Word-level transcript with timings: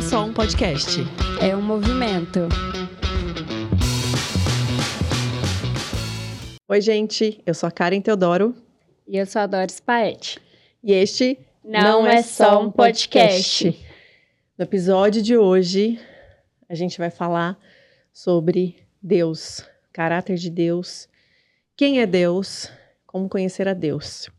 é 0.00 0.02
só 0.02 0.24
um 0.24 0.32
podcast. 0.32 1.00
É 1.42 1.54
um 1.54 1.60
movimento. 1.60 2.48
Oi, 6.66 6.80
gente. 6.80 7.38
Eu 7.44 7.52
sou 7.52 7.66
a 7.66 7.70
Karen 7.70 8.00
Teodoro. 8.00 8.54
E 9.06 9.18
eu 9.18 9.26
sou 9.26 9.42
a 9.42 9.46
Doris 9.46 9.78
Paete. 9.78 10.40
E 10.82 10.94
este 10.94 11.38
não, 11.62 12.02
não 12.02 12.06
é, 12.06 12.16
é, 12.16 12.22
só 12.22 12.62
um 12.62 12.70
podcast. 12.70 13.64
podcast. 13.64 13.86
No 14.56 14.64
episódio 14.64 15.20
de 15.20 15.36
hoje, 15.36 16.00
a 16.66 16.74
gente 16.74 16.96
vai 16.96 17.10
falar 17.10 17.58
sobre 18.10 18.78
Deus, 19.02 19.62
caráter 19.92 20.36
de 20.36 20.48
Deus, 20.48 21.10
quem 21.76 22.00
é 22.00 22.06
Deus, 22.06 22.72
como 23.06 23.28
conhecer 23.28 23.68
a 23.68 23.74
Deus. 23.74 24.30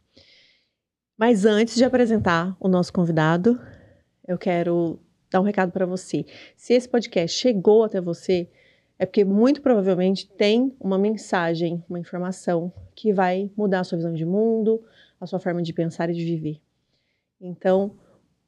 Mas 1.15 1.45
antes 1.45 1.75
de 1.75 1.83
apresentar 1.83 2.57
o 2.59 2.67
nosso 2.67 2.91
convidado, 2.91 3.61
eu 4.27 4.39
quero 4.39 4.99
dar 5.31 5.39
um 5.39 5.43
recado 5.43 5.71
para 5.71 5.85
você. 5.85 6.25
Se 6.55 6.73
esse 6.73 6.87
podcast 6.87 7.35
chegou 7.39 7.83
até 7.83 8.01
você, 8.01 8.49
é 8.99 9.05
porque 9.05 9.23
muito 9.25 9.61
provavelmente 9.61 10.29
tem 10.29 10.75
uma 10.79 10.97
mensagem, 10.97 11.83
uma 11.89 11.97
informação 11.97 12.71
que 12.93 13.11
vai 13.11 13.49
mudar 13.57 13.79
a 13.79 13.83
sua 13.83 13.97
visão 13.97 14.13
de 14.13 14.25
mundo, 14.25 14.83
a 15.19 15.25
sua 15.25 15.39
forma 15.39 15.63
de 15.63 15.73
pensar 15.73 16.09
e 16.09 16.13
de 16.13 16.23
viver. 16.23 16.61
Então, 17.39 17.95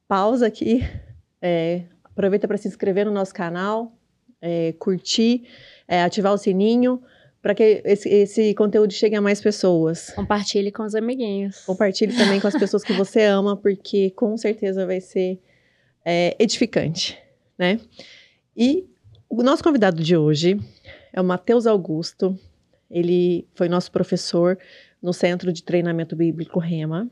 pausa 0.08 0.46
aqui, 0.46 0.82
é, 1.42 1.86
aproveita 2.04 2.48
para 2.48 2.58
se 2.58 2.68
inscrever 2.68 3.06
no 3.06 3.12
nosso 3.12 3.34
canal, 3.34 3.98
é, 4.42 4.74
curtir, 4.74 5.48
é, 5.88 6.04
ativar 6.04 6.34
o 6.34 6.38
sininho 6.38 7.02
para 7.42 7.56
que 7.56 7.82
esse, 7.84 8.08
esse, 8.08 8.54
conteúdo 8.54 8.94
chegue 8.94 9.16
a 9.16 9.22
mais 9.22 9.42
pessoas. 9.42 10.12
Compartilhe 10.12 10.72
com 10.72 10.84
os 10.84 10.96
amiguinhos. 10.96 11.66
Compartilhe 11.66 12.16
também 12.16 12.40
com 12.40 12.48
as 12.48 12.58
pessoas 12.58 12.84
que 12.84 12.94
você 12.94 13.24
ama, 13.24 13.58
porque 13.58 14.12
com 14.12 14.38
certeza 14.38 14.86
vai 14.86 15.02
ser 15.02 15.42
é, 16.06 16.36
edificante, 16.40 17.18
né? 17.58 17.80
E 18.56 18.86
o 19.30 19.42
nosso 19.42 19.64
convidado 19.64 20.02
de 20.02 20.16
hoje 20.16 20.60
é 21.12 21.20
o 21.20 21.24
Matheus 21.24 21.66
Augusto. 21.66 22.38
Ele 22.90 23.48
foi 23.56 23.68
nosso 23.68 23.92
professor 23.92 24.58
no 25.02 25.14
Centro 25.14 25.52
de 25.52 25.64
Treinamento 25.64 26.16
Bíblico 26.16 26.60
Rema. 26.60 27.10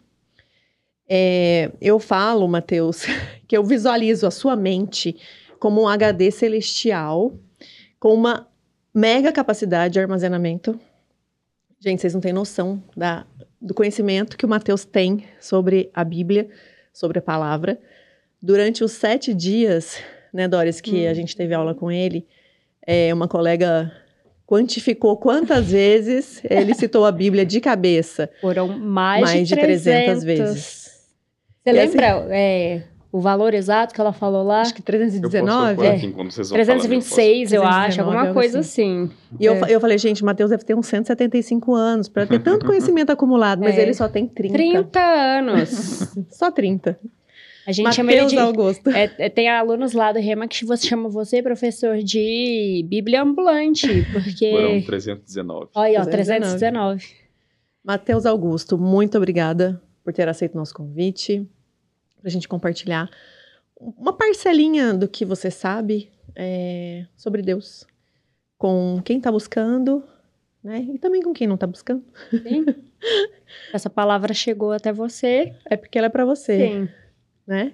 É, 1.10 1.72
eu 1.82 2.00
falo, 2.00 2.48
Matheus, 2.48 3.04
que 3.48 3.58
eu 3.58 3.64
visualizo 3.64 4.26
a 4.26 4.32
sua 4.32 4.56
mente 4.56 5.18
como 5.60 5.82
um 5.82 5.88
HD 5.88 6.32
celestial 6.32 7.38
com 8.00 8.14
uma 8.14 8.48
mega 8.94 9.32
capacidade 9.32 9.94
de 9.94 10.00
armazenamento. 10.00 10.80
Gente, 11.80 12.02
vocês 12.02 12.14
não 12.14 12.22
têm 12.22 12.34
noção 12.34 12.82
da, 12.96 13.26
do 13.60 13.74
conhecimento 13.74 14.38
que 14.38 14.46
o 14.46 14.50
Mateus 14.50 14.86
tem 14.86 15.26
sobre 15.40 15.90
a 15.94 16.04
Bíblia, 16.04 16.50
sobre 16.94 17.20
a 17.20 17.22
palavra. 17.22 17.80
Durante 18.42 18.84
os 18.84 18.94
sete 18.94 19.34
dias, 19.34 19.98
né, 20.34 20.48
Doris, 20.48 20.82
que 20.82 21.06
hum. 21.06 21.10
a 21.10 21.14
gente 21.14 21.36
teve 21.36 21.54
aula 21.54 21.76
com 21.76 21.92
ele, 21.92 22.26
é, 22.86 23.14
uma 23.14 23.28
colega 23.28 23.92
quantificou 24.48 25.16
quantas 25.18 25.66
vezes 25.72 26.42
ele 26.44 26.74
citou 26.74 27.06
a 27.06 27.12
Bíblia 27.12 27.46
de 27.46 27.62
cabeça. 27.62 28.30
Foram 28.42 28.68
mais, 28.68 29.22
mais 29.22 29.48
de 29.48 29.56
300, 29.56 29.84
300 29.84 30.24
vezes. 30.24 30.92
Você 31.64 31.70
e 31.70 31.72
lembra 31.72 32.18
assim, 32.18 32.28
é, 32.32 32.84
o 33.12 33.20
valor 33.20 33.54
exato 33.54 33.94
que 33.94 34.00
ela 34.00 34.14
falou 34.14 34.42
lá? 34.44 34.62
Acho 34.62 34.74
que 34.74 34.82
319. 34.82 35.86
É. 35.86 36.00
326, 36.00 37.54
eu 37.54 37.64
acho, 37.64 38.02
alguma 38.02 38.34
coisa 38.34 38.60
assim. 38.60 39.04
assim. 39.04 39.12
E 39.40 39.48
é. 39.48 39.50
eu, 39.50 39.56
eu 39.68 39.80
falei, 39.80 39.98
gente, 39.98 40.24
o 40.24 40.26
Matheus 40.26 40.50
deve 40.50 40.64
ter 40.64 40.76
uns 40.76 40.88
175 40.88 41.76
anos 41.76 42.08
para 42.08 42.26
ter 42.26 42.40
tanto 42.40 42.66
conhecimento 42.68 43.12
acumulado, 43.12 43.60
mas 43.60 43.78
é. 43.78 43.82
ele 43.82 43.94
só 43.94 44.08
tem 44.08 44.26
30. 44.28 44.54
30 44.54 45.00
anos. 45.00 46.16
só 46.32 46.50
30. 46.50 46.98
A 47.66 47.72
gente 47.72 47.84
Mateus 47.84 47.96
chama 47.96 48.14
ele 48.14 48.26
de. 48.26 48.38
Augusto. 48.38 48.90
É, 48.90 49.14
é, 49.18 49.30
tem 49.30 49.50
alunos 49.50 49.94
lá 49.94 50.12
do 50.12 50.20
Rema 50.20 50.48
que 50.48 50.66
você 50.66 50.88
chama 50.88 51.10
você, 51.10 51.44
professor, 51.44 52.00
de 52.00 52.86
Bíblia 52.88 53.22
ambulante, 53.22 53.88
porque. 54.12 54.52
Foram 54.52 54.82
319. 54.82 55.70
Olha, 55.76 56.02
ó, 56.02 56.06
319. 56.06 57.06
Matheus 57.84 58.26
Augusto, 58.26 58.78
muito 58.78 59.18
obrigada 59.18 59.82
por 60.04 60.14
ter 60.14 60.28
aceito 60.28 60.56
o 60.56 60.58
nosso 60.58 60.74
convite, 60.74 61.48
para 62.20 62.28
a 62.28 62.32
gente 62.32 62.48
compartilhar 62.48 63.10
uma 63.80 64.14
parcelinha 64.14 64.94
do 64.94 65.08
que 65.08 65.26
você 65.26 65.50
sabe 65.50 66.12
é, 66.36 67.06
sobre 67.18 67.42
Deus, 67.42 67.86
com 68.58 69.02
quem 69.04 69.18
está 69.18 69.32
buscando, 69.32 70.04
né? 70.64 70.88
E 70.94 71.00
também 71.00 71.22
com 71.22 71.34
quem 71.34 71.48
não 71.48 71.56
está 71.56 71.66
buscando. 71.66 72.04
Sim. 72.30 72.66
Essa 73.74 73.90
palavra 73.90 74.34
chegou 74.34 74.72
até 74.72 74.94
você. 74.94 75.56
É 75.66 75.76
porque 75.76 75.98
ela 75.98 76.08
é 76.08 76.10
para 76.10 76.26
você. 76.26 76.68
Sim 76.68 77.01
né? 77.46 77.74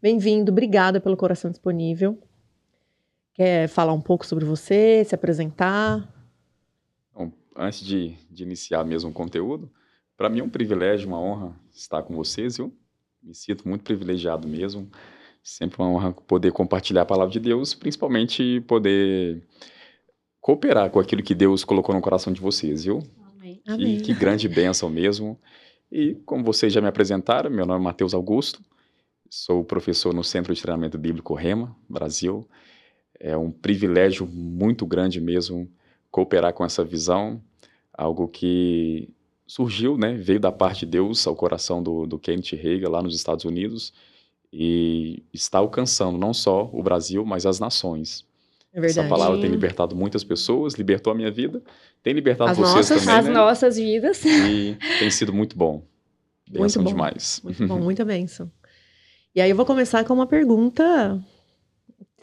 Bem-vindo, 0.00 0.52
obrigada 0.52 1.00
pelo 1.00 1.16
coração 1.16 1.50
disponível. 1.50 2.18
Quer 3.34 3.68
falar 3.68 3.92
um 3.92 4.00
pouco 4.00 4.26
sobre 4.26 4.44
você, 4.44 5.04
se 5.04 5.14
apresentar? 5.14 6.12
Bom, 7.14 7.32
antes 7.56 7.84
de, 7.84 8.16
de 8.30 8.42
iniciar 8.42 8.84
mesmo 8.84 9.10
o 9.10 9.12
conteúdo, 9.12 9.70
para 10.16 10.28
mim 10.28 10.40
é 10.40 10.44
um 10.44 10.48
privilégio, 10.48 11.08
uma 11.08 11.20
honra 11.20 11.54
estar 11.72 12.02
com 12.02 12.14
vocês, 12.14 12.56
viu? 12.56 12.76
Me 13.22 13.34
sinto 13.34 13.68
muito 13.68 13.84
privilegiado 13.84 14.48
mesmo. 14.48 14.90
Sempre 15.42 15.80
uma 15.80 15.90
honra 15.90 16.12
poder 16.12 16.52
compartilhar 16.52 17.02
a 17.02 17.06
palavra 17.06 17.32
de 17.32 17.40
Deus, 17.40 17.74
principalmente 17.74 18.60
poder 18.62 19.42
cooperar 20.40 20.90
com 20.90 20.98
aquilo 20.98 21.22
que 21.22 21.34
Deus 21.34 21.64
colocou 21.64 21.94
no 21.94 22.00
coração 22.00 22.32
de 22.32 22.40
vocês, 22.40 22.84
viu? 22.84 23.02
Amém. 23.36 23.62
Que, 23.64 23.70
Amém. 23.70 24.00
que 24.00 24.14
grande 24.14 24.48
bênção 24.48 24.90
mesmo. 24.90 25.38
E 25.90 26.14
como 26.26 26.44
vocês 26.44 26.72
já 26.72 26.80
me 26.80 26.88
apresentaram, 26.88 27.50
meu 27.50 27.64
nome 27.64 27.80
é 27.80 27.84
Matheus 27.84 28.14
Augusto. 28.14 28.62
Sou 29.30 29.62
professor 29.62 30.14
no 30.14 30.24
Centro 30.24 30.54
de 30.54 30.62
Treinamento 30.62 30.96
Bíblico 30.96 31.34
Rema, 31.34 31.76
Brasil. 31.88 32.48
É 33.18 33.36
um 33.36 33.50
privilégio 33.50 34.26
muito 34.26 34.86
grande 34.86 35.20
mesmo 35.20 35.70
cooperar 36.10 36.52
com 36.54 36.64
essa 36.64 36.82
visão, 36.82 37.42
algo 37.92 38.28
que 38.28 39.10
surgiu, 39.46 39.96
né, 39.96 40.14
veio 40.14 40.40
da 40.40 40.52
parte 40.52 40.80
de 40.80 40.92
Deus 40.92 41.26
ao 41.26 41.34
coração 41.34 41.82
do, 41.82 42.06
do 42.06 42.18
Kenneth 42.18 42.54
Reagan 42.54 42.90
lá 42.90 43.02
nos 43.02 43.14
Estados 43.14 43.44
Unidos 43.44 43.92
e 44.52 45.22
está 45.32 45.58
alcançando 45.58 46.18
não 46.18 46.32
só 46.32 46.68
o 46.72 46.82
Brasil, 46.82 47.24
mas 47.24 47.44
as 47.44 47.58
nações. 47.58 48.26
É 48.72 48.80
verdade. 48.80 49.00
Essa 49.00 49.08
palavra 49.08 49.40
tem 49.40 49.50
libertado 49.50 49.96
muitas 49.96 50.22
pessoas, 50.22 50.74
libertou 50.74 51.12
a 51.12 51.16
minha 51.16 51.30
vida, 51.30 51.62
tem 52.02 52.12
libertado 52.12 52.50
as 52.50 52.58
vocês 52.58 52.74
nossas, 52.74 53.00
também. 53.00 53.18
As 53.18 53.24
né? 53.26 53.32
nossas 53.32 53.76
vidas. 53.76 54.24
E 54.24 54.76
tem 54.98 55.10
sido 55.10 55.32
muito 55.32 55.56
bom. 55.56 55.82
Benção 56.48 56.82
muito 56.82 56.94
bom. 56.94 57.04
demais. 57.04 57.40
Muito 57.42 57.66
bom, 57.66 57.78
muita 57.78 58.04
bênção. 58.04 58.50
E 59.34 59.40
aí 59.40 59.50
eu 59.50 59.56
vou 59.56 59.66
começar 59.66 60.04
com 60.04 60.14
uma 60.14 60.26
pergunta 60.26 61.22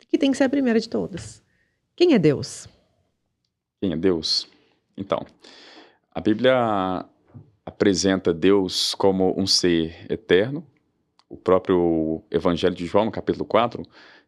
que 0.10 0.18
tem 0.18 0.32
que 0.32 0.38
ser 0.38 0.46
a 0.46 0.50
primeira 0.50 0.80
de 0.80 0.90
todas. 0.90 1.44
Quem 1.96 2.14
é 2.14 2.20
Deus? 2.20 2.68
Quem 3.80 3.94
é 3.94 3.98
Deus? 3.98 4.48
Então, 4.98 5.26
a 6.12 6.20
Bíblia 6.20 7.06
apresenta 7.66 8.34
Deus 8.34 8.96
como 8.96 9.40
um 9.40 9.46
ser 9.46 10.12
eterno. 10.12 10.66
O 11.30 11.38
próprio 11.38 12.24
Evangelho 12.32 12.76
de 12.76 12.86
João, 12.86 13.06
no 13.06 13.12
capítulo 13.12 13.46
4, 13.46 13.84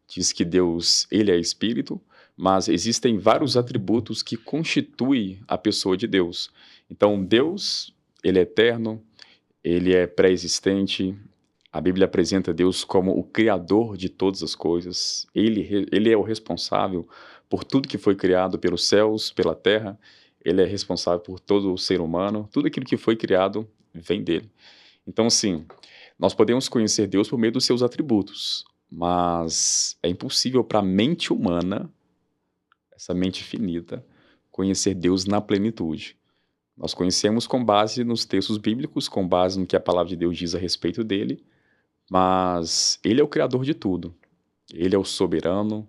diz 0.07 0.31
que 0.31 0.45
Deus, 0.45 1.07
ele 1.11 1.31
é 1.31 1.37
espírito, 1.37 2.01
mas 2.35 2.67
existem 2.67 3.17
vários 3.17 3.57
atributos 3.57 4.21
que 4.21 4.37
constituem 4.37 5.41
a 5.47 5.57
pessoa 5.57 5.97
de 5.97 6.07
Deus. 6.07 6.51
Então, 6.89 7.23
Deus, 7.23 7.93
ele 8.23 8.39
é 8.39 8.43
eterno, 8.43 9.03
ele 9.63 9.95
é 9.95 10.05
pré-existente, 10.07 11.17
a 11.77 11.81
Bíblia 11.81 12.05
apresenta 12.05 12.51
Deus 12.51 12.83
como 12.83 13.15
o 13.15 13.23
criador 13.23 13.95
de 13.95 14.09
todas 14.09 14.41
as 14.41 14.55
coisas. 14.55 15.27
Ele, 15.33 15.87
ele 15.91 16.11
é 16.11 16.17
o 16.17 16.23
responsável 16.23 17.07
por 17.47 17.63
tudo 17.63 17.87
que 17.87 17.99
foi 17.99 18.15
criado 18.15 18.57
pelos 18.57 18.87
céus, 18.87 19.31
pela 19.31 19.53
terra. 19.53 19.95
Ele 20.43 20.59
é 20.59 20.65
responsável 20.65 21.19
por 21.19 21.39
todo 21.39 21.71
o 21.71 21.77
ser 21.77 22.01
humano. 22.01 22.49
Tudo 22.51 22.65
aquilo 22.65 22.83
que 22.83 22.97
foi 22.97 23.15
criado 23.15 23.69
vem 23.93 24.23
dele. 24.23 24.49
Então, 25.05 25.27
assim, 25.27 25.67
nós 26.17 26.33
podemos 26.33 26.67
conhecer 26.67 27.05
Deus 27.05 27.29
por 27.29 27.37
meio 27.37 27.53
dos 27.53 27.63
seus 27.63 27.83
atributos, 27.83 28.65
mas 28.89 29.99
é 30.01 30.09
impossível 30.09 30.63
para 30.63 30.79
a 30.79 30.83
mente 30.83 31.31
humana, 31.31 31.87
essa 32.91 33.13
mente 33.13 33.43
finita, 33.43 34.03
conhecer 34.49 34.95
Deus 34.95 35.25
na 35.25 35.39
plenitude. 35.39 36.17
Nós 36.75 36.95
conhecemos 36.95 37.45
com 37.45 37.63
base 37.63 38.03
nos 38.03 38.25
textos 38.25 38.57
bíblicos, 38.57 39.07
com 39.07 39.27
base 39.27 39.59
no 39.59 39.67
que 39.67 39.75
a 39.75 39.79
palavra 39.79 40.09
de 40.09 40.15
Deus 40.15 40.35
diz 40.35 40.55
a 40.55 40.57
respeito 40.57 41.03
dele, 41.03 41.45
mas 42.09 42.99
ele 43.03 43.21
é 43.21 43.23
o 43.23 43.27
criador 43.27 43.63
de 43.63 43.73
tudo. 43.73 44.13
Ele 44.73 44.95
é 44.95 44.97
o 44.97 45.03
soberano, 45.03 45.87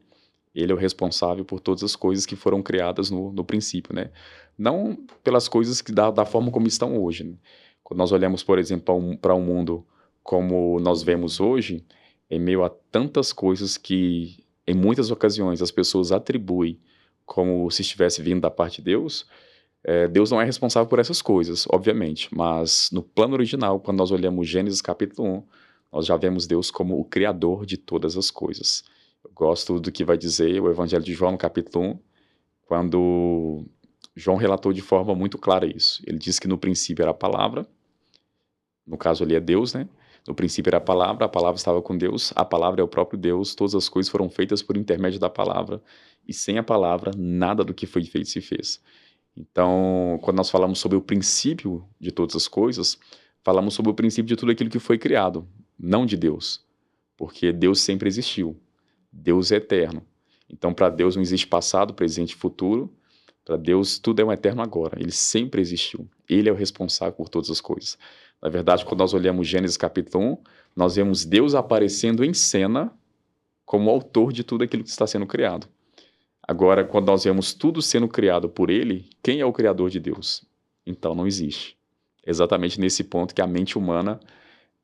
ele 0.55 0.73
é 0.73 0.75
o 0.75 0.79
responsável 0.79 1.44
por 1.44 1.61
todas 1.61 1.82
as 1.82 1.97
coisas 1.97 2.26
que 2.26 2.37
foram 2.37 2.62
criadas 2.62 3.11
no, 3.11 3.32
no 3.32 3.44
princípio, 3.44 3.94
né? 3.94 4.11
Não 4.56 4.97
pelas 5.23 5.49
coisas 5.49 5.81
que 5.81 5.93
da, 5.93 6.11
da 6.11 6.25
forma 6.25 6.50
como 6.50 6.67
estão 6.67 7.00
hoje. 7.00 7.25
Né? 7.25 7.35
Quando 7.82 7.99
nós 7.99 8.12
olhamos, 8.12 8.43
por 8.43 8.59
exemplo, 8.59 9.17
para 9.19 9.35
um, 9.35 9.41
um 9.41 9.44
mundo 9.44 9.87
como 10.23 10.79
nós 10.81 11.03
vemos 11.03 11.41
hoje, 11.41 11.85
em 12.29 12.38
meio 12.38 12.64
a 12.64 12.69
tantas 12.69 13.32
coisas 13.32 13.76
que, 13.76 14.44
em 14.67 14.75
muitas 14.75 15.11
ocasiões, 15.11 15.62
as 15.62 15.71
pessoas 15.71 16.12
atribuem 16.12 16.79
como 17.25 17.71
se 17.71 17.82
estivesse 17.82 18.21
vindo 18.21 18.41
da 18.41 18.50
parte 18.50 18.79
de 18.79 18.85
Deus, 18.85 19.26
é, 19.85 20.09
Deus 20.09 20.31
não 20.31 20.41
é 20.41 20.44
responsável 20.44 20.88
por 20.88 20.99
essas 20.99 21.23
coisas, 21.23 21.67
obviamente, 21.71 22.29
mas 22.35 22.91
no 22.93 23.03
plano 23.03 23.35
original, 23.35 23.81
quando 23.81 23.99
nós 23.99 24.11
olhamos 24.11 24.49
Gênesis 24.49 24.82
capítulo 24.82 25.29
1, 25.29 25.43
nós 25.93 26.06
já 26.06 26.17
vemos 26.17 26.46
Deus 26.46 26.70
como 26.70 26.99
o 26.99 27.05
criador 27.05 27.64
de 27.64 27.76
todas 27.76 28.17
as 28.17 28.31
coisas. 28.31 28.85
Eu 29.25 29.31
Gosto 29.35 29.81
do 29.81 29.90
que 29.90 30.05
vai 30.05 30.19
dizer 30.19 30.61
o 30.61 30.70
Evangelho 30.70 31.05
de 31.05 31.12
João, 31.12 31.32
no 31.32 31.38
capítulo 31.38 31.85
1, 31.85 31.99
quando 32.67 33.64
João 34.14 34.37
relatou 34.37 34.73
de 34.73 34.82
forma 34.82 35.14
muito 35.14 35.38
clara 35.38 35.67
isso. 35.67 36.02
Ele 36.06 36.19
diz 36.19 36.38
que 36.38 36.49
no 36.49 36.58
princípio 36.58 37.02
era 37.02 37.12
a 37.12 37.14
palavra, 37.14 37.67
no 38.87 38.96
caso 38.96 39.25
ali 39.25 39.35
é 39.35 39.40
Deus, 39.40 39.75
né? 39.75 39.88
No 40.26 40.35
princípio 40.35 40.69
era 40.69 40.79
a 40.79 40.81
palavra, 40.81 41.25
a 41.25 41.29
palavra 41.29 41.56
estava 41.56 41.81
com 41.81 41.96
Deus, 41.96 42.32
a 42.37 42.44
palavra 42.44 42.81
é 42.81 42.85
o 42.85 42.88
próprio 42.88 43.19
Deus, 43.19 43.55
todas 43.55 43.75
as 43.75 43.88
coisas 43.88 44.11
foram 44.11 44.29
feitas 44.29 44.62
por 44.62 44.76
intermédio 44.76 45.19
da 45.19 45.31
palavra, 45.31 45.81
e 46.26 46.35
sem 46.35 46.58
a 46.58 46.62
palavra, 46.62 47.12
nada 47.17 47.64
do 47.64 47.73
que 47.73 47.87
foi 47.87 48.05
feito 48.05 48.29
se 48.29 48.40
fez. 48.40 48.81
Então, 49.37 50.19
quando 50.20 50.37
nós 50.37 50.50
falamos 50.50 50.81
sobre 50.81 50.99
o 50.99 51.00
princípio 51.00 51.82
de 51.99 52.11
todas 52.11 52.37
as 52.37 52.49
coisas, 52.49 52.99
falamos 53.43 53.73
sobre 53.73 53.90
o 53.90 53.94
princípio 53.94 54.26
de 54.26 54.37
tudo 54.37 54.52
aquilo 54.52 54.69
que 54.69 54.79
foi 54.79 54.99
criado, 54.99 55.49
não 55.79 56.05
de 56.05 56.17
Deus, 56.17 56.65
porque 57.17 57.53
Deus 57.53 57.81
sempre 57.81 58.09
existiu. 58.09 58.57
Deus 59.13 59.53
é 59.53 59.57
eterno. 59.57 60.03
Então, 60.51 60.73
para 60.73 60.89
Deus 60.89 61.15
não 61.15 61.23
existe 61.23 61.47
passado, 61.47 61.95
presente 61.95 62.33
e 62.33 62.37
futuro. 62.37 62.93
Para 63.45 63.57
Deus, 63.57 63.99
tudo 63.99 64.21
é 64.21 64.25
um 64.25 64.33
eterno 64.33 64.63
agora. 64.63 65.01
Ele 65.01 65.13
sempre 65.13 65.61
existiu. 65.61 66.09
Ele 66.29 66.49
é 66.49 66.53
o 66.53 66.55
responsável 66.55 67.15
por 67.15 67.29
todas 67.29 67.51
as 67.51 67.61
coisas. 67.61 67.99
Na 68.41 68.49
verdade, 68.49 68.85
quando 68.85 69.01
nós 69.01 69.15
olhamos 69.15 69.47
Gênesis 69.47 69.77
capítulo 69.77 70.33
1, 70.33 70.39
nós 70.77 70.97
vemos 70.97 71.25
Deus 71.25 71.55
aparecendo 71.55 72.25
em 72.25 72.33
cena 72.33 72.93
como 73.65 73.91
autor 73.91 74.33
de 74.33 74.45
tudo 74.45 74.65
aquilo 74.65 74.83
que 74.83 74.91
está 74.91 75.07
sendo 75.07 75.27
criado. 75.27 75.69
Agora, 76.43 76.85
quando 76.85 77.09
nós 77.09 77.25
vemos 77.25 77.53
tudo 77.53 77.83
sendo 77.83 78.09
criado 78.09 78.49
por 78.49 78.71
Ele, 78.71 79.11
quem 79.23 79.41
é 79.41 79.45
o 79.45 79.53
Criador 79.53 79.91
de 79.91 80.01
Deus? 80.01 80.45
Então, 80.87 81.15
não 81.15 81.27
existe. 81.27 81.77
Exatamente 82.27 82.81
nesse 82.81 83.05
ponto 83.05 83.35
que 83.35 83.43
a 83.43 83.47
mente 83.47 83.77
humana 83.77 84.19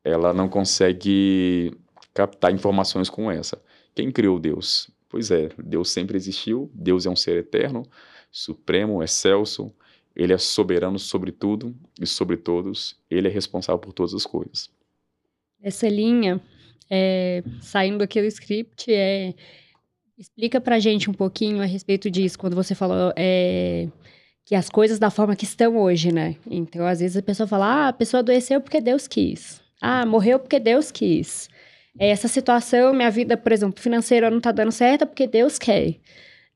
ela 0.04 0.34
não 0.34 0.48
consegue 0.48 1.72
captar 2.12 2.52
informações 2.52 3.08
como 3.08 3.30
essa. 3.30 3.60
Quem 3.94 4.12
criou 4.12 4.38
Deus? 4.38 4.90
Pois 5.08 5.30
é, 5.30 5.48
Deus 5.58 5.90
sempre 5.90 6.16
existiu, 6.16 6.70
Deus 6.74 7.06
é 7.06 7.10
um 7.10 7.16
ser 7.16 7.36
eterno, 7.38 7.86
supremo, 8.30 9.02
excelso, 9.02 9.72
ele 10.14 10.32
é 10.32 10.38
soberano 10.38 10.98
sobre 10.98 11.32
tudo 11.32 11.74
e 12.00 12.06
sobre 12.06 12.36
todos, 12.36 12.96
ele 13.10 13.28
é 13.28 13.30
responsável 13.30 13.78
por 13.78 13.92
todas 13.92 14.14
as 14.14 14.26
coisas. 14.26 14.70
Essa 15.62 15.88
linha, 15.88 16.40
é, 16.90 17.42
saindo 17.60 18.02
aqui 18.02 18.20
do 18.20 18.26
script, 18.26 18.92
é, 18.92 19.34
explica 20.18 20.60
pra 20.60 20.78
gente 20.78 21.08
um 21.08 21.14
pouquinho 21.14 21.62
a 21.62 21.64
respeito 21.64 22.10
disso, 22.10 22.38
quando 22.38 22.54
você 22.54 22.74
falou 22.74 23.12
é, 23.16 23.88
que 24.44 24.54
as 24.54 24.68
coisas 24.68 24.98
da 24.98 25.10
forma 25.10 25.34
que 25.34 25.44
estão 25.44 25.76
hoje, 25.78 26.12
né? 26.12 26.36
Então, 26.48 26.86
às 26.86 27.00
vezes 27.00 27.16
a 27.16 27.22
pessoa 27.22 27.46
fala, 27.46 27.66
ah, 27.66 27.88
a 27.88 27.92
pessoa 27.92 28.20
adoeceu 28.20 28.60
porque 28.60 28.80
Deus 28.80 29.08
quis. 29.08 29.63
Ah, 29.86 30.06
morreu 30.06 30.38
porque 30.38 30.58
Deus 30.58 30.90
quis. 30.90 31.50
É, 31.98 32.08
essa 32.08 32.26
situação, 32.26 32.94
minha 32.94 33.10
vida, 33.10 33.36
por 33.36 33.52
exemplo, 33.52 33.82
financeira 33.82 34.30
não 34.30 34.38
está 34.38 34.50
dando 34.50 34.72
certo 34.72 35.02
é 35.02 35.04
porque 35.04 35.26
Deus 35.26 35.58
quer. 35.58 35.96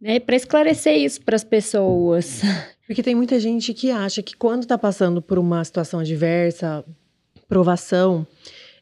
Né? 0.01 0.19
Para 0.19 0.35
esclarecer 0.35 0.97
isso 0.97 1.21
para 1.21 1.37
as 1.37 1.45
pessoas. 1.45 2.41
Porque 2.89 3.03
tem 3.03 3.15
muita 3.15 3.39
gente 3.39 3.75
que 3.75 3.91
acha 3.91 4.23
que 4.23 4.35
quando 4.35 4.63
está 4.63 4.79
passando 4.79 5.21
por 5.21 5.39
uma 5.39 5.63
situação 5.63 6.01
adversa, 6.01 6.83
provação, 7.47 8.27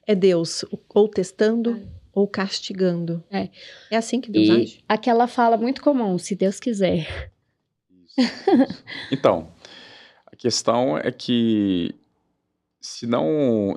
é 0.06 0.14
Deus 0.14 0.64
ou 0.94 1.08
testando 1.08 1.72
é. 1.72 1.82
ou 2.12 2.28
castigando. 2.28 3.24
É. 3.28 3.48
é 3.90 3.96
assim 3.96 4.20
que 4.20 4.30
Deus 4.30 4.46
e 4.46 4.50
age. 4.52 4.84
Aquela 4.88 5.26
fala 5.26 5.56
muito 5.56 5.82
comum, 5.82 6.16
se 6.18 6.36
Deus 6.36 6.60
quiser. 6.60 7.32
então, 9.10 9.48
a 10.24 10.36
questão 10.36 10.96
é 10.96 11.10
que 11.10 11.92
se 12.86 13.04
não, 13.04 13.74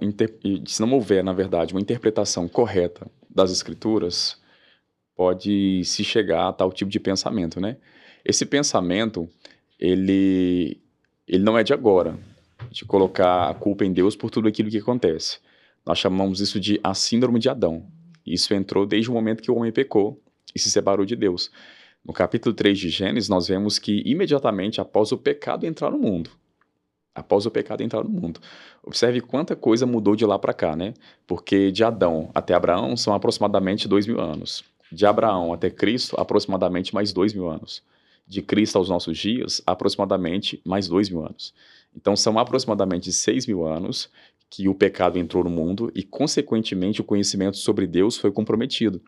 se 0.68 0.80
não 0.80 0.94
houver, 0.94 1.24
na 1.24 1.34
verdade, 1.34 1.74
uma 1.74 1.82
interpretação 1.82 2.48
correta 2.48 3.10
das 3.28 3.52
escrituras, 3.52 4.40
pode 5.16 5.84
se 5.84 6.04
chegar 6.04 6.48
a 6.48 6.54
tal 6.54 6.72
tipo 6.72 6.92
de 6.92 7.00
pensamento, 7.00 7.60
né? 7.60 7.78
Esse 8.24 8.46
pensamento, 8.46 9.28
ele, 9.80 10.80
ele 11.28 11.44
não 11.44 11.58
é 11.58 11.64
de 11.64 11.74
agora, 11.74 12.20
de 12.70 12.86
colocar 12.86 13.50
a 13.50 13.54
culpa 13.56 13.84
em 13.84 13.92
Deus 13.92 14.16
por 14.16 14.30
tudo 14.30 14.48
aquilo 14.48 14.70
que 14.70 14.78
acontece. 14.78 15.40
Nós 15.84 15.98
chamamos 15.98 16.40
isso 16.40 16.60
de 16.60 16.80
a 16.84 16.94
síndrome 16.94 17.40
de 17.40 17.50
Adão. 17.50 17.88
Isso 18.24 18.54
entrou 18.54 18.86
desde 18.86 19.10
o 19.10 19.14
momento 19.14 19.42
que 19.42 19.50
o 19.50 19.56
homem 19.56 19.72
pecou 19.72 20.22
e 20.54 20.60
se 20.60 20.70
separou 20.70 21.04
de 21.04 21.16
Deus. 21.16 21.50
No 22.06 22.14
capítulo 22.14 22.54
3 22.54 22.78
de 22.78 22.90
Gênesis, 22.90 23.28
nós 23.28 23.48
vemos 23.48 23.80
que 23.80 24.04
imediatamente 24.06 24.80
após 24.80 25.12
o 25.12 25.18
pecado 25.18 25.66
entrar 25.66 25.90
no 25.90 25.98
mundo, 25.98 26.30
após 27.14 27.46
o 27.46 27.52
pecado 27.52 27.82
entrar 27.82 28.04
no 28.04 28.10
mundo. 28.10 28.40
Observe 28.84 29.22
quanta 29.22 29.56
coisa 29.56 29.86
mudou 29.86 30.16
de 30.16 30.26
lá 30.26 30.38
para 30.40 30.54
cá, 30.54 30.76
né? 30.76 30.94
Porque 31.28 31.72
de 31.72 31.84
Adão 31.84 32.30
até 32.34 32.54
Abraão 32.54 32.96
são 32.96 33.14
aproximadamente 33.14 33.88
dois 33.88 34.08
mil 34.08 34.20
anos. 34.20 34.64
De 34.92 35.06
Abraão 35.06 35.54
até 35.54 35.70
Cristo, 35.70 36.16
aproximadamente 36.20 36.94
mais 36.94 37.12
dois 37.14 37.34
mil 37.34 37.50
anos. 37.50 37.84
De 38.28 38.42
Cristo 38.42 38.78
aos 38.78 38.90
nossos 38.90 39.18
dias, 39.18 39.62
aproximadamente 39.66 40.62
mais 40.66 40.88
dois 40.88 41.10
mil 41.10 41.26
anos. 41.26 41.54
Então 41.96 42.16
são 42.16 42.38
aproximadamente 42.38 43.12
seis 43.12 43.48
mil 43.48 43.66
anos 43.66 44.10
que 44.50 44.68
o 44.68 44.74
pecado 44.74 45.20
entrou 45.20 45.44
no 45.44 45.50
mundo 45.50 45.92
e, 45.94 46.04
consequentemente, 46.04 47.02
o 47.02 47.04
conhecimento 47.04 47.58
sobre 47.58 47.86
Deus 47.86 48.18
foi 48.18 48.32
comprometido. 48.32 49.02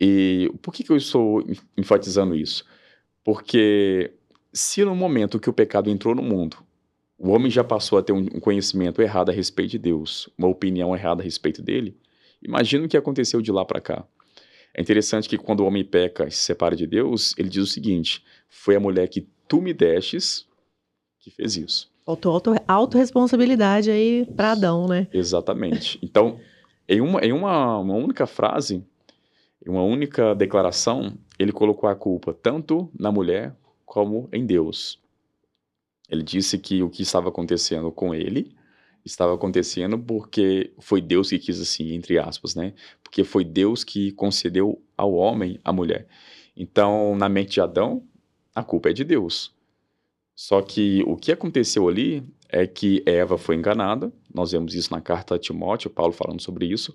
E 0.00 0.50
por 0.62 0.72
que, 0.72 0.82
que 0.82 0.90
eu 0.90 0.96
estou 0.96 1.44
enfatizando 1.76 2.34
isso? 2.34 2.64
Porque 3.22 4.12
se 4.52 4.84
no 4.84 4.96
momento 4.96 5.38
que 5.38 5.50
o 5.50 5.52
pecado 5.52 5.90
entrou 5.90 6.14
no 6.14 6.22
mundo, 6.22 6.56
o 7.22 7.30
homem 7.30 7.48
já 7.48 7.62
passou 7.62 7.98
a 7.98 8.02
ter 8.02 8.12
um 8.12 8.26
conhecimento 8.40 9.00
errado 9.00 9.30
a 9.30 9.32
respeito 9.32 9.70
de 9.70 9.78
Deus, 9.78 10.28
uma 10.36 10.48
opinião 10.48 10.92
errada 10.92 11.22
a 11.22 11.24
respeito 11.24 11.62
dele. 11.62 11.96
Imagina 12.42 12.84
o 12.84 12.88
que 12.88 12.96
aconteceu 12.96 13.40
de 13.40 13.52
lá 13.52 13.64
para 13.64 13.80
cá. 13.80 14.04
É 14.74 14.82
interessante 14.82 15.28
que 15.28 15.38
quando 15.38 15.60
o 15.60 15.66
homem 15.66 15.84
peca 15.84 16.26
e 16.26 16.32
se 16.32 16.38
separa 16.38 16.74
de 16.74 16.84
Deus, 16.84 17.32
ele 17.38 17.48
diz 17.48 17.62
o 17.62 17.66
seguinte: 17.66 18.24
foi 18.48 18.74
a 18.74 18.80
mulher 18.80 19.06
que 19.06 19.28
tu 19.46 19.62
me 19.62 19.72
destes 19.72 20.48
que 21.20 21.30
fez 21.30 21.56
isso. 21.56 21.92
Auto, 22.04 22.28
auto, 22.28 22.50
aí 23.92 24.26
para 24.34 24.50
Adão, 24.50 24.88
né? 24.88 25.06
Exatamente. 25.12 26.00
Então, 26.02 26.40
em, 26.88 27.00
uma, 27.00 27.20
em 27.20 27.32
uma, 27.32 27.78
uma 27.78 27.94
única 27.94 28.26
frase, 28.26 28.84
em 29.64 29.70
uma 29.70 29.84
única 29.84 30.34
declaração, 30.34 31.12
ele 31.38 31.52
colocou 31.52 31.88
a 31.88 31.94
culpa 31.94 32.34
tanto 32.34 32.90
na 32.98 33.12
mulher 33.12 33.54
como 33.86 34.28
em 34.32 34.44
Deus. 34.44 35.01
Ele 36.12 36.22
disse 36.22 36.58
que 36.58 36.82
o 36.82 36.90
que 36.90 37.02
estava 37.02 37.30
acontecendo 37.30 37.90
com 37.90 38.14
ele 38.14 38.54
estava 39.02 39.34
acontecendo 39.34 39.98
porque 39.98 40.70
foi 40.78 41.00
Deus 41.00 41.30
que 41.30 41.38
quis 41.38 41.58
assim, 41.58 41.94
entre 41.94 42.18
aspas, 42.18 42.54
né? 42.54 42.74
Porque 43.02 43.24
foi 43.24 43.42
Deus 43.42 43.82
que 43.82 44.12
concedeu 44.12 44.78
ao 44.94 45.14
homem 45.14 45.58
a 45.64 45.72
mulher. 45.72 46.06
Então, 46.54 47.16
na 47.16 47.30
mente 47.30 47.52
de 47.52 47.62
Adão, 47.62 48.04
a 48.54 48.62
culpa 48.62 48.90
é 48.90 48.92
de 48.92 49.04
Deus. 49.04 49.54
Só 50.34 50.60
que 50.60 51.02
o 51.06 51.16
que 51.16 51.32
aconteceu 51.32 51.88
ali 51.88 52.22
é 52.46 52.66
que 52.66 53.02
Eva 53.06 53.38
foi 53.38 53.56
enganada. 53.56 54.12
Nós 54.34 54.52
vemos 54.52 54.74
isso 54.74 54.92
na 54.92 55.00
carta 55.00 55.36
a 55.36 55.38
Timóteo, 55.38 55.88
Paulo 55.88 56.12
falando 56.12 56.42
sobre 56.42 56.66
isso. 56.66 56.94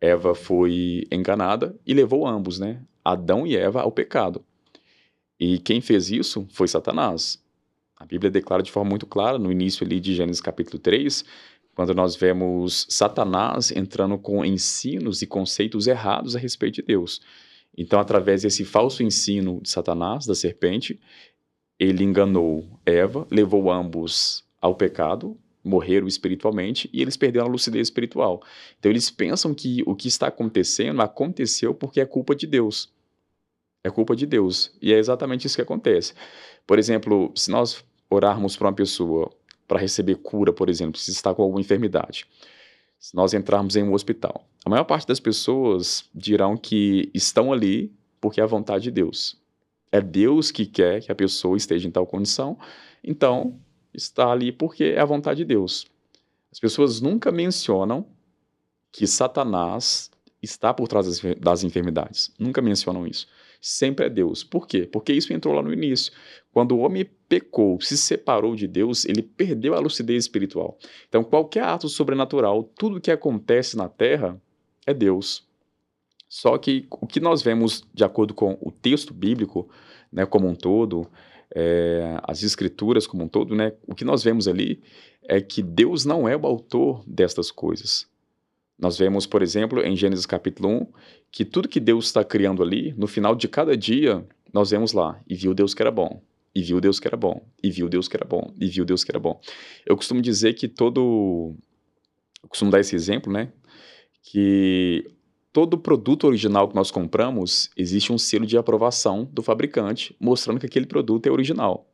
Eva 0.00 0.34
foi 0.34 1.06
enganada 1.12 1.78
e 1.86 1.94
levou 1.94 2.26
ambos, 2.26 2.58
né? 2.58 2.82
Adão 3.04 3.46
e 3.46 3.56
Eva 3.56 3.82
ao 3.82 3.92
pecado. 3.92 4.44
E 5.38 5.60
quem 5.60 5.80
fez 5.80 6.10
isso 6.10 6.48
foi 6.50 6.66
Satanás. 6.66 7.45
A 7.96 8.04
Bíblia 8.04 8.30
declara 8.30 8.62
de 8.62 8.70
forma 8.70 8.90
muito 8.90 9.06
clara, 9.06 9.38
no 9.38 9.50
início 9.50 9.84
ali 9.84 9.98
de 9.98 10.14
Gênesis 10.14 10.40
capítulo 10.40 10.78
3, 10.78 11.24
quando 11.74 11.94
nós 11.94 12.14
vemos 12.14 12.86
Satanás 12.90 13.70
entrando 13.70 14.18
com 14.18 14.44
ensinos 14.44 15.22
e 15.22 15.26
conceitos 15.26 15.86
errados 15.86 16.36
a 16.36 16.38
respeito 16.38 16.76
de 16.76 16.82
Deus. 16.82 17.22
Então, 17.76 17.98
através 17.98 18.42
desse 18.42 18.64
falso 18.64 19.02
ensino 19.02 19.60
de 19.62 19.70
Satanás, 19.70 20.26
da 20.26 20.34
serpente, 20.34 21.00
ele 21.78 22.04
enganou 22.04 22.80
Eva, 22.84 23.26
levou 23.30 23.70
ambos 23.70 24.44
ao 24.60 24.74
pecado, 24.74 25.36
morreram 25.62 26.06
espiritualmente 26.06 26.88
e 26.92 27.02
eles 27.02 27.16
perderam 27.16 27.46
a 27.46 27.50
lucidez 27.50 27.88
espiritual. 27.88 28.42
Então, 28.78 28.90
eles 28.90 29.10
pensam 29.10 29.54
que 29.54 29.82
o 29.86 29.94
que 29.94 30.08
está 30.08 30.28
acontecendo 30.28 31.00
aconteceu 31.02 31.74
porque 31.74 32.00
é 32.00 32.06
culpa 32.06 32.34
de 32.34 32.46
Deus. 32.46 32.90
É 33.84 33.90
culpa 33.90 34.16
de 34.16 34.26
Deus. 34.26 34.72
E 34.80 34.92
é 34.92 34.98
exatamente 34.98 35.46
isso 35.46 35.56
que 35.56 35.62
acontece. 35.62 36.14
Por 36.66 36.78
exemplo, 36.78 37.30
se 37.34 37.50
nós 37.50 37.84
orarmos 38.10 38.56
para 38.56 38.66
uma 38.66 38.74
pessoa 38.74 39.30
para 39.68 39.78
receber 39.78 40.16
cura, 40.16 40.52
por 40.52 40.68
exemplo, 40.68 40.98
se 40.98 41.10
está 41.10 41.34
com 41.34 41.42
alguma 41.42 41.60
enfermidade, 41.60 42.26
se 42.98 43.14
nós 43.14 43.34
entrarmos 43.34 43.76
em 43.76 43.82
um 43.82 43.92
hospital, 43.92 44.48
a 44.64 44.70
maior 44.70 44.84
parte 44.84 45.06
das 45.06 45.20
pessoas 45.20 46.08
dirão 46.14 46.56
que 46.56 47.10
estão 47.14 47.52
ali 47.52 47.94
porque 48.20 48.40
é 48.40 48.44
a 48.44 48.48
vontade 48.48 48.84
de 48.84 48.90
Deus. 48.90 49.40
É 49.92 50.00
Deus 50.00 50.50
que 50.50 50.66
quer 50.66 51.02
que 51.02 51.12
a 51.12 51.14
pessoa 51.14 51.56
esteja 51.56 51.86
em 51.86 51.90
tal 51.90 52.06
condição, 52.06 52.58
então 53.02 53.58
está 53.94 54.30
ali 54.30 54.50
porque 54.50 54.84
é 54.84 55.00
a 55.00 55.04
vontade 55.04 55.38
de 55.38 55.44
Deus. 55.44 55.86
As 56.50 56.58
pessoas 56.58 57.00
nunca 57.00 57.30
mencionam 57.30 58.06
que 58.90 59.06
Satanás 59.06 60.10
está 60.42 60.72
por 60.72 60.88
trás 60.88 61.20
das 61.38 61.62
enfermidades. 61.64 62.32
Nunca 62.38 62.60
mencionam 62.60 63.06
isso 63.06 63.28
sempre 63.66 64.06
é 64.06 64.08
Deus. 64.08 64.44
Por 64.44 64.66
quê? 64.66 64.88
Porque 64.90 65.12
isso 65.12 65.32
entrou 65.32 65.52
lá 65.52 65.60
no 65.60 65.72
início. 65.72 66.12
Quando 66.56 66.72
o 66.72 66.78
homem 66.78 67.06
pecou, 67.28 67.78
se 67.82 67.98
separou 67.98 68.56
de 68.56 68.66
Deus, 68.66 69.04
ele 69.04 69.20
perdeu 69.20 69.74
a 69.74 69.78
lucidez 69.78 70.24
espiritual. 70.24 70.78
Então, 71.06 71.22
qualquer 71.22 71.64
ato 71.64 71.86
sobrenatural, 71.86 72.62
tudo 72.62 72.98
que 72.98 73.10
acontece 73.10 73.76
na 73.76 73.90
terra, 73.90 74.40
é 74.86 74.94
Deus. 74.94 75.46
Só 76.26 76.56
que 76.56 76.86
o 76.90 77.06
que 77.06 77.20
nós 77.20 77.42
vemos, 77.42 77.86
de 77.92 78.02
acordo 78.04 78.32
com 78.32 78.56
o 78.62 78.70
texto 78.70 79.12
bíblico, 79.12 79.68
né, 80.10 80.24
como 80.24 80.48
um 80.48 80.54
todo, 80.54 81.06
é, 81.54 82.18
as 82.22 82.42
escrituras 82.42 83.06
como 83.06 83.24
um 83.24 83.28
todo, 83.28 83.54
né, 83.54 83.74
o 83.86 83.94
que 83.94 84.02
nós 84.02 84.24
vemos 84.24 84.48
ali 84.48 84.80
é 85.24 85.42
que 85.42 85.62
Deus 85.62 86.06
não 86.06 86.26
é 86.26 86.34
o 86.34 86.46
autor 86.46 87.04
destas 87.06 87.50
coisas. 87.50 88.08
Nós 88.78 88.96
vemos, 88.96 89.26
por 89.26 89.42
exemplo, 89.42 89.82
em 89.82 89.94
Gênesis 89.94 90.24
capítulo 90.24 90.70
1, 90.70 90.86
que 91.30 91.44
tudo 91.44 91.68
que 91.68 91.80
Deus 91.80 92.06
está 92.06 92.24
criando 92.24 92.62
ali, 92.62 92.94
no 92.96 93.06
final 93.06 93.36
de 93.36 93.46
cada 93.46 93.76
dia, 93.76 94.26
nós 94.50 94.70
vemos 94.70 94.94
lá, 94.94 95.20
e 95.28 95.34
viu 95.34 95.52
Deus 95.52 95.74
que 95.74 95.82
era 95.82 95.90
bom, 95.90 96.22
e 96.56 96.62
viu 96.62 96.80
Deus 96.80 96.98
que 96.98 97.06
era 97.06 97.18
bom, 97.18 97.46
e 97.62 97.70
viu 97.70 97.86
Deus 97.86 98.08
que 98.08 98.16
era 98.16 98.24
bom, 98.24 98.50
e 98.58 98.66
viu 98.66 98.82
Deus 98.82 99.04
que 99.04 99.12
era 99.12 99.18
bom. 99.20 99.38
Eu 99.84 99.94
costumo 99.94 100.22
dizer 100.22 100.54
que 100.54 100.66
todo. 100.66 101.54
Eu 102.42 102.48
costumo 102.48 102.70
dar 102.70 102.80
esse 102.80 102.96
exemplo, 102.96 103.30
né? 103.30 103.52
Que 104.22 105.04
todo 105.52 105.76
produto 105.76 106.26
original 106.26 106.66
que 106.66 106.74
nós 106.74 106.90
compramos, 106.90 107.68
existe 107.76 108.10
um 108.10 108.16
selo 108.16 108.46
de 108.46 108.56
aprovação 108.56 109.28
do 109.30 109.42
fabricante, 109.42 110.16
mostrando 110.18 110.58
que 110.58 110.64
aquele 110.64 110.86
produto 110.86 111.26
é 111.26 111.30
original. 111.30 111.86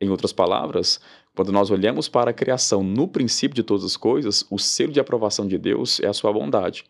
Em 0.00 0.08
outras 0.08 0.32
palavras, 0.32 1.00
quando 1.34 1.50
nós 1.50 1.68
olhamos 1.68 2.08
para 2.08 2.30
a 2.30 2.34
criação 2.34 2.84
no 2.84 3.08
princípio 3.08 3.56
de 3.56 3.64
todas 3.64 3.84
as 3.84 3.96
coisas, 3.96 4.46
o 4.48 4.56
selo 4.56 4.92
de 4.92 5.00
aprovação 5.00 5.48
de 5.48 5.58
Deus 5.58 5.98
é 5.98 6.06
a 6.06 6.12
sua 6.12 6.32
bondade. 6.32 6.84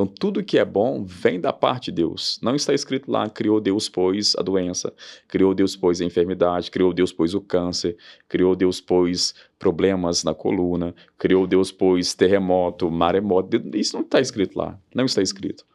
Então, 0.00 0.06
tudo 0.06 0.42
que 0.42 0.58
é 0.58 0.64
bom 0.64 1.04
vem 1.04 1.38
da 1.38 1.52
parte 1.52 1.90
de 1.90 1.96
Deus. 1.96 2.40
Não 2.42 2.54
está 2.54 2.72
escrito 2.72 3.10
lá, 3.10 3.28
criou 3.28 3.60
Deus, 3.60 3.86
pois, 3.86 4.34
a 4.38 4.40
doença, 4.40 4.90
criou 5.28 5.54
Deus, 5.54 5.76
pois, 5.76 6.00
a 6.00 6.04
enfermidade, 6.06 6.70
criou 6.70 6.94
Deus, 6.94 7.12
pois, 7.12 7.34
o 7.34 7.40
câncer, 7.40 7.98
criou 8.26 8.56
Deus, 8.56 8.80
pois, 8.80 9.34
problemas 9.58 10.24
na 10.24 10.32
coluna, 10.32 10.94
criou 11.18 11.46
Deus, 11.46 11.70
pois, 11.70 12.14
terremoto, 12.14 12.90
maremoto. 12.90 13.60
Isso 13.74 13.94
não 13.94 14.02
está 14.02 14.22
escrito 14.22 14.58
lá. 14.58 14.80
Não 14.94 15.04
está 15.04 15.20
escrito. 15.20 15.66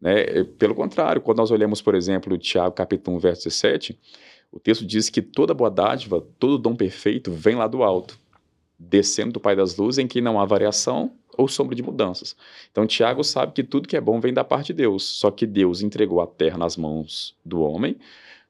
Né? 0.00 0.44
Pelo 0.44 0.76
contrário, 0.76 1.20
quando 1.20 1.38
nós 1.38 1.50
olhamos, 1.50 1.82
por 1.82 1.96
exemplo, 1.96 2.38
Tiago, 2.38 2.72
capítulo 2.72 3.16
1, 3.16 3.20
verso 3.20 3.48
17, 3.48 3.98
o 4.52 4.60
texto 4.60 4.86
diz 4.86 5.10
que 5.10 5.20
toda 5.20 5.52
boa 5.52 5.70
dádiva, 5.70 6.24
todo 6.38 6.56
dom 6.56 6.76
perfeito 6.76 7.32
vem 7.32 7.56
lá 7.56 7.66
do 7.66 7.82
alto, 7.82 8.16
descendo 8.78 9.32
do 9.32 9.40
Pai 9.40 9.56
das 9.56 9.76
Luzes, 9.76 9.98
em 9.98 10.06
que 10.06 10.20
não 10.20 10.38
há 10.38 10.44
variação 10.44 11.10
ou 11.36 11.48
sombra 11.48 11.74
de 11.74 11.82
mudanças. 11.82 12.36
Então, 12.70 12.86
Tiago 12.86 13.22
sabe 13.22 13.52
que 13.52 13.62
tudo 13.62 13.88
que 13.88 13.96
é 13.96 14.00
bom 14.00 14.20
vem 14.20 14.32
da 14.32 14.44
parte 14.44 14.68
de 14.68 14.74
Deus, 14.74 15.04
só 15.04 15.30
que 15.30 15.46
Deus 15.46 15.82
entregou 15.82 16.20
a 16.20 16.26
terra 16.26 16.58
nas 16.58 16.76
mãos 16.76 17.36
do 17.44 17.60
homem. 17.60 17.96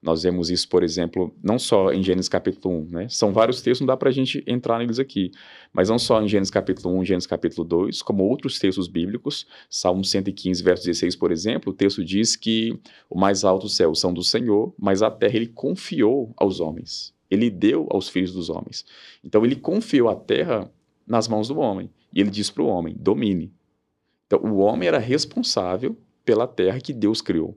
Nós 0.06 0.22
vemos 0.22 0.50
isso, 0.50 0.68
por 0.68 0.84
exemplo, 0.84 1.34
não 1.42 1.58
só 1.58 1.90
em 1.90 2.00
Gênesis 2.02 2.28
capítulo 2.28 2.82
1, 2.82 2.84
né? 2.90 3.08
São 3.08 3.32
vários 3.32 3.60
textos, 3.60 3.80
não 3.80 3.88
dá 3.88 3.96
para 3.96 4.08
a 4.08 4.12
gente 4.12 4.40
entrar 4.46 4.78
neles 4.78 5.00
aqui. 5.00 5.32
Mas 5.72 5.88
não 5.88 5.98
só 5.98 6.22
em 6.22 6.28
Gênesis 6.28 6.50
capítulo 6.50 6.96
1, 6.98 7.04
Gênesis 7.06 7.26
capítulo 7.26 7.66
2, 7.66 8.02
como 8.02 8.22
outros 8.22 8.58
textos 8.58 8.86
bíblicos. 8.86 9.46
Salmo 9.68 10.04
115, 10.04 10.62
verso 10.62 10.84
16, 10.84 11.16
por 11.16 11.32
exemplo, 11.32 11.72
o 11.72 11.74
texto 11.74 12.04
diz 12.04 12.36
que 12.36 12.78
o 13.10 13.18
mais 13.18 13.42
alto 13.42 13.68
céu 13.68 13.94
são 13.96 14.14
do 14.14 14.22
Senhor, 14.22 14.72
mas 14.78 15.02
a 15.02 15.10
terra 15.10 15.34
ele 15.34 15.48
confiou 15.48 16.32
aos 16.36 16.60
homens. 16.60 17.12
Ele 17.28 17.50
deu 17.50 17.88
aos 17.90 18.08
filhos 18.08 18.32
dos 18.32 18.48
homens. 18.48 18.84
Então 19.24 19.44
ele 19.44 19.56
confiou 19.56 20.08
a 20.08 20.14
terra 20.14 20.70
nas 21.04 21.26
mãos 21.26 21.48
do 21.48 21.58
homem. 21.58 21.90
E 22.16 22.20
ele 22.22 22.30
diz 22.30 22.50
para 22.50 22.62
o 22.62 22.66
homem: 22.66 22.96
domine. 22.98 23.52
Então, 24.26 24.40
o 24.40 24.56
homem 24.56 24.88
era 24.88 24.98
responsável 24.98 25.94
pela 26.24 26.46
terra 26.46 26.80
que 26.80 26.94
Deus 26.94 27.20
criou. 27.20 27.54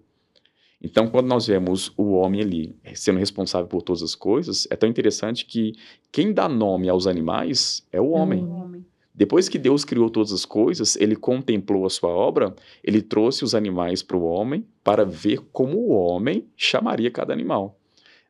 Então, 0.81 1.09
quando 1.09 1.27
nós 1.27 1.47
vemos 1.47 1.93
o 1.97 2.11
homem 2.11 2.41
ali 2.41 2.75
sendo 2.93 3.19
responsável 3.19 3.67
por 3.67 3.81
todas 3.81 4.03
as 4.03 4.15
coisas, 4.15 4.67
é 4.69 4.75
tão 4.75 4.89
interessante 4.89 5.45
que 5.45 5.73
quem 6.11 6.33
dá 6.33 6.49
nome 6.49 6.89
aos 6.89 7.07
animais 7.07 7.87
é 7.91 8.01
o 8.01 8.09
homem. 8.09 8.41
É 8.41 8.43
o 8.43 8.49
homem. 8.49 8.85
Depois 9.15 9.49
que 9.49 9.57
Deus 9.57 9.83
criou 9.83 10.09
todas 10.09 10.31
as 10.31 10.45
coisas, 10.45 10.95
ele 10.97 11.15
contemplou 11.15 11.85
a 11.85 11.89
sua 11.89 12.09
obra, 12.09 12.53
ele 12.83 13.01
trouxe 13.01 13.43
os 13.43 13.55
animais 13.55 14.03
para 14.03 14.15
o 14.15 14.23
homem 14.23 14.65
para 14.83 15.05
ver 15.05 15.39
como 15.51 15.77
o 15.77 15.89
homem 15.89 16.47
chamaria 16.55 17.11
cada 17.11 17.33
animal. 17.33 17.77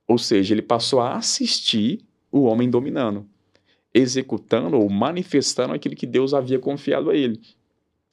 Ou 0.07 0.17
seja, 0.17 0.53
ele 0.53 0.63
passou 0.63 0.99
a 0.99 1.15
assistir 1.15 2.03
o 2.31 2.43
homem 2.43 2.69
dominando 2.69 3.27
executando 3.93 4.77
ou 4.77 4.89
manifestando 4.89 5.73
aquilo 5.73 5.95
que 5.95 6.05
Deus 6.05 6.33
havia 6.33 6.59
confiado 6.59 7.09
a 7.09 7.15
ele. 7.15 7.39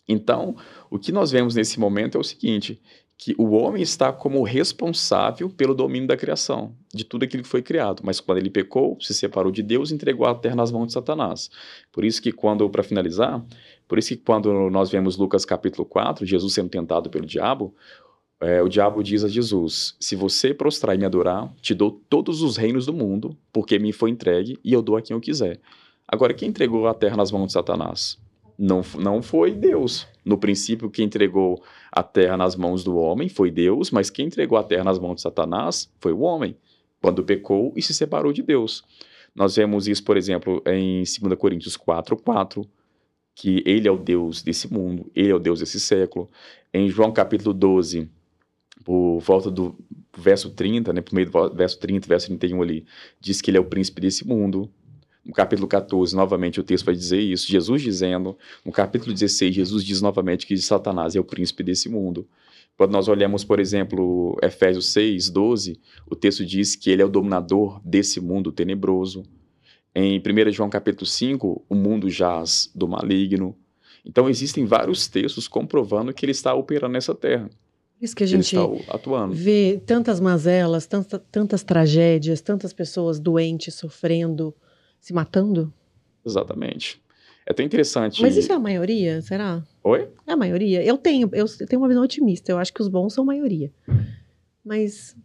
Então, 0.09 0.57
o 0.91 0.99
que 0.99 1.13
nós 1.13 1.31
vemos 1.31 1.55
nesse 1.55 1.81
momento 1.81 2.17
é 2.17 2.21
o 2.21 2.25
seguinte: 2.25 2.81
que 3.19 3.35
o 3.39 3.53
homem 3.53 3.83
está 3.83 4.13
como 4.13 4.43
responsável 4.43 5.49
pelo 5.49 5.75
domínio 5.75 6.07
da 6.07 6.17
criação, 6.17 6.75
de 6.93 7.03
tudo 7.03 7.25
aquilo 7.25 7.43
que 7.43 7.49
foi 7.49 7.63
criado. 7.63 8.03
Mas 8.05 8.21
quando 8.21 8.39
ele 8.39 8.51
pecou, 8.51 8.99
se 9.01 9.15
separou 9.15 9.51
de 9.51 9.63
Deus, 9.63 9.91
entregou 9.91 10.27
a 10.27 10.35
terra 10.35 10.55
nas 10.55 10.71
mãos 10.71 10.89
de 10.89 10.93
Satanás. 10.93 11.51
Por 11.91 12.05
isso 12.05 12.21
que 12.21 12.31
quando, 12.31 12.69
para 12.69 12.83
finalizar, 12.83 13.43
por 13.89 13.99
isso 13.99 14.11
que 14.11 14.17
quando 14.17 14.71
nós 14.71 14.91
vemos 14.91 15.17
Lucas 15.17 15.45
capítulo 15.45 15.87
4, 15.87 16.27
Jesus 16.27 16.53
sendo 16.53 16.69
tentado 16.69 17.09
pelo 17.09 17.25
diabo, 17.25 17.75
é, 18.41 18.63
o 18.63 18.69
diabo 18.69 19.03
diz 19.03 19.25
a 19.25 19.29
Jesus: 19.29 19.97
Se 19.99 20.15
você 20.15 20.53
prostrar 20.53 20.95
e 20.95 20.99
me 20.99 21.05
adorar, 21.05 21.53
te 21.61 21.75
dou 21.75 21.91
todos 22.09 22.43
os 22.43 22.57
reinos 22.57 22.87
do 22.87 22.93
mundo, 22.93 23.37
porque 23.53 23.79
me 23.79 23.93
foi 23.93 24.11
entregue 24.11 24.59
e 24.63 24.73
eu 24.73 24.83
dou 24.83 24.97
a 24.97 25.03
quem 25.03 25.15
eu 25.15 25.21
quiser. 25.21 25.61
Agora, 26.07 26.35
quem 26.35 26.51
entregou 26.51 26.87
a 26.87 26.95
terra 26.95 27.17
nas 27.17 27.33
mãos 27.33 27.47
de 27.47 27.53
Satanás? 27.53 28.19
Não, 28.59 28.83
não 28.99 29.23
foi 29.23 29.53
Deus. 29.53 30.07
No 30.25 30.39
princípio, 30.39 30.91
quem 30.91 31.07
entregou 31.07 31.63
a 31.91 32.03
terra 32.03 32.37
nas 32.37 32.57
mãos 32.57 32.85
do 32.85 32.97
homem 32.97 33.29
foi 33.29 33.51
Deus, 33.51 33.91
mas 33.91 34.09
quem 34.09 34.27
entregou 34.27 34.57
a 34.57 34.63
terra 34.63 34.85
nas 34.85 34.99
mãos 34.99 35.17
de 35.17 35.23
Satanás 35.23 35.91
foi 36.01 36.13
o 36.13 36.21
homem, 36.21 36.57
quando 37.01 37.25
pecou 37.25 37.73
e 37.77 37.83
se 37.83 37.93
separou 37.93 38.33
de 38.33 38.43
Deus. 38.43 38.85
Nós 39.35 39.57
vemos 39.57 39.87
isso, 39.87 40.03
por 40.03 40.17
exemplo, 40.17 40.63
em 40.67 41.03
2 41.03 41.39
Coríntios 41.39 41.77
4, 41.77 42.17
4, 42.17 42.67
que 43.35 43.63
ele 43.67 43.87
é 43.87 43.91
o 43.91 43.99
Deus 43.99 44.43
desse 44.43 44.73
mundo, 44.73 45.11
ele 45.15 45.31
é 45.31 45.35
o 45.35 45.39
Deus 45.39 45.61
desse 45.61 45.79
século. 45.79 46.31
Em 46.73 46.89
João 46.89 47.13
capítulo 47.13 47.53
12, 47.53 48.09
por 48.87 49.19
volta 49.19 49.51
do 49.51 49.77
verso 50.17 50.49
30, 50.51 50.93
né, 50.93 51.01
por 51.01 51.13
meio 51.13 51.29
do 51.29 51.51
verso 51.53 51.77
30, 51.81 52.07
verso 52.07 52.29
31 52.29 52.63
ali, 52.63 52.87
diz 53.21 53.43
que 53.43 53.51
ele 53.51 53.59
é 53.59 53.61
o 53.61 53.65
príncipe 53.65 54.01
desse 54.01 54.25
mundo. 54.25 54.71
No 55.25 55.33
capítulo 55.33 55.67
14, 55.67 56.15
novamente, 56.15 56.61
o 56.61 56.63
texto 56.63 56.85
vai 56.85 56.95
dizer 56.95 57.19
isso, 57.19 57.51
Jesus 57.51 57.83
dizendo. 57.83 58.39
No 58.65 58.71
capítulo 58.71 59.13
16, 59.13 59.53
Jesus 59.53 59.83
diz 59.83 60.01
novamente 60.01 60.47
que 60.47 60.57
Satanás 60.57 61.17
é 61.17 61.21
o 61.21 61.25
príncipe 61.25 61.65
desse 61.65 61.89
mundo. 61.89 62.29
Quando 62.77 62.93
nós 62.93 63.09
olhamos, 63.09 63.43
por 63.43 63.59
exemplo, 63.59 64.39
Efésios 64.41 64.93
6, 64.93 65.31
12, 65.31 65.81
o 66.09 66.15
texto 66.15 66.47
diz 66.47 66.77
que 66.77 66.89
ele 66.89 67.03
é 67.03 67.05
o 67.05 67.09
dominador 67.09 67.81
desse 67.85 68.21
mundo 68.21 68.53
tenebroso. 68.53 69.25
Em 69.93 70.21
1 70.21 70.53
João 70.53 70.71
capítulo 70.71 71.07
5, 71.07 71.65
o 71.69 71.75
mundo 71.75 72.09
jaz 72.09 72.71
do 72.73 72.87
maligno. 72.87 73.57
Então, 74.05 74.29
existem 74.29 74.65
vários 74.65 75.09
textos 75.09 75.49
comprovando 75.49 76.15
que 76.15 76.25
ele 76.25 76.31
está 76.31 76.55
operando 76.55 76.93
nessa 76.93 77.17
terra. 77.17 77.51
Isso 78.01 78.15
que 78.15 78.25
a 78.25 78.27
gente 78.27 78.55
vê 79.31 79.81
tantas 79.87 80.21
mazelas, 80.21 80.87
tanta, 80.87 81.19
tantas 81.19 81.63
tragédias, 81.63 82.41
tantas 82.41 82.73
pessoas 82.73 83.19
doentes, 83.19 83.75
sofrendo, 83.75 84.55
se 85.01 85.15
matando. 85.15 85.73
Exatamente. 86.25 87.01
É 87.47 87.53
tão 87.55 87.65
interessante. 87.65 88.21
Mas 88.21 88.37
isso 88.37 88.53
é 88.53 88.55
a 88.57 88.59
maioria, 88.59 89.23
será? 89.23 89.63
Oi? 89.85 90.09
É 90.27 90.33
a 90.33 90.37
maioria. 90.37 90.83
Eu 90.83 90.99
tenho, 90.99 91.31
eu 91.33 91.47
tenho 91.67 91.81
uma 91.81 91.89
visão 91.89 92.03
otimista. 92.03 92.51
Eu 92.51 92.59
acho 92.59 92.73
que 92.73 92.83
os 92.83 92.89
bons 92.89 93.15
são 93.15 93.23
a 93.23 93.27
maioria. 93.27 93.73
Mas 94.65 95.17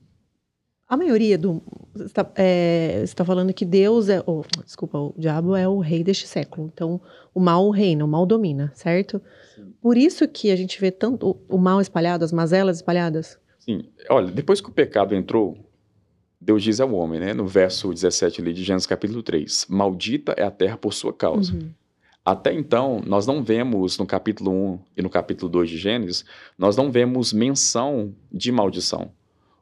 a 0.91 0.95
maioria 0.97 1.37
do. 1.37 1.63
Você 1.93 2.03
está 2.03 2.29
é, 2.35 3.03
tá 3.15 3.25
falando 3.25 3.53
que 3.53 3.65
Deus 3.65 4.07
é. 4.07 4.21
Oh, 4.25 4.43
desculpa, 4.63 4.99
o 4.99 5.15
diabo 5.17 5.55
é 5.55 5.67
o 5.67 5.79
rei 5.79 6.03
deste 6.03 6.27
século. 6.27 6.69
Então, 6.71 7.01
o 7.33 7.39
mal 7.39 7.69
reina, 7.69 8.05
o 8.05 8.07
mal 8.07 8.25
domina, 8.25 8.71
certo? 8.75 9.21
Por 9.81 9.97
isso 9.97 10.27
que 10.27 10.51
a 10.51 10.55
gente 10.55 10.79
vê 10.79 10.91
tanto 10.91 11.29
o, 11.29 11.55
o 11.55 11.57
mal 11.57 11.81
espalhado, 11.81 12.23
as 12.23 12.31
mazelas 12.31 12.77
espalhadas. 12.77 13.37
Sim. 13.59 13.83
Olha, 14.09 14.31
depois 14.31 14.61
que 14.61 14.69
o 14.69 14.73
pecado 14.73 15.15
entrou, 15.15 15.57
Deus 16.39 16.63
diz 16.63 16.79
ao 16.79 16.93
homem, 16.93 17.19
né, 17.19 17.33
no 17.33 17.45
verso 17.45 17.93
17 17.93 18.41
ali 18.41 18.53
de 18.53 18.63
Gênesis 18.63 18.87
capítulo 18.87 19.21
3: 19.21 19.67
Maldita 19.69 20.33
é 20.37 20.43
a 20.43 20.51
terra 20.51 20.77
por 20.77 20.93
sua 20.93 21.13
causa. 21.13 21.53
Uhum. 21.53 21.69
Até 22.23 22.53
então, 22.53 23.01
nós 23.05 23.25
não 23.25 23.43
vemos 23.43 23.97
no 23.97 24.05
capítulo 24.05 24.51
1 24.51 24.79
e 24.97 25.01
no 25.01 25.09
capítulo 25.09 25.51
2 25.51 25.69
de 25.69 25.77
Gênesis, 25.77 26.23
nós 26.57 26.75
não 26.75 26.91
vemos 26.91 27.33
menção 27.33 28.13
de 28.31 28.51
maldição 28.51 29.11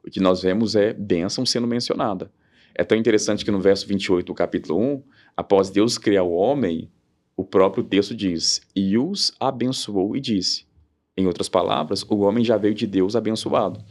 o 0.04 0.10
que 0.10 0.20
nós 0.20 0.42
vemos 0.42 0.74
é 0.74 0.92
bênção 0.92 1.44
sendo 1.44 1.66
mencionada. 1.66 2.30
É 2.74 2.84
tão 2.84 2.96
interessante 2.96 3.44
que 3.44 3.50
no 3.50 3.60
verso 3.60 3.86
28 3.86 4.26
do 4.26 4.34
capítulo 4.34 4.80
1, 4.80 5.02
após 5.36 5.70
Deus 5.70 5.98
criar 5.98 6.22
o 6.22 6.32
homem, 6.32 6.90
o 7.40 7.44
próprio 7.44 7.82
texto 7.82 8.14
diz: 8.14 8.60
E 8.76 8.98
os 8.98 9.32
abençoou 9.40 10.14
e 10.14 10.20
disse. 10.20 10.66
Em 11.16 11.26
outras 11.26 11.48
palavras, 11.48 12.02
o 12.02 12.18
homem 12.18 12.44
já 12.44 12.58
veio 12.58 12.74
de 12.74 12.86
Deus 12.86 13.16
abençoado. 13.16 13.82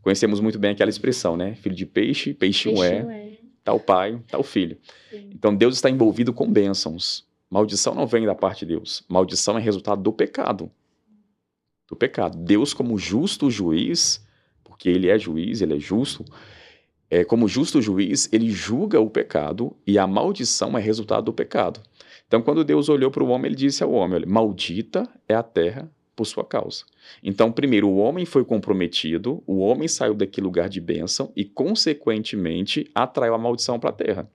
Conhecemos 0.00 0.40
muito 0.40 0.58
bem 0.58 0.70
aquela 0.70 0.88
expressão, 0.88 1.36
né? 1.36 1.54
Filho 1.56 1.74
de 1.74 1.84
peixe, 1.84 2.32
peixe, 2.32 2.70
peixe 2.70 2.82
é, 2.82 2.96
é, 2.96 3.38
tal 3.62 3.78
pai, 3.78 4.18
tal 4.28 4.42
filho. 4.42 4.78
Sim. 5.10 5.30
Então 5.34 5.54
Deus 5.54 5.74
está 5.74 5.90
envolvido 5.90 6.32
com 6.32 6.50
bênçãos. 6.50 7.26
Maldição 7.50 7.94
não 7.94 8.06
vem 8.06 8.24
da 8.24 8.34
parte 8.34 8.60
de 8.60 8.74
Deus. 8.74 9.04
Maldição 9.08 9.58
é 9.58 9.60
resultado 9.60 10.02
do 10.02 10.12
pecado. 10.12 10.70
Do 11.88 11.96
pecado. 11.96 12.38
Deus, 12.38 12.72
como 12.72 12.96
justo 12.96 13.50
juiz, 13.50 14.26
porque 14.64 14.88
ele 14.88 15.08
é 15.08 15.18
juiz, 15.18 15.60
ele 15.60 15.76
é 15.76 15.78
justo, 15.78 16.24
é, 17.10 17.24
como 17.24 17.46
justo 17.46 17.80
juiz, 17.82 18.28
ele 18.32 18.50
julga 18.50 19.00
o 19.00 19.10
pecado 19.10 19.76
e 19.86 19.98
a 19.98 20.06
maldição 20.06 20.76
é 20.76 20.80
resultado 20.80 21.24
do 21.24 21.32
pecado. 21.32 21.80
Então, 22.26 22.42
quando 22.42 22.64
Deus 22.64 22.88
olhou 22.88 23.10
para 23.10 23.22
o 23.22 23.28
homem, 23.28 23.48
ele 23.48 23.56
disse 23.56 23.82
ao 23.82 23.92
homem: 23.92 24.16
olha, 24.16 24.26
Maldita 24.26 25.08
é 25.28 25.34
a 25.34 25.42
terra 25.42 25.90
por 26.14 26.24
sua 26.24 26.44
causa. 26.44 26.84
Então, 27.22 27.52
primeiro, 27.52 27.88
o 27.88 27.96
homem 27.98 28.24
foi 28.24 28.44
comprometido, 28.44 29.42
o 29.46 29.58
homem 29.58 29.86
saiu 29.86 30.14
daquele 30.14 30.46
lugar 30.46 30.68
de 30.68 30.80
bênção 30.80 31.30
e, 31.36 31.44
consequentemente, 31.44 32.90
atraiu 32.94 33.34
a 33.34 33.38
maldição 33.38 33.78
para 33.78 33.90
a 33.90 33.92
terra. 33.92 34.30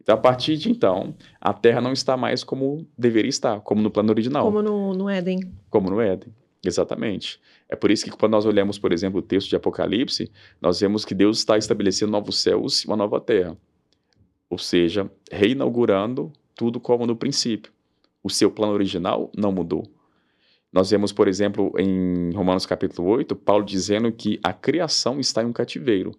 Então, 0.00 0.14
a 0.14 0.18
partir 0.18 0.56
de 0.56 0.70
então, 0.70 1.14
a 1.40 1.52
terra 1.52 1.80
não 1.80 1.92
está 1.92 2.16
mais 2.16 2.42
como 2.42 2.86
deveria 2.96 3.28
estar, 3.28 3.60
como 3.60 3.82
no 3.82 3.90
plano 3.90 4.10
original. 4.10 4.44
Como 4.44 4.62
no, 4.62 4.94
no 4.94 5.10
Éden. 5.10 5.40
Como 5.68 5.90
no 5.90 6.00
Éden. 6.00 6.32
Exatamente. 6.64 7.40
É 7.68 7.76
por 7.76 7.90
isso 7.90 8.04
que 8.04 8.10
quando 8.10 8.32
nós 8.32 8.46
olhamos, 8.46 8.78
por 8.78 8.92
exemplo, 8.92 9.20
o 9.20 9.22
texto 9.22 9.48
de 9.48 9.56
Apocalipse, 9.56 10.30
nós 10.60 10.80
vemos 10.80 11.04
que 11.04 11.14
Deus 11.14 11.38
está 11.38 11.58
estabelecendo 11.58 12.12
novos 12.12 12.40
céus 12.40 12.82
e 12.82 12.86
uma 12.86 12.96
nova 12.96 13.20
terra. 13.20 13.56
Ou 14.48 14.58
seja, 14.58 15.10
reinaugurando 15.30 16.32
tudo 16.60 16.78
como 16.78 17.06
no 17.06 17.16
princípio. 17.16 17.72
O 18.22 18.28
seu 18.28 18.50
plano 18.50 18.74
original 18.74 19.32
não 19.34 19.50
mudou. 19.50 19.90
Nós 20.70 20.90
vemos, 20.90 21.10
por 21.10 21.26
exemplo, 21.26 21.72
em 21.78 22.32
Romanos 22.34 22.66
capítulo 22.66 23.08
8, 23.08 23.34
Paulo 23.34 23.64
dizendo 23.64 24.12
que 24.12 24.38
a 24.42 24.52
criação 24.52 25.18
está 25.18 25.42
em 25.42 25.46
um 25.46 25.54
cativeiro. 25.54 26.12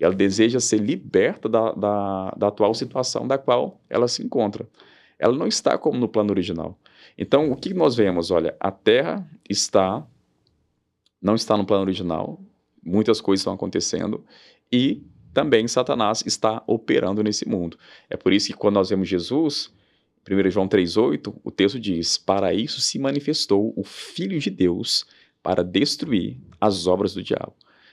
Ela 0.00 0.14
deseja 0.14 0.60
ser 0.60 0.78
liberta 0.78 1.46
da, 1.46 1.72
da, 1.72 2.30
da 2.38 2.48
atual 2.48 2.72
situação 2.72 3.28
da 3.28 3.36
qual 3.36 3.78
ela 3.90 4.08
se 4.08 4.24
encontra. 4.24 4.66
Ela 5.18 5.36
não 5.36 5.46
está 5.46 5.76
como 5.76 5.98
no 5.98 6.08
plano 6.08 6.30
original. 6.30 6.78
Então, 7.18 7.52
o 7.52 7.56
que 7.56 7.74
nós 7.74 7.94
vemos? 7.94 8.30
Olha, 8.30 8.56
a 8.58 8.70
Terra 8.70 9.30
está, 9.46 10.06
não 11.20 11.34
está 11.34 11.54
no 11.54 11.66
plano 11.66 11.82
original, 11.82 12.40
muitas 12.82 13.20
coisas 13.20 13.42
estão 13.42 13.52
acontecendo 13.52 14.24
e 14.72 15.02
também 15.36 15.68
Satanás 15.68 16.24
está 16.24 16.62
operando 16.66 17.22
nesse 17.22 17.46
mundo. 17.46 17.76
É 18.08 18.16
por 18.16 18.32
isso 18.32 18.46
que 18.46 18.54
quando 18.54 18.76
nós 18.76 18.88
vemos 18.88 19.06
Jesus, 19.06 19.70
1 20.26 20.50
João 20.50 20.66
3,8, 20.66 21.38
o 21.44 21.50
texto 21.50 21.78
diz: 21.78 22.16
Para 22.16 22.54
isso 22.54 22.80
se 22.80 22.98
manifestou 22.98 23.74
o 23.76 23.84
Filho 23.84 24.38
de 24.38 24.48
Deus 24.48 25.04
para 25.42 25.62
destruir 25.62 26.38
as 26.58 26.86
obras 26.86 27.12
do 27.12 27.22
diabo. 27.22 27.52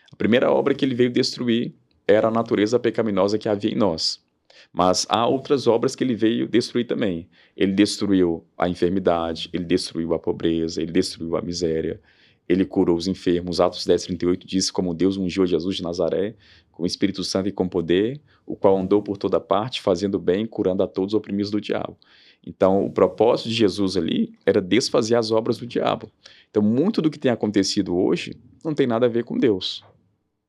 A 0.10 0.16
primeira 0.16 0.50
obra 0.50 0.74
que 0.74 0.86
ele 0.86 0.96
veio 0.96 1.12
destruir 1.12 1.76
era 2.08 2.30
a 2.30 2.32
natureza 2.32 2.80
pecaminosa 2.80 3.38
que 3.38 3.50
havia 3.50 3.72
em 3.72 3.76
nós. 3.76 4.24
Mas 4.72 5.06
há 5.10 5.28
outras 5.28 5.68
obras 5.68 5.98
que 5.98 6.04
ele 6.06 6.16
veio 6.16 6.48
destruir 6.48 6.88
também. 6.88 7.28
Ele 7.58 7.74
destruiu 7.74 8.48
a 8.58 8.70
enfermidade, 8.70 9.50
ele 9.52 9.66
destruiu 9.66 10.14
a 10.14 10.20
pobreza, 10.20 10.82
ele 10.82 10.94
destruiu 10.94 11.36
a 11.36 11.42
miséria, 11.42 12.00
ele 12.48 12.64
curou 12.64 12.96
os 12.96 13.06
enfermos. 13.06 13.60
Atos 13.60 13.86
10, 13.86 14.06
38 14.06 14.48
diz 14.48 14.72
como 14.72 14.94
Deus 14.94 15.18
ungiu 15.18 15.46
Jesus 15.46 15.76
de 15.76 15.84
Nazaré 15.84 16.38
com 16.74 16.84
o 16.84 16.86
Espírito 16.86 17.24
Santo 17.24 17.48
e 17.48 17.52
com 17.52 17.70
poder, 17.70 18.20
o 18.46 18.56
qual 18.56 18.78
andou 18.78 19.02
por 19.02 19.16
toda 19.16 19.40
parte, 19.40 19.82
fazendo 19.82 20.20
bem, 20.20 20.46
curando 20.46 20.84
a 20.84 20.88
todos 20.88 21.14
os 21.14 21.18
oprimidos 21.18 21.52
do 21.52 21.62
diabo. 21.62 21.98
Então, 22.46 22.86
o 22.86 22.92
propósito 22.92 23.48
de 23.48 23.56
Jesus 23.56 23.96
ali 23.96 24.34
era 24.46 24.62
desfazer 24.62 25.16
as 25.16 25.32
obras 25.32 25.58
do 25.58 25.66
diabo. 25.66 26.12
Então, 26.50 26.62
muito 26.62 27.02
do 27.02 27.10
que 27.10 27.18
tem 27.18 27.32
acontecido 27.32 27.96
hoje 27.96 28.36
não 28.64 28.74
tem 28.74 28.86
nada 28.86 29.06
a 29.06 29.10
ver 29.10 29.24
com 29.24 29.38
Deus. 29.38 29.84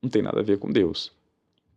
Não 0.03 0.11
tem 0.11 0.23
nada 0.23 0.41
a 0.41 0.43
ver 0.43 0.59
com 0.59 0.71
Deus. 0.71 1.13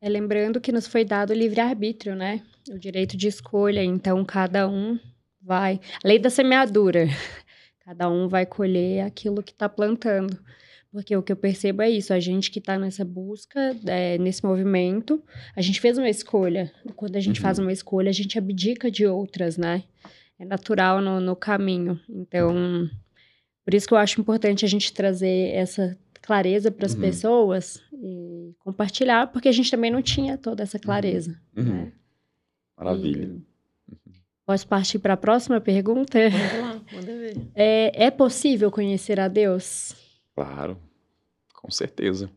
É, 0.02 0.10
lembrando 0.10 0.60
que 0.60 0.72
nos 0.72 0.88
foi 0.88 1.04
dado 1.06 1.32
o 1.32 1.36
livre-arbítrio, 1.36 2.16
né? 2.16 2.42
O 2.70 2.80
direito 2.80 3.16
de 3.16 3.28
escolha. 3.28 3.84
Então, 3.84 4.24
cada 4.26 4.68
um 4.68 4.98
vai. 5.42 5.80
Lei 6.04 6.18
da 6.18 6.30
semeadura. 6.30 7.08
Cada 7.86 8.10
um 8.10 8.28
vai 8.28 8.46
colher 8.46 9.06
aquilo 9.06 9.42
que 9.42 9.54
está 9.54 9.70
plantando. 9.70 10.38
Porque 10.92 11.16
o 11.16 11.22
que 11.22 11.32
eu 11.32 11.36
percebo 11.36 11.82
é 11.82 11.90
isso, 11.90 12.14
a 12.14 12.20
gente 12.20 12.50
que 12.50 12.60
está 12.60 12.78
nessa 12.78 13.04
busca, 13.04 13.76
é, 13.86 14.18
nesse 14.18 14.46
movimento, 14.46 15.22
a 15.56 15.62
gente 15.62 15.82
fez 15.82 15.98
uma 15.98 16.10
escolha. 16.10 16.72
Quando 16.96 17.16
a 17.16 17.20
gente 17.20 17.40
uhum. 17.40 17.44
faz 17.44 17.60
uma 17.60 17.72
escolha, 17.72 18.10
a 18.10 18.14
gente 18.14 18.38
abdica 18.38 18.90
de 18.90 19.06
outras, 19.06 19.58
né? 19.58 19.84
É 20.40 20.46
natural 20.46 21.02
no, 21.02 21.20
no 21.20 21.36
caminho. 21.36 22.00
Então, 22.10 22.90
por 23.66 23.74
isso 23.74 23.88
que 23.88 23.94
eu 23.94 23.98
acho 23.98 24.20
importante 24.22 24.64
a 24.64 24.68
gente 24.68 24.94
trazer 24.94 25.54
essa 25.54 25.98
clareza 26.22 26.72
para 26.72 26.86
as 26.86 26.94
uhum. 26.94 27.02
pessoas 27.02 27.82
e 27.94 28.54
compartilhar, 28.60 29.28
porque 29.28 29.50
a 29.50 29.52
gente 29.52 29.70
também 29.70 29.92
não 29.92 30.02
tinha 30.02 30.38
toda 30.38 30.64
essa 30.64 30.80
clareza. 30.80 31.40
Uhum. 31.56 31.64
Né? 31.64 31.92
Maravilha. 32.78 33.24
E... 33.24 33.58
Posso 34.46 34.66
partir 34.66 35.00
para 35.00 35.16
a 35.16 35.18
próxima 35.18 35.60
pergunta? 35.60 36.18
Manda 36.18 36.62
lá, 36.62 36.82
manda 36.94 37.18
ver. 37.18 37.38
É, 37.54 38.06
é 38.06 38.12
possível 38.12 38.72
conhecer 38.72 39.20
a 39.20 39.28
Deus? 39.28 39.94
Claro, 40.38 40.78
com 41.52 41.72
certeza. 41.72 42.30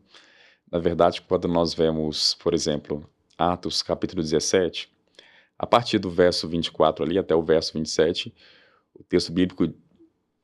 Na 0.71 0.79
verdade, 0.79 1.21
quando 1.21 1.47
nós 1.47 1.71
vemos, 1.71 2.33
por 2.33 2.51
exemplo, 2.51 3.07
Atos 3.37 3.83
capítulo 3.83 4.23
17, 4.23 4.91
a 5.55 5.67
partir 5.67 5.99
do 5.99 6.09
verso 6.09 6.47
24 6.47 7.05
ali 7.05 7.19
até 7.19 7.35
o 7.35 7.43
verso 7.43 7.73
27, 7.73 8.33
o 8.95 9.03
texto 9.03 9.31
bíblico, 9.31 9.71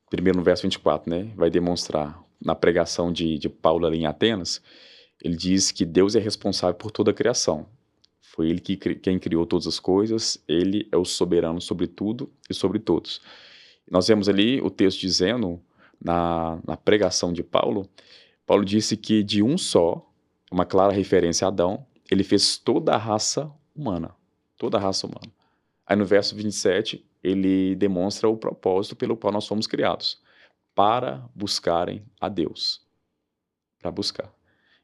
primeiro 0.07 0.37
no 0.37 0.43
verso 0.43 0.61
24, 0.61 1.09
né, 1.09 1.33
vai 1.35 1.49
demonstrar 1.49 2.23
na 2.39 2.53
pregação 2.53 3.11
de, 3.11 3.39
de 3.39 3.49
Paulo 3.49 3.87
ali 3.87 3.97
em 4.01 4.05
Atenas, 4.05 4.61
ele 5.19 5.35
diz 5.35 5.71
que 5.71 5.83
Deus 5.83 6.15
é 6.15 6.19
responsável 6.19 6.75
por 6.75 6.91
toda 6.91 7.09
a 7.09 7.13
criação. 7.15 7.67
Foi 8.21 8.51
ele 8.51 8.61
que, 8.61 8.77
quem 8.77 9.17
criou 9.17 9.47
todas 9.47 9.65
as 9.65 9.79
coisas, 9.79 10.37
ele 10.47 10.87
é 10.91 10.97
o 10.97 11.03
soberano 11.03 11.59
sobre 11.59 11.87
tudo 11.87 12.31
e 12.47 12.53
sobre 12.53 12.77
todos. 12.77 13.19
Nós 13.89 14.07
vemos 14.07 14.29
ali 14.29 14.61
o 14.61 14.69
texto 14.69 14.99
dizendo, 14.99 15.59
na, 16.03 16.59
na 16.65 16.77
pregação 16.77 17.33
de 17.33 17.43
Paulo, 17.43 17.89
Paulo 18.45 18.63
disse 18.63 18.95
que 18.95 19.23
de 19.23 19.43
um 19.43 19.57
só, 19.57 20.09
uma 20.51 20.65
clara 20.65 20.93
referência 20.93 21.45
a 21.45 21.49
Adão, 21.49 21.85
ele 22.09 22.23
fez 22.23 22.57
toda 22.57 22.93
a 22.93 22.97
raça 22.97 23.51
humana. 23.75 24.15
Toda 24.57 24.77
a 24.77 24.79
raça 24.79 25.05
humana. 25.05 25.31
Aí 25.85 25.95
no 25.95 26.05
verso 26.05 26.35
27, 26.35 27.05
ele 27.23 27.75
demonstra 27.75 28.29
o 28.29 28.37
propósito 28.37 28.95
pelo 28.95 29.17
qual 29.17 29.33
nós 29.33 29.45
fomos 29.45 29.67
criados 29.67 30.21
para 30.73 31.27
buscarem 31.35 32.05
a 32.19 32.29
Deus. 32.29 32.85
Para 33.79 33.91
buscar. 33.91 34.31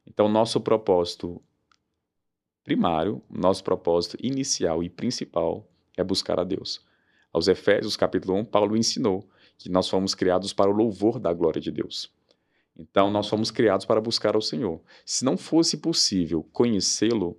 Então, 0.06 0.28
nosso 0.28 0.60
propósito 0.60 1.42
primário, 2.62 3.22
nosso 3.30 3.64
propósito 3.64 4.16
inicial 4.22 4.82
e 4.82 4.90
principal 4.90 5.66
é 5.96 6.04
buscar 6.04 6.38
a 6.38 6.44
Deus. 6.44 6.84
Aos 7.32 7.48
Efésios, 7.48 7.96
capítulo 7.96 8.34
1, 8.38 8.44
Paulo 8.44 8.76
ensinou 8.76 9.28
que 9.58 9.68
nós 9.68 9.88
fomos 9.88 10.14
criados 10.14 10.52
para 10.52 10.70
o 10.70 10.74
louvor 10.74 11.18
da 11.18 11.32
glória 11.32 11.60
de 11.60 11.70
Deus. 11.70 12.12
Então, 12.76 13.10
nós 13.10 13.28
fomos 13.28 13.50
criados 13.50 13.86
para 13.86 14.00
buscar 14.00 14.34
ao 14.34 14.42
Senhor. 14.42 14.80
Se 15.06 15.24
não 15.24 15.36
fosse 15.36 15.76
possível 15.76 16.42
conhecê-lo, 16.52 17.38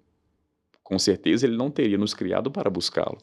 com 0.82 0.97
certeza 0.97 1.45
ele 1.45 1.58
não 1.58 1.69
teria 1.69 1.97
nos 1.97 2.13
criado 2.13 2.49
para 2.49 2.69
buscá-lo. 2.69 3.17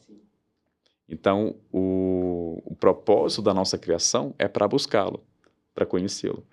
Então, 1.09 1.55
o, 1.71 2.61
o 2.65 2.75
propósito 2.75 3.41
da 3.41 3.53
nossa 3.53 3.77
criação 3.77 4.33
é 4.37 4.47
para 4.47 4.67
buscá-lo, 4.67 5.23
para 5.73 5.85
conhecê-lo. 5.85 6.45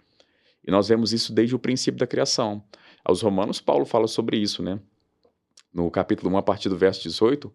E 0.66 0.70
nós 0.70 0.88
vemos 0.88 1.12
isso 1.12 1.32
desde 1.32 1.54
o 1.54 1.58
princípio 1.58 1.98
da 1.98 2.06
criação. 2.06 2.62
Aos 3.04 3.22
Romanos, 3.22 3.60
Paulo 3.60 3.84
fala 3.84 4.06
sobre 4.06 4.38
isso, 4.38 4.62
né? 4.62 4.78
No 5.72 5.90
capítulo 5.90 6.32
1, 6.34 6.38
a 6.38 6.42
partir 6.42 6.68
do 6.68 6.76
verso 6.76 7.02
18, 7.02 7.52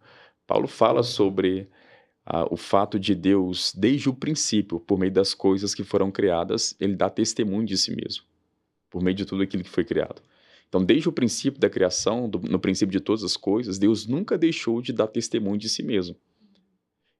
Paulo 0.47 0.67
fala 0.67 1.03
sobre 1.03 1.69
ah, 2.25 2.47
o 2.49 2.57
fato 2.57 2.99
de 2.99 3.13
Deus, 3.13 3.73
desde 3.75 4.09
o 4.09 4.13
princípio, 4.13 4.79
por 4.79 4.97
meio 4.97 5.11
das 5.11 5.33
coisas 5.33 5.75
que 5.75 5.83
foram 5.83 6.09
criadas, 6.11 6.75
ele 6.79 6.95
dá 6.95 7.09
testemunho 7.09 7.65
de 7.65 7.77
si 7.77 7.95
mesmo, 7.95 8.23
por 8.89 9.03
meio 9.03 9.15
de 9.15 9.25
tudo 9.25 9.43
aquilo 9.43 9.63
que 9.63 9.69
foi 9.69 9.85
criado. 9.85 10.21
Então, 10.67 10.83
desde 10.83 11.07
o 11.07 11.11
princípio 11.11 11.59
da 11.59 11.69
criação, 11.69 12.27
do, 12.27 12.39
no 12.39 12.59
princípio 12.59 12.91
de 12.91 12.99
todas 12.99 13.23
as 13.23 13.37
coisas, 13.37 13.77
Deus 13.77 14.07
nunca 14.07 14.37
deixou 14.37 14.81
de 14.81 14.91
dar 14.91 15.07
testemunho 15.07 15.59
de 15.59 15.69
si 15.69 15.83
mesmo. 15.83 16.15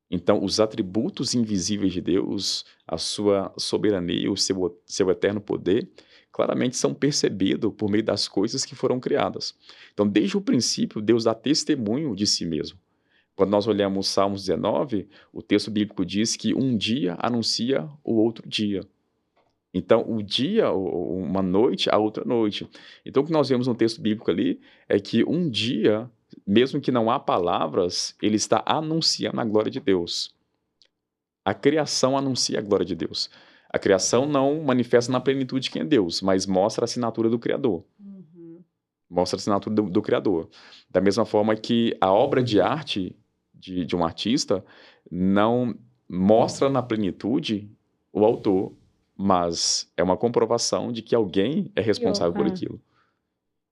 Então, 0.09 0.43
os 0.43 0.59
atributos 0.59 1.33
invisíveis 1.33 1.93
de 1.93 2.01
Deus, 2.01 2.65
a 2.87 2.97
sua 2.97 3.53
soberania, 3.57 4.31
o 4.31 4.37
seu, 4.37 4.81
seu 4.85 5.09
eterno 5.09 5.41
poder, 5.41 5.89
claramente 6.31 6.75
são 6.75 6.93
percebidos 6.93 7.73
por 7.77 7.89
meio 7.89 8.03
das 8.03 8.27
coisas 8.27 8.65
que 8.65 8.75
foram 8.75 8.99
criadas. 8.99 9.55
Então, 9.93 10.07
desde 10.07 10.35
o 10.35 10.41
princípio, 10.41 11.01
Deus 11.01 11.23
dá 11.23 11.33
testemunho 11.33 12.15
de 12.15 12.27
si 12.27 12.45
mesmo. 12.45 12.77
Quando 13.35 13.49
nós 13.49 13.67
olhamos 13.67 14.07
Salmos 14.07 14.45
19, 14.45 15.07
o 15.33 15.41
texto 15.41 15.69
bíblico 15.69 16.05
diz 16.05 16.35
que 16.35 16.53
um 16.53 16.77
dia 16.77 17.17
anuncia 17.19 17.87
o 18.03 18.15
outro 18.15 18.47
dia. 18.47 18.81
Então, 19.73 20.05
o 20.07 20.23
dia, 20.23 20.71
uma 20.71 21.41
noite, 21.41 21.89
a 21.89 21.97
outra 21.97 22.23
noite. 22.23 22.67
Então, 23.05 23.21
o 23.21 23.25
que 23.25 23.31
nós 23.33 23.49
vemos 23.49 23.67
no 23.67 23.75
texto 23.75 24.01
bíblico 24.01 24.31
ali 24.31 24.61
é 24.87 24.99
que 24.99 25.25
um 25.25 25.49
dia 25.49 26.09
mesmo 26.45 26.81
que 26.81 26.91
não 26.91 27.09
há 27.09 27.19
palavras, 27.19 28.15
ele 28.21 28.35
está 28.35 28.63
anunciando 28.65 29.39
a 29.39 29.45
glória 29.45 29.71
de 29.71 29.79
Deus. 29.79 30.33
A 31.43 31.53
criação 31.53 32.17
anuncia 32.17 32.59
a 32.59 32.61
glória 32.61 32.85
de 32.85 32.95
Deus. 32.95 33.29
A 33.69 33.77
criação 33.77 34.25
não 34.25 34.63
manifesta 34.63 35.11
na 35.11 35.19
plenitude 35.19 35.69
quem 35.69 35.81
é 35.81 35.85
Deus, 35.85 36.21
mas 36.21 36.45
mostra 36.45 36.83
a 36.83 36.85
assinatura 36.85 37.29
do 37.29 37.37
Criador. 37.37 37.83
Uhum. 37.99 38.63
Mostra 39.09 39.37
a 39.37 39.39
assinatura 39.39 39.75
do, 39.75 39.83
do, 39.83 40.01
Criador. 40.01 40.49
Da 40.89 41.01
mesma 41.01 41.25
forma 41.25 41.55
que 41.55 41.95
a 42.01 42.11
obra 42.11 42.41
de 42.41 42.59
arte 42.59 43.15
de, 43.65 43.85
de 43.85 43.95
um 43.95 44.03
artista 44.03 44.63
não 45.09 45.75
mostra 46.07 46.69
na 46.69 46.83
plenitude 46.83 47.69
o 48.13 48.23
autor, 48.23 48.73
mas 49.17 49.91
é 49.97 50.03
uma 50.03 50.15
comprovação 50.15 50.91
de 50.91 51.01
que 51.01 51.15
alguém 51.15 51.71
é 51.75 51.81
responsável 51.81 52.33
por 52.33 52.45
aquilo. 52.45 52.79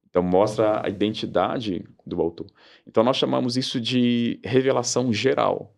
Então, 0.09 0.21
mostra 0.21 0.85
a 0.85 0.89
identidade 0.89 1.85
do 2.05 2.21
autor. 2.21 2.47
Então, 2.87 3.03
nós 3.03 3.17
chamamos 3.17 3.57
isso 3.57 3.79
de 3.79 4.39
revelação 4.43 5.11
geral. 5.11 5.73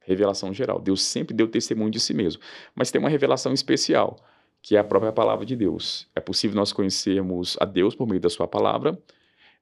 Revelação 0.00 0.52
geral. 0.52 0.80
Deus 0.80 1.02
sempre 1.02 1.34
deu 1.34 1.48
testemunho 1.48 1.90
de 1.90 1.98
si 1.98 2.12
mesmo. 2.12 2.42
Mas 2.74 2.90
tem 2.90 2.98
uma 3.00 3.08
revelação 3.08 3.52
especial. 3.52 4.18
que 4.64 4.76
é 4.76 4.78
a 4.78 4.84
própria 4.84 5.12
palavra 5.12 5.44
de 5.44 5.54
Deus. 5.54 6.08
É 6.14 6.20
possível 6.20 6.56
nós 6.56 6.72
conhecermos 6.72 7.54
a 7.60 7.66
Deus 7.66 7.94
por 7.94 8.08
meio 8.08 8.18
da 8.18 8.30
sua 8.30 8.48
palavra, 8.48 8.98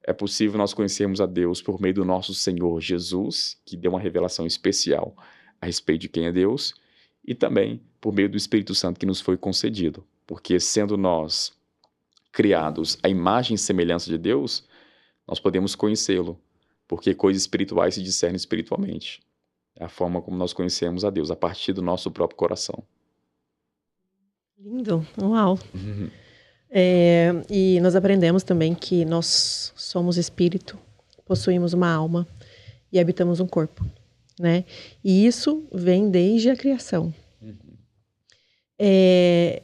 é 0.05 0.13
possível 0.13 0.59
nós 0.59 0.75
conhecermos 0.75 1.21
a 1.21 1.27
Deus 1.27 1.63
por 1.63 1.81
meio 1.81 1.95
do 1.95 2.05
nosso 2.05 2.35
Senhor 2.35 2.81
Jesus, 2.81 3.61
que 3.65 3.77
deu 3.77 3.93
uma 3.93 4.01
revelação 4.01 4.47
especial 4.47 5.17
a 5.61 5.67
respeito 5.67 6.03
de 6.03 6.09
quem 6.09 6.27
é 6.27 6.33
Deus, 6.33 6.75
e 7.25 7.35
também 7.35 7.81
por 8.01 8.13
meio 8.13 8.29
do 8.29 8.37
Espírito 8.37 8.75
Santo 8.75 8.99
que 8.99 9.07
nos 9.07 9.21
foi 9.21 9.37
concedido. 9.37 10.05
Porque 10.27 10.59
sendo 10.59 10.97
nós 10.97 11.53
criados 12.33 12.99
à 13.03 13.09
imagem 13.09 13.55
e 13.55 13.59
semelhança 13.59 14.11
de 14.11 14.19
Deus, 14.19 14.67
nós 15.27 15.39
podemos 15.39 15.75
conhecê-lo, 15.75 16.41
porque 16.89 17.15
coisas 17.15 17.43
espirituais 17.43 17.95
se 17.95 18.03
discernem 18.03 18.37
espiritualmente. 18.37 19.23
É 19.77 19.85
a 19.85 19.89
forma 19.89 20.21
como 20.21 20.37
nós 20.37 20.53
conhecemos 20.53 21.05
a 21.05 21.11
Deus, 21.11 21.31
a 21.31 21.37
partir 21.37 21.73
do 21.73 21.83
nosso 21.83 22.11
próprio 22.11 22.37
coração. 22.37 22.83
Lindo, 24.59 25.07
uau. 25.21 25.59
Uhum. 25.75 26.11
É, 26.75 27.31
e 27.51 27.79
nós 27.83 27.95
aprendemos 27.95 28.43
também 28.43 28.75
que 28.75 29.05
nós 29.05 29.75
somos 29.77 30.17
espírito, 30.17 30.79
possuímos 31.27 31.75
uma 31.75 31.93
alma 31.93 32.27
e 32.91 32.99
habitamos 32.99 33.41
um 33.41 33.47
corpo, 33.47 33.85
né? 34.41 34.65
E 35.05 35.27
isso 35.27 35.67
vem 35.71 36.11
desde 36.11 36.49
a 36.49 36.57
criação. 36.57 37.13
Uhum. 37.43 37.77
É, 38.79 39.63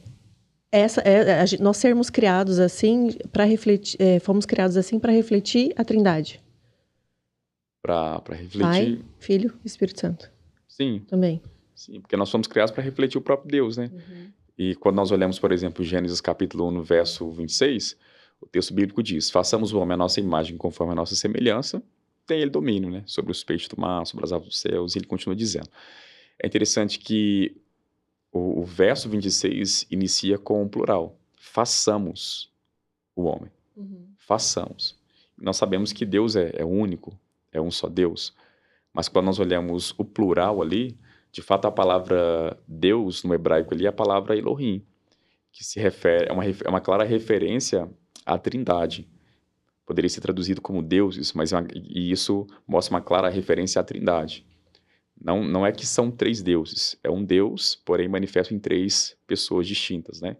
essa, 0.71 1.01
é, 1.01 1.45
nós 1.59 1.77
sermos 1.77 2.11
criados 2.11 2.59
assim 2.59 3.17
para 3.31 3.43
refletir, 3.43 3.99
é, 3.99 4.19
fomos 4.19 4.45
criados 4.45 4.77
assim 4.77 4.99
para 4.99 5.11
refletir 5.11 5.73
a 5.75 5.83
Trindade. 5.83 6.39
Para 7.81 8.21
refletir. 8.29 8.59
Pai, 8.59 8.99
Filho, 9.17 9.57
Espírito 9.65 9.99
Santo. 9.99 10.31
Sim. 10.67 11.03
Também. 11.07 11.41
Sim, 11.73 12.01
porque 12.01 12.15
nós 12.15 12.29
fomos 12.29 12.45
criados 12.45 12.71
para 12.71 12.83
refletir 12.83 13.17
o 13.17 13.21
próprio 13.21 13.49
Deus, 13.49 13.77
né? 13.77 13.89
Uhum. 13.91 14.31
E 14.59 14.75
quando 14.75 14.97
nós 14.97 15.09
olhamos, 15.09 15.39
por 15.39 15.53
exemplo, 15.53 15.85
Gênesis 15.85 16.19
capítulo 16.19 16.67
1, 16.67 16.71
no 16.71 16.83
verso 16.83 17.31
26, 17.31 17.95
o 18.41 18.45
texto 18.45 18.73
bíblico 18.73 19.01
diz: 19.01 19.31
Façamos 19.31 19.71
o 19.71 19.79
homem 19.79 19.93
a 19.93 19.97
nossa 19.97 20.19
imagem 20.19 20.57
conforme 20.57 20.91
a 20.91 20.95
nossa 20.95 21.15
semelhança, 21.15 21.81
tem 22.27 22.41
ele 22.41 22.49
domínio, 22.51 22.89
né? 22.89 23.01
Sobre 23.05 23.31
os 23.31 23.41
peixes 23.41 23.69
do 23.69 23.79
mar, 23.79 24.05
sobre 24.05 24.25
as 24.25 24.33
aves 24.33 24.49
dos 24.49 24.59
céus, 24.59 24.95
e 24.95 24.99
ele 24.99 25.07
continua 25.07 25.33
dizendo. 25.33 25.69
É 26.37 26.45
interessante 26.45 26.99
que 26.99 27.55
o, 28.33 28.59
o 28.59 28.65
verso 28.65 29.07
26 29.07 29.87
inicia 29.89 30.37
com 30.37 30.61
um 30.61 30.67
plural: 30.67 31.17
Façamos 31.37 32.51
o 33.15 33.23
homem. 33.23 33.49
Uhum. 33.77 34.09
Façamos. 34.17 34.99
Nós 35.37 35.55
sabemos 35.55 35.93
que 35.93 36.05
Deus 36.05 36.35
é, 36.35 36.51
é 36.53 36.65
único, 36.65 37.17
é 37.53 37.61
um 37.61 37.71
só 37.71 37.87
Deus. 37.87 38.35
Mas 38.93 39.07
quando 39.07 39.27
nós 39.27 39.39
olhamos 39.39 39.93
o 39.97 40.03
plural 40.03 40.61
ali, 40.61 40.97
de 41.31 41.41
fato, 41.41 41.65
a 41.65 41.71
palavra 41.71 42.57
Deus 42.67 43.23
no 43.23 43.33
hebraico 43.33 43.73
ali 43.73 43.85
é 43.85 43.89
a 43.89 43.93
palavra 43.93 44.35
Elohim, 44.35 44.83
que 45.51 45.63
se 45.63 45.79
refere, 45.79 46.27
é 46.29 46.33
uma, 46.33 46.43
é 46.45 46.69
uma 46.69 46.81
clara 46.81 47.03
referência 47.03 47.89
à 48.25 48.37
trindade. 48.37 49.07
Poderia 49.85 50.09
ser 50.09 50.21
traduzido 50.21 50.61
como 50.61 50.81
deuses, 50.81 51.33
mas 51.33 51.51
é 51.51 51.57
uma, 51.57 51.67
e 51.73 52.11
isso 52.11 52.47
mostra 52.67 52.95
uma 52.95 53.01
clara 53.01 53.29
referência 53.29 53.79
à 53.79 53.83
trindade. 53.83 54.45
Não, 55.19 55.43
não 55.43 55.65
é 55.65 55.71
que 55.71 55.85
são 55.85 56.09
três 56.09 56.41
deuses, 56.41 56.97
é 57.03 57.09
um 57.09 57.23
Deus, 57.23 57.75
porém 57.75 58.07
manifesto 58.07 58.53
em 58.53 58.59
três 58.59 59.17
pessoas 59.27 59.67
distintas, 59.67 60.21
né? 60.21 60.37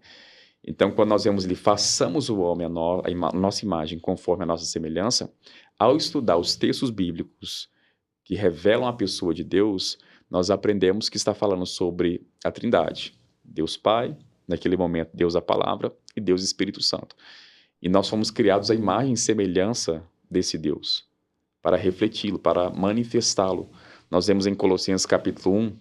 Então, 0.66 0.90
quando 0.90 1.08
nós 1.08 1.24
vemos 1.24 1.44
ali, 1.44 1.54
façamos 1.54 2.28
o 2.28 2.38
homem 2.40 2.66
a, 2.66 2.68
no, 2.68 3.02
a, 3.04 3.10
ima, 3.10 3.28
a 3.28 3.36
nossa 3.36 3.64
imagem 3.64 3.98
conforme 3.98 4.44
a 4.44 4.46
nossa 4.46 4.64
semelhança, 4.64 5.32
ao 5.78 5.96
estudar 5.96 6.36
os 6.36 6.54
textos 6.54 6.90
bíblicos 6.90 7.68
que 8.24 8.34
revelam 8.34 8.86
a 8.86 8.92
pessoa 8.92 9.32
de 9.32 9.42
Deus, 9.42 9.98
nós 10.30 10.48
aprendemos 10.48 11.08
que 11.08 11.16
está 11.16 11.34
falando 11.34 11.66
sobre 11.66 12.24
a 12.44 12.50
Trindade. 12.50 13.14
Deus 13.44 13.76
Pai, 13.76 14.16
naquele 14.46 14.76
momento 14.76 15.10
Deus 15.12 15.34
a 15.34 15.42
Palavra 15.42 15.92
e 16.16 16.20
Deus 16.20 16.42
Espírito 16.42 16.80
Santo. 16.80 17.16
E 17.82 17.88
nós 17.88 18.08
fomos 18.08 18.30
criados 18.30 18.70
à 18.70 18.74
imagem 18.74 19.14
e 19.14 19.16
semelhança 19.16 20.06
desse 20.30 20.56
Deus, 20.56 21.08
para 21.60 21.76
refleti-lo, 21.76 22.38
para 22.38 22.70
manifestá-lo. 22.70 23.70
Nós 24.08 24.26
vemos 24.26 24.46
em 24.46 24.54
Colossenses 24.54 25.06
capítulo 25.06 25.56
1, 25.56 25.76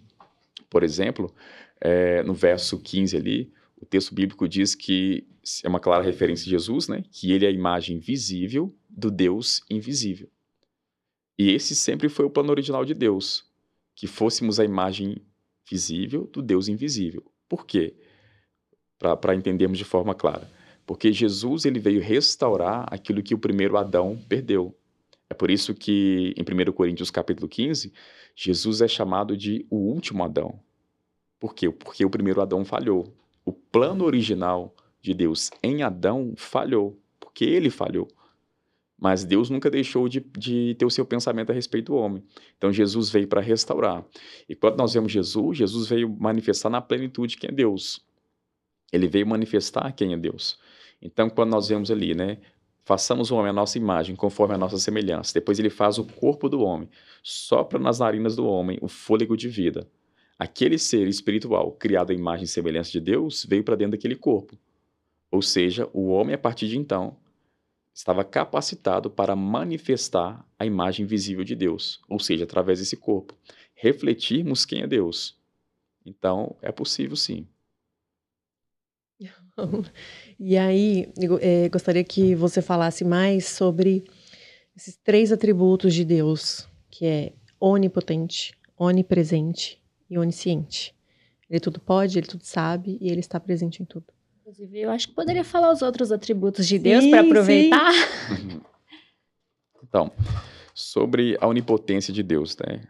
por 0.69 0.83
exemplo, 0.83 1.33
é, 1.79 2.23
no 2.23 2.33
verso 2.33 2.79
15 2.79 3.15
ali, 3.15 3.53
o 3.77 3.85
texto 3.85 4.13
bíblico 4.13 4.47
diz 4.47 4.75
que 4.75 5.25
é 5.63 5.69
uma 5.69 5.79
clara 5.79 6.03
referência 6.03 6.43
de 6.43 6.51
Jesus, 6.51 6.87
né? 6.87 7.03
Que 7.11 7.31
ele 7.31 7.45
é 7.45 7.47
a 7.47 7.51
imagem 7.51 7.97
visível 7.97 8.75
do 8.89 9.09
Deus 9.09 9.63
invisível. 9.69 10.29
E 11.37 11.51
esse 11.51 11.73
sempre 11.75 12.09
foi 12.09 12.25
o 12.25 12.29
plano 12.29 12.51
original 12.51 12.83
de 12.83 12.93
Deus 12.93 13.48
que 13.99 14.07
fôssemos 14.07 14.61
a 14.61 14.63
imagem 14.63 15.17
visível 15.69 16.25
do 16.31 16.41
Deus 16.41 16.69
invisível. 16.69 17.21
Por 17.49 17.65
quê? 17.65 17.97
Para 18.97 19.35
entendermos 19.35 19.77
de 19.77 19.83
forma 19.83 20.15
clara. 20.15 20.49
Porque 20.85 21.11
Jesus 21.11 21.65
ele 21.65 21.81
veio 21.81 21.99
restaurar 21.99 22.87
aquilo 22.89 23.21
que 23.21 23.35
o 23.35 23.37
primeiro 23.37 23.75
Adão 23.75 24.17
perdeu. 24.29 24.73
É 25.29 25.33
por 25.33 25.51
isso 25.51 25.75
que 25.75 26.33
em 26.37 26.69
1 26.69 26.71
Coríntios 26.71 27.11
capítulo 27.11 27.49
15, 27.49 27.91
Jesus 28.33 28.79
é 28.79 28.87
chamado 28.87 29.35
de 29.35 29.65
o 29.69 29.75
último 29.75 30.23
Adão. 30.23 30.57
Por 31.37 31.53
quê? 31.53 31.69
Porque 31.69 32.05
o 32.05 32.09
primeiro 32.09 32.39
Adão 32.39 32.63
falhou. 32.63 33.13
O 33.43 33.51
plano 33.51 34.05
original 34.05 34.73
de 35.01 35.13
Deus 35.13 35.51
em 35.61 35.83
Adão 35.83 36.33
falhou, 36.37 36.97
porque 37.19 37.43
ele 37.43 37.69
falhou. 37.69 38.07
Mas 38.99 39.23
Deus 39.23 39.49
nunca 39.49 39.69
deixou 39.69 40.09
de, 40.09 40.19
de, 40.19 40.75
ter 40.75 40.85
o 40.85 40.89
seu 40.89 41.05
pensamento 41.05 41.51
a 41.51 41.55
respeito 41.55 41.93
do 41.93 41.95
homem. 41.95 42.23
Então 42.57 42.71
Jesus 42.71 43.09
veio 43.09 43.27
para 43.27 43.39
restaurar. 43.39 44.05
E 44.47 44.55
quando 44.55 44.77
nós 44.77 44.93
vemos 44.93 45.11
Jesus, 45.11 45.57
Jesus 45.57 45.87
veio 45.87 46.09
manifestar 46.19 46.69
na 46.69 46.81
plenitude 46.81 47.37
quem 47.37 47.49
é 47.49 47.53
Deus. 47.53 48.05
Ele 48.91 49.07
veio 49.07 49.25
manifestar 49.25 49.91
quem 49.93 50.13
é 50.13 50.17
Deus. 50.17 50.59
Então 51.01 51.29
quando 51.29 51.51
nós 51.51 51.69
vemos 51.69 51.89
ali, 51.89 52.13
né, 52.13 52.39
façamos 52.83 53.31
o 53.31 53.35
homem 53.35 53.51
a 53.51 53.53
nossa 53.53 53.77
imagem, 53.77 54.15
conforme 54.15 54.55
a 54.55 54.57
nossa 54.57 54.77
semelhança. 54.77 55.33
Depois 55.33 55.59
ele 55.59 55.69
faz 55.69 55.97
o 55.97 56.03
corpo 56.03 56.49
do 56.49 56.61
homem, 56.61 56.89
sopra 57.23 57.79
nas 57.79 57.99
narinas 57.99 58.35
do 58.35 58.45
homem 58.45 58.77
o 58.81 58.89
fôlego 58.89 59.37
de 59.37 59.47
vida. 59.47 59.87
Aquele 60.37 60.77
ser 60.77 61.07
espiritual, 61.07 61.71
criado 61.73 62.11
à 62.11 62.13
imagem 62.13 62.45
e 62.45 62.47
semelhança 62.47 62.91
de 62.91 62.99
Deus, 62.99 63.45
veio 63.47 63.63
para 63.63 63.75
dentro 63.75 63.91
daquele 63.91 64.15
corpo. 64.15 64.57
Ou 65.31 65.41
seja, 65.41 65.87
o 65.93 66.07
homem, 66.07 66.33
a 66.33 66.37
partir 66.37 66.67
de 66.67 66.77
então, 66.77 67.17
estava 67.99 68.23
capacitado 68.23 69.09
para 69.09 69.35
manifestar 69.35 70.47
a 70.57 70.65
imagem 70.65 71.05
visível 71.05 71.43
de 71.43 71.53
Deus, 71.53 71.99
ou 72.07 72.17
seja, 72.17 72.45
através 72.45 72.79
desse 72.79 72.95
corpo, 72.95 73.35
refletirmos 73.75 74.65
quem 74.65 74.81
é 74.83 74.87
Deus. 74.87 75.37
Então, 76.05 76.55
é 76.61 76.71
possível 76.71 77.17
sim. 77.17 77.45
E 80.39 80.57
aí, 80.57 81.11
é, 81.41 81.67
gostaria 81.67 82.01
que 82.05 82.33
você 82.33 82.61
falasse 82.61 83.03
mais 83.03 83.45
sobre 83.45 84.05
esses 84.73 84.95
três 84.95 85.33
atributos 85.33 85.93
de 85.93 86.05
Deus, 86.05 86.65
que 86.89 87.05
é 87.05 87.33
onipotente, 87.59 88.57
onipresente 88.77 89.77
e 90.09 90.17
onisciente. 90.17 90.95
Ele 91.49 91.59
tudo 91.59 91.81
pode, 91.81 92.17
ele 92.17 92.27
tudo 92.27 92.45
sabe 92.45 92.97
e 93.01 93.09
ele 93.09 93.19
está 93.19 93.37
presente 93.37 93.83
em 93.83 93.85
tudo. 93.85 94.05
Inclusive, 94.49 94.79
eu 94.79 94.89
acho 94.89 95.09
que 95.09 95.13
poderia 95.13 95.43
falar 95.43 95.71
os 95.71 95.83
outros 95.83 96.11
atributos 96.11 96.67
de 96.67 96.79
Deus 96.79 97.05
para 97.05 97.21
aproveitar. 97.21 97.91
então, 99.83 100.11
sobre 100.73 101.37
a 101.39 101.45
onipotência 101.45 102.11
de 102.11 102.23
Deus, 102.23 102.57
né? 102.57 102.87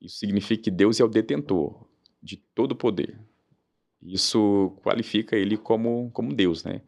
Isso 0.00 0.18
significa 0.18 0.62
que 0.62 0.70
Deus 0.70 1.00
é 1.00 1.04
o 1.04 1.08
detentor 1.08 1.88
de 2.22 2.36
todo 2.36 2.70
o 2.70 2.76
poder. 2.76 3.18
Isso 4.00 4.78
qualifica 4.84 5.34
ele 5.34 5.56
como, 5.56 6.08
como 6.12 6.32
Deus, 6.32 6.62
né? 6.62 6.82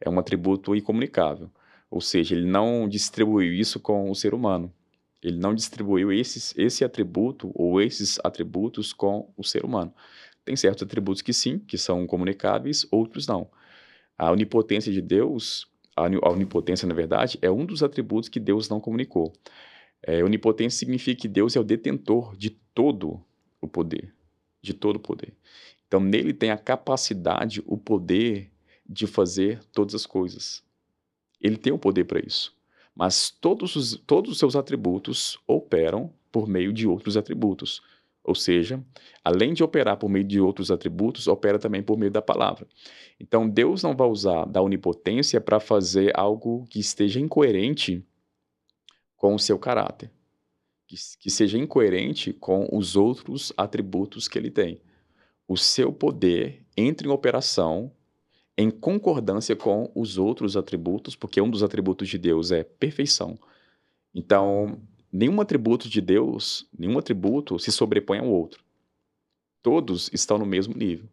É 0.00 0.08
um 0.08 0.20
atributo 0.20 0.76
incomunicável. 0.76 1.50
Ou 1.90 2.00
seja, 2.00 2.36
ele 2.36 2.46
não 2.46 2.88
distribuiu 2.88 3.52
isso 3.52 3.80
com 3.80 4.08
o 4.08 4.14
ser 4.14 4.34
humano. 4.34 4.72
Ele 5.20 5.36
não 5.36 5.52
distribuiu 5.52 6.12
esses, 6.12 6.56
esse 6.56 6.84
atributo 6.84 7.50
ou 7.56 7.82
esses 7.82 8.20
atributos 8.22 8.92
com 8.92 9.32
o 9.36 9.42
ser 9.42 9.64
humano. 9.64 9.92
Tem 10.46 10.54
certos 10.54 10.84
atributos 10.84 11.22
que 11.22 11.32
sim, 11.32 11.58
que 11.58 11.76
são 11.76 12.06
comunicáveis, 12.06 12.86
outros 12.92 13.26
não. 13.26 13.50
A 14.16 14.30
onipotência 14.30 14.92
de 14.92 15.02
Deus, 15.02 15.66
a 15.96 16.30
onipotência, 16.30 16.86
na 16.86 16.94
verdade, 16.94 17.36
é 17.42 17.50
um 17.50 17.66
dos 17.66 17.82
atributos 17.82 18.28
que 18.28 18.38
Deus 18.38 18.68
não 18.68 18.80
comunicou. 18.80 19.32
É, 20.00 20.22
onipotência 20.22 20.78
significa 20.78 21.20
que 21.20 21.26
Deus 21.26 21.56
é 21.56 21.60
o 21.60 21.64
detentor 21.64 22.36
de 22.36 22.50
todo 22.50 23.20
o 23.60 23.66
poder, 23.66 24.14
de 24.62 24.72
todo 24.72 24.96
o 24.96 25.00
poder. 25.00 25.34
Então, 25.88 25.98
nele 25.98 26.32
tem 26.32 26.52
a 26.52 26.56
capacidade, 26.56 27.60
o 27.66 27.76
poder 27.76 28.48
de 28.88 29.08
fazer 29.08 29.60
todas 29.72 29.96
as 29.96 30.06
coisas. 30.06 30.62
Ele 31.40 31.56
tem 31.56 31.72
o 31.72 31.78
poder 31.78 32.04
para 32.04 32.24
isso. 32.24 32.54
Mas 32.94 33.30
todos 33.30 33.74
os, 33.74 33.96
todos 34.06 34.30
os 34.30 34.38
seus 34.38 34.54
atributos 34.54 35.38
operam 35.44 36.12
por 36.30 36.46
meio 36.46 36.72
de 36.72 36.86
outros 36.86 37.16
atributos. 37.16 37.82
Ou 38.26 38.34
seja, 38.34 38.84
além 39.24 39.54
de 39.54 39.62
operar 39.62 39.96
por 39.96 40.08
meio 40.08 40.24
de 40.24 40.40
outros 40.40 40.70
atributos, 40.72 41.28
opera 41.28 41.60
também 41.60 41.80
por 41.80 41.96
meio 41.96 42.10
da 42.10 42.20
palavra. 42.20 42.66
Então, 43.20 43.48
Deus 43.48 43.84
não 43.84 43.94
vai 43.94 44.08
usar 44.08 44.44
da 44.46 44.60
onipotência 44.60 45.40
para 45.40 45.60
fazer 45.60 46.10
algo 46.14 46.66
que 46.68 46.80
esteja 46.80 47.20
incoerente 47.20 48.04
com 49.16 49.34
o 49.34 49.38
seu 49.38 49.58
caráter, 49.58 50.10
que, 50.88 50.96
que 51.20 51.30
seja 51.30 51.56
incoerente 51.56 52.32
com 52.32 52.68
os 52.72 52.96
outros 52.96 53.52
atributos 53.56 54.26
que 54.26 54.36
ele 54.36 54.50
tem. 54.50 54.80
O 55.46 55.56
seu 55.56 55.92
poder 55.92 56.66
entra 56.76 57.06
em 57.06 57.10
operação 57.10 57.92
em 58.58 58.70
concordância 58.70 59.54
com 59.54 59.90
os 59.94 60.18
outros 60.18 60.56
atributos, 60.56 61.14
porque 61.14 61.40
um 61.40 61.50
dos 61.50 61.62
atributos 61.62 62.08
de 62.08 62.18
Deus 62.18 62.50
é 62.50 62.64
perfeição. 62.64 63.38
Então, 64.14 64.80
nenhum 65.12 65.40
atributo 65.40 65.88
de 65.88 66.00
Deus, 66.00 66.68
nenhum 66.76 66.98
atributo 66.98 67.58
se 67.58 67.72
sobrepõe 67.72 68.18
ao 68.18 68.28
outro. 68.28 68.62
Todos 69.62 70.10
estão 70.12 70.38
no 70.38 70.46
mesmo 70.46 70.74
nível. 70.74 71.08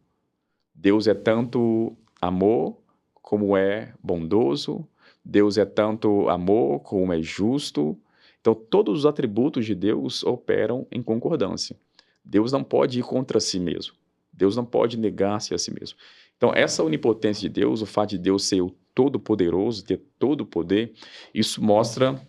Deus 0.73 1.08
é 1.08 1.13
tanto 1.13 1.95
amor 2.21 2.77
como 3.21 3.56
é 3.56 3.93
bondoso, 4.03 4.88
Deus 5.23 5.58
é 5.58 5.65
tanto 5.65 6.29
amor 6.29 6.82
como 6.82 7.13
é 7.13 7.21
justo. 7.21 7.97
Então, 8.41 8.53
todos 8.53 8.99
os 8.99 9.06
atributos 9.06 9.65
de 9.65 9.73
Deus 9.73 10.23
operam 10.23 10.86
em 10.91 11.01
concordância. 11.01 11.75
Deus 12.23 12.51
não 12.51 12.63
pode 12.63 12.99
ir 12.99 13.03
contra 13.03 13.39
si 13.39 13.60
mesmo. 13.60 13.93
Deus 14.32 14.56
não 14.56 14.65
pode 14.65 14.97
negar-se 14.97 15.53
a 15.53 15.58
si 15.58 15.71
mesmo. 15.71 15.97
Então, 16.36 16.51
essa 16.53 16.84
onipotência 16.84 17.47
de 17.47 17.49
Deus, 17.49 17.82
o 17.82 17.86
fato 17.86 18.12
de 18.12 18.17
Deus 18.17 18.43
ser 18.43 18.62
o 18.62 18.75
todo-poderoso, 18.93 19.86
ter 19.86 20.01
todo 20.19 20.41
o 20.41 20.45
poder, 20.45 20.93
isso 21.34 21.63
mostra 21.63 22.21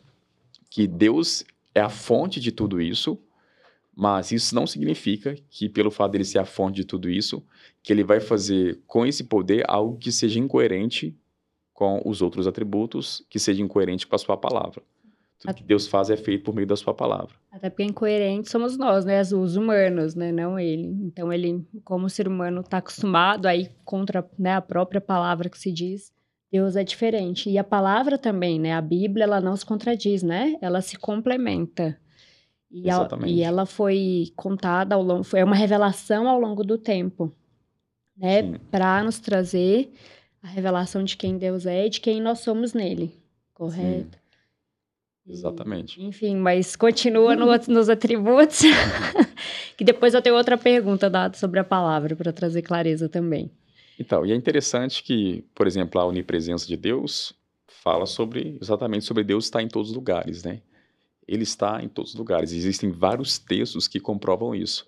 que 0.71 0.87
Deus 0.87 1.45
é 1.75 1.81
a 1.81 1.89
fonte 1.89 2.41
de 2.41 2.53
tudo 2.53 2.81
isso, 2.81 3.19
mas 3.95 4.33
isso 4.33 4.55
não 4.55 4.67
significa 4.67 5.37
que, 5.49 5.69
pelo 5.69 5.91
fato 5.91 6.13
dele 6.13 6.25
ser 6.25 6.39
a 6.39 6.45
fonte 6.45 6.77
de 6.77 6.85
tudo 6.85 7.09
isso, 7.09 7.45
que 7.83 7.93
ele 7.93 8.03
vai 8.03 8.21
fazer 8.21 8.81
com 8.87 9.07
esse 9.07 9.25
poder 9.25 9.65
algo 9.69 9.97
que 9.99 10.11
seja 10.11 10.39
incoerente 10.39 11.17
com 11.73 12.01
os 12.05 12.23
outros 12.23 12.47
atributos, 12.47 13.25
que 13.29 13.39
seja 13.39 13.63
incoerente 13.63 14.07
com 14.07 14.15
a 14.15 14.19
sua 14.19 14.37
palavra. 14.37 14.83
Tudo 15.39 15.55
que 15.55 15.63
Deus 15.63 15.87
faz 15.87 16.09
é 16.09 16.17
feito 16.17 16.45
por 16.45 16.55
meio 16.55 16.67
da 16.67 16.77
sua 16.77 16.95
palavra. 16.95 17.35
Até 17.53 17.69
porque 17.69 17.83
incoerente 17.83 18.51
somos 18.51 18.79
nós, 18.79 19.05
né? 19.05 19.21
Os 19.21 19.57
humanos, 19.57 20.15
né? 20.15 20.33
Não 20.33 20.59
ele. 20.59 20.87
Então 21.03 21.33
ele, 21.33 21.67
como 21.85 22.09
ser 22.09 22.27
humano, 22.27 22.63
está 22.63 22.79
acostumado 22.79 23.47
aí 23.47 23.69
contra 23.85 24.27
né, 24.39 24.55
a 24.55 24.63
própria 24.63 25.01
palavra 25.01 25.51
que 25.51 25.59
se 25.59 25.71
diz. 25.71 26.13
Deus 26.55 26.77
é 26.77 26.85
diferente. 26.85 27.51
E 27.51 27.59
a 27.59 27.65
palavra 27.65 28.17
também, 28.17 28.61
né? 28.61 28.75
A 28.75 28.81
Bíblia, 28.81 29.25
ela 29.25 29.41
não 29.41 29.57
se 29.57 29.67
contradiz, 29.67 30.23
né? 30.23 30.57
Ela 30.61 30.81
se 30.81 30.97
complementa. 30.97 31.99
E, 32.71 32.89
a, 32.89 33.09
e 33.27 33.43
ela 33.43 33.67
foi 33.67 34.33
contada 34.37 34.95
ao 34.95 35.03
longo, 35.03 35.25
foi 35.25 35.43
uma 35.43 35.57
revelação 35.57 36.29
ao 36.29 36.39
longo 36.39 36.63
do 36.63 36.79
tempo, 36.79 37.33
né? 38.17 38.57
Para 38.71 39.03
nos 39.03 39.19
trazer 39.19 39.93
a 40.41 40.47
revelação 40.47 41.03
de 41.03 41.17
quem 41.17 41.37
Deus 41.37 41.67
é 41.67 41.87
e 41.87 41.91
de 41.91 42.01
quem 42.01 42.21
nós 42.21 42.39
somos 42.39 42.73
nele, 42.73 43.13
correto? 43.53 44.17
Sim. 44.17 45.33
Exatamente. 45.33 46.01
Enfim, 46.01 46.37
mas 46.37 46.77
continua 46.77 47.35
no, 47.35 47.47
nos 47.67 47.89
atributos, 47.89 48.61
que 49.77 49.83
depois 49.83 50.15
eu 50.15 50.23
tenho 50.23 50.37
outra 50.37 50.57
pergunta 50.57 51.11
dada 51.11 51.37
sobre 51.37 51.59
a 51.59 51.65
palavra 51.65 52.15
para 52.15 52.33
trazer 52.33 52.63
clareza 52.63 53.09
também. 53.09 53.51
Então, 53.99 54.27
e 54.27 54.33
é 54.33 54.35
interessante 54.35 55.03
que, 55.03 55.45
por 55.55 55.67
exemplo, 55.67 56.01
a 56.01 56.05
onipresença 56.05 56.67
de 56.67 56.77
Deus 56.77 57.35
fala 57.67 58.07
sobre 58.07 58.59
exatamente 58.61 59.05
sobre 59.05 59.23
Deus 59.23 59.45
estar 59.45 59.63
em 59.63 59.69
todos 59.69 59.91
os 59.91 59.97
lugares, 59.97 60.43
né? 60.43 60.63
Ele 61.27 61.43
está 61.43 61.83
em 61.83 61.89
todos 61.89 62.13
os 62.13 62.19
lugares. 62.19 62.53
Existem 62.53 62.91
vários 62.91 63.39
textos 63.39 63.87
que 63.87 64.01
comprovam 64.01 64.55
isso. 64.55 64.87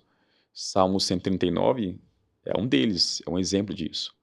Salmo 0.53 0.99
139 0.99 1.99
é 2.45 2.59
um 2.59 2.67
deles, 2.67 3.21
é 3.25 3.29
um 3.29 3.39
exemplo 3.39 3.73
disso. 3.73 4.13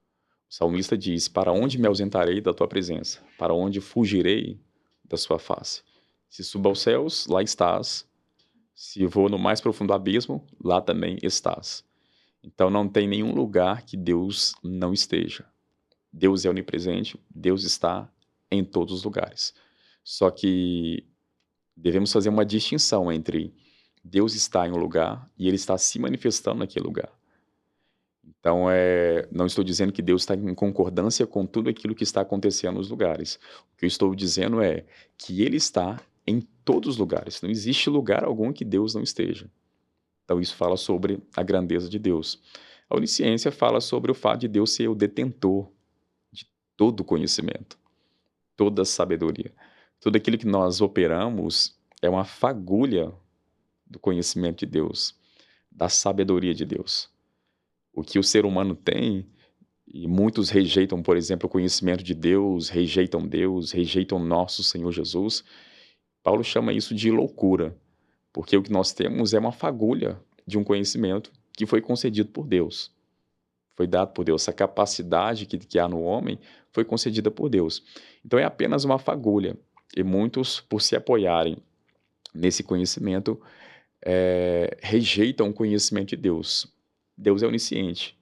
O 0.50 0.54
salmista 0.54 0.96
diz: 0.96 1.28
Para 1.28 1.52
onde 1.52 1.78
me 1.78 1.86
ausentarei 1.86 2.40
da 2.40 2.52
tua 2.52 2.68
presença? 2.68 3.20
Para 3.38 3.54
onde 3.54 3.80
fugirei 3.80 4.58
da 5.04 5.16
sua 5.16 5.38
face? 5.38 5.82
Se 6.28 6.42
subo 6.42 6.68
aos 6.68 6.80
céus, 6.80 7.26
lá 7.26 7.42
estás. 7.42 8.06
Se 8.74 9.06
vou 9.06 9.28
no 9.28 9.38
mais 9.38 9.60
profundo 9.60 9.92
abismo, 9.92 10.44
lá 10.62 10.80
também 10.80 11.18
estás. 11.22 11.84
Então 12.44 12.68
não 12.68 12.88
tem 12.88 13.08
nenhum 13.08 13.34
lugar 13.34 13.82
que 13.82 13.96
Deus 13.96 14.54
não 14.62 14.92
esteja. 14.92 15.46
Deus 16.12 16.44
é 16.44 16.50
onipresente, 16.50 17.18
Deus 17.34 17.64
está 17.64 18.08
em 18.50 18.62
todos 18.62 18.94
os 18.94 19.02
lugares. 19.02 19.54
Só 20.04 20.30
que 20.30 21.04
devemos 21.76 22.12
fazer 22.12 22.28
uma 22.28 22.44
distinção 22.44 23.10
entre 23.10 23.52
Deus 24.04 24.34
está 24.34 24.68
em 24.68 24.70
um 24.70 24.76
lugar 24.76 25.28
e 25.38 25.48
ele 25.48 25.56
está 25.56 25.78
se 25.78 25.98
manifestando 25.98 26.58
naquele 26.58 26.84
lugar. 26.84 27.10
Então, 28.22 28.70
é, 28.70 29.26
não 29.32 29.46
estou 29.46 29.64
dizendo 29.64 29.92
que 29.92 30.02
Deus 30.02 30.22
está 30.22 30.34
em 30.34 30.54
concordância 30.54 31.26
com 31.26 31.46
tudo 31.46 31.70
aquilo 31.70 31.94
que 31.94 32.04
está 32.04 32.20
acontecendo 32.20 32.76
nos 32.76 32.90
lugares. 32.90 33.38
O 33.72 33.76
que 33.78 33.86
eu 33.86 33.88
estou 33.88 34.14
dizendo 34.14 34.62
é 34.62 34.84
que 35.16 35.42
Ele 35.42 35.56
está 35.56 36.00
em 36.26 36.40
todos 36.64 36.90
os 36.90 36.96
lugares. 36.98 37.40
Não 37.40 37.50
existe 37.50 37.88
lugar 37.88 38.24
algum 38.24 38.52
que 38.52 38.64
Deus 38.64 38.94
não 38.94 39.02
esteja. 39.02 39.50
Então, 40.24 40.40
isso 40.40 40.56
fala 40.56 40.76
sobre 40.76 41.22
a 41.36 41.42
grandeza 41.42 41.88
de 41.88 41.98
Deus. 41.98 42.40
A 42.88 42.96
onisciência 42.96 43.50
fala 43.50 43.80
sobre 43.80 44.10
o 44.10 44.14
fato 44.14 44.40
de 44.40 44.48
Deus 44.48 44.72
ser 44.72 44.88
o 44.88 44.94
detentor 44.94 45.70
de 46.32 46.46
todo 46.76 47.04
conhecimento, 47.04 47.78
toda 48.56 48.84
sabedoria. 48.84 49.52
Tudo 50.00 50.16
aquilo 50.16 50.38
que 50.38 50.46
nós 50.46 50.80
operamos 50.80 51.78
é 52.02 52.08
uma 52.08 52.24
fagulha 52.24 53.12
do 53.86 53.98
conhecimento 53.98 54.60
de 54.60 54.66
Deus, 54.66 55.14
da 55.70 55.88
sabedoria 55.88 56.54
de 56.54 56.64
Deus. 56.64 57.10
O 57.92 58.02
que 58.02 58.18
o 58.18 58.22
ser 58.22 58.44
humano 58.44 58.74
tem, 58.74 59.26
e 59.86 60.08
muitos 60.08 60.50
rejeitam, 60.50 61.02
por 61.02 61.16
exemplo, 61.16 61.46
o 61.46 61.50
conhecimento 61.50 62.02
de 62.02 62.14
Deus, 62.14 62.68
rejeitam 62.68 63.26
Deus, 63.26 63.70
rejeitam 63.70 64.18
nosso 64.18 64.64
Senhor 64.64 64.90
Jesus, 64.90 65.44
Paulo 66.22 66.42
chama 66.42 66.72
isso 66.72 66.94
de 66.94 67.10
loucura, 67.10 67.76
porque 68.34 68.56
o 68.56 68.62
que 68.64 68.72
nós 68.72 68.92
temos 68.92 69.32
é 69.32 69.38
uma 69.38 69.52
fagulha 69.52 70.20
de 70.44 70.58
um 70.58 70.64
conhecimento 70.64 71.30
que 71.52 71.64
foi 71.64 71.80
concedido 71.80 72.28
por 72.30 72.48
Deus. 72.48 72.92
Foi 73.76 73.86
dado 73.86 74.12
por 74.12 74.24
Deus. 74.24 74.42
Essa 74.42 74.52
capacidade 74.52 75.46
que, 75.46 75.56
que 75.56 75.78
há 75.78 75.86
no 75.86 76.02
homem 76.02 76.38
foi 76.72 76.84
concedida 76.84 77.30
por 77.30 77.48
Deus. 77.48 77.84
Então 78.26 78.36
é 78.36 78.44
apenas 78.44 78.84
uma 78.84 78.98
fagulha. 78.98 79.56
E 79.96 80.02
muitos, 80.02 80.60
por 80.60 80.82
se 80.82 80.96
apoiarem 80.96 81.56
nesse 82.34 82.64
conhecimento, 82.64 83.40
é, 84.04 84.76
rejeitam 84.82 85.48
o 85.48 85.54
conhecimento 85.54 86.08
de 86.10 86.16
Deus. 86.16 86.66
Deus 87.16 87.40
é 87.40 87.46
onisciente. 87.46 88.18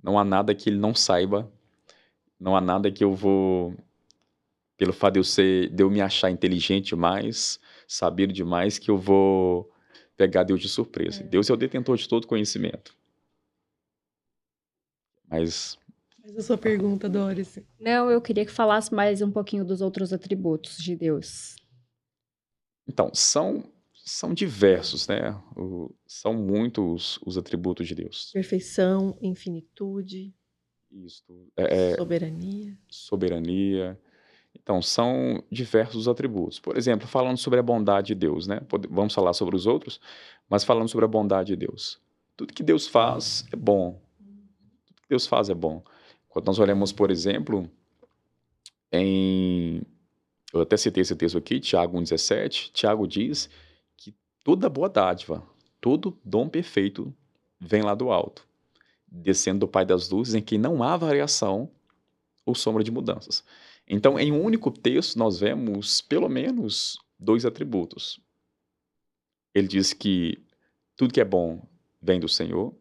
Não 0.00 0.16
há 0.16 0.24
nada 0.24 0.54
que 0.54 0.70
ele 0.70 0.78
não 0.78 0.94
saiba. 0.94 1.50
Não 2.38 2.56
há 2.56 2.60
nada 2.60 2.88
que 2.88 3.02
eu 3.02 3.12
vou 3.12 3.74
pelo 4.76 4.92
fato 4.92 5.14
de 5.14 5.18
eu 5.18 5.24
ser, 5.24 5.68
de 5.70 5.82
eu 5.82 5.90
me 5.90 6.00
achar 6.00 6.30
inteligente 6.30 6.90
demais, 6.90 7.60
saber 7.90 8.28
demais, 8.28 8.78
que 8.78 8.88
eu 8.88 8.96
vou 8.96 9.68
pegar 10.16 10.44
Deus 10.44 10.60
de 10.60 10.68
surpresa. 10.68 11.22
É. 11.22 11.26
Deus 11.26 11.50
é 11.50 11.52
o 11.52 11.56
detentor 11.56 11.96
de 11.96 12.08
todo 12.08 12.26
conhecimento. 12.26 12.96
Mas. 15.28 15.76
Mas 16.22 16.36
a 16.36 16.42
sua 16.42 16.56
pergunta, 16.56 17.08
Doris. 17.08 17.58
Não, 17.80 18.08
eu 18.08 18.20
queria 18.20 18.46
que 18.46 18.52
falasse 18.52 18.94
mais 18.94 19.20
um 19.22 19.30
pouquinho 19.30 19.64
dos 19.64 19.80
outros 19.80 20.12
atributos 20.12 20.76
de 20.78 20.94
Deus. 20.94 21.56
Então, 22.86 23.10
são 23.12 23.64
são 24.04 24.32
diversos, 24.32 25.06
né? 25.08 25.30
O, 25.56 25.92
são 26.06 26.34
muitos 26.34 27.18
os 27.24 27.36
atributos 27.36 27.88
de 27.88 27.94
Deus. 27.94 28.30
Perfeição, 28.32 29.16
infinitude. 29.20 30.32
Isto. 30.90 31.48
É, 31.56 31.92
é 31.92 31.96
soberania. 31.96 32.78
Soberania. 32.88 34.00
Então, 34.62 34.80
são 34.82 35.42
diversos 35.50 36.06
atributos. 36.06 36.58
Por 36.58 36.76
exemplo, 36.76 37.06
falando 37.08 37.38
sobre 37.38 37.58
a 37.58 37.62
bondade 37.62 38.08
de 38.08 38.14
Deus, 38.14 38.46
né? 38.46 38.60
Vamos 38.90 39.14
falar 39.14 39.32
sobre 39.32 39.56
os 39.56 39.66
outros, 39.66 40.00
mas 40.48 40.64
falando 40.64 40.88
sobre 40.88 41.04
a 41.04 41.08
bondade 41.08 41.48
de 41.48 41.56
Deus. 41.56 41.98
Tudo 42.36 42.52
que 42.52 42.62
Deus 42.62 42.86
faz 42.86 43.44
é 43.52 43.56
bom. 43.56 44.00
Tudo 44.86 45.02
que 45.02 45.08
Deus 45.08 45.26
faz 45.26 45.48
é 45.48 45.54
bom. 45.54 45.82
Quando 46.28 46.46
nós 46.46 46.58
olhamos, 46.58 46.92
por 46.92 47.10
exemplo, 47.10 47.68
em. 48.92 49.82
Eu 50.52 50.60
até 50.60 50.76
citei 50.76 51.02
esse 51.02 51.14
texto 51.14 51.38
aqui, 51.38 51.60
Tiago 51.60 51.98
1,17. 51.98 52.70
Tiago 52.72 53.06
diz 53.06 53.48
que 53.96 54.14
toda 54.42 54.68
boa 54.68 54.88
dádiva, 54.88 55.42
todo 55.80 56.18
dom 56.24 56.48
perfeito 56.48 57.14
vem 57.60 57.82
lá 57.82 57.94
do 57.94 58.10
alto, 58.10 58.46
descendo 59.06 59.60
do 59.60 59.68
Pai 59.68 59.84
das 59.84 60.10
luzes, 60.10 60.34
em 60.34 60.42
que 60.42 60.58
não 60.58 60.82
há 60.82 60.96
variação 60.96 61.70
ou 62.44 62.54
sombra 62.54 62.82
de 62.82 62.90
mudanças. 62.90 63.44
Então, 63.92 64.16
em 64.16 64.30
um 64.30 64.40
único 64.40 64.70
texto, 64.70 65.18
nós 65.18 65.40
vemos 65.40 66.00
pelo 66.00 66.28
menos 66.28 66.96
dois 67.18 67.44
atributos. 67.44 68.20
Ele 69.52 69.66
diz 69.66 69.92
que 69.92 70.38
tudo 70.96 71.12
que 71.12 71.20
é 71.20 71.24
bom 71.24 71.68
vem 72.00 72.20
do 72.20 72.28
Senhor, 72.28 72.72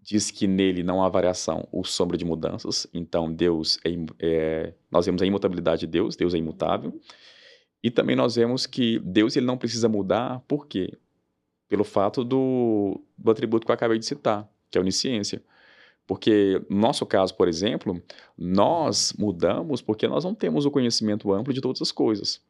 diz 0.00 0.30
que 0.30 0.46
nele 0.46 0.84
não 0.84 1.02
há 1.02 1.08
variação 1.08 1.66
ou 1.72 1.84
sombra 1.84 2.16
de 2.16 2.24
mudanças, 2.24 2.86
então 2.94 3.32
Deus 3.32 3.80
é, 3.84 3.90
é, 4.20 4.74
nós 4.88 5.06
vemos 5.06 5.20
a 5.20 5.26
imutabilidade 5.26 5.80
de 5.80 5.86
Deus, 5.88 6.14
Deus 6.14 6.32
é 6.32 6.38
imutável, 6.38 6.98
e 7.82 7.90
também 7.90 8.14
nós 8.14 8.36
vemos 8.36 8.64
que 8.64 9.00
Deus 9.00 9.34
ele 9.34 9.44
não 9.44 9.58
precisa 9.58 9.88
mudar, 9.88 10.38
por 10.46 10.68
quê? 10.68 10.96
Pelo 11.68 11.82
fato 11.82 12.22
do, 12.22 13.02
do 13.18 13.30
atributo 13.32 13.66
que 13.66 13.72
eu 13.72 13.74
acabei 13.74 13.98
de 13.98 14.06
citar, 14.06 14.48
que 14.70 14.78
é 14.78 14.80
a 14.80 14.82
onisciência. 14.82 15.42
Porque 16.08 16.62
no 16.70 16.78
nosso 16.78 17.04
caso, 17.04 17.34
por 17.34 17.46
exemplo, 17.46 18.02
nós 18.36 19.12
mudamos 19.18 19.82
porque 19.82 20.08
nós 20.08 20.24
não 20.24 20.34
temos 20.34 20.64
o 20.64 20.70
conhecimento 20.70 21.30
amplo 21.30 21.52
de 21.52 21.60
todas 21.60 21.82
as 21.82 21.92
coisas. 21.92 22.40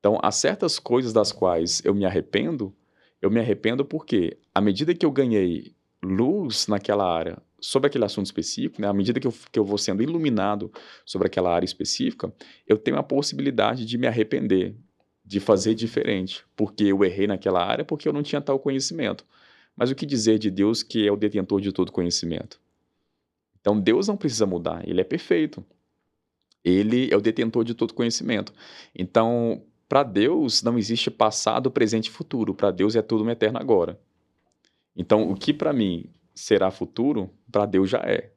Então, 0.00 0.18
há 0.20 0.32
certas 0.32 0.80
coisas 0.80 1.12
das 1.12 1.30
quais 1.30 1.80
eu 1.84 1.94
me 1.94 2.04
arrependo, 2.04 2.74
eu 3.22 3.30
me 3.30 3.38
arrependo 3.38 3.84
porque, 3.84 4.36
à 4.52 4.60
medida 4.60 4.92
que 4.92 5.06
eu 5.06 5.12
ganhei 5.12 5.72
luz 6.02 6.66
naquela 6.66 7.08
área 7.08 7.38
sobre 7.60 7.86
aquele 7.86 8.04
assunto 8.04 8.26
específico, 8.26 8.82
né, 8.82 8.88
à 8.88 8.92
medida 8.92 9.20
que 9.20 9.26
eu, 9.28 9.34
que 9.52 9.58
eu 9.58 9.64
vou 9.64 9.78
sendo 9.78 10.02
iluminado 10.02 10.72
sobre 11.04 11.28
aquela 11.28 11.54
área 11.54 11.64
específica, 11.64 12.34
eu 12.66 12.76
tenho 12.76 12.96
a 12.96 13.04
possibilidade 13.04 13.86
de 13.86 13.96
me 13.96 14.08
arrepender, 14.08 14.74
de 15.24 15.38
fazer 15.38 15.74
diferente, 15.76 16.44
porque 16.56 16.82
eu 16.82 17.04
errei 17.04 17.28
naquela 17.28 17.64
área, 17.64 17.84
porque 17.84 18.08
eu 18.08 18.12
não 18.12 18.24
tinha 18.24 18.40
tal 18.40 18.58
conhecimento. 18.58 19.24
Mas 19.76 19.92
o 19.92 19.94
que 19.94 20.04
dizer 20.04 20.40
de 20.40 20.50
Deus 20.50 20.82
que 20.82 21.06
é 21.06 21.12
o 21.12 21.16
detentor 21.16 21.60
de 21.60 21.70
todo 21.70 21.92
conhecimento? 21.92 22.65
Então 23.66 23.80
Deus 23.80 24.06
não 24.06 24.16
precisa 24.16 24.46
mudar, 24.46 24.88
ele 24.88 25.00
é 25.00 25.04
perfeito. 25.04 25.66
Ele 26.64 27.12
é 27.12 27.16
o 27.16 27.20
detentor 27.20 27.64
de 27.64 27.74
todo 27.74 27.94
conhecimento. 27.94 28.52
Então, 28.94 29.60
para 29.88 30.04
Deus 30.04 30.62
não 30.62 30.78
existe 30.78 31.10
passado, 31.10 31.68
presente 31.68 32.06
e 32.06 32.12
futuro. 32.12 32.54
Para 32.54 32.70
Deus 32.70 32.94
é 32.94 33.02
tudo 33.02 33.24
um 33.24 33.30
eterno 33.30 33.58
agora. 33.58 34.00
Então, 34.94 35.28
o 35.28 35.34
que 35.34 35.52
para 35.52 35.72
mim 35.72 36.08
será 36.32 36.70
futuro, 36.70 37.28
para 37.50 37.66
Deus 37.66 37.90
já 37.90 37.98
é. 37.98 38.30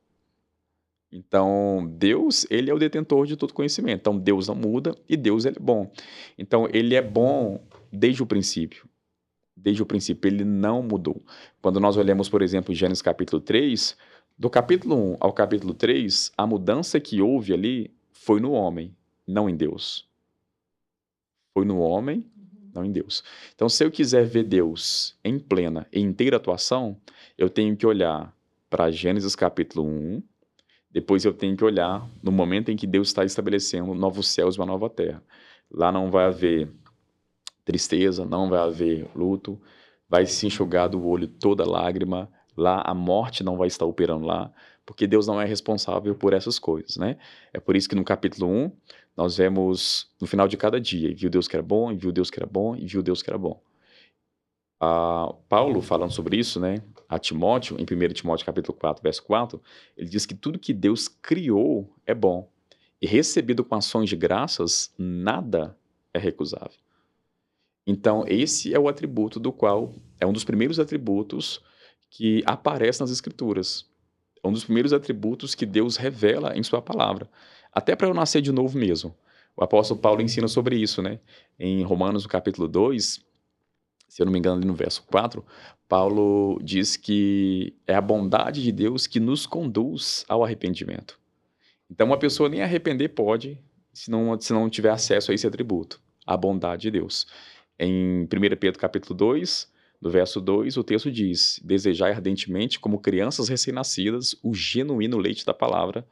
Então, 1.12 1.88
Deus, 1.96 2.48
ele 2.50 2.72
é 2.72 2.74
o 2.74 2.80
detentor 2.80 3.28
de 3.28 3.38
todo 3.38 3.54
conhecimento. 3.54 4.00
Então, 4.00 4.18
Deus 4.18 4.48
não 4.48 4.56
muda 4.56 4.96
e 5.08 5.16
Deus 5.16 5.46
ele 5.46 5.58
é 5.60 5.64
bom. 5.64 5.92
Então, 6.40 6.68
ele 6.74 6.96
é 6.96 7.04
bom 7.04 7.64
desde 7.94 8.24
o 8.24 8.26
princípio. 8.26 8.90
Desde 9.56 9.84
o 9.84 9.86
princípio, 9.86 10.28
ele 10.28 10.44
não 10.44 10.82
mudou. 10.82 11.24
Quando 11.62 11.80
nós 11.80 11.98
olhamos, 11.98 12.28
por 12.28 12.42
exemplo, 12.42 12.74
Gênesis 12.74 13.04
capítulo 13.04 13.40
3, 13.40 13.96
do 14.40 14.50
capítulo 14.50 14.96
1 14.96 15.18
ao 15.20 15.34
capítulo 15.34 15.74
3, 15.74 16.32
a 16.38 16.48
mudança 16.48 16.98
que 16.98 17.22
houve 17.22 17.54
ali 17.54 17.94
foi 18.14 18.40
no 18.40 18.54
homem, 18.54 18.96
não 19.28 19.50
em 19.50 19.56
Deus. 19.58 20.08
Foi 21.54 21.66
no 21.66 21.80
homem, 21.80 22.26
não 22.74 22.86
em 22.86 22.92
Deus. 22.92 23.22
Então, 23.54 23.68
se 23.68 23.84
eu 23.84 23.92
quiser 23.92 24.26
ver 24.26 24.46
Deus 24.46 25.18
em 25.26 25.38
plena 25.38 25.86
e 25.92 26.00
inteira 26.00 26.38
atuação, 26.38 26.96
eu 27.38 27.50
tenho 27.50 27.76
que 27.76 27.86
olhar 27.86 28.34
para 28.70 28.90
Gênesis 28.90 29.36
capítulo 29.36 29.86
1, 29.86 30.24
depois 30.90 31.26
eu 31.26 31.34
tenho 31.34 31.58
que 31.58 31.66
olhar 31.66 32.10
no 32.24 32.32
momento 32.32 32.72
em 32.72 32.78
que 32.78 32.88
Deus 32.88 33.10
está 33.10 33.26
estabelecendo 33.26 33.94
novos 33.94 34.30
céus 34.30 34.56
e 34.56 34.60
uma 34.60 34.66
nova 34.66 34.90
terra. 34.90 35.22
Lá 35.70 35.92
não 35.92 36.10
vai 36.10 36.26
haver 36.26 36.72
tristeza, 37.66 38.24
não 38.24 38.50
vai 38.50 38.60
haver 38.60 39.06
luto, 39.14 39.60
vai 40.08 40.26
se 40.26 40.48
enxugar 40.48 40.88
do 40.88 41.06
olho 41.06 41.28
toda 41.28 41.70
lágrima. 41.70 42.32
Lá 42.60 42.82
a 42.86 42.94
morte 42.94 43.42
não 43.42 43.56
vai 43.56 43.68
estar 43.68 43.86
operando 43.86 44.26
lá, 44.26 44.52
porque 44.86 45.08
Deus 45.08 45.26
não 45.26 45.40
é 45.40 45.46
responsável 45.46 46.14
por 46.14 46.34
essas 46.34 46.60
coisas, 46.60 46.98
né? 46.98 47.18
É 47.54 47.60
por 47.60 47.76
isso 47.76 47.88
que 47.88 47.96
no 47.96 48.04
capítulo 48.04 48.52
1, 48.52 48.72
nós 49.16 49.38
vemos 49.38 50.12
no 50.20 50.28
final 50.28 50.46
de 50.46 50.58
cada 50.58 50.80
dia, 50.80 51.10
e 51.10 51.14
viu 51.14 51.30
Deus 51.30 51.48
que 51.48 51.56
era 51.56 51.64
bom, 51.64 51.92
e 51.92 51.96
viu 51.96 52.12
Deus 52.12 52.30
que 52.30 52.38
era 52.38 52.46
bom, 52.46 52.76
e 52.76 52.86
viu 52.86 53.02
Deus 53.02 53.22
que 53.22 53.30
era 53.30 53.38
bom. 53.38 53.62
Uh, 54.82 55.34
Paulo, 55.48 55.82
falando 55.82 56.12
sobre 56.12 56.38
isso, 56.38 56.60
né, 56.60 56.82
a 57.08 57.18
Timóteo, 57.18 57.78
em 57.80 57.84
1 57.84 58.14
Timóteo 58.14 58.46
capítulo 58.46 58.78
4, 58.78 59.02
verso 59.02 59.24
4, 59.24 59.62
ele 59.96 60.10
diz 60.10 60.26
que 60.26 60.36
tudo 60.36 60.60
que 60.60 60.74
Deus 60.74 61.08
criou 61.08 61.94
é 62.06 62.14
bom, 62.14 62.50
e 63.02 63.08
recebido 63.08 63.64
com 63.64 63.76
ações 63.76 64.10
de 64.10 64.18
graças, 64.18 64.94
nada 64.98 65.78
é 66.14 66.20
recusável. 66.20 66.78
Então, 67.88 68.26
esse 68.28 68.74
é 68.74 68.80
o 68.80 68.90
atributo 68.90 69.40
do 69.40 69.54
qual, 69.54 69.94
é 70.20 70.26
um 70.26 70.34
dos 70.34 70.44
primeiros 70.44 70.80
atributos 70.80 71.64
que 72.10 72.44
aparece 72.46 73.02
nas 73.02 73.12
Escrituras. 73.12 73.86
É 74.44 74.48
um 74.48 74.52
dos 74.52 74.64
primeiros 74.64 74.94
atributos 74.94 75.54
que 75.54 75.66
Deus 75.66 75.98
revela 75.98 76.58
em 76.58 76.64
Sua 76.64 76.82
palavra. 76.82 77.30
Até 77.72 77.96
para 77.96 78.08
eu 78.08 78.14
nascer 78.14 78.42
de 78.42 78.52
novo 78.52 78.78
mesmo. 78.78 79.16
O 79.56 79.64
apóstolo 79.64 80.00
Paulo 80.00 80.22
ensina 80.22 80.48
sobre 80.48 80.78
isso, 80.78 81.02
né? 81.02 81.20
Em 81.60 81.84
Romanos, 81.84 82.24
no 82.24 82.30
capítulo 82.30 82.68
2, 82.68 83.20
se 84.08 84.22
eu 84.22 84.26
não 84.26 84.34
me 84.34 84.40
engano, 84.40 84.58
ali 84.58 84.66
no 84.66 84.74
verso 84.74 85.04
4, 85.04 85.46
Paulo 85.88 86.60
diz 86.64 86.98
que 86.98 87.76
é 87.86 87.94
a 87.94 88.02
bondade 88.02 88.64
de 88.64 88.72
Deus 88.72 89.06
que 89.06 89.20
nos 89.20 89.46
conduz 89.46 90.26
ao 90.28 90.44
arrependimento. 90.44 91.20
Então, 91.90 92.08
uma 92.08 92.18
pessoa 92.18 92.50
nem 92.50 92.62
arrepender 92.62 93.10
pode 93.10 93.60
se 93.94 94.10
não, 94.10 94.40
se 94.40 94.54
não 94.54 94.70
tiver 94.70 94.92
acesso 94.92 95.32
a 95.32 95.34
esse 95.34 95.46
atributo, 95.46 96.00
a 96.26 96.38
bondade 96.38 96.84
de 96.84 96.92
Deus. 96.92 97.28
Em 97.78 98.24
1 98.24 98.28
Pedro 98.60 98.80
capítulo 98.80 99.18
2, 99.18 99.72
no 100.02 100.10
verso 100.10 100.40
2, 100.40 100.78
o 100.78 100.84
texto 100.84 101.12
diz: 101.12 101.60
Desejai 101.64 102.12
ardentemente, 102.12 102.80
como 102.80 103.00
crianças 103.00 103.50
recém-nascidas, 103.50 104.36
o 104.42 104.54
genuíno 104.54 105.18
leite 105.18 105.46
da 105.46 105.54
palavra, 105.54 106.06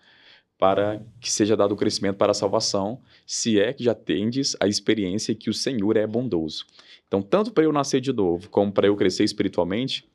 para 0.58 1.02
que 1.21 1.32
seja 1.32 1.56
dado 1.56 1.73
o 1.73 1.78
crescimento 1.78 2.17
para 2.17 2.32
a 2.32 2.36
salvação, 2.36 3.00
se 3.26 3.60
é 3.60 3.71
que 3.71 3.84
já 3.84 3.93
tendes 3.93 4.56
a 4.60 4.67
experiência 4.67 5.36
que 5.36 5.50
o 5.50 5.54
Senhor 5.54 5.95
é 5.95 6.06
bondoso. 6.06 6.65
Então, 7.08 7.21
tanto 7.21 7.52
para 7.52 7.63
eu 7.63 7.71
nascer 7.71 8.02
de 8.02 8.12
novo, 8.12 8.50
como 8.50 8.71
para 8.71 8.88
eu 8.88 8.95
crescer 8.95 9.23
espiritualmente, 9.23 10.06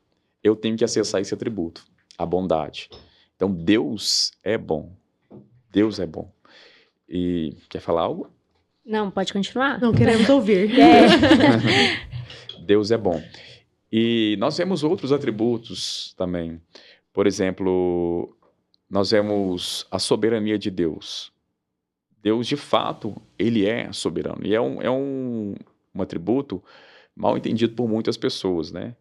eu 0.43 0.55
tenho 0.55 0.77
que 0.77 0.83
acessar 0.83 1.21
esse 1.21 1.33
atributo, 1.33 1.83
a 2.17 2.25
bondade. 2.25 2.89
Então, 3.35 3.51
Deus 3.51 4.31
é 4.43 4.57
bom. 4.57 4.91
Deus 5.71 5.99
é 5.99 6.05
bom. 6.05 6.31
E 7.09 7.55
quer 7.69 7.79
falar 7.79 8.01
algo? 8.01 8.29
Não, 8.85 9.09
pode 9.09 9.33
continuar. 9.33 9.79
Não 9.81 9.93
queremos 9.93 10.29
ouvir. 10.29 10.69
É. 10.79 11.07
Deus 12.63 12.91
é 12.91 12.97
bom. 12.97 13.21
E 13.95 14.35
nós 14.39 14.57
vemos 14.57 14.83
outros 14.83 15.11
atributos 15.11 16.15
também. 16.17 16.59
Por 17.13 17.27
exemplo, 17.27 18.35
nós 18.89 19.11
vemos 19.11 19.85
a 19.91 19.99
soberania 19.99 20.57
de 20.57 20.71
Deus. 20.71 21.31
Deus, 22.19 22.47
de 22.47 22.55
fato, 22.55 23.15
ele 23.37 23.67
é 23.67 23.93
soberano. 23.93 24.39
E 24.43 24.55
é 24.55 24.59
um, 24.59 24.81
é 24.81 24.89
um, 24.89 25.53
um 25.93 26.01
atributo 26.01 26.63
mal 27.15 27.37
entendido 27.37 27.75
por 27.75 27.87
muitas 27.87 28.17
pessoas, 28.17 28.71
né? 28.71 28.95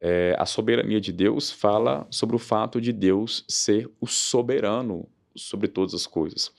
É, 0.00 0.36
a 0.38 0.46
soberania 0.46 1.00
de 1.00 1.10
Deus 1.10 1.50
fala 1.50 2.06
sobre 2.08 2.36
o 2.36 2.38
fato 2.38 2.80
de 2.80 2.92
Deus 2.92 3.44
ser 3.48 3.90
o 4.00 4.06
soberano 4.06 5.08
sobre 5.34 5.66
todas 5.66 5.92
as 5.92 6.06
coisas. 6.06 6.52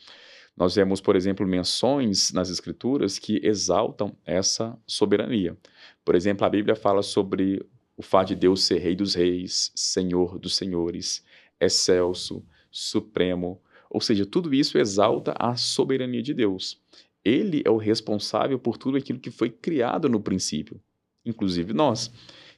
Nós 0.55 0.75
vemos, 0.75 1.01
por 1.01 1.15
exemplo, 1.15 1.45
menções 1.45 2.31
nas 2.31 2.49
Escrituras 2.49 3.19
que 3.19 3.41
exaltam 3.43 4.15
essa 4.25 4.77
soberania. 4.87 5.57
Por 6.03 6.15
exemplo, 6.15 6.45
a 6.45 6.49
Bíblia 6.49 6.75
fala 6.75 7.01
sobre 7.01 7.65
o 7.97 8.01
fato 8.01 8.29
de 8.29 8.35
Deus 8.35 8.63
ser 8.63 8.79
Rei 8.79 8.95
dos 8.95 9.13
Reis, 9.15 9.71
Senhor 9.75 10.39
dos 10.39 10.55
Senhores, 10.55 11.23
excelso, 11.59 12.43
supremo. 12.71 13.61
Ou 13.89 13.99
seja, 13.99 14.25
tudo 14.25 14.53
isso 14.53 14.77
exalta 14.77 15.33
a 15.37 15.55
soberania 15.55 16.21
de 16.21 16.33
Deus. 16.33 16.81
Ele 17.23 17.61
é 17.65 17.69
o 17.69 17.77
responsável 17.77 18.59
por 18.59 18.77
tudo 18.77 18.97
aquilo 18.97 19.19
que 19.19 19.31
foi 19.31 19.49
criado 19.49 20.07
no 20.07 20.21
princípio, 20.21 20.79
inclusive 21.25 21.73
nós. 21.73 22.11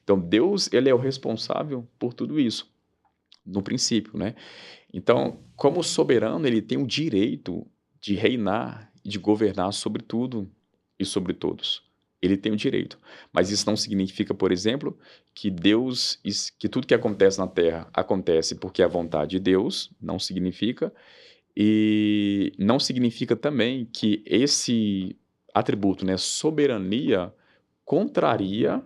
Então, 0.03 0.19
Deus, 0.19 0.71
ele 0.71 0.89
é 0.89 0.93
o 0.93 0.97
responsável 0.97 1.87
por 1.97 2.13
tudo 2.13 2.39
isso, 2.39 2.69
no 3.45 3.61
princípio, 3.61 4.17
né? 4.17 4.35
Então, 4.93 5.39
como 5.55 5.83
soberano, 5.83 6.45
ele 6.47 6.61
tem 6.61 6.77
o 6.77 6.87
direito 6.87 7.65
de 8.07 8.15
reinar 8.15 8.89
e 9.03 9.09
de 9.09 9.19
governar 9.19 9.73
sobre 9.73 10.01
tudo 10.01 10.49
e 10.97 11.03
sobre 11.03 11.33
todos. 11.33 11.83
Ele 12.21 12.37
tem 12.37 12.53
o 12.53 12.55
direito. 12.55 12.97
Mas 13.33 13.51
isso 13.51 13.65
não 13.67 13.75
significa, 13.75 14.33
por 14.33 14.49
exemplo, 14.49 14.97
que 15.35 15.51
Deus, 15.51 16.17
que 16.57 16.69
tudo 16.69 16.87
que 16.87 16.93
acontece 16.93 17.37
na 17.37 17.47
Terra 17.47 17.89
acontece 17.93 18.55
porque 18.55 18.81
é 18.81 18.85
a 18.85 18.87
vontade 18.87 19.31
de 19.31 19.39
Deus, 19.39 19.91
não 20.01 20.17
significa. 20.17 20.91
E 21.55 22.53
não 22.57 22.79
significa 22.79 23.35
também 23.35 23.85
que 23.85 24.23
esse 24.25 25.17
atributo, 25.53 26.05
né, 26.05 26.15
soberania, 26.15 27.33
contraria 27.83 28.81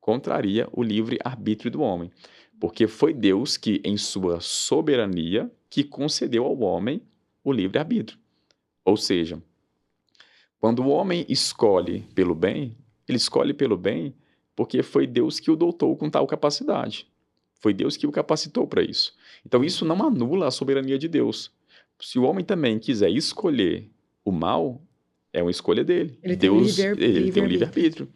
contraria 0.00 0.66
o 0.72 0.82
livre 0.82 1.18
arbítrio 1.22 1.70
do 1.70 1.82
homem, 1.82 2.10
porque 2.58 2.86
foi 2.86 3.12
Deus 3.12 3.58
que 3.58 3.82
em 3.84 3.98
sua 3.98 4.40
soberania 4.40 5.52
que 5.68 5.84
concedeu 5.84 6.44
ao 6.44 6.58
homem 6.60 7.02
o 7.44 7.52
livre 7.52 7.78
arbítrio. 7.78 8.18
Ou 8.88 8.96
seja, 8.96 9.38
quando 10.58 10.82
o 10.82 10.88
homem 10.88 11.26
escolhe 11.28 12.06
pelo 12.14 12.34
bem, 12.34 12.74
ele 13.06 13.18
escolhe 13.18 13.52
pelo 13.52 13.76
bem 13.76 14.14
porque 14.56 14.82
foi 14.82 15.06
Deus 15.06 15.38
que 15.38 15.50
o 15.50 15.56
dotou 15.56 15.94
com 15.94 16.08
tal 16.08 16.26
capacidade. 16.26 17.06
Foi 17.60 17.74
Deus 17.74 17.98
que 17.98 18.06
o 18.06 18.10
capacitou 18.10 18.66
para 18.66 18.82
isso. 18.82 19.14
Então 19.44 19.62
isso 19.62 19.84
não 19.84 20.02
anula 20.02 20.48
a 20.48 20.50
soberania 20.50 20.98
de 20.98 21.06
Deus. 21.06 21.52
Se 22.00 22.18
o 22.18 22.22
homem 22.22 22.42
também 22.42 22.78
quiser 22.78 23.10
escolher 23.10 23.90
o 24.24 24.32
mal, 24.32 24.80
é 25.34 25.42
uma 25.42 25.50
escolha 25.50 25.84
dele. 25.84 26.18
Ele 26.22 26.34
Deus, 26.34 26.76
tem, 26.76 26.86
livre, 26.86 27.04
ele 27.04 27.18
livre 27.18 27.32
tem 27.32 27.42
um 27.42 27.46
livre-arbítrio. 27.46 28.08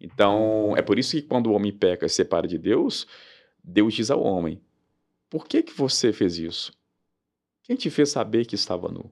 Então, 0.00 0.74
é 0.76 0.82
por 0.82 0.98
isso 0.98 1.12
que 1.12 1.22
quando 1.22 1.46
o 1.46 1.52
homem 1.52 1.72
peca 1.72 2.04
e 2.04 2.08
se 2.08 2.16
separa 2.16 2.48
de 2.48 2.58
Deus, 2.58 3.06
Deus 3.62 3.94
diz 3.94 4.10
ao 4.10 4.24
homem: 4.24 4.60
Por 5.30 5.46
que, 5.46 5.62
que 5.62 5.72
você 5.72 6.12
fez 6.12 6.36
isso? 6.36 6.72
Quem 7.62 7.76
te 7.76 7.90
fez 7.90 8.08
saber 8.10 8.44
que 8.44 8.56
estava 8.56 8.88
nu? 8.88 9.08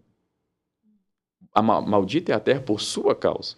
A 1.54 1.62
maldita 1.62 2.32
é 2.32 2.34
a 2.34 2.40
terra 2.40 2.60
por 2.60 2.80
sua 2.80 3.14
causa. 3.14 3.56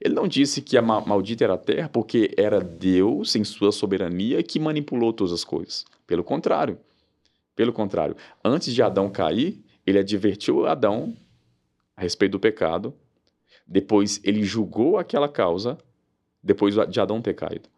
Ele 0.00 0.14
não 0.14 0.26
disse 0.26 0.60
que 0.60 0.76
a 0.76 0.82
maldita 0.82 1.44
era 1.44 1.54
a 1.54 1.58
terra 1.58 1.88
porque 1.88 2.34
era 2.36 2.60
Deus, 2.60 3.34
em 3.36 3.44
sua 3.44 3.72
soberania, 3.72 4.42
que 4.42 4.58
manipulou 4.58 5.12
todas 5.12 5.32
as 5.32 5.44
coisas. 5.44 5.84
Pelo 6.06 6.24
contrário. 6.24 6.78
Pelo 7.54 7.72
contrário. 7.72 8.16
Antes 8.44 8.74
de 8.74 8.82
Adão 8.82 9.08
cair, 9.08 9.64
ele 9.86 9.98
advertiu 9.98 10.66
Adão 10.66 11.16
a 11.96 12.02
respeito 12.02 12.32
do 12.32 12.40
pecado. 12.40 12.92
Depois 13.66 14.20
ele 14.22 14.42
julgou 14.42 14.98
aquela 14.98 15.28
causa, 15.28 15.78
depois 16.42 16.74
de 16.88 17.00
Adão 17.00 17.22
ter 17.22 17.34
caído. 17.34 17.68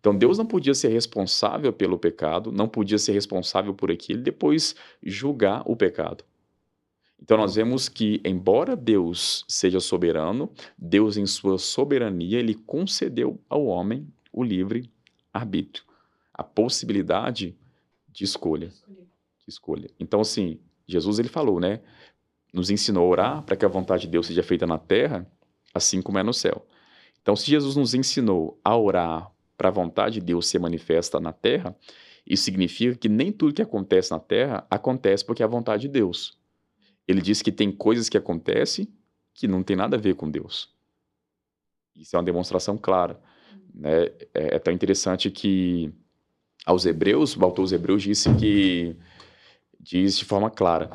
Então 0.00 0.16
Deus 0.16 0.38
não 0.38 0.46
podia 0.46 0.74
ser 0.74 0.88
responsável 0.88 1.72
pelo 1.72 1.98
pecado, 1.98 2.50
não 2.50 2.68
podia 2.68 2.98
ser 2.98 3.12
responsável 3.12 3.74
por 3.74 3.90
aquilo 3.90 4.22
depois 4.22 4.74
julgar 5.02 5.62
o 5.66 5.76
pecado. 5.76 6.24
Então 7.20 7.36
nós 7.36 7.56
vemos 7.56 7.88
que, 7.88 8.20
embora 8.24 8.76
Deus 8.76 9.44
seja 9.48 9.80
soberano, 9.80 10.50
Deus, 10.78 11.16
em 11.16 11.26
sua 11.26 11.58
soberania, 11.58 12.38
ele 12.38 12.54
concedeu 12.54 13.40
ao 13.48 13.66
homem 13.66 14.06
o 14.32 14.42
livre 14.42 14.90
arbítrio, 15.32 15.84
a 16.32 16.44
possibilidade 16.44 17.56
de 18.08 18.24
escolha. 18.24 18.68
De 18.88 19.48
escolha. 19.48 19.90
Então, 19.98 20.20
assim, 20.20 20.60
Jesus 20.86 21.18
ele 21.18 21.28
falou, 21.28 21.60
né? 21.60 21.80
Nos 22.52 22.70
ensinou 22.70 23.04
a 23.04 23.08
orar 23.08 23.42
para 23.42 23.56
que 23.56 23.64
a 23.64 23.68
vontade 23.68 24.02
de 24.02 24.08
Deus 24.08 24.26
seja 24.26 24.42
feita 24.42 24.66
na 24.66 24.78
terra, 24.78 25.30
assim 25.74 26.00
como 26.00 26.18
é 26.18 26.22
no 26.22 26.32
céu. 26.32 26.66
Então, 27.20 27.36
se 27.36 27.46
Jesus 27.46 27.76
nos 27.76 27.94
ensinou 27.94 28.58
a 28.64 28.76
orar 28.76 29.30
para 29.56 29.68
a 29.68 29.72
vontade 29.72 30.14
de 30.14 30.20
Deus 30.20 30.46
ser 30.46 30.58
manifesta 30.58 31.20
na 31.20 31.32
terra, 31.32 31.76
isso 32.24 32.44
significa 32.44 32.96
que 32.96 33.08
nem 33.08 33.32
tudo 33.32 33.54
que 33.54 33.62
acontece 33.62 34.12
na 34.12 34.20
terra 34.20 34.66
acontece 34.70 35.24
porque 35.24 35.42
é 35.42 35.46
a 35.46 35.48
vontade 35.48 35.82
de 35.82 35.88
Deus. 35.88 36.37
Ele 37.08 37.22
diz 37.22 37.42
que 37.42 37.50
tem 37.50 37.72
coisas 37.72 38.08
que 38.08 38.18
acontecem 38.18 38.86
que 39.34 39.48
não 39.48 39.62
tem 39.62 39.74
nada 39.74 39.96
a 39.96 40.00
ver 40.00 40.14
com 40.14 40.30
Deus. 40.30 40.68
Isso 41.96 42.14
é 42.14 42.18
uma 42.18 42.24
demonstração 42.24 42.76
clara. 42.76 43.18
Né? 43.74 44.04
É, 44.34 44.56
é 44.56 44.58
tão 44.58 44.72
interessante 44.72 45.30
que 45.30 45.92
aos 46.66 46.84
hebreus, 46.84 47.36
o 47.36 47.44
autor 47.44 47.62
dos 47.62 47.72
hebreus 47.72 48.02
disse 48.02 48.32
que 48.34 48.94
diz 49.80 50.18
de 50.18 50.24
forma 50.24 50.50
clara 50.50 50.90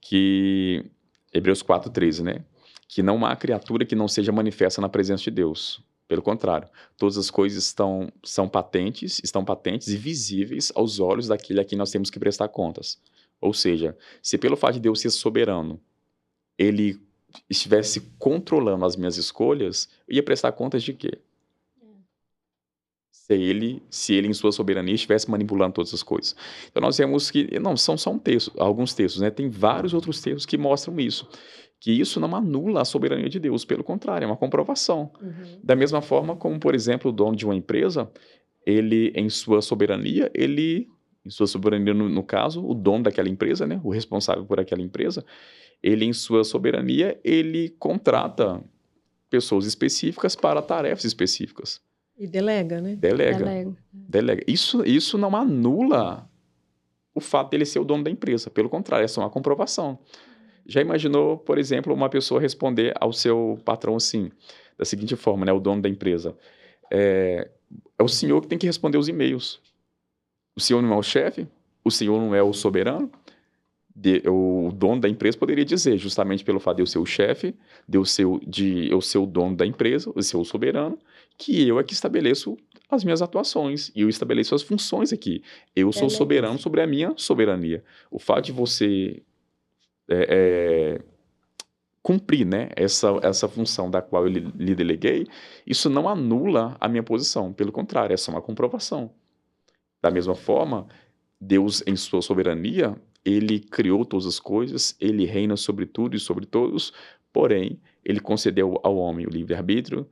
que 0.00 0.84
Hebreus 1.32 1.62
4:13, 1.62 2.22
né? 2.22 2.44
Que 2.88 3.02
não 3.02 3.26
há 3.26 3.34
criatura 3.34 3.84
que 3.84 3.96
não 3.96 4.06
seja 4.06 4.30
manifesta 4.30 4.80
na 4.80 4.88
presença 4.88 5.24
de 5.24 5.30
Deus. 5.32 5.82
Pelo 6.06 6.22
contrário, 6.22 6.68
todas 6.96 7.18
as 7.18 7.30
coisas 7.30 7.64
estão 7.64 8.12
são 8.22 8.48
patentes, 8.48 9.20
estão 9.24 9.44
patentes 9.44 9.88
e 9.88 9.96
visíveis 9.96 10.70
aos 10.76 11.00
olhos 11.00 11.26
daquele 11.26 11.60
a 11.60 11.64
quem 11.64 11.76
nós 11.76 11.90
temos 11.90 12.10
que 12.10 12.20
prestar 12.20 12.48
contas. 12.48 13.00
Ou 13.40 13.52
seja, 13.52 13.96
se 14.22 14.38
pelo 14.38 14.56
fato 14.56 14.74
de 14.74 14.80
Deus 14.80 15.00
ser 15.00 15.10
soberano, 15.10 15.80
ele 16.58 17.00
estivesse 17.50 18.00
controlando 18.18 18.84
as 18.84 18.96
minhas 18.96 19.16
escolhas, 19.16 19.88
eu 20.08 20.16
ia 20.16 20.22
prestar 20.22 20.52
contas 20.52 20.82
de 20.82 20.92
quê? 20.92 21.20
se 23.26 23.34
ele, 23.34 23.82
se 23.90 24.14
ele 24.14 24.28
em 24.28 24.32
sua 24.32 24.52
soberania 24.52 24.94
estivesse 24.94 25.28
manipulando 25.28 25.74
todas 25.74 25.92
as 25.92 26.02
coisas. 26.02 26.36
Então 26.70 26.80
nós 26.80 26.96
vemos 26.96 27.28
que 27.28 27.58
não 27.58 27.76
são 27.76 27.98
só 27.98 28.12
um 28.12 28.18
texto, 28.18 28.52
alguns 28.56 28.94
textos, 28.94 29.20
né? 29.20 29.30
Tem 29.30 29.50
vários 29.50 29.92
outros 29.92 30.20
textos 30.20 30.46
que 30.46 30.56
mostram 30.56 31.00
isso, 31.00 31.28
que 31.80 31.90
isso 31.90 32.20
não 32.20 32.36
anula 32.36 32.82
a 32.82 32.84
soberania 32.84 33.28
de 33.28 33.40
Deus, 33.40 33.64
pelo 33.64 33.82
contrário, 33.82 34.24
é 34.24 34.28
uma 34.28 34.36
comprovação. 34.36 35.10
Uhum. 35.20 35.58
Da 35.60 35.74
mesma 35.74 36.00
forma 36.00 36.36
como, 36.36 36.60
por 36.60 36.72
exemplo, 36.72 37.10
o 37.10 37.12
dono 37.12 37.34
de 37.34 37.44
uma 37.44 37.56
empresa, 37.56 38.08
ele 38.64 39.12
em 39.16 39.28
sua 39.28 39.60
soberania, 39.60 40.30
ele 40.32 40.88
em 41.26 41.30
sua 41.30 41.46
soberania 41.46 41.92
no, 41.92 42.08
no 42.08 42.22
caso, 42.22 42.64
o 42.64 42.72
dono 42.72 43.04
daquela 43.04 43.28
empresa, 43.28 43.66
né, 43.66 43.80
o 43.82 43.90
responsável 43.90 44.44
por 44.44 44.60
aquela 44.60 44.80
empresa, 44.80 45.24
ele 45.82 46.04
em 46.04 46.12
sua 46.12 46.44
soberania, 46.44 47.20
ele 47.24 47.70
contrata 47.78 48.62
pessoas 49.28 49.66
específicas 49.66 50.36
para 50.36 50.62
tarefas 50.62 51.04
específicas. 51.04 51.80
E 52.16 52.26
delega, 52.26 52.80
né? 52.80 52.96
Delega. 52.96 53.38
Delega. 53.38 53.76
delega. 53.92 54.44
Isso, 54.46 54.82
isso 54.84 55.18
não 55.18 55.36
anula 55.36 56.30
o 57.14 57.20
fato 57.20 57.50
dele 57.50 57.66
ser 57.66 57.78
o 57.78 57.84
dono 57.84 58.04
da 58.04 58.10
empresa. 58.10 58.48
Pelo 58.48 58.70
contrário, 58.70 59.04
é 59.04 59.08
só 59.08 59.20
uma 59.20 59.28
comprovação. 59.30 59.98
Já 60.64 60.80
imaginou, 60.80 61.36
por 61.36 61.58
exemplo, 61.58 61.92
uma 61.92 62.08
pessoa 62.08 62.40
responder 62.40 62.94
ao 62.98 63.12
seu 63.12 63.58
patrão 63.64 63.96
assim, 63.96 64.30
da 64.78 64.84
seguinte 64.84 65.14
forma, 65.14 65.44
né? 65.44 65.52
O 65.52 65.60
dono 65.60 65.82
da 65.82 65.88
empresa. 65.88 66.36
É, 66.90 67.50
é 67.98 68.02
o 68.02 68.08
senhor 68.08 68.40
que 68.40 68.48
tem 68.48 68.58
que 68.58 68.66
responder 68.66 68.96
os 68.96 69.08
e-mails. 69.08 69.60
O 70.56 70.60
senhor 70.60 70.82
não 70.82 70.92
é 70.92 70.96
o 70.96 71.02
chefe? 71.02 71.46
O 71.84 71.90
senhor 71.90 72.18
não 72.20 72.34
é 72.34 72.42
o 72.42 72.52
soberano? 72.52 73.10
de, 73.96 74.22
o 74.28 74.70
dono 74.74 75.00
da 75.00 75.08
empresa 75.08 75.38
poderia 75.38 75.64
dizer, 75.64 75.96
justamente 75.96 76.44
pelo 76.44 76.60
fato 76.60 76.76
de 76.76 76.82
eu 76.82 76.86
ser 76.86 76.98
o 76.98 77.06
chefe, 77.06 77.54
de 77.88 77.96
eu 77.96 78.04
ser, 78.04 78.26
de 78.46 78.90
eu 78.90 79.00
ser 79.00 79.16
o 79.16 79.24
dono 79.24 79.56
da 79.56 79.64
empresa, 79.64 80.12
de 80.14 80.22
ser 80.22 80.36
o 80.36 80.44
soberano, 80.44 80.98
que 81.38 81.66
eu 81.66 81.80
é 81.80 81.84
que 81.84 81.94
estabeleço 81.94 82.58
as 82.90 83.02
minhas 83.02 83.22
atuações 83.22 83.90
e 83.96 84.02
eu 84.02 84.08
estabeleço 84.08 84.54
as 84.54 84.62
funções 84.62 85.12
aqui. 85.14 85.42
Eu 85.74 85.90
sou 85.92 86.10
soberano 86.10 86.58
sobre 86.58 86.82
a 86.82 86.86
minha 86.86 87.14
soberania. 87.16 87.82
O 88.10 88.18
fato 88.18 88.44
de 88.44 88.52
você 88.52 89.22
é, 90.08 90.26
é, 90.28 91.00
cumprir 92.02 92.46
né, 92.46 92.68
essa, 92.76 93.18
essa 93.22 93.48
função 93.48 93.90
da 93.90 94.02
qual 94.02 94.24
eu 94.24 94.28
lhe, 94.28 94.40
lhe 94.56 94.74
deleguei, 94.74 95.26
isso 95.66 95.88
não 95.88 96.06
anula 96.06 96.76
a 96.78 96.86
minha 96.86 97.02
posição. 97.02 97.50
Pelo 97.52 97.72
contrário, 97.72 98.12
é 98.12 98.16
só 98.16 98.30
uma 98.30 98.42
comprovação. 98.42 99.10
Da 100.06 100.10
mesma 100.12 100.36
forma, 100.36 100.86
Deus, 101.40 101.82
em 101.84 101.96
sua 101.96 102.22
soberania, 102.22 102.96
ele 103.24 103.58
criou 103.58 104.04
todas 104.04 104.24
as 104.24 104.38
coisas, 104.38 104.96
ele 105.00 105.24
reina 105.24 105.56
sobre 105.56 105.84
tudo 105.84 106.14
e 106.14 106.20
sobre 106.20 106.46
todos, 106.46 106.92
porém, 107.32 107.80
ele 108.04 108.20
concedeu 108.20 108.78
ao 108.84 108.96
homem 108.96 109.26
o 109.26 109.28
livre-arbítrio 109.28 110.08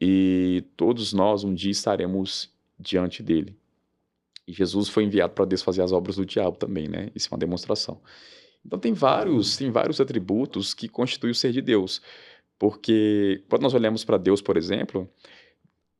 e 0.00 0.64
todos 0.76 1.12
nós 1.12 1.44
um 1.44 1.54
dia 1.54 1.70
estaremos 1.70 2.52
diante 2.76 3.22
dele. 3.22 3.56
E 4.48 4.52
Jesus 4.52 4.88
foi 4.88 5.04
enviado 5.04 5.32
para 5.32 5.44
desfazer 5.44 5.82
as 5.82 5.92
obras 5.92 6.16
do 6.16 6.26
diabo 6.26 6.56
também, 6.56 6.88
né? 6.88 7.12
Isso 7.14 7.28
é 7.28 7.32
uma 7.32 7.38
demonstração. 7.38 8.00
Então 8.64 8.80
tem 8.80 8.92
vários, 8.92 9.56
tem 9.56 9.70
vários 9.70 10.00
atributos 10.00 10.74
que 10.74 10.88
constituem 10.88 11.30
o 11.30 11.36
ser 11.36 11.52
de 11.52 11.62
Deus. 11.62 12.02
Porque 12.58 13.44
quando 13.48 13.62
nós 13.62 13.74
olhamos 13.74 14.04
para 14.04 14.18
Deus, 14.18 14.42
por 14.42 14.56
exemplo, 14.56 15.08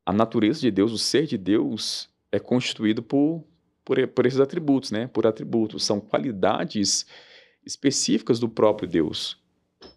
a 0.05 0.13
natureza 0.13 0.59
de 0.59 0.73
Deus, 0.73 0.91
o 0.91 0.99
ser 0.99 1.27
de 1.27 1.39
Deus 1.39 2.11
é 2.31 2.39
constituído 2.39 3.03
por 3.03 3.45
por, 3.87 4.05
por 4.09 4.27
esses 4.27 4.41
atributos, 4.41 4.91
né? 4.91 5.07
Por 5.07 5.27
atributos. 5.27 5.85
São 5.85 6.01
qualidades 6.01 7.07
específicas 7.65 8.41
do 8.41 8.49
próprio 8.49 8.89
Deus, 8.89 9.39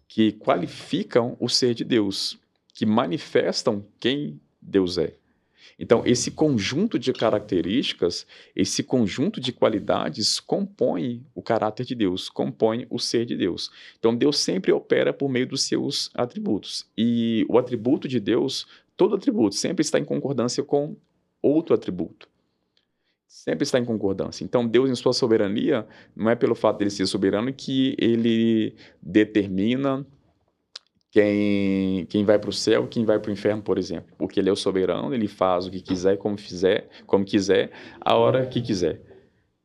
que 0.08 0.32
qualificam 0.32 1.36
o 1.40 1.48
ser 1.48 1.74
de 1.74 1.84
Deus, 1.84 2.38
que 2.72 2.86
manifestam 2.86 3.84
quem 3.98 4.40
Deus 4.62 4.96
é. 4.96 5.16
Então, 5.78 6.02
esse 6.04 6.30
conjunto 6.30 6.98
de 6.98 7.12
características, 7.12 8.26
esse 8.54 8.82
conjunto 8.82 9.40
de 9.40 9.50
qualidades 9.50 10.38
compõe 10.38 11.24
o 11.34 11.42
caráter 11.42 11.86
de 11.86 11.94
Deus, 11.94 12.28
compõe 12.28 12.86
o 12.90 12.98
ser 12.98 13.24
de 13.24 13.36
Deus. 13.36 13.70
Então, 13.98 14.14
Deus 14.14 14.38
sempre 14.38 14.72
opera 14.72 15.12
por 15.12 15.28
meio 15.28 15.46
dos 15.46 15.62
seus 15.62 16.10
atributos. 16.14 16.86
E 16.96 17.46
o 17.48 17.58
atributo 17.58 18.06
de 18.06 18.20
Deus, 18.20 18.66
todo 18.96 19.16
atributo, 19.16 19.54
sempre 19.56 19.82
está 19.82 19.98
em 19.98 20.04
concordância 20.04 20.62
com 20.62 20.96
outro 21.42 21.74
atributo 21.74 22.28
sempre 23.30 23.62
está 23.62 23.78
em 23.78 23.84
concordância. 23.84 24.42
Então, 24.42 24.66
Deus, 24.66 24.90
em 24.90 24.94
sua 24.96 25.12
soberania, 25.12 25.86
não 26.16 26.28
é 26.28 26.34
pelo 26.34 26.56
fato 26.56 26.78
dele 26.78 26.90
ser 26.90 27.06
soberano 27.06 27.52
que 27.52 27.94
ele 27.96 28.74
determina 29.00 30.04
quem, 31.12 32.06
quem 32.06 32.24
vai 32.24 32.40
para 32.40 32.50
o 32.50 32.52
céu, 32.52 32.88
quem 32.88 33.04
vai 33.04 33.20
para 33.20 33.30
o 33.30 33.32
inferno, 33.32 33.62
por 33.62 33.78
exemplo. 33.78 34.12
Porque 34.18 34.40
ele 34.40 34.48
é 34.48 34.52
o 34.52 34.56
soberano, 34.56 35.14
ele 35.14 35.28
faz 35.28 35.66
o 35.66 35.70
que 35.70 35.80
quiser, 35.80 36.16
como 36.16 36.36
fizer, 36.36 36.88
como 37.06 37.24
quiser, 37.24 37.70
a 38.00 38.16
hora 38.16 38.44
que 38.46 38.60
quiser. 38.60 39.00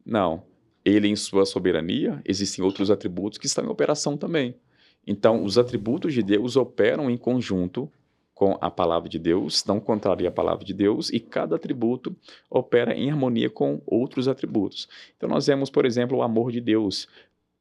Não. 0.05 0.43
Ele, 0.85 1.07
em 1.07 1.15
sua 1.15 1.43
soberania, 1.43 2.21
existem 2.23 2.63
outros 2.63 2.91
atributos 2.91 3.39
que 3.39 3.47
estão 3.47 3.65
em 3.65 3.69
operação 3.69 4.15
também. 4.15 4.55
Então, 5.07 5.43
os 5.43 5.57
atributos 5.57 6.13
de 6.13 6.21
Deus 6.21 6.55
operam 6.55 7.09
em 7.09 7.17
conjunto 7.17 7.91
com 8.35 8.57
a 8.59 8.69
palavra 8.69 9.07
de 9.07 9.17
Deus, 9.17 9.63
não 9.65 9.79
contraria 9.79 10.27
a 10.27 10.31
palavra 10.31 10.65
de 10.65 10.73
Deus, 10.73 11.09
e 11.09 11.21
cada 11.21 11.55
atributo 11.55 12.13
opera 12.49 12.93
em 12.93 13.09
harmonia 13.09 13.49
com 13.49 13.81
outros 13.85 14.27
atributos. 14.27 14.89
Então 15.15 15.29
nós 15.29 15.47
vemos, 15.47 15.69
por 15.69 15.85
exemplo, 15.85 16.17
o 16.17 16.21
amor 16.21 16.51
de 16.51 16.59
Deus. 16.59 17.07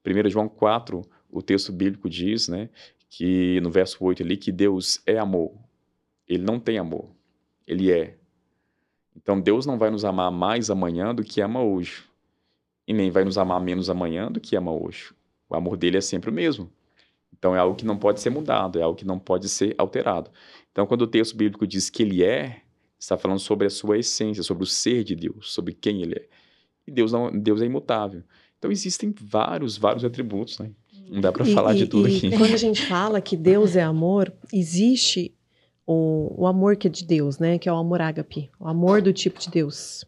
1 0.05 0.29
João 0.29 0.49
4, 0.49 1.01
o 1.31 1.41
texto 1.41 1.73
bíblico 1.73 2.11
diz, 2.11 2.49
né, 2.49 2.69
que 3.09 3.61
no 3.61 3.71
verso 3.71 4.05
8 4.05 4.25
ali, 4.25 4.37
que 4.37 4.51
Deus 4.51 5.01
é 5.07 5.17
amor. 5.17 5.53
Ele 6.29 6.43
não 6.43 6.59
tem 6.59 6.77
amor, 6.77 7.09
ele 7.67 7.93
é. 7.93 8.19
Então 9.17 9.41
Deus 9.41 9.65
não 9.65 9.79
vai 9.79 9.91
nos 9.91 10.05
amar 10.05 10.33
mais 10.33 10.71
amanhã 10.71 11.15
do 11.15 11.23
que 11.23 11.41
ama 11.41 11.63
hoje. 11.63 12.03
E 12.87 12.93
nem 12.93 13.11
vai 13.11 13.25
nos 13.25 13.39
amar 13.39 13.61
menos 13.61 13.89
amanhã 13.89 14.31
do 14.31 14.41
que 14.41 14.57
ama 14.57 14.73
hoje. 14.73 15.15
O 15.49 15.55
amor 15.55 15.77
dele 15.77 15.99
é 15.99 16.01
sempre 16.01 16.31
o 16.31 16.33
mesmo. 16.33 16.69
Então 17.37 17.55
é 17.55 17.59
algo 17.59 17.75
que 17.77 17.85
não 17.85 17.97
pode 17.97 18.21
ser 18.21 18.31
mudado, 18.31 18.79
é 18.79 18.83
algo 18.83 18.97
que 18.97 19.05
não 19.05 19.19
pode 19.19 19.49
ser 19.49 19.75
alterado. 19.77 20.31
Então, 20.73 20.87
quando 20.87 21.03
o 21.03 21.07
texto 21.07 21.37
bíblico 21.37 21.67
diz 21.67 21.91
que 21.91 22.03
ele 22.03 22.25
é, 22.25 22.63
está 22.99 23.17
falando 23.17 23.39
sobre 23.39 23.67
a 23.67 23.71
sua 23.71 23.99
essência, 23.99 24.43
sobre 24.43 24.65
o 24.65 24.67
ser 24.67 25.05
de 25.05 25.15
Deus, 25.15 25.53
sobre 25.53 25.73
quem 25.73 26.03
ele 26.03 26.15
é. 26.15 26.29
E 26.87 26.91
Deus, 26.91 27.13
não, 27.13 27.31
Deus 27.31 27.63
é 27.63 27.67
imutável. 27.67 28.23
Então, 28.59 28.73
existem 28.73 29.15
vários, 29.21 29.77
vários 29.77 30.05
atributos, 30.05 30.59
né? 30.59 30.71
Não 31.09 31.21
dá 31.21 31.31
para 31.31 31.45
falar 31.45 31.75
de 31.75 31.87
tudo 31.87 32.09
e, 32.09 32.17
aqui. 32.17 32.31
Quando 32.31 32.55
a 32.55 32.57
gente 32.57 32.85
fala 32.89 33.21
que 33.21 33.37
Deus 33.37 33.77
é 33.77 33.83
amor, 33.83 34.33
existe 34.53 35.35
o, 35.87 36.43
o 36.43 36.47
amor 36.47 36.77
que 36.77 36.89
é 36.89 36.91
de 36.91 37.05
Deus, 37.05 37.39
né? 37.39 37.59
Que 37.59 37.69
é 37.69 37.73
o 37.73 37.77
amor 37.77 38.01
ágape, 38.01 38.51
o 38.59 38.67
amor 38.67 39.03
do 39.03 39.13
tipo 39.13 39.39
de 39.39 39.51
Deus. 39.51 40.05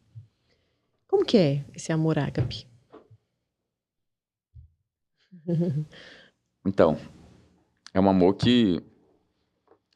Como 1.07 1.25
que 1.25 1.37
é 1.37 1.65
esse 1.75 1.93
amor 1.93 2.19
ágape? 2.19 2.67
Então, 6.67 6.99
é 7.97 8.01
um 8.01 8.11
amor 8.11 8.35
que 8.35 8.83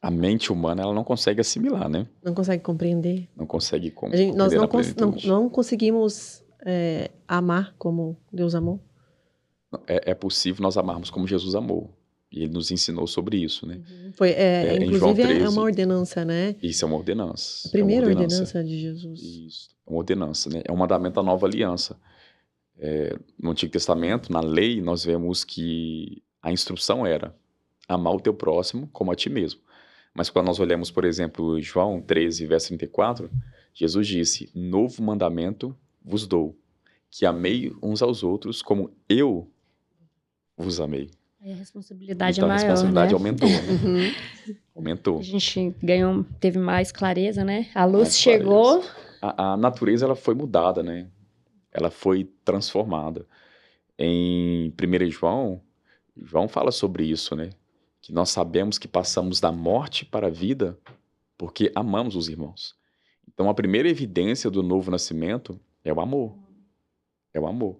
a 0.01 0.09
mente 0.09 0.51
humana 0.51 0.81
ela 0.81 0.93
não 0.93 1.03
consegue 1.03 1.39
assimilar, 1.39 1.87
né? 1.87 2.07
Não 2.23 2.33
consegue 2.33 2.63
compreender. 2.63 3.29
Não 3.37 3.45
consegue 3.45 3.91
com, 3.91 4.09
gente, 4.09 4.35
nós 4.35 4.51
não, 4.51 4.67
cons 4.67 4.95
não, 4.95 5.11
não, 5.23 5.49
conseguimos 5.49 6.43
é, 6.65 7.11
amar 7.27 7.75
como 7.77 8.17
Deus 8.33 8.55
amou. 8.55 8.81
É, 9.85 10.11
é, 10.11 10.15
possível 10.15 10.63
nós 10.63 10.77
amarmos 10.77 11.11
como 11.11 11.27
Jesus 11.27 11.53
amou. 11.53 11.95
E 12.31 12.41
ele 12.43 12.51
nos 12.51 12.71
ensinou 12.71 13.05
sobre 13.05 13.37
isso, 13.37 13.67
né? 13.67 13.75
Uhum. 13.75 14.11
Foi, 14.13 14.31
é, 14.31 14.69
é 14.69 14.75
inclusive 14.77 15.21
13, 15.21 15.43
é 15.43 15.49
uma 15.49 15.61
ordenança, 15.61 16.25
né? 16.25 16.55
Isso 16.63 16.83
é 16.83 16.87
uma 16.87 16.97
ordenança. 16.97 17.67
A 17.67 17.71
primeira 17.71 18.07
é 18.07 18.09
ordenança. 18.09 18.41
ordenança. 18.41 18.63
de 18.63 18.79
Jesus. 18.79 19.19
Isso, 19.21 19.69
é 19.85 19.89
uma 19.91 19.99
ordenança, 19.99 20.49
né? 20.49 20.63
É 20.65 20.71
um 20.71 20.77
mandamento 20.77 21.15
da 21.15 21.23
nova 21.23 21.45
aliança. 21.45 21.95
É, 22.79 23.15
no 23.37 23.51
Antigo 23.51 23.71
Testamento, 23.71 24.31
na 24.33 24.39
lei, 24.39 24.81
nós 24.81 25.05
vemos 25.05 25.43
que 25.43 26.23
a 26.41 26.51
instrução 26.51 27.05
era 27.05 27.39
amar 27.93 28.13
o 28.13 28.19
teu 28.19 28.33
próximo 28.33 28.89
como 28.91 29.11
a 29.11 29.15
ti 29.15 29.29
mesmo. 29.29 29.61
Mas 30.13 30.29
quando 30.29 30.47
nós 30.47 30.59
olhamos, 30.59 30.91
por 30.91 31.05
exemplo, 31.05 31.61
João 31.61 32.01
13, 32.01 32.45
verso 32.45 32.67
34, 32.67 33.29
Jesus 33.73 34.07
disse: 34.07 34.49
Novo 34.53 35.01
mandamento 35.01 35.75
vos 36.03 36.27
dou, 36.27 36.57
que 37.09 37.25
amei 37.25 37.73
uns 37.81 38.01
aos 38.01 38.23
outros 38.23 38.61
como 38.61 38.91
eu 39.07 39.49
vos 40.57 40.79
amei. 40.79 41.09
a 41.41 41.53
responsabilidade 41.53 42.39
então, 42.39 42.49
é 42.49 42.53
maior, 42.53 42.65
a 42.65 42.69
responsabilidade 42.69 43.13
né? 43.13 43.17
aumentou. 43.17 43.49
Né? 43.49 44.15
aumentou. 44.75 45.19
A 45.19 45.23
gente 45.23 45.75
ganhou, 45.81 46.25
teve 46.39 46.59
mais 46.59 46.91
clareza, 46.91 47.43
né? 47.43 47.69
A 47.73 47.85
luz 47.85 48.03
mais 48.03 48.19
chegou. 48.19 48.83
A, 49.21 49.53
a, 49.53 49.57
natureza 49.57 50.05
ela 50.05 50.15
foi 50.15 50.35
mudada, 50.35 50.83
né? 50.83 51.07
Ela 51.71 51.89
foi 51.89 52.29
transformada. 52.43 53.25
Em 53.97 54.69
1 54.71 55.09
João, 55.09 55.61
João 56.17 56.47
fala 56.47 56.71
sobre 56.71 57.05
isso, 57.05 57.35
né? 57.35 57.51
Que 58.01 58.11
nós 58.11 58.29
sabemos 58.29 58.77
que 58.77 58.87
passamos 58.87 59.39
da 59.39 59.51
morte 59.51 60.05
para 60.05 60.27
a 60.27 60.31
vida 60.31 60.77
porque 61.37 61.71
amamos 61.75 62.15
os 62.15 62.27
irmãos. 62.27 62.75
Então 63.27 63.49
a 63.49 63.53
primeira 63.53 63.89
evidência 63.89 64.49
do 64.49 64.61
novo 64.61 64.91
nascimento 64.91 65.59
é 65.83 65.91
o 65.93 65.99
amor. 65.99 66.37
É 67.33 67.39
o 67.39 67.47
amor. 67.47 67.79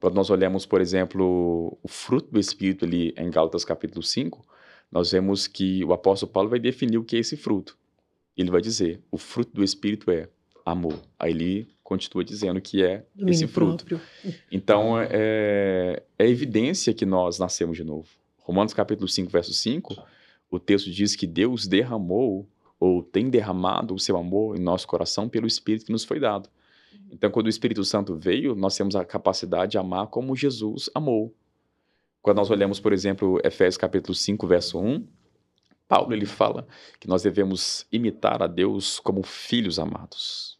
Quando 0.00 0.14
nós 0.14 0.30
olhamos, 0.30 0.66
por 0.66 0.80
exemplo, 0.80 1.78
o 1.82 1.88
fruto 1.88 2.30
do 2.30 2.38
Espírito 2.38 2.84
ali 2.84 3.14
em 3.16 3.30
Gálatas 3.30 3.64
capítulo 3.64 4.02
5, 4.02 4.46
nós 4.90 5.12
vemos 5.12 5.46
que 5.46 5.84
o 5.84 5.92
apóstolo 5.92 6.30
Paulo 6.30 6.50
vai 6.50 6.58
definir 6.58 6.98
o 6.98 7.04
que 7.04 7.16
é 7.16 7.18
esse 7.18 7.36
fruto. 7.36 7.76
Ele 8.36 8.50
vai 8.50 8.60
dizer, 8.60 9.00
o 9.10 9.18
fruto 9.18 9.52
do 9.52 9.64
Espírito 9.64 10.10
é 10.10 10.28
amor. 10.64 11.00
Aí 11.18 11.30
ele 11.30 11.68
continua 11.82 12.24
dizendo 12.24 12.60
que 12.60 12.82
é 12.82 13.04
Domínio 13.14 13.32
esse 13.34 13.46
fruto. 13.46 13.84
Próprio. 13.84 14.08
Então, 14.50 14.98
é, 14.98 16.02
é 16.18 16.28
evidência 16.28 16.94
que 16.94 17.04
nós 17.04 17.38
nascemos 17.38 17.76
de 17.76 17.84
novo. 17.84 18.08
Romanos 18.44 18.74
capítulo 18.74 19.08
5, 19.08 19.30
verso 19.30 19.54
5, 19.54 19.96
o 20.50 20.60
texto 20.60 20.90
diz 20.90 21.16
que 21.16 21.26
Deus 21.26 21.66
derramou 21.66 22.46
ou 22.78 23.02
tem 23.02 23.30
derramado 23.30 23.94
o 23.94 23.98
seu 23.98 24.18
amor 24.18 24.54
em 24.54 24.60
nosso 24.60 24.86
coração 24.86 25.30
pelo 25.30 25.46
Espírito 25.46 25.86
que 25.86 25.92
nos 25.92 26.04
foi 26.04 26.20
dado. 26.20 26.50
Então, 27.10 27.30
quando 27.30 27.46
o 27.46 27.48
Espírito 27.48 27.82
Santo 27.84 28.14
veio, 28.14 28.54
nós 28.54 28.76
temos 28.76 28.94
a 28.96 29.04
capacidade 29.04 29.72
de 29.72 29.78
amar 29.78 30.08
como 30.08 30.36
Jesus 30.36 30.90
amou. 30.94 31.34
Quando 32.20 32.36
nós 32.36 32.50
olhamos, 32.50 32.78
por 32.78 32.92
exemplo, 32.92 33.40
Efésios 33.42 33.78
capítulo 33.78 34.14
5, 34.14 34.46
verso 34.46 34.78
1, 34.78 35.06
Paulo 35.88 36.12
ele 36.12 36.26
fala 36.26 36.66
que 37.00 37.08
nós 37.08 37.22
devemos 37.22 37.86
imitar 37.90 38.42
a 38.42 38.46
Deus 38.46 39.00
como 39.00 39.22
filhos 39.22 39.78
amados. 39.78 40.58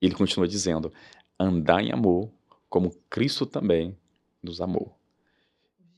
Ele 0.00 0.14
continua 0.16 0.48
dizendo: 0.48 0.92
andar 1.38 1.84
em 1.84 1.92
amor, 1.92 2.32
como 2.68 2.90
Cristo 3.08 3.46
também 3.46 3.96
nos 4.42 4.60
amou. 4.60 4.96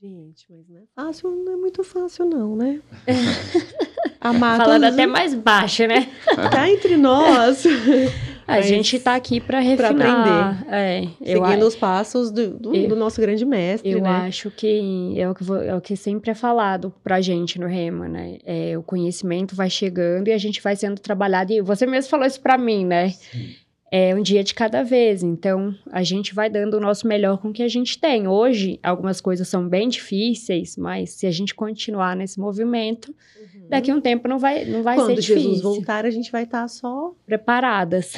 Gente, 0.06 0.44
mas 0.50 0.68
não 0.68 0.76
é 0.76 0.82
fácil, 0.94 1.30
não 1.30 1.54
é 1.54 1.56
muito 1.56 1.82
fácil, 1.82 2.26
não, 2.26 2.54
né? 2.54 2.78
Amar 4.20 4.58
Falando 4.58 4.82
todos... 4.82 4.92
até 4.92 5.06
mais 5.06 5.32
baixo, 5.32 5.86
né? 5.86 6.12
Tá 6.50 6.68
entre 6.68 6.98
nós. 6.98 7.64
A 8.46 8.60
gente 8.60 8.96
está 8.96 9.14
aqui 9.14 9.40
para 9.40 9.60
refinar. 9.60 9.94
Pra 9.94 10.50
aprender. 10.50 10.74
É, 10.74 11.08
Seguindo 11.24 11.62
eu, 11.62 11.66
os 11.66 11.74
passos 11.74 12.30
do, 12.30 12.50
do, 12.50 12.76
eu, 12.76 12.88
do, 12.88 12.96
nosso 12.96 13.18
grande 13.18 13.46
mestre, 13.46 13.92
eu 13.92 14.02
né? 14.02 14.10
acho 14.10 14.50
que 14.50 15.18
é 15.18 15.26
o 15.26 15.34
que, 15.34 15.44
é 15.66 15.74
o 15.74 15.80
que 15.80 15.96
sempre 15.96 16.30
é 16.30 16.34
falado 16.34 16.92
para 17.02 17.16
a 17.16 17.20
gente 17.22 17.58
no 17.58 17.66
Rema, 17.66 18.06
né? 18.06 18.36
É, 18.44 18.76
o 18.76 18.82
conhecimento 18.82 19.56
vai 19.56 19.70
chegando 19.70 20.28
e 20.28 20.32
a 20.32 20.38
gente 20.38 20.60
vai 20.60 20.76
sendo 20.76 21.00
trabalhado. 21.00 21.54
E 21.54 21.62
você 21.62 21.86
mesmo 21.86 22.10
falou 22.10 22.26
isso 22.26 22.42
para 22.42 22.58
mim, 22.58 22.84
né? 22.84 23.08
Sim 23.08 23.63
é 23.90 24.14
um 24.14 24.22
dia 24.22 24.42
de 24.42 24.54
cada 24.54 24.82
vez. 24.82 25.22
Então, 25.22 25.74
a 25.90 26.02
gente 26.02 26.34
vai 26.34 26.50
dando 26.50 26.74
o 26.74 26.80
nosso 26.80 27.06
melhor 27.06 27.38
com 27.38 27.48
o 27.48 27.52
que 27.52 27.62
a 27.62 27.68
gente 27.68 27.98
tem. 27.98 28.26
Hoje, 28.26 28.78
algumas 28.82 29.20
coisas 29.20 29.46
são 29.46 29.68
bem 29.68 29.88
difíceis, 29.88 30.76
mas 30.76 31.10
se 31.10 31.26
a 31.26 31.30
gente 31.30 31.54
continuar 31.54 32.16
nesse 32.16 32.40
movimento, 32.40 33.14
uhum. 33.36 33.68
daqui 33.68 33.90
a 33.90 33.94
um 33.94 34.00
tempo 34.00 34.26
não 34.26 34.38
vai, 34.38 34.64
não 34.64 34.82
vai 34.82 34.96
Quando 34.96 35.06
ser 35.08 35.14
difícil. 35.14 35.34
Quando 35.34 35.42
Jesus 35.42 35.62
voltar, 35.62 36.04
a 36.04 36.10
gente 36.10 36.32
vai 36.32 36.42
estar 36.44 36.62
tá 36.62 36.68
só... 36.68 37.14
Preparadas. 37.24 38.14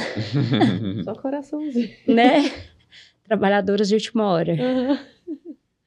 só 1.04 1.14
coraçãozinho. 1.14 1.90
Né? 2.06 2.50
Trabalhadoras 3.24 3.88
de 3.88 3.94
última 3.94 4.24
hora. 4.24 4.52
Uhum. 4.52 4.98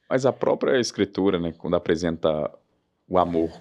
Mas 0.09 0.25
a 0.25 0.33
própria 0.33 0.79
escritura, 0.79 1.39
né, 1.39 1.53
quando 1.57 1.75
apresenta 1.75 2.51
o 3.07 3.17
amor, 3.17 3.51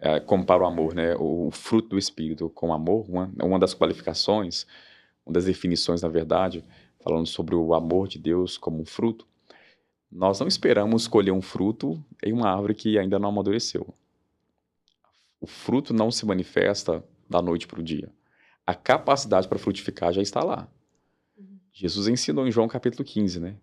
é, 0.00 0.20
compara 0.20 0.62
o 0.62 0.66
amor, 0.66 0.94
né, 0.94 1.14
o 1.16 1.50
fruto 1.50 1.90
do 1.90 1.98
Espírito 1.98 2.48
com 2.50 2.68
o 2.68 2.72
amor, 2.72 3.04
uma, 3.08 3.30
uma 3.42 3.58
das 3.58 3.74
qualificações 3.74 4.66
uma 5.24 5.32
das 5.32 5.44
definições, 5.44 6.02
na 6.02 6.08
verdade, 6.08 6.64
falando 7.02 7.26
sobre 7.26 7.54
o 7.54 7.74
amor 7.74 8.08
de 8.08 8.18
Deus 8.18 8.56
como 8.56 8.80
um 8.80 8.84
fruto, 8.84 9.26
nós 10.10 10.38
não 10.38 10.46
esperamos 10.46 11.08
colher 11.08 11.32
um 11.32 11.42
fruto 11.42 12.02
em 12.22 12.32
uma 12.32 12.48
árvore 12.48 12.74
que 12.74 12.98
ainda 12.98 13.18
não 13.18 13.30
amadureceu. 13.30 13.92
O 15.40 15.46
fruto 15.46 15.92
não 15.92 16.10
se 16.10 16.24
manifesta 16.24 17.04
da 17.28 17.42
noite 17.42 17.66
para 17.66 17.80
o 17.80 17.82
dia. 17.82 18.12
A 18.66 18.74
capacidade 18.74 19.48
para 19.48 19.58
frutificar 19.58 20.12
já 20.12 20.22
está 20.22 20.42
lá. 20.42 20.68
Uhum. 21.36 21.58
Jesus 21.72 22.08
ensinou 22.08 22.46
em 22.46 22.50
João 22.50 22.68
capítulo 22.68 23.04
15, 23.04 23.40
né? 23.40 23.56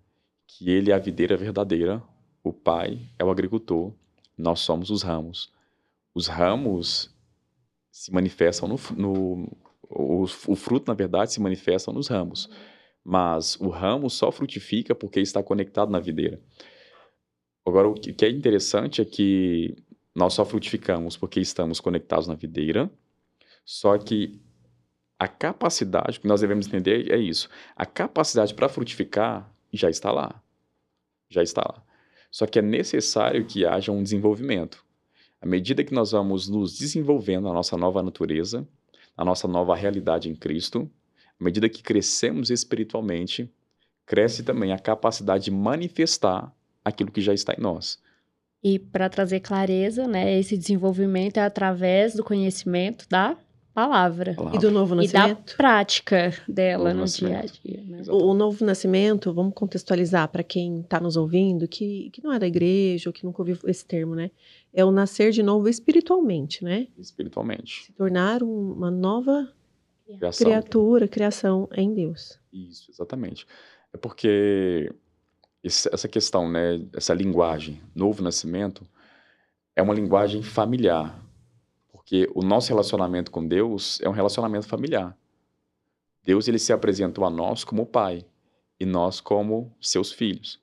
Que 0.46 0.70
ele 0.70 0.92
é 0.92 0.94
a 0.94 1.00
videira 1.00 1.38
verdadeira, 1.38 2.04
o 2.44 2.52
pai 2.52 3.10
é 3.18 3.24
o 3.24 3.32
agricultor, 3.32 3.94
nós 4.38 4.60
somos 4.60 4.90
os 4.90 5.02
ramos. 5.02 5.52
Os 6.14 6.28
ramos 6.28 7.16
se 7.92 8.12
manifestam 8.12 8.68
no, 8.68 8.78
no, 8.96 9.58
o, 9.92 10.24
o 10.24 10.56
fruto, 10.56 10.88
na 10.88 10.94
verdade, 10.94 11.34
se 11.34 11.42
manifesta 11.42 11.92
nos 11.92 12.08
ramos. 12.08 12.50
Mas 13.04 13.56
o 13.60 13.70
ramo 13.70 14.10
só 14.10 14.32
frutifica 14.32 14.94
porque 14.94 15.20
está 15.20 15.42
conectado 15.42 15.92
na 15.92 16.00
videira. 16.00 16.40
Agora, 17.66 17.88
o 17.88 17.94
que 17.94 18.26
é 18.26 18.30
interessante 18.30 19.02
é 19.02 19.06
que 19.06 19.76
nós 20.16 20.34
só 20.34 20.44
frutificamos 20.46 21.16
porque 21.16 21.40
estamos 21.40 21.80
conectados 21.80 22.28
na 22.28 22.36
videira, 22.36 22.92
só 23.64 23.98
que 23.98 24.42
a 25.18 25.28
capacidade, 25.28 26.20
que 26.20 26.28
nós 26.28 26.42
devemos 26.42 26.68
entender 26.68 27.12
é 27.12 27.18
isso. 27.18 27.50
A 27.76 27.86
capacidade 27.86 28.54
para 28.54 28.68
frutificar 28.68 29.54
já 29.72 29.90
está 29.90 30.12
lá. 30.12 30.42
Já 31.30 31.44
está 31.44 31.62
lá. 31.62 31.84
Só 32.32 32.48
que 32.48 32.60
é 32.60 32.62
necessário 32.62 33.46
que 33.46 33.66
haja 33.66 33.92
um 33.92 34.02
desenvolvimento. 34.02 34.84
À 35.40 35.46
medida 35.46 35.84
que 35.84 35.94
nós 35.94 36.12
vamos 36.12 36.48
nos 36.48 36.78
desenvolvendo 36.78 37.44
na 37.44 37.54
nossa 37.54 37.78
nova 37.78 38.02
natureza, 38.02 38.68
a 39.16 39.26
nossa 39.26 39.48
nova 39.48 39.76
realidade 39.76 40.30
em 40.30 40.36
Cristo, 40.36 40.90
à 41.40 41.44
medida 41.44 41.70
que 41.70 41.84
crescemos 41.84 42.50
espiritualmente, 42.50 43.52
cresce 44.06 44.44
também 44.44 44.72
a 44.74 44.80
capacidade 44.80 45.46
de 45.46 45.52
manifestar 45.52 46.54
aquilo 46.84 47.12
que 47.12 47.22
já 47.22 47.34
está 47.34 47.54
em 47.54 47.62
nós. 47.62 48.00
E 48.64 48.78
para 48.78 49.10
trazer 49.10 49.40
clareza, 49.40 50.08
né, 50.08 50.38
esse 50.38 50.58
desenvolvimento 50.58 51.38
é 51.38 51.42
através 51.42 52.14
do 52.14 52.24
conhecimento 52.24 53.08
da 53.10 53.36
palavra. 53.74 54.34
palavra. 54.36 54.58
E 54.58 54.60
do 54.60 54.70
novo 54.70 54.96
nascimento. 54.96 55.30
E 55.30 55.52
da 55.52 55.56
prática 55.58 56.34
dela 56.48 56.94
no 56.94 57.06
dia 57.06 57.40
a 57.40 57.46
dia. 57.46 57.84
Né? 57.88 58.04
O, 58.08 58.32
o, 58.32 58.34
novo 58.34 58.64
nascimento, 58.64 59.34
vamos 59.34 59.54
contextualizar 59.56 60.28
para 60.28 60.44
quem 60.44 60.82
está 60.82 61.00
nos 61.00 61.18
ouvindo, 61.18 61.68
que, 61.68 62.10
que 62.12 62.24
não 62.24 62.32
é 62.32 62.38
da 62.38 62.48
igreja, 62.48 63.10
ou 63.10 63.14
que 63.14 63.26
nunca 63.26 63.42
ouviu 63.42 63.58
esse 63.66 63.86
termo, 63.86 64.14
né? 64.14 64.30
É 64.74 64.86
o 64.86 64.92
nascer 64.92 65.32
de 65.32 65.44
novo 65.44 65.68
espiritualmente, 65.68 66.64
né? 66.64 66.88
Espiritualmente. 66.98 67.86
Se 67.86 67.92
tornar 67.92 68.42
um, 68.42 68.72
uma 68.72 68.90
nova 68.90 69.52
criação. 70.06 70.46
criatura, 70.46 71.08
criação 71.08 71.68
em 71.74 71.94
Deus. 71.94 72.40
Isso, 72.52 72.90
exatamente. 72.90 73.46
É 73.94 73.98
porque 73.98 74.94
essa 75.64 76.08
questão, 76.08 76.50
né, 76.50 76.86
essa 76.94 77.14
linguagem, 77.14 77.82
novo 77.94 78.24
nascimento, 78.24 78.88
é 79.76 79.82
uma 79.82 79.94
linguagem 79.94 80.42
familiar 80.42 81.22
porque 82.12 82.30
o 82.36 82.44
nosso 82.44 82.68
relacionamento 82.68 83.32
com 83.32 83.48
Deus 83.48 84.02
é 84.02 84.10
um 84.10 84.12
relacionamento 84.12 84.68
familiar. 84.68 85.18
Deus 86.22 86.46
ele 86.46 86.60
se 86.60 86.74
apresentou 86.74 87.24
a 87.24 87.30
nós 87.30 87.64
como 87.64 87.86
pai 87.86 88.26
e 88.78 88.86
nós 88.86 89.22
como 89.22 89.74
seus 89.80 90.12
filhos. 90.12 90.60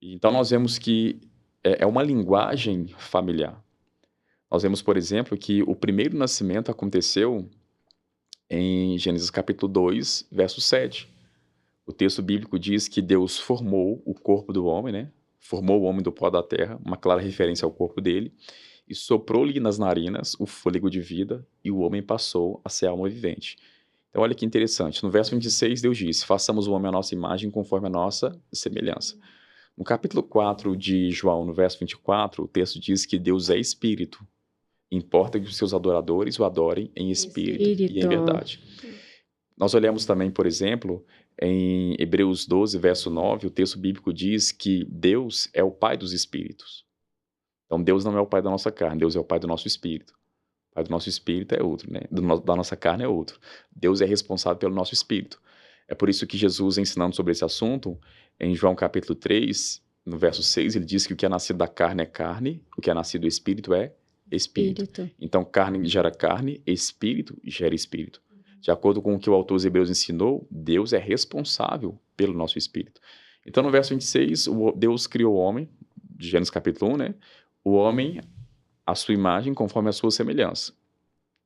Então 0.00 0.32
nós 0.32 0.50
vemos 0.50 0.80
que 0.80 1.20
é, 1.62 1.82
é 1.82 1.86
uma 1.86 2.02
linguagem 2.02 2.88
familiar. 2.98 3.62
Nós 4.50 4.62
vemos, 4.62 4.82
por 4.82 4.96
exemplo, 4.96 5.36
que 5.36 5.62
o 5.62 5.74
primeiro 5.74 6.16
nascimento 6.16 6.70
aconteceu 6.70 7.48
em 8.50 8.98
Gênesis 8.98 9.30
capítulo 9.30 9.72
2, 9.72 10.28
verso 10.30 10.60
7. 10.60 11.08
O 11.86 11.92
texto 11.92 12.22
bíblico 12.22 12.58
diz 12.58 12.86
que 12.86 13.00
Deus 13.00 13.38
formou 13.38 14.02
o 14.04 14.14
corpo 14.14 14.52
do 14.52 14.66
homem, 14.66 14.92
né? 14.92 15.10
Formou 15.38 15.80
o 15.80 15.84
homem 15.84 16.02
do 16.02 16.12
pó 16.12 16.28
da 16.28 16.42
terra, 16.42 16.78
uma 16.84 16.96
clara 16.96 17.20
referência 17.20 17.64
ao 17.64 17.72
corpo 17.72 18.00
dele, 18.00 18.32
e 18.86 18.94
soprou-lhe 18.94 19.58
nas 19.58 19.78
narinas 19.78 20.36
o 20.38 20.46
fôlego 20.46 20.90
de 20.90 21.00
vida, 21.00 21.46
e 21.64 21.70
o 21.70 21.78
homem 21.78 22.02
passou 22.02 22.60
a 22.62 22.68
ser 22.68 22.86
alma 22.86 23.08
vivente. 23.08 23.56
Então, 24.10 24.22
olha 24.22 24.34
que 24.34 24.44
interessante. 24.44 25.02
No 25.02 25.10
verso 25.10 25.30
26, 25.30 25.80
Deus 25.80 25.96
disse: 25.96 26.26
Façamos 26.26 26.68
o 26.68 26.72
homem 26.72 26.90
à 26.90 26.92
nossa 26.92 27.14
imagem 27.14 27.50
conforme 27.50 27.86
a 27.86 27.90
nossa 27.90 28.38
semelhança. 28.52 29.18
No 29.76 29.84
capítulo 29.84 30.22
4 30.22 30.76
de 30.76 31.10
João, 31.10 31.44
no 31.44 31.52
verso 31.52 31.78
24, 31.78 32.44
o 32.44 32.48
texto 32.48 32.78
diz 32.78 33.06
que 33.06 33.18
Deus 33.18 33.48
é 33.48 33.58
espírito. 33.58 34.26
Importa 34.90 35.40
que 35.40 35.46
os 35.46 35.56
seus 35.56 35.72
adoradores 35.72 36.38
o 36.38 36.44
adorem 36.44 36.90
em 36.94 37.10
espírito, 37.10 37.62
espírito. 37.62 37.94
e 37.94 38.00
em 38.00 38.08
verdade. 38.08 38.60
Nós 39.56 39.74
olhamos 39.74 40.04
também, 40.04 40.30
por 40.30 40.46
exemplo, 40.46 41.04
em 41.40 41.96
Hebreus 41.98 42.46
12, 42.46 42.78
verso 42.78 43.10
9, 43.10 43.46
o 43.46 43.50
texto 43.50 43.78
bíblico 43.78 44.12
diz 44.12 44.52
que 44.52 44.84
Deus 44.90 45.48
é 45.54 45.64
o 45.64 45.70
pai 45.70 45.96
dos 45.96 46.12
espíritos. 46.12 46.84
Então, 47.66 47.82
Deus 47.82 48.04
não 48.04 48.16
é 48.16 48.20
o 48.20 48.26
pai 48.26 48.42
da 48.42 48.50
nossa 48.50 48.70
carne, 48.70 48.98
Deus 48.98 49.16
é 49.16 49.20
o 49.20 49.24
pai 49.24 49.38
do 49.38 49.46
nosso 49.46 49.66
espírito. 49.66 50.12
O 50.70 50.74
pai 50.74 50.84
do 50.84 50.90
nosso 50.90 51.08
espírito 51.08 51.54
é 51.54 51.62
outro, 51.62 51.90
né? 51.90 52.00
Do, 52.10 52.40
da 52.40 52.54
nossa 52.54 52.76
carne 52.76 53.04
é 53.04 53.08
outro. 53.08 53.40
Deus 53.74 54.02
é 54.02 54.04
responsável 54.04 54.58
pelo 54.58 54.74
nosso 54.74 54.92
espírito. 54.92 55.40
É 55.92 55.94
por 55.94 56.08
isso 56.08 56.26
que 56.26 56.38
Jesus, 56.38 56.78
ensinando 56.78 57.14
sobre 57.14 57.32
esse 57.32 57.44
assunto, 57.44 58.00
em 58.40 58.54
João 58.54 58.74
capítulo 58.74 59.14
3, 59.14 59.82
no 60.06 60.16
verso 60.16 60.42
6, 60.42 60.74
ele 60.74 60.86
diz 60.86 61.06
que 61.06 61.12
o 61.12 61.16
que 61.16 61.26
é 61.26 61.28
nascido 61.28 61.58
da 61.58 61.68
carne 61.68 62.02
é 62.02 62.06
carne, 62.06 62.64
o 62.78 62.80
que 62.80 62.90
é 62.90 62.94
nascido 62.94 63.20
do 63.20 63.28
espírito 63.28 63.74
é 63.74 63.92
espírito. 64.30 64.84
espírito. 64.84 65.14
Então, 65.20 65.44
carne 65.44 65.86
gera 65.86 66.10
carne, 66.10 66.62
espírito 66.66 67.38
gera 67.44 67.74
espírito. 67.74 68.22
De 68.58 68.70
acordo 68.70 69.02
com 69.02 69.14
o 69.14 69.18
que 69.18 69.28
o 69.28 69.34
autor 69.34 69.56
dos 69.56 69.66
Hebreus 69.66 69.90
ensinou, 69.90 70.48
Deus 70.50 70.94
é 70.94 70.98
responsável 70.98 72.00
pelo 72.16 72.32
nosso 72.32 72.56
espírito. 72.56 72.98
Então, 73.44 73.62
no 73.62 73.70
verso 73.70 73.90
26, 73.90 74.46
Deus 74.74 75.06
criou 75.06 75.34
o 75.34 75.38
homem, 75.38 75.68
de 76.16 76.26
Gênesis 76.26 76.48
capítulo 76.48 76.94
1, 76.94 76.96
né? 76.96 77.14
O 77.62 77.72
homem, 77.72 78.18
a 78.86 78.94
sua 78.94 79.12
imagem, 79.12 79.52
conforme 79.52 79.90
a 79.90 79.92
sua 79.92 80.10
semelhança. 80.10 80.72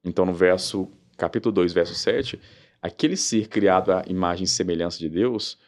Então, 0.05 0.24
no 0.24 0.32
verso 0.32 0.88
capítulo 1.16 1.53
2, 1.53 1.72
verso 1.72 1.97
7, 1.97 2.38
aquele 2.81 3.16
ser 3.16 3.49
criado 3.49 3.93
à 3.93 4.05
imagem 4.07 4.45
e 4.45 4.49
semelhança 4.49 4.99
de 4.99 5.09
Deus, 5.09 5.59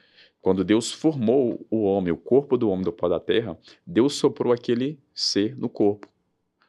quando 0.41 0.65
Deus 0.65 0.93
formou 0.93 1.67
o 1.71 1.83
homem, 1.83 2.13
o 2.13 2.17
corpo 2.17 2.57
do 2.57 2.71
homem 2.71 2.85
do 2.85 2.93
pó 2.93 3.09
da 3.09 3.21
terra, 3.21 3.59
Deus 3.87 4.15
soprou 4.15 4.53
aquele 4.53 4.99
ser 5.13 5.57
no 5.57 5.69
corpo. 5.69 6.09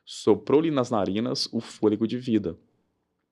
Soprou-lhe 0.03 0.71
nas 0.71 0.89
narinas 0.89 1.47
o 1.51 1.59
fôlego 1.59 2.07
de 2.07 2.17
vida. 2.17 2.57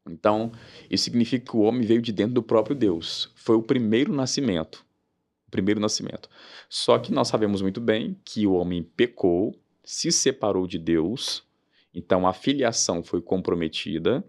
Então, 0.08 0.52
isso 0.90 1.06
significa 1.06 1.52
que 1.52 1.58
o 1.58 1.62
homem 1.62 1.82
veio 1.82 2.02
de 2.02 2.12
dentro 2.12 2.36
do 2.36 2.44
próprio 2.44 2.76
Deus. 2.76 3.32
Foi 3.36 3.56
o 3.56 3.64
primeiro 3.64 4.14
nascimento. 4.14 4.86
O 5.48 5.52
primeiro 5.52 5.80
nascimento. 5.80 6.30
Só 6.70 6.98
que 7.00 7.12
nós 7.12 7.28
sabemos 7.28 7.62
muito 7.62 7.82
bem 7.82 8.18
que 8.24 8.46
o 8.46 8.54
homem 8.54 8.84
pecou, 8.84 9.56
se 9.84 10.12
separou 10.12 10.68
de 10.68 10.78
Deus, 10.78 11.44
então 11.94 12.28
a 12.28 12.34
filiação 12.34 13.02
foi 13.02 13.22
comprometida. 13.22 14.24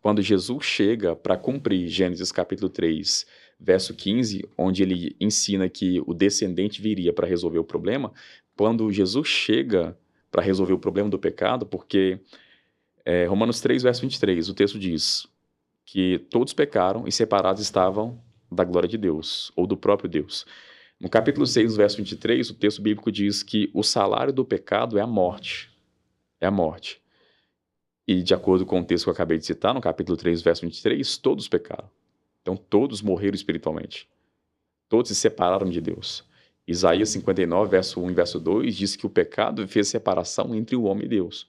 Quando 0.00 0.22
Jesus 0.22 0.64
chega 0.64 1.16
para 1.16 1.36
cumprir 1.36 1.88
Gênesis 1.88 2.30
capítulo 2.30 2.68
3, 2.68 3.26
verso 3.58 3.94
15, 3.94 4.48
onde 4.56 4.82
ele 4.82 5.16
ensina 5.20 5.68
que 5.68 6.00
o 6.06 6.14
descendente 6.14 6.80
viria 6.80 7.12
para 7.12 7.26
resolver 7.26 7.58
o 7.58 7.64
problema, 7.64 8.12
quando 8.56 8.90
Jesus 8.92 9.28
chega 9.28 9.96
para 10.30 10.42
resolver 10.42 10.72
o 10.72 10.78
problema 10.78 11.08
do 11.08 11.18
pecado, 11.18 11.66
porque 11.66 12.20
é, 13.04 13.24
Romanos 13.24 13.60
3, 13.60 13.82
verso 13.82 14.02
23, 14.02 14.48
o 14.48 14.54
texto 14.54 14.78
diz 14.78 15.26
que 15.84 16.18
todos 16.30 16.52
pecaram 16.52 17.08
e 17.08 17.12
separados 17.12 17.62
estavam 17.62 18.22
da 18.50 18.64
glória 18.64 18.88
de 18.88 18.98
Deus, 18.98 19.50
ou 19.56 19.66
do 19.66 19.76
próprio 19.76 20.08
Deus. 20.08 20.44
No 21.00 21.08
capítulo 21.08 21.46
6, 21.46 21.76
verso 21.76 21.96
23, 21.96 22.50
o 22.50 22.54
texto 22.54 22.82
bíblico 22.82 23.10
diz 23.10 23.42
que 23.42 23.70
o 23.72 23.82
salário 23.82 24.32
do 24.32 24.44
pecado 24.44 24.98
é 24.98 25.00
a 25.00 25.06
morte. 25.06 25.70
É 26.40 26.46
a 26.46 26.50
morte. 26.50 27.00
E 28.08 28.22
de 28.22 28.32
acordo 28.32 28.64
com 28.64 28.80
o 28.80 28.84
texto 28.84 29.04
que 29.04 29.10
eu 29.10 29.12
acabei 29.12 29.36
de 29.36 29.44
citar, 29.44 29.74
no 29.74 29.82
capítulo 29.82 30.16
3, 30.16 30.40
verso 30.40 30.62
23, 30.62 31.18
todos 31.18 31.46
pecaram. 31.46 31.90
Então 32.40 32.56
todos 32.56 33.02
morreram 33.02 33.34
espiritualmente. 33.34 34.08
Todos 34.88 35.10
se 35.10 35.14
separaram 35.14 35.68
de 35.68 35.78
Deus. 35.78 36.24
Isaías 36.66 37.10
59, 37.10 37.70
verso 37.70 38.00
1 38.00 38.10
e 38.10 38.14
verso 38.14 38.40
2 38.40 38.74
diz 38.74 38.96
que 38.96 39.04
o 39.04 39.10
pecado 39.10 39.68
fez 39.68 39.88
separação 39.88 40.54
entre 40.54 40.74
o 40.74 40.84
homem 40.84 41.04
e 41.04 41.08
Deus. 41.08 41.46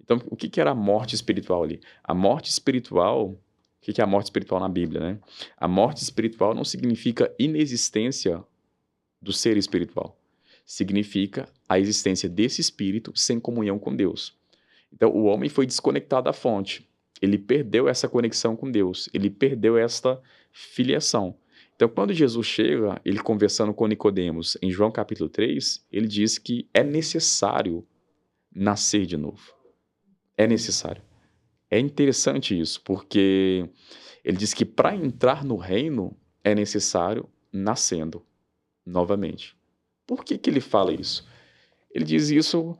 Então, 0.00 0.22
o 0.30 0.36
que, 0.36 0.60
era 0.60 0.70
a 0.70 0.74
morte 0.74 1.16
espiritual 1.16 1.64
ali? 1.64 1.80
A 2.04 2.14
morte 2.14 2.48
espiritual, 2.48 3.30
o 3.30 3.38
que 3.80 4.00
é 4.00 4.04
a 4.04 4.06
morte 4.06 4.26
espiritual 4.26 4.60
na 4.60 4.68
Bíblia, 4.68 5.00
né? 5.00 5.18
A 5.56 5.66
morte 5.66 6.00
espiritual 6.00 6.54
não 6.54 6.64
significa 6.64 7.34
inexistência 7.40 8.42
do 9.20 9.32
ser 9.32 9.56
espiritual. 9.56 10.16
Significa 10.64 11.48
a 11.68 11.76
existência 11.76 12.28
desse 12.28 12.60
espírito 12.60 13.12
sem 13.16 13.40
comunhão 13.40 13.80
com 13.80 13.94
Deus. 13.94 14.38
Então, 14.92 15.10
o 15.10 15.24
homem 15.24 15.48
foi 15.48 15.66
desconectado 15.66 16.24
da 16.24 16.32
fonte 16.32 16.88
ele 17.20 17.38
perdeu 17.38 17.88
essa 17.88 18.08
conexão 18.08 18.56
com 18.56 18.70
Deus, 18.70 19.08
ele 19.12 19.30
perdeu 19.30 19.76
esta 19.76 20.20
filiação. 20.52 21.36
Então, 21.74 21.88
quando 21.88 22.12
Jesus 22.12 22.46
chega, 22.46 23.00
ele 23.04 23.20
conversando 23.20 23.72
com 23.72 23.86
Nicodemos, 23.86 24.56
em 24.62 24.70
João 24.70 24.90
capítulo 24.90 25.28
3, 25.28 25.86
ele 25.92 26.08
diz 26.08 26.38
que 26.38 26.68
é 26.74 26.82
necessário 26.82 27.86
nascer 28.52 29.06
de 29.06 29.16
novo. 29.16 29.54
É 30.36 30.46
necessário. 30.46 31.02
É 31.70 31.78
interessante 31.78 32.58
isso, 32.58 32.80
porque 32.82 33.68
ele 34.24 34.36
diz 34.36 34.54
que 34.54 34.64
para 34.64 34.94
entrar 34.94 35.44
no 35.44 35.56
reino 35.56 36.16
é 36.42 36.54
necessário 36.54 37.28
nascendo 37.52 38.24
novamente. 38.84 39.56
Por 40.06 40.24
que, 40.24 40.38
que 40.38 40.50
ele 40.50 40.60
fala 40.60 40.92
isso? 40.92 41.26
Ele 41.94 42.04
diz 42.04 42.30
isso 42.30 42.76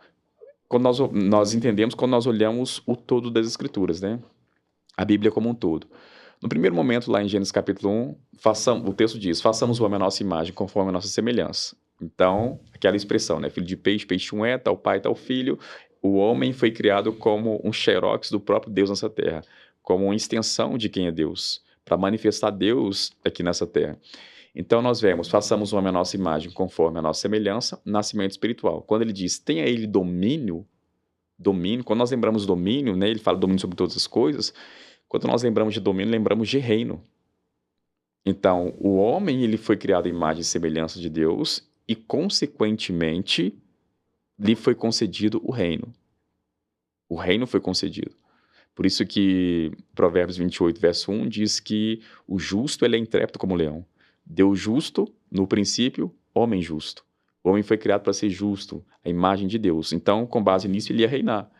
quando 0.68 0.82
nós, 0.82 0.98
nós 0.98 1.54
entendemos 1.54 1.94
quando 1.94 2.10
nós 2.10 2.26
olhamos 2.26 2.82
o 2.86 2.94
todo 2.94 3.30
das 3.30 3.46
Escrituras, 3.46 4.00
né? 4.00 4.20
A 4.96 5.04
Bíblia 5.04 5.30
como 5.30 5.48
um 5.48 5.54
todo. 5.54 5.86
No 6.42 6.48
primeiro 6.48 6.76
momento, 6.76 7.10
lá 7.10 7.22
em 7.22 7.28
Gênesis 7.28 7.50
capítulo 7.50 7.92
1, 7.92 8.16
façam, 8.38 8.84
o 8.84 8.92
texto 8.92 9.18
diz: 9.18 9.40
façamos 9.40 9.80
o 9.80 9.84
homem 9.84 9.96
a 9.96 10.00
nossa 10.00 10.22
imagem, 10.22 10.52
conforme 10.52 10.90
a 10.90 10.92
nossa 10.92 11.08
semelhança. 11.08 11.74
Então, 12.00 12.60
aquela 12.72 12.96
expressão, 12.96 13.40
né? 13.40 13.50
Filho 13.50 13.66
de 13.66 13.76
peixe, 13.76 14.06
peixe 14.06 14.34
um 14.34 14.44
é, 14.44 14.56
tal 14.56 14.76
pai, 14.76 15.00
tal 15.00 15.14
filho. 15.14 15.58
O 16.00 16.14
homem 16.14 16.52
foi 16.52 16.70
criado 16.70 17.12
como 17.12 17.60
um 17.64 17.72
xerox 17.72 18.30
do 18.30 18.38
próprio 18.38 18.72
Deus 18.72 18.90
nessa 18.90 19.10
terra, 19.10 19.42
como 19.82 20.04
uma 20.04 20.14
extensão 20.14 20.78
de 20.78 20.88
quem 20.88 21.08
é 21.08 21.12
Deus, 21.12 21.60
para 21.84 21.96
manifestar 21.96 22.50
Deus 22.50 23.10
aqui 23.24 23.42
nessa 23.42 23.66
terra. 23.66 23.98
Então 24.60 24.82
nós 24.82 25.00
vemos, 25.00 25.28
façamos 25.28 25.72
o 25.72 25.76
homem 25.76 25.90
a 25.90 25.92
nossa 25.92 26.16
imagem 26.16 26.50
conforme 26.50 26.98
a 26.98 27.02
nossa 27.02 27.20
semelhança, 27.20 27.80
nascimento 27.84 28.32
espiritual. 28.32 28.82
Quando 28.82 29.02
ele 29.02 29.12
diz, 29.12 29.38
tenha 29.38 29.64
ele 29.64 29.86
domínio, 29.86 30.66
domínio, 31.38 31.84
quando 31.84 32.00
nós 32.00 32.10
lembramos 32.10 32.44
domínio, 32.44 32.96
né, 32.96 33.08
ele 33.08 33.20
fala 33.20 33.38
domínio 33.38 33.60
sobre 33.60 33.76
todas 33.76 33.96
as 33.96 34.08
coisas, 34.08 34.52
quando 35.06 35.28
nós 35.28 35.44
lembramos 35.44 35.74
de 35.74 35.78
domínio, 35.78 36.10
lembramos 36.10 36.48
de 36.48 36.58
reino. 36.58 37.00
Então, 38.26 38.74
o 38.80 38.96
homem, 38.96 39.44
ele 39.44 39.56
foi 39.56 39.76
criado 39.76 40.06
à 40.06 40.08
imagem 40.08 40.40
e 40.40 40.44
semelhança 40.44 40.98
de 40.98 41.08
Deus 41.08 41.62
e, 41.86 41.94
consequentemente, 41.94 43.56
lhe 44.36 44.56
foi 44.56 44.74
concedido 44.74 45.40
o 45.44 45.52
reino. 45.52 45.94
O 47.08 47.14
reino 47.14 47.46
foi 47.46 47.60
concedido. 47.60 48.16
Por 48.74 48.84
isso 48.84 49.06
que 49.06 49.70
Provérbios 49.94 50.36
28, 50.36 50.80
verso 50.80 51.12
1 51.12 51.28
diz 51.28 51.60
que 51.60 52.02
o 52.26 52.40
justo 52.40 52.84
ele 52.84 52.96
é 52.96 52.98
intrépido 52.98 53.38
como 53.38 53.54
leão. 53.54 53.86
Deus 54.30 54.58
justo, 54.60 55.10
no 55.30 55.46
princípio, 55.46 56.14
homem 56.34 56.60
justo. 56.60 57.02
O 57.42 57.48
homem 57.48 57.62
foi 57.62 57.78
criado 57.78 58.02
para 58.02 58.12
ser 58.12 58.28
justo, 58.28 58.84
a 59.02 59.08
imagem 59.08 59.48
de 59.48 59.58
Deus. 59.58 59.90
Então, 59.94 60.26
com 60.26 60.42
base 60.42 60.68
nisso, 60.68 60.92
ele 60.92 61.00
ia 61.00 61.08
reinar. 61.08 61.50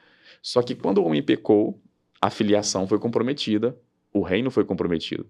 Só 0.43 0.61
que 0.61 0.75
quando 0.75 0.99
o 0.99 1.05
homem 1.07 1.23
pecou, 1.23 1.81
a 2.21 2.29
filiação 2.29 2.87
foi 2.87 2.99
comprometida, 2.99 3.79
o 4.13 4.21
reino 4.21 4.51
foi 4.51 4.67
comprometido. 4.67 5.27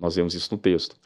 Nós 0.00 0.16
vemos 0.16 0.34
isso 0.34 0.52
no 0.52 0.60
texto. 0.60 0.96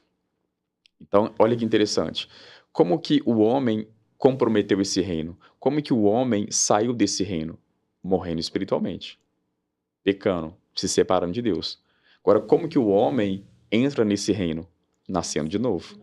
Então, 0.98 1.34
olha 1.38 1.54
que 1.54 1.64
interessante. 1.64 2.28
Como 2.72 2.98
que 2.98 3.20
o 3.26 3.40
homem 3.40 3.86
comprometeu 4.16 4.80
esse 4.80 5.02
reino? 5.02 5.38
Como 5.60 5.82
que 5.82 5.92
o 5.92 6.04
homem 6.04 6.50
saiu 6.50 6.94
desse 6.94 7.22
reino? 7.22 7.58
Morrendo 8.02 8.40
espiritualmente, 8.40 9.20
pecando, 10.02 10.56
se 10.74 10.88
separando 10.88 11.34
de 11.34 11.42
Deus. 11.42 11.82
Agora, 12.22 12.40
como 12.40 12.68
que 12.68 12.78
o 12.78 12.86
homem 12.86 13.44
entra 13.70 14.02
nesse 14.02 14.32
reino? 14.32 14.66
Nascendo 15.08 15.48
de 15.48 15.58
novo. 15.58 15.98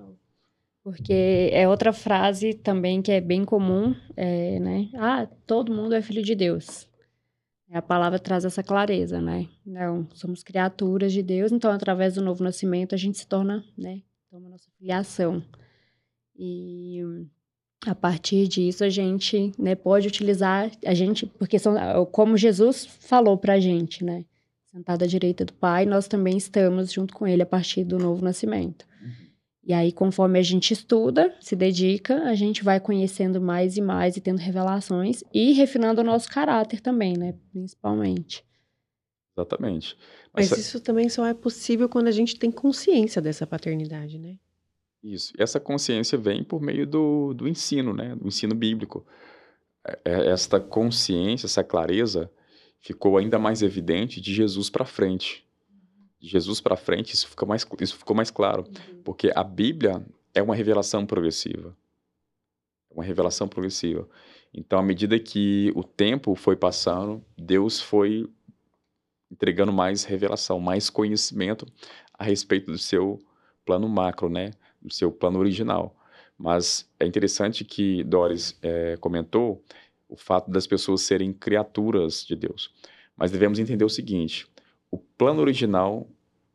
Porque 0.84 1.50
é 1.54 1.68
outra 1.68 1.94
frase 1.94 2.54
também 2.54 3.02
que 3.02 3.12
é 3.12 3.22
bem 3.22 3.46
comum, 3.46 3.96
é, 4.18 4.60
né? 4.60 4.90
Ah, 4.96 5.28
todo 5.48 5.74
mundo 5.74 5.96
é 5.96 6.02
filho 6.02 6.22
de 6.22 6.36
Deus. 6.36 6.90
A 7.72 7.82
palavra 7.82 8.20
traz 8.20 8.46
essa 8.46 8.62
clareza, 8.62 9.20
né? 9.20 9.48
Não, 9.66 10.08
somos 10.14 10.44
criaturas 10.44 11.12
de 11.12 11.24
Deus, 11.24 11.52
então 11.52 11.72
através 11.72 12.16
do 12.16 12.22
novo 12.22 12.44
nascimento 12.44 12.94
a 12.94 12.98
gente 12.98 13.18
se 13.18 13.26
torna, 13.26 13.64
né? 13.76 14.02
Toma 14.30 14.48
nossa 14.48 14.70
filiação. 14.78 15.42
E 16.36 17.02
a 17.86 17.96
partir 17.96 18.48
disso 18.48 18.84
a 18.84 18.90
gente 18.90 19.54
né, 19.58 19.74
pode 19.76 20.08
utilizar 20.08 20.70
a 20.86 20.94
gente, 20.94 21.26
porque 21.26 21.58
são 21.58 21.76
como 22.12 22.38
Jesus 22.38 22.86
falou 22.86 23.38
pra 23.38 23.60
gente, 23.60 24.04
né? 24.04 24.26
Sentado 24.66 25.04
à 25.04 25.08
direita 25.08 25.46
do 25.46 25.54
Pai, 25.54 25.86
nós 25.86 26.08
também 26.08 26.38
estamos 26.38 26.92
junto 26.92 27.14
com 27.14 27.26
Ele 27.26 27.42
a 27.42 27.46
partir 27.46 27.84
do 27.84 27.98
novo 27.98 28.24
nascimento. 28.24 28.86
E 29.66 29.72
aí, 29.74 29.94
conforme 29.94 30.38
a 30.38 30.42
gente 30.42 30.72
estuda, 30.72 31.34
se 31.40 31.56
dedica, 31.56 32.24
a 32.24 32.36
gente 32.36 32.64
vai 32.64 32.80
conhecendo 32.82 33.40
mais 33.40 33.78
e 33.78 33.82
mais 33.82 34.18
e 34.18 34.22
tendo 34.22 34.40
revelações 34.40 35.24
e 35.34 35.54
refinando 35.54 36.02
o 36.02 36.04
nosso 36.04 36.30
caráter 36.30 36.82
também, 36.82 37.18
né? 37.18 37.34
Principalmente. 37.52 38.46
Exatamente. 39.38 39.98
Mas, 40.34 40.50
Mas 40.50 40.60
isso 40.60 40.82
também 40.82 41.08
só 41.08 41.26
é 41.26 41.34
possível 41.34 41.88
quando 41.88 42.08
a 42.08 42.12
gente 42.12 42.38
tem 42.38 42.52
consciência 42.52 43.22
dessa 43.22 43.48
paternidade, 43.48 44.20
né? 44.20 44.38
Isso. 45.02 45.34
E 45.38 45.42
essa 45.42 45.60
consciência 45.60 46.18
vem 46.18 46.44
por 46.44 46.62
meio 46.62 46.86
do, 46.86 47.34
do 47.34 47.48
ensino, 47.48 47.94
né? 47.94 48.16
Do 48.16 48.28
ensino 48.28 48.54
bíblico. 48.54 49.06
É, 49.86 50.00
é, 50.06 50.28
esta 50.30 50.60
consciência, 50.60 51.46
essa 51.46 51.64
clareza, 51.64 52.30
ficou 52.80 53.18
ainda 53.18 53.40
mais 53.40 53.62
evidente 53.62 54.20
de 54.20 54.34
Jesus 54.34 54.70
para 54.70 54.86
frente. 54.86 55.46
De 56.24 56.30
Jesus 56.30 56.62
para 56.62 56.78
frente, 56.78 57.14
isso, 57.14 57.28
fica 57.28 57.46
mais, 57.46 57.68
isso 57.82 57.98
ficou 57.98 58.16
mais 58.16 58.32
claro. 58.32 58.64
Uhum. 58.64 59.02
Porque 59.04 59.30
a 59.36 59.44
Bíblia 59.44 60.02
é 60.34 60.42
uma 60.42 60.56
revelação 60.56 61.06
progressiva. 61.06 61.76
É 62.90 62.94
uma 62.94 63.04
revelação 63.04 63.46
progressiva. 63.46 64.08
Então, 64.54 64.80
à 64.80 64.82
medida 64.82 65.20
que 65.20 65.70
o 65.76 65.84
tempo 65.84 66.34
foi 66.34 66.56
passando, 66.56 67.22
Deus 67.38 67.82
foi 67.82 68.26
entregando 69.30 69.74
mais 69.74 70.06
revelação, 70.06 70.62
mais 70.62 70.90
conhecimento 70.90 71.68
a 72.14 72.24
respeito 72.24 72.72
do 72.72 72.78
seu 72.78 73.20
plano 73.66 73.90
macro, 73.90 74.30
né? 74.30 74.52
Do 74.82 74.94
seu 74.94 75.12
plano 75.12 75.40
original. 75.40 75.94
Mas 76.38 76.90
é 77.02 77.06
interessante 77.06 77.66
que 77.66 78.02
Doris 78.06 78.58
é, 78.62 78.96
comentou 78.96 79.62
o 80.08 80.16
fato 80.16 80.50
das 80.50 80.66
pessoas 80.66 81.02
serem 81.02 81.34
criaturas 81.34 82.26
de 82.26 82.34
Deus. 82.34 82.74
Mas 83.14 83.30
devemos 83.30 83.60
entender 83.60 83.84
o 83.84 83.90
seguinte: 83.90 84.48
o 84.94 84.98
plano 84.98 85.42
original 85.42 86.08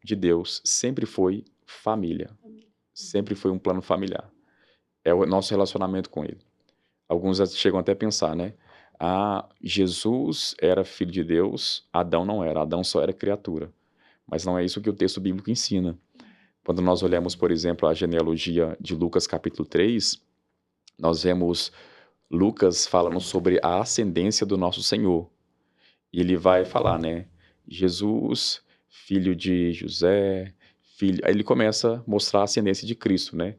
de 0.09 0.17
Deus 0.17 0.61
sempre 0.65 1.07
foi 1.07 1.45
família. 1.67 2.31
Sempre 2.95 3.35
foi 3.35 3.51
um 3.51 3.59
plano 3.59 3.83
familiar. 3.83 4.29
É 5.05 5.13
o 5.15 5.25
nosso 5.27 5.53
relacionamento 5.53 6.11
com 6.11 6.25
Ele. 6.25 6.41
Alguns 7.09 7.39
chegam 7.55 7.79
até 7.79 7.93
a 7.93 7.97
pensar, 7.97 8.35
né? 8.35 8.55
Ah, 8.99 9.49
Jesus 9.63 10.57
era 10.61 10.83
filho 10.85 11.13
de 11.13 11.23
Deus, 11.23 11.87
Adão 11.93 12.25
não 12.25 12.43
era, 12.43 12.63
Adão 12.63 12.83
só 12.83 13.01
era 13.01 13.13
criatura. 13.13 13.71
Mas 14.27 14.45
não 14.45 14.59
é 14.59 14.65
isso 14.65 14.81
que 14.81 14.91
o 14.91 14.95
texto 14.95 15.21
bíblico 15.21 15.51
ensina. 15.51 15.97
Quando 16.65 16.83
nós 16.83 17.03
olhamos, 17.03 17.37
por 17.37 17.51
exemplo, 17.51 17.89
a 17.89 17.95
genealogia 17.95 18.77
de 18.81 18.95
Lucas 18.95 19.27
capítulo 19.27 19.67
3, 19.67 20.21
nós 20.99 21.23
vemos 21.23 21.71
Lucas 22.31 22.87
falando 22.87 23.21
sobre 23.21 23.61
a 23.63 23.81
ascendência 23.81 24.45
do 24.45 24.57
nosso 24.57 24.83
Senhor. 24.83 25.31
E 26.13 26.21
ele 26.21 26.37
vai 26.37 26.65
falar, 26.65 26.99
né? 26.99 27.27
Jesus, 27.67 28.63
filho 28.89 29.34
de 29.34 29.72
José, 29.72 30.55
filho. 30.97 31.20
Aí 31.24 31.32
ele 31.32 31.45
começa 31.45 31.97
a 31.97 32.11
mostrar 32.11 32.41
a 32.41 32.45
ascendência 32.45 32.86
de 32.86 32.95
Cristo, 32.95 33.36
né? 33.36 33.57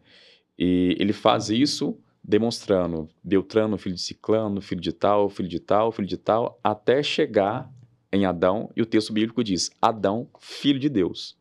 E 0.57 0.95
ele 0.99 1.13
faz 1.13 1.49
isso 1.49 1.97
demonstrando 2.23 3.09
Beltrano, 3.23 3.77
filho 3.77 3.95
de 3.95 4.01
Ciclano, 4.01 4.61
filho 4.61 4.81
de 4.81 4.91
tal, 4.91 5.29
filho 5.29 5.47
de 5.47 5.59
tal, 5.59 5.91
filho 5.91 6.07
de 6.07 6.17
tal, 6.17 6.59
até 6.63 7.01
chegar 7.01 7.71
em 8.11 8.25
Adão, 8.25 8.71
e 8.75 8.81
o 8.81 8.85
texto 8.85 9.13
bíblico 9.13 9.43
diz: 9.43 9.71
Adão, 9.81 10.29
filho 10.39 10.79
de 10.79 10.89
Deus. 10.89 11.37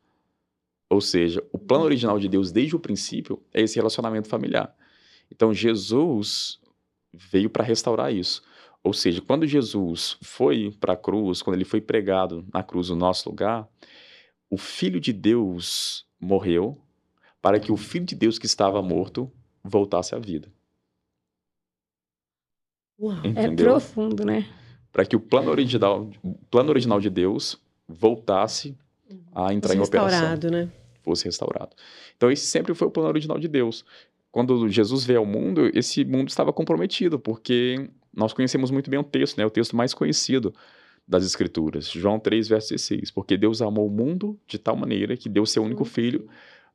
Ou 0.90 1.00
seja, 1.00 1.44
o 1.52 1.58
plano 1.58 1.84
original 1.84 2.18
de 2.18 2.28
Deus 2.28 2.50
desde 2.50 2.74
o 2.74 2.80
princípio 2.80 3.42
é 3.52 3.60
esse 3.60 3.76
relacionamento 3.76 4.28
familiar. 4.28 4.74
Então 5.30 5.52
Jesus 5.52 6.58
veio 7.12 7.50
para 7.50 7.64
restaurar 7.64 8.12
isso. 8.12 8.42
Ou 8.88 8.94
seja, 8.94 9.20
quando 9.20 9.46
Jesus 9.46 10.16
foi 10.22 10.74
para 10.80 10.94
a 10.94 10.96
cruz, 10.96 11.42
quando 11.42 11.56
ele 11.56 11.66
foi 11.66 11.78
pregado 11.78 12.42
na 12.54 12.62
cruz 12.62 12.88
no 12.88 12.96
nosso 12.96 13.28
lugar, 13.28 13.68
o 14.48 14.56
Filho 14.56 14.98
de 14.98 15.12
Deus 15.12 16.06
morreu 16.18 16.80
para 17.42 17.60
que 17.60 17.70
o 17.70 17.76
Filho 17.76 18.06
de 18.06 18.14
Deus 18.14 18.38
que 18.38 18.46
estava 18.46 18.80
morto 18.80 19.30
voltasse 19.62 20.14
à 20.14 20.18
vida. 20.18 20.50
Uau. 22.98 23.18
É 23.36 23.54
profundo, 23.54 24.24
né? 24.24 24.48
Para 24.90 25.04
que 25.04 25.14
o 25.14 25.20
plano 25.20 25.50
original, 25.50 26.10
plano 26.50 26.70
original 26.70 26.98
de 26.98 27.10
Deus 27.10 27.60
voltasse 27.86 28.74
a 29.34 29.52
entrar 29.52 29.68
Fosse 29.68 29.80
em 29.80 29.84
operação. 29.86 30.18
Restaurado, 30.18 30.50
né? 30.50 30.72
Fosse 31.02 31.26
restaurado. 31.26 31.76
Então, 32.16 32.30
esse 32.30 32.46
sempre 32.46 32.72
foi 32.72 32.88
o 32.88 32.90
plano 32.90 33.10
original 33.10 33.38
de 33.38 33.48
Deus. 33.48 33.84
Quando 34.32 34.66
Jesus 34.70 35.04
veio 35.04 35.18
ao 35.18 35.26
mundo, 35.26 35.70
esse 35.74 36.06
mundo 36.06 36.30
estava 36.30 36.54
comprometido, 36.54 37.18
porque 37.18 37.90
nós 38.18 38.32
conhecemos 38.32 38.70
muito 38.72 38.90
bem 38.90 38.98
o 38.98 39.04
texto, 39.04 39.38
né? 39.38 39.46
O 39.46 39.50
texto 39.50 39.76
mais 39.76 39.94
conhecido 39.94 40.52
das 41.06 41.24
Escrituras, 41.24 41.88
João 41.88 42.18
3, 42.18 42.48
verso 42.48 42.70
16. 42.70 43.12
Porque 43.12 43.36
Deus 43.36 43.62
amou 43.62 43.86
o 43.86 43.90
mundo 43.90 44.38
de 44.46 44.58
tal 44.58 44.76
maneira 44.76 45.16
que 45.16 45.28
deu 45.28 45.46
seu 45.46 45.62
único 45.62 45.84
filho 45.84 46.28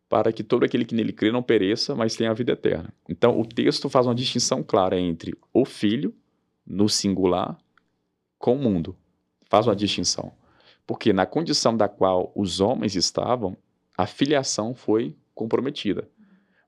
para 0.07 0.31
que 0.31 0.41
todo 0.41 0.63
aquele 0.63 0.85
que 0.85 0.95
nele 0.95 1.11
crê 1.11 1.31
não 1.31 1.43
pereça, 1.43 1.95
mas 1.95 2.15
tenha 2.15 2.31
a 2.31 2.33
vida 2.33 2.53
eterna. 2.53 2.93
Então, 3.09 3.39
o 3.39 3.45
texto 3.45 3.89
faz 3.89 4.05
uma 4.05 4.15
distinção 4.15 4.63
clara 4.63 4.97
entre 4.97 5.35
o 5.51 5.65
filho, 5.65 6.13
no 6.65 6.87
singular, 6.87 7.57
com 8.39 8.55
o 8.55 8.59
mundo. 8.59 8.95
Faz 9.49 9.67
uma 9.67 9.75
distinção. 9.75 10.31
Porque 10.87 11.11
na 11.11 11.25
condição 11.25 11.75
da 11.75 11.89
qual 11.89 12.31
os 12.35 12.61
homens 12.61 12.95
estavam, 12.95 13.57
a 13.97 14.05
filiação 14.05 14.73
foi 14.73 15.15
comprometida. 15.35 16.07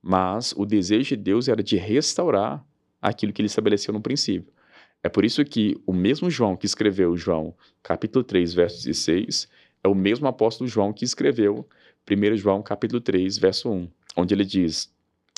Mas 0.01 0.53
o 0.57 0.65
desejo 0.65 1.15
de 1.15 1.15
Deus 1.15 1.47
era 1.47 1.63
de 1.63 1.78
restaurar 1.78 2.65
aquilo 3.01 3.32
que 3.32 3.41
ele 3.41 3.47
estabeleceu 3.47 3.93
no 3.93 4.01
princípio. 4.01 4.54
É 5.05 5.09
por 5.09 5.23
isso 5.23 5.45
que 5.45 5.79
o 5.85 5.93
mesmo 5.93 6.31
João 6.31 6.57
que 6.57 6.65
escreveu 6.65 7.15
João 7.15 7.53
capítulo 7.83 8.23
3, 8.23 8.55
verso 8.55 8.83
16, 8.83 9.47
é 9.83 9.87
o 9.87 9.93
mesmo 9.93 10.27
apóstolo 10.27 10.67
João 10.67 10.91
que 10.91 11.05
escreveu 11.05 11.69
1 12.09 12.37
João 12.37 12.63
capítulo 12.63 12.99
3, 12.99 13.37
verso 13.37 13.69
1, 13.69 13.87
onde 14.17 14.33
ele 14.33 14.43
diz: 14.43 14.91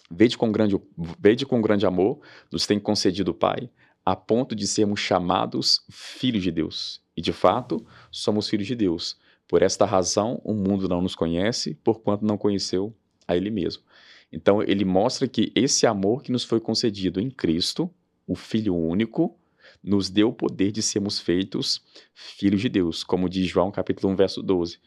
Vede 0.09 0.37
com 0.37 0.53
grande, 0.53 0.79
vede 1.19 1.45
com 1.45 1.59
grande 1.59 1.85
amor 1.85 2.21
nos 2.49 2.65
tem 2.65 2.79
concedido 2.79 3.31
o 3.31 3.33
Pai, 3.33 3.69
a 4.05 4.15
ponto 4.15 4.55
de 4.55 4.65
sermos 4.65 5.01
chamados 5.01 5.83
filhos 5.91 6.43
de 6.43 6.51
Deus. 6.51 7.01
E 7.17 7.21
de 7.21 7.33
fato, 7.33 7.85
somos 8.09 8.47
filhos 8.47 8.67
de 8.67 8.75
Deus. 8.75 9.17
Por 9.49 9.61
esta 9.61 9.83
razão, 9.83 10.39
o 10.45 10.53
mundo 10.53 10.87
não 10.87 11.01
nos 11.01 11.13
conhece, 11.13 11.75
porquanto 11.83 12.23
não 12.23 12.37
conheceu 12.37 12.95
a 13.27 13.35
Ele 13.35 13.49
mesmo. 13.49 13.83
Então, 14.31 14.63
ele 14.63 14.85
mostra 14.85 15.27
que 15.27 15.51
esse 15.53 15.85
amor 15.85 16.23
que 16.23 16.31
nos 16.31 16.45
foi 16.45 16.61
concedido 16.61 17.19
em 17.19 17.29
Cristo, 17.29 17.93
o 18.25 18.33
Filho 18.33 18.73
único, 18.73 19.37
nos 19.83 20.09
deu 20.09 20.29
o 20.29 20.33
poder 20.33 20.71
de 20.71 20.81
sermos 20.81 21.19
feitos 21.19 21.81
filhos 22.13 22.61
de 22.61 22.69
Deus, 22.69 23.03
como 23.03 23.29
diz 23.29 23.47
João 23.47 23.71
capítulo 23.71 24.11
1, 24.13 24.15
verso 24.15 24.41
12 24.41 24.79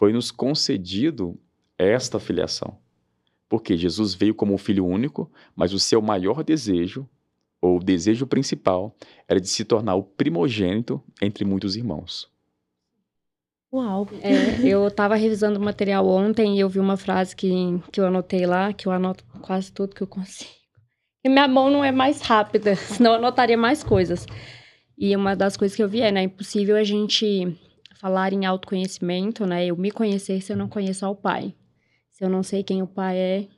foi-nos 0.00 0.30
concedido 0.30 1.38
esta 1.76 2.18
filiação. 2.18 2.78
Porque 3.46 3.76
Jesus 3.76 4.14
veio 4.14 4.34
como 4.34 4.54
um 4.54 4.58
filho 4.58 4.86
único, 4.86 5.30
mas 5.54 5.74
o 5.74 5.78
seu 5.78 6.00
maior 6.00 6.42
desejo, 6.42 7.06
ou 7.60 7.76
o 7.76 7.84
desejo 7.84 8.26
principal, 8.26 8.96
era 9.28 9.38
de 9.38 9.46
se 9.46 9.62
tornar 9.62 9.96
o 9.96 10.02
primogênito 10.02 11.02
entre 11.20 11.44
muitos 11.44 11.76
irmãos. 11.76 12.30
Uau! 13.70 14.08
É, 14.22 14.66
eu 14.66 14.88
estava 14.88 15.16
revisando 15.16 15.58
o 15.58 15.62
material 15.62 16.08
ontem 16.08 16.56
e 16.56 16.60
eu 16.60 16.68
vi 16.70 16.80
uma 16.80 16.96
frase 16.96 17.36
que, 17.36 17.50
que 17.92 18.00
eu 18.00 18.06
anotei 18.06 18.46
lá, 18.46 18.72
que 18.72 18.88
eu 18.88 18.92
anoto 18.92 19.22
quase 19.42 19.70
tudo 19.70 19.94
que 19.94 20.02
eu 20.02 20.06
consigo. 20.06 20.59
E 21.22 21.28
minha 21.28 21.46
mão 21.46 21.70
não 21.70 21.84
é 21.84 21.92
mais 21.92 22.20
rápida, 22.20 22.74
senão 22.96 23.12
eu 23.12 23.18
anotaria 23.18 23.56
mais 23.56 23.84
coisas. 23.84 24.26
E 24.96 25.14
uma 25.16 25.34
das 25.34 25.56
coisas 25.56 25.76
que 25.76 25.82
eu 25.82 25.88
vi 25.88 26.00
é, 26.00 26.10
né, 26.10 26.22
impossível 26.22 26.76
a 26.76 26.84
gente 26.84 27.56
falar 28.00 28.32
em 28.32 28.46
autoconhecimento, 28.46 29.46
né? 29.46 29.66
Eu 29.66 29.76
me 29.76 29.90
conhecer 29.90 30.40
se 30.40 30.52
eu 30.52 30.56
não 30.56 30.68
conheço 30.68 31.04
ao 31.04 31.14
pai. 31.14 31.54
Se 32.10 32.24
eu 32.24 32.30
não 32.30 32.42
sei 32.42 32.62
quem 32.62 32.82
o 32.82 32.86
pai 32.86 33.16
é, 33.16 33.48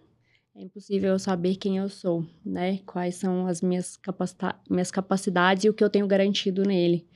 é 0.54 0.62
impossível 0.62 1.10
eu 1.10 1.18
saber 1.18 1.56
quem 1.56 1.78
eu 1.78 1.88
sou, 1.88 2.26
né? 2.44 2.78
Quais 2.84 3.14
são 3.16 3.46
as 3.46 3.62
minhas, 3.62 3.96
capacita 3.96 4.54
minhas 4.68 4.90
capacidades 4.90 5.64
e 5.64 5.68
o 5.68 5.74
que 5.74 5.82
eu 5.82 5.90
tenho 5.90 6.06
garantido 6.06 6.62
nele. 6.64 7.06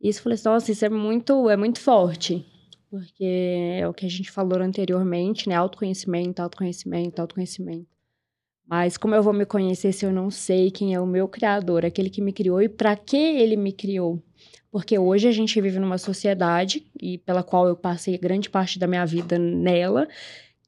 Isso, 0.00 0.22
falei 0.22 0.34
assim, 0.34 0.48
nossa, 0.48 0.72
isso 0.72 0.84
é 0.84 0.88
muito, 0.88 1.50
é 1.50 1.56
muito 1.56 1.80
forte. 1.80 2.46
Porque 2.90 3.78
é 3.78 3.86
o 3.88 3.94
que 3.94 4.06
a 4.06 4.10
gente 4.10 4.30
falou 4.30 4.60
anteriormente, 4.60 5.48
né? 5.48 5.54
Autoconhecimento, 5.54 6.40
autoconhecimento, 6.40 7.20
autoconhecimento. 7.20 7.89
Mas 8.70 8.96
como 8.96 9.16
eu 9.16 9.22
vou 9.22 9.32
me 9.32 9.44
conhecer 9.44 9.90
se 9.92 10.06
eu 10.06 10.12
não 10.12 10.30
sei 10.30 10.70
quem 10.70 10.94
é 10.94 11.00
o 11.00 11.06
meu 11.06 11.26
criador, 11.26 11.84
aquele 11.84 12.08
que 12.08 12.22
me 12.22 12.32
criou 12.32 12.62
e 12.62 12.68
para 12.68 12.94
que 12.94 13.16
ele 13.16 13.56
me 13.56 13.72
criou? 13.72 14.22
Porque 14.70 14.96
hoje 14.96 15.26
a 15.26 15.32
gente 15.32 15.60
vive 15.60 15.80
numa 15.80 15.98
sociedade, 15.98 16.86
e 17.02 17.18
pela 17.18 17.42
qual 17.42 17.66
eu 17.66 17.74
passei 17.74 18.16
grande 18.16 18.48
parte 18.48 18.78
da 18.78 18.86
minha 18.86 19.04
vida 19.04 19.36
nela, 19.36 20.06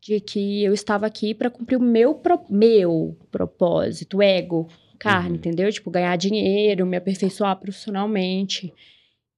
de 0.00 0.18
que 0.18 0.64
eu 0.64 0.74
estava 0.74 1.06
aqui 1.06 1.32
para 1.32 1.48
cumprir 1.48 1.76
o 1.76 1.80
meu, 1.80 2.12
pro, 2.16 2.40
meu 2.50 3.16
propósito, 3.30 4.20
ego, 4.20 4.66
carne, 4.98 5.30
uhum. 5.30 5.36
entendeu? 5.36 5.70
Tipo, 5.70 5.88
ganhar 5.88 6.16
dinheiro, 6.16 6.84
me 6.84 6.96
aperfeiçoar 6.96 7.54
profissionalmente. 7.60 8.74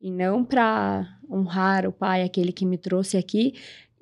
E 0.01 0.11
não 0.11 0.43
para 0.43 1.07
honrar 1.31 1.87
o 1.87 1.93
pai, 1.93 2.23
aquele 2.23 2.51
que 2.51 2.65
me 2.65 2.79
trouxe 2.79 3.19
aqui. 3.19 3.53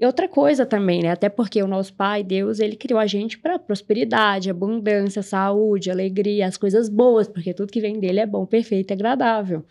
E 0.02 0.04
outra 0.04 0.28
coisa 0.28 0.66
também, 0.66 1.00
né? 1.00 1.10
Até 1.10 1.28
porque 1.28 1.62
o 1.62 1.68
nosso 1.68 1.94
pai, 1.94 2.24
Deus, 2.24 2.58
ele 2.58 2.74
criou 2.74 2.98
a 2.98 3.06
gente 3.06 3.38
para 3.38 3.56
prosperidade, 3.56 4.50
abundância, 4.50 5.22
saúde, 5.22 5.92
alegria, 5.92 6.48
as 6.48 6.56
coisas 6.56 6.88
boas, 6.88 7.28
porque 7.28 7.54
tudo 7.54 7.70
que 7.70 7.80
vem 7.80 8.00
dele 8.00 8.18
é 8.18 8.26
bom, 8.26 8.44
perfeito 8.44 8.90
e 8.90 8.94
agradável. 8.94 9.64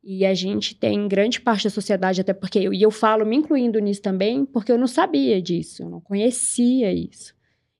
E 0.00 0.24
a 0.24 0.32
gente 0.32 0.76
tem 0.76 1.08
grande 1.08 1.40
parte 1.40 1.64
da 1.64 1.70
sociedade, 1.70 2.20
até 2.20 2.32
porque, 2.32 2.60
eu, 2.60 2.72
e 2.72 2.82
eu 2.82 2.90
falo 2.92 3.26
me 3.26 3.34
incluindo 3.34 3.80
nisso 3.80 4.00
também, 4.00 4.44
porque 4.44 4.70
eu 4.70 4.78
não 4.78 4.86
sabia 4.86 5.42
disso, 5.42 5.82
eu 5.82 5.90
não 5.90 6.00
conhecia 6.00 6.92
isso. 6.92 7.34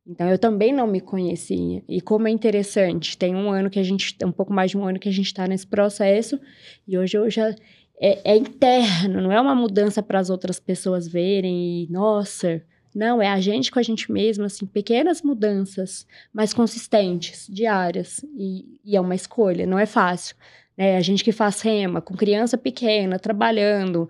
Então 0.05 0.29
eu 0.29 0.37
também 0.37 0.73
não 0.73 0.89
me 0.89 1.01
conhecia. 1.01 1.81
E 1.89 2.01
como 2.01 2.27
é 2.27 2.31
interessante, 2.33 3.17
tem 3.17 3.37
um 3.37 3.53
ano 3.53 3.71
que 3.71 3.79
a 3.79 3.85
gente, 3.85 4.17
um 4.25 4.33
pouco 4.33 4.53
mais 4.53 4.73
de 4.73 4.77
um 4.77 4.85
ano 4.85 4.99
que 4.99 5.09
a 5.09 5.13
gente 5.13 5.27
está 5.27 5.47
nesse 5.47 5.69
processo, 5.69 6.41
e 6.89 6.99
hoje 6.99 7.17
eu 7.17 7.31
já 7.31 7.55
é, 8.01 8.33
é 8.33 8.37
interno, 8.37 9.21
não 9.21 9.33
é 9.33 9.41
uma 9.41 9.55
mudança 9.55 10.03
para 10.03 10.19
as 10.19 10.31
outras 10.31 10.59
pessoas 10.59 11.07
verem 11.09 11.85
e, 11.85 11.89
nossa, 11.91 12.63
não, 12.95 13.21
é 13.21 13.29
a 13.29 13.41
gente 13.41 13.73
com 13.73 13.79
a 13.79 13.83
gente 13.83 14.11
mesmo, 14.13 14.45
assim, 14.45 14.67
pequenas 14.67 15.21
mudanças, 15.21 16.07
mas 16.33 16.55
consistentes, 16.55 17.47
diárias, 17.51 18.25
e, 18.37 18.79
e 18.85 18.97
é 18.97 19.01
uma 19.01 19.15
escolha, 19.15 19.67
não 19.67 19.79
é 19.79 19.87
fácil. 19.87 20.37
Né? 20.77 20.97
A 20.97 21.01
gente 21.01 21.25
que 21.25 21.33
faz 21.33 21.61
rema, 21.61 22.01
com 22.01 22.15
criança 22.15 22.57
pequena, 22.57 23.19
trabalhando, 23.19 24.09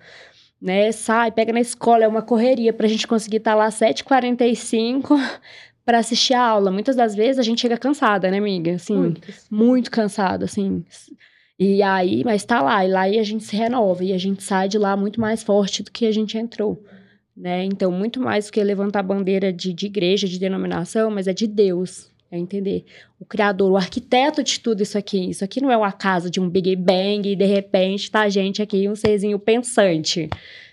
né? 0.60 0.92
Sai, 0.92 1.30
pega 1.30 1.52
na 1.52 1.60
escola, 1.60 2.04
é 2.04 2.08
uma 2.08 2.22
correria 2.22 2.72
para 2.72 2.86
a 2.86 2.88
gente 2.88 3.06
conseguir 3.06 3.38
estar 3.38 3.52
tá 3.52 3.56
lá 3.56 3.66
às 3.66 3.74
7h45 3.74 5.18
para 5.84 5.98
assistir 5.98 6.34
a 6.34 6.42
aula. 6.42 6.70
Muitas 6.70 6.96
das 6.96 7.14
vezes 7.14 7.38
a 7.38 7.42
gente 7.42 7.60
chega 7.60 7.76
cansada, 7.76 8.30
né, 8.30 8.38
amiga? 8.38 8.74
Assim, 8.74 8.96
muito, 8.96 9.28
muito 9.50 9.90
cansada, 9.90 10.46
assim. 10.46 10.84
E 11.58 11.82
aí, 11.82 12.24
mas 12.24 12.44
tá 12.44 12.60
lá, 12.60 12.84
e 12.84 12.88
lá 12.90 13.02
a 13.02 13.22
gente 13.22 13.44
se 13.44 13.54
renova, 13.54 14.02
e 14.04 14.12
a 14.12 14.18
gente 14.18 14.42
sai 14.42 14.68
de 14.68 14.76
lá 14.76 14.96
muito 14.96 15.20
mais 15.20 15.42
forte 15.42 15.82
do 15.82 15.90
que 15.90 16.06
a 16.06 16.12
gente 16.12 16.36
entrou. 16.36 16.82
Né? 17.36 17.64
Então, 17.64 17.90
muito 17.90 18.20
mais 18.20 18.46
do 18.46 18.52
que 18.52 18.62
levantar 18.62 19.02
bandeira 19.02 19.52
de, 19.52 19.72
de 19.72 19.86
igreja, 19.86 20.26
de 20.26 20.38
denominação, 20.38 21.10
mas 21.10 21.26
é 21.26 21.32
de 21.32 21.46
Deus, 21.46 22.10
é 22.30 22.38
entender. 22.38 22.84
O 23.18 23.24
criador, 23.24 23.70
o 23.72 23.76
arquiteto 23.76 24.42
de 24.42 24.58
tudo 24.60 24.82
isso 24.82 24.98
aqui. 24.98 25.30
Isso 25.30 25.44
aqui 25.44 25.60
não 25.60 25.70
é 25.70 25.76
uma 25.76 25.92
casa 25.92 26.30
de 26.30 26.40
um 26.40 26.48
Big 26.48 26.74
Bang 26.76 27.28
e 27.28 27.36
de 27.36 27.44
repente 27.44 28.10
tá 28.10 28.22
a 28.22 28.28
gente 28.28 28.60
aqui, 28.60 28.88
um 28.88 28.96
serzinho 28.96 29.38
pensante. 29.38 30.28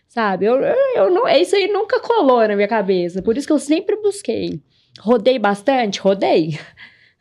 Sabe? 0.07 0.45
Eu, 0.45 0.55
eu 0.95 1.09
não, 1.09 1.27
isso 1.29 1.55
aí 1.55 1.67
nunca 1.67 1.99
colou 1.99 2.45
na 2.47 2.55
minha 2.55 2.67
cabeça. 2.67 3.21
Por 3.21 3.37
isso 3.37 3.47
que 3.47 3.53
eu 3.53 3.59
sempre 3.59 3.95
busquei. 3.95 4.59
Rodei 4.99 5.39
bastante? 5.39 5.99
Rodei. 5.99 6.59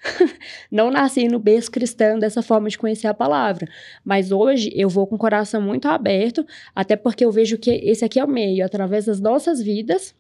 não 0.71 0.91
nasci 0.91 1.29
no 1.29 1.39
berço 1.39 1.71
cristão 1.71 2.19
dessa 2.19 2.43
forma 2.43 2.69
de 2.69 2.79
conhecer 2.79 3.07
a 3.07 3.15
palavra. 3.15 3.69
Mas 4.05 4.33
hoje 4.33 4.73
eu 4.75 4.89
vou 4.89 5.07
com 5.07 5.17
o 5.17 5.19
coração 5.19 5.61
muito 5.61 5.89
aberto, 5.89 6.47
até 6.75 6.97
porque 6.97 7.25
eu 7.25 7.33
vejo 7.33 7.59
que 7.59 7.71
esse 7.71 8.05
aqui 8.05 8.19
é 8.19 8.25
o 8.25 8.29
meio, 8.29 8.65
através 8.65 9.07
das 9.07 9.21
nossas 9.21 9.63
vidas, 9.63 10.15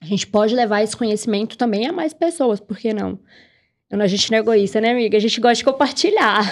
a 0.00 0.06
gente 0.06 0.26
pode 0.26 0.54
levar 0.54 0.82
esse 0.82 0.96
conhecimento 0.96 1.56
também 1.56 1.86
a 1.86 1.92
mais 1.92 2.12
pessoas, 2.12 2.60
por 2.60 2.76
que 2.76 2.92
não? 2.92 3.18
A 3.90 4.06
gente 4.06 4.30
não 4.30 4.38
é 4.38 4.40
egoísta, 4.40 4.80
né, 4.80 4.90
amiga? 4.90 5.16
A 5.16 5.20
gente 5.20 5.40
gosta 5.40 5.56
de 5.56 5.64
compartilhar. 5.64 6.42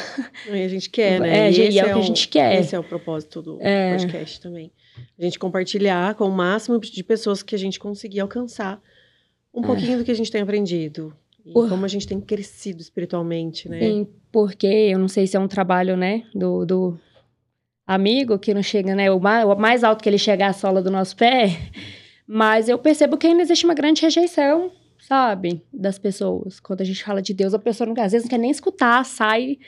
E 0.48 0.62
a 0.62 0.68
gente 0.68 0.88
quer, 0.88 1.20
né? 1.20 1.48
É, 1.48 1.50
e, 1.50 1.70
e 1.70 1.78
é 1.78 1.82
o 1.82 1.86
que 1.86 1.90
é 1.90 1.94
a 1.94 2.00
gente 2.02 2.28
quer. 2.28 2.60
Esse 2.60 2.74
é 2.76 2.78
o 2.78 2.84
propósito 2.84 3.42
do 3.42 3.58
é. 3.60 3.96
podcast 3.96 4.40
também. 4.40 4.70
A 5.18 5.24
gente 5.24 5.38
compartilhar 5.38 6.14
com 6.14 6.24
o 6.24 6.30
máximo 6.30 6.78
de 6.78 7.02
pessoas 7.02 7.42
que 7.42 7.54
a 7.54 7.58
gente 7.58 7.80
conseguir 7.80 8.20
alcançar 8.20 8.80
um 9.52 9.62
é. 9.62 9.66
pouquinho 9.66 9.98
do 9.98 10.04
que 10.04 10.10
a 10.10 10.14
gente 10.14 10.30
tem 10.30 10.42
aprendido. 10.42 11.14
E 11.44 11.52
Por... 11.52 11.68
como 11.68 11.84
a 11.84 11.88
gente 11.88 12.06
tem 12.06 12.20
crescido 12.20 12.80
espiritualmente, 12.80 13.68
né? 13.68 13.80
Sim, 13.80 14.08
porque 14.30 14.66
eu 14.66 14.98
não 14.98 15.08
sei 15.08 15.26
se 15.26 15.36
é 15.36 15.40
um 15.40 15.48
trabalho, 15.48 15.96
né, 15.96 16.24
do, 16.34 16.64
do 16.64 16.98
amigo 17.86 18.38
que 18.38 18.54
não 18.54 18.62
chega, 18.62 18.94
né, 18.94 19.10
o 19.10 19.20
mais, 19.20 19.44
o 19.44 19.54
mais 19.56 19.84
alto 19.84 20.02
que 20.02 20.08
ele 20.08 20.18
chegar 20.18 20.48
a 20.48 20.52
sola 20.52 20.80
do 20.80 20.90
nosso 20.90 21.16
pé, 21.16 21.58
mas 22.26 22.68
eu 22.68 22.78
percebo 22.78 23.16
que 23.16 23.26
ainda 23.26 23.42
existe 23.42 23.64
uma 23.64 23.74
grande 23.74 24.02
rejeição, 24.02 24.70
sabe, 24.98 25.62
das 25.72 25.98
pessoas. 25.98 26.60
Quando 26.60 26.80
a 26.80 26.84
gente 26.84 27.02
fala 27.04 27.20
de 27.20 27.34
Deus, 27.34 27.54
a 27.54 27.58
pessoa 27.58 27.86
não, 27.86 28.02
às 28.02 28.12
vezes 28.12 28.24
não 28.24 28.30
quer 28.30 28.38
nem 28.38 28.50
escutar, 28.50 29.04
sai, 29.04 29.58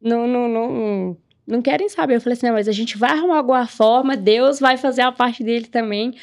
não, 0.00 0.26
não, 0.28 0.48
não, 0.48 1.16
não 1.46 1.62
querem 1.62 1.88
saber. 1.88 2.16
Eu 2.16 2.20
falei 2.20 2.34
assim, 2.34 2.46
não, 2.46 2.54
mas 2.54 2.68
a 2.68 2.72
gente 2.72 2.98
vai 2.98 3.10
arrumar 3.10 3.38
alguma 3.38 3.66
forma, 3.66 4.16
Deus 4.16 4.60
vai 4.60 4.76
fazer 4.76 5.02
a 5.02 5.12
parte 5.12 5.42
dele 5.42 5.66
também, 5.66 6.14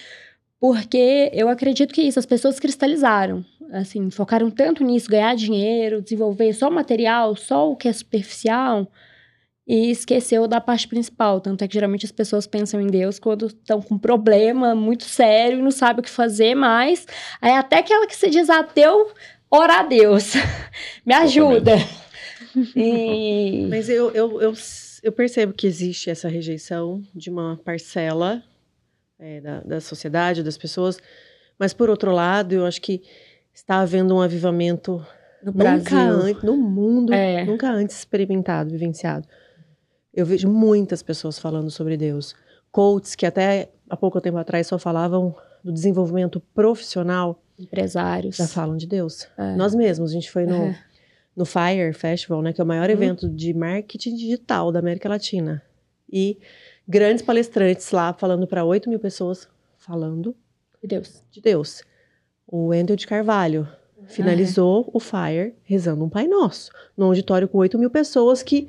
porque 0.59 1.29
eu 1.33 1.49
acredito 1.49 1.93
que 1.93 2.01
isso, 2.01 2.19
as 2.19 2.25
pessoas 2.25 2.59
cristalizaram, 2.59 3.43
assim, 3.71 4.09
focaram 4.09 4.49
tanto 4.51 4.83
nisso, 4.83 5.09
ganhar 5.09 5.35
dinheiro, 5.35 6.01
desenvolver 6.01 6.53
só 6.53 6.69
material, 6.69 7.35
só 7.35 7.71
o 7.71 7.75
que 7.75 7.87
é 7.87 7.93
superficial, 7.93 8.91
e 9.67 9.89
esqueceu 9.91 10.47
da 10.47 10.59
parte 10.59 10.87
principal. 10.87 11.39
Tanto 11.39 11.63
é 11.63 11.67
que 11.67 11.73
geralmente 11.73 12.05
as 12.05 12.11
pessoas 12.11 12.45
pensam 12.45 12.81
em 12.81 12.87
Deus 12.87 13.19
quando 13.19 13.47
estão 13.47 13.81
com 13.81 13.95
um 13.95 13.99
problema 13.99 14.75
muito 14.75 15.03
sério 15.03 15.59
e 15.59 15.61
não 15.61 15.71
sabem 15.71 16.01
o 16.01 16.03
que 16.03 16.09
fazer 16.09 16.55
mais. 16.55 17.07
Aí 17.41 17.53
até 17.53 17.77
aquela 17.77 18.05
que 18.07 18.15
se 18.15 18.29
diz 18.29 18.49
ateu, 18.49 19.11
ora 19.49 19.79
a 19.79 19.83
Deus. 19.83 20.33
Me 21.05 21.13
ajuda. 21.13 21.75
E... 22.75 23.65
Mas 23.71 23.87
eu, 23.89 24.11
eu, 24.11 24.41
eu, 24.41 24.53
eu 25.01 25.11
percebo 25.11 25.53
que 25.53 25.65
existe 25.65 26.09
essa 26.09 26.27
rejeição 26.27 27.01
de 27.15 27.29
uma 27.29 27.59
parcela 27.63 28.43
é, 29.17 29.39
da, 29.39 29.59
da 29.61 29.81
sociedade, 29.81 30.43
das 30.43 30.57
pessoas. 30.57 30.99
Mas, 31.57 31.73
por 31.73 31.89
outro 31.89 32.11
lado, 32.11 32.53
eu 32.53 32.65
acho 32.65 32.81
que 32.81 33.01
está 33.53 33.79
havendo 33.79 34.15
um 34.15 34.21
avivamento 34.21 35.05
no 35.43 35.51
nunca 35.51 35.99
antes, 35.99 36.43
no 36.43 36.57
mundo, 36.57 37.13
é. 37.13 37.45
nunca 37.45 37.69
antes 37.69 37.97
experimentado, 37.97 38.71
vivenciado. 38.71 39.27
Eu 40.13 40.25
vejo 40.25 40.49
muitas 40.49 41.03
pessoas 41.03 41.37
falando 41.37 41.69
sobre 41.69 41.97
Deus. 41.97 42.35
Coaches 42.71 43.15
que 43.15 43.25
até 43.25 43.71
há 43.89 43.97
pouco 43.97 44.21
tempo 44.21 44.37
atrás 44.37 44.67
só 44.67 44.79
falavam 44.79 45.35
do 45.63 45.71
desenvolvimento 45.71 46.39
profissional. 46.39 47.41
Empresários. 47.57 48.37
Já 48.37 48.47
falam 48.47 48.77
de 48.77 48.87
Deus. 48.87 49.27
É. 49.37 49.55
Nós 49.55 49.75
mesmos, 49.75 50.11
a 50.11 50.13
gente 50.13 50.31
foi 50.31 50.45
no, 50.45 50.55
é. 50.55 50.79
no 51.35 51.45
Fire 51.45 51.93
Festival, 51.93 52.41
né, 52.41 52.53
que 52.53 52.61
é 52.61 52.63
o 52.63 52.67
maior 52.67 52.89
uhum. 52.89 52.95
evento 52.95 53.29
de 53.29 53.53
marketing 53.53 54.15
digital 54.15 54.71
da 54.71 54.79
América 54.79 55.09
Latina. 55.09 55.61
E 56.11 56.39
grandes 56.87 57.23
palestrantes 57.23 57.91
lá 57.91 58.13
falando 58.13 58.47
para 58.47 58.63
8 58.63 58.89
mil 58.89 58.99
pessoas, 58.99 59.47
falando 59.77 60.35
de 60.81 60.87
Deus. 60.87 61.23
De 61.31 61.41
Deus. 61.41 61.83
O 62.47 62.71
Andrew 62.71 62.95
de 62.95 63.07
Carvalho 63.07 63.67
finalizou 64.07 64.89
o 64.93 64.99
Fire 64.99 65.55
rezando 65.63 66.03
um 66.03 66.09
Pai 66.09 66.27
Nosso, 66.27 66.71
num 66.95 67.05
auditório 67.05 67.47
com 67.47 67.57
8 67.57 67.77
mil 67.77 67.89
pessoas 67.89 68.43
que 68.43 68.67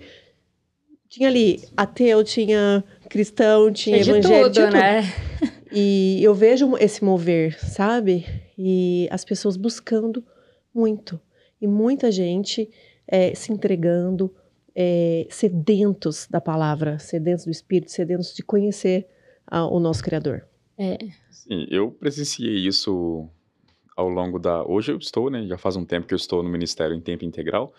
tinha 1.09 1.29
ali 1.29 1.63
ateu, 1.77 2.25
tinha 2.25 2.83
cristão, 3.09 3.73
tinha 3.73 4.03
tinha 4.03 4.17
evangélico, 4.17 4.55
tudo, 4.55 4.71
né? 4.71 5.03
E 5.77 6.23
eu 6.23 6.33
vejo 6.35 6.77
esse 6.79 7.05
mover, 7.05 7.59
sabe? 7.59 8.25
E 8.57 9.09
as 9.11 9.25
pessoas 9.25 9.57
buscando 9.57 10.25
muito. 10.73 11.21
E 11.61 11.67
muita 11.67 12.13
gente 12.13 12.71
é, 13.09 13.35
se 13.35 13.53
entregando, 13.53 14.33
é, 14.75 15.27
sedentos 15.31 16.29
da 16.31 16.41
palavra, 16.41 16.99
sedentos 16.99 17.45
do 17.45 17.51
Espírito, 17.51 17.91
sedentos 17.91 18.35
de 18.35 18.43
conhecer 18.43 19.07
a, 19.47 19.67
o 19.67 19.81
nosso 19.81 20.03
Criador. 20.03 20.47
É. 20.79 20.97
Sim, 21.31 21.67
eu 21.71 21.91
presenciei 21.91 22.67
isso 22.67 23.29
ao 23.97 24.09
longo 24.09 24.39
da. 24.39 24.63
Hoje 24.65 24.93
eu 24.93 24.99
estou, 24.99 25.31
né? 25.31 25.47
Já 25.47 25.59
faz 25.59 25.77
um 25.77 25.85
tempo 25.85 26.07
que 26.07 26.15
eu 26.15 26.17
estou 26.17 26.43
no 26.43 26.49
ministério 26.49 26.95
em 26.97 27.01
tempo 27.01 27.25
integral, 27.25 27.73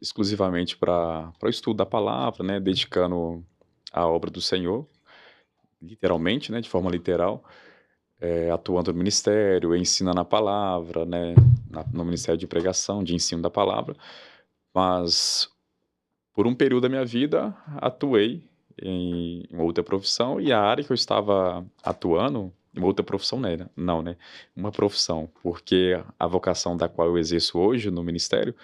exclusivamente 0.00 0.76
para 0.76 1.32
o 1.42 1.48
estudo 1.48 1.78
da 1.78 1.86
palavra, 1.86 2.44
né? 2.44 2.60
Dedicando 2.60 3.44
a 3.92 4.06
obra 4.06 4.30
do 4.30 4.40
Senhor, 4.40 4.86
literalmente, 5.80 6.52
né? 6.52 6.60
De 6.60 6.68
forma 6.68 6.90
literal. 6.90 7.44
É, 8.22 8.50
atuando 8.50 8.92
no 8.92 8.98
ministério, 8.98 9.74
ensinando 9.74 10.20
a 10.20 10.24
palavra, 10.26 11.06
né, 11.06 11.34
na, 11.70 11.82
no 11.90 12.04
ministério 12.04 12.38
de 12.38 12.46
pregação, 12.46 13.02
de 13.02 13.14
ensino 13.14 13.40
da 13.40 13.48
palavra, 13.48 13.96
mas 14.74 15.48
por 16.34 16.46
um 16.46 16.54
período 16.54 16.82
da 16.82 16.88
minha 16.90 17.04
vida, 17.04 17.56
atuei 17.76 18.44
em 18.80 19.46
uma 19.50 19.62
outra 19.62 19.82
profissão 19.82 20.38
e 20.40 20.52
a 20.52 20.60
área 20.60 20.84
que 20.84 20.92
eu 20.92 20.94
estava 20.94 21.66
atuando, 21.82 22.52
uma 22.74 22.86
outra 22.86 23.04
profissão 23.04 23.40
né? 23.40 23.68
não, 23.76 24.02
né? 24.02 24.16
Uma 24.54 24.70
profissão, 24.70 25.28
porque 25.42 26.00
a 26.18 26.26
vocação 26.26 26.76
da 26.76 26.88
qual 26.88 27.08
eu 27.08 27.18
exerço 27.18 27.58
hoje 27.58 27.90
no 27.90 28.02
ministério 28.02 28.54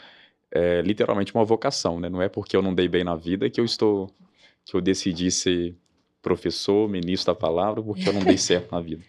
é 0.51 0.81
literalmente 0.81 1.35
uma 1.35 1.45
vocação, 1.45 1.99
né? 1.99 2.09
Não 2.09 2.23
é 2.23 2.29
porque 2.29 2.57
eu 2.57 2.63
não 2.63 2.75
dei 2.75 2.89
bem 2.89 3.05
na 3.05 3.17
vida 3.17 3.51
que 3.51 3.61
eu 3.61 3.65
estou, 3.65 4.11
que 4.65 4.77
eu 4.77 4.81
decidi 4.81 5.31
ser 5.31 5.77
professor, 6.23 6.89
ministro 6.89 7.33
da 7.33 7.39
palavra, 7.39 7.83
porque 7.83 8.09
eu 8.09 8.13
não 8.13 8.23
dei 8.23 8.39
certo 8.39 8.73
na 8.73 8.81
vida. 8.81 9.03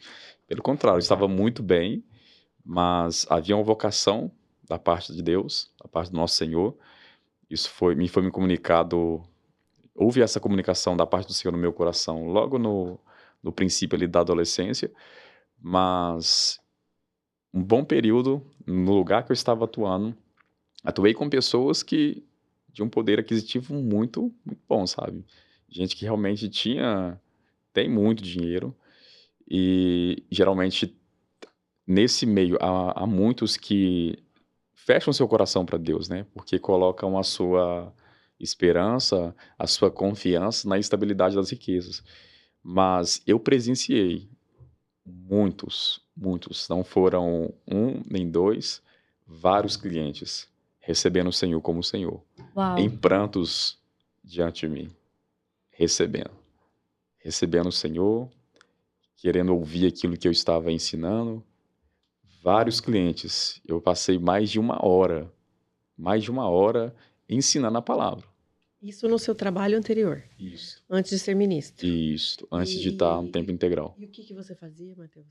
Pelo 0.48 0.62
contrário, 0.62 0.98
eu 0.98 1.02
estava 1.02 1.28
muito 1.28 1.62
bem, 1.62 2.04
mas 2.66 3.26
havia 3.30 3.56
uma 3.56 3.64
vocação 3.64 4.32
da 4.68 4.78
parte 4.80 5.14
de 5.14 5.22
Deus, 5.22 5.72
da 5.82 5.88
parte 5.88 6.12
do 6.12 6.18
nosso 6.18 6.36
Senhor, 6.36 6.76
isso 7.50 7.70
foi, 7.70 7.96
me 7.96 8.08
foi 8.08 8.24
me 8.24 8.32
comunicado, 8.32 9.24
houve 9.96 10.22
essa 10.22 10.40
comunicação 10.40 10.98
da 10.98 11.06
parte 11.06 11.28
do 11.28 11.34
Senhor 11.34 11.52
no 11.52 11.58
meu 11.58 11.72
coração 11.72 12.28
logo 12.28 12.60
no, 12.60 13.00
no 13.44 13.52
princípio 13.52 13.96
ali 13.96 14.08
da 14.08 14.22
adolescência, 14.22 14.92
mas 15.60 16.60
um 17.54 17.64
bom 17.64 17.84
período 17.84 18.46
no 18.66 18.94
lugar 18.94 19.24
que 19.24 19.32
eu 19.32 19.36
estava 19.36 19.66
atuando, 19.66 20.16
atuei 20.84 21.14
com 21.14 21.30
pessoas 21.30 21.82
que 21.82 22.24
de 22.72 22.84
um 22.84 22.90
poder 22.90 23.20
aquisitivo 23.20 23.74
muito, 23.74 24.34
muito 24.46 24.62
bom, 24.68 24.86
sabe? 24.86 25.26
Gente 25.70 25.96
que 25.96 26.06
realmente 26.06 26.48
tinha, 26.48 27.20
tem 27.74 27.90
muito 27.90 28.22
dinheiro 28.24 28.76
e 29.50 30.24
geralmente 30.30 30.96
nesse 31.86 32.26
meio 32.26 32.58
há, 32.62 33.04
há 33.04 33.08
muitos 33.08 33.58
que 33.58 34.18
fecham 34.74 35.12
seu 35.12 35.28
coração 35.28 35.66
para 35.66 35.78
Deus, 35.78 36.08
né? 36.08 36.26
Porque 36.34 36.60
colocam 36.60 37.18
a 37.18 37.24
sua 37.24 37.94
esperança, 38.40 39.36
a 39.58 39.66
sua 39.66 39.90
confiança 39.90 40.70
na 40.70 40.78
estabilidade 40.78 41.36
das 41.36 41.50
riquezas. 41.50 42.04
Mas 42.70 43.22
eu 43.26 43.40
presenciei 43.40 44.28
muitos, 45.06 46.02
muitos, 46.14 46.68
não 46.68 46.84
foram 46.84 47.54
um 47.66 48.02
nem 48.06 48.30
dois, 48.30 48.84
vários 49.26 49.78
clientes 49.78 50.50
recebendo 50.78 51.30
o 51.30 51.32
Senhor 51.34 51.62
como 51.62 51.82
Senhor, 51.82 52.22
Uau. 52.54 52.78
em 52.78 52.90
prantos 52.90 53.80
diante 54.22 54.68
de 54.68 54.74
mim, 54.74 54.90
recebendo, 55.72 56.32
recebendo 57.20 57.70
o 57.70 57.72
Senhor, 57.72 58.30
querendo 59.16 59.56
ouvir 59.56 59.88
aquilo 59.88 60.18
que 60.18 60.28
eu 60.28 60.32
estava 60.34 60.70
ensinando. 60.70 61.42
Vários 62.44 62.82
clientes, 62.82 63.62
eu 63.66 63.80
passei 63.80 64.20
mais 64.20 64.52
de 64.52 64.60
uma 64.60 64.86
hora, 64.86 65.34
mais 65.98 66.22
de 66.22 66.30
uma 66.30 66.50
hora 66.50 66.94
ensinando 67.30 67.78
a 67.78 67.82
palavra. 67.82 68.26
Isso 68.82 69.08
no 69.08 69.18
seu 69.18 69.34
trabalho 69.34 69.78
anterior, 69.78 70.24
Isso. 70.40 70.84
antes 70.90 71.10
de 71.12 71.20
ser 71.20 71.36
ministro. 71.36 71.86
Isso, 71.88 72.48
antes 72.52 72.80
de 72.80 72.90
estar 72.90 73.22
no 73.22 73.28
E- 73.28 73.32
tempo 73.32 73.52
integral. 73.52 73.96
E 73.98 74.06
o 74.06 74.08
que, 74.08 74.24
que 74.24 74.34
você 74.34 74.54
fazia, 74.56 74.94
Matheus? 74.96 75.26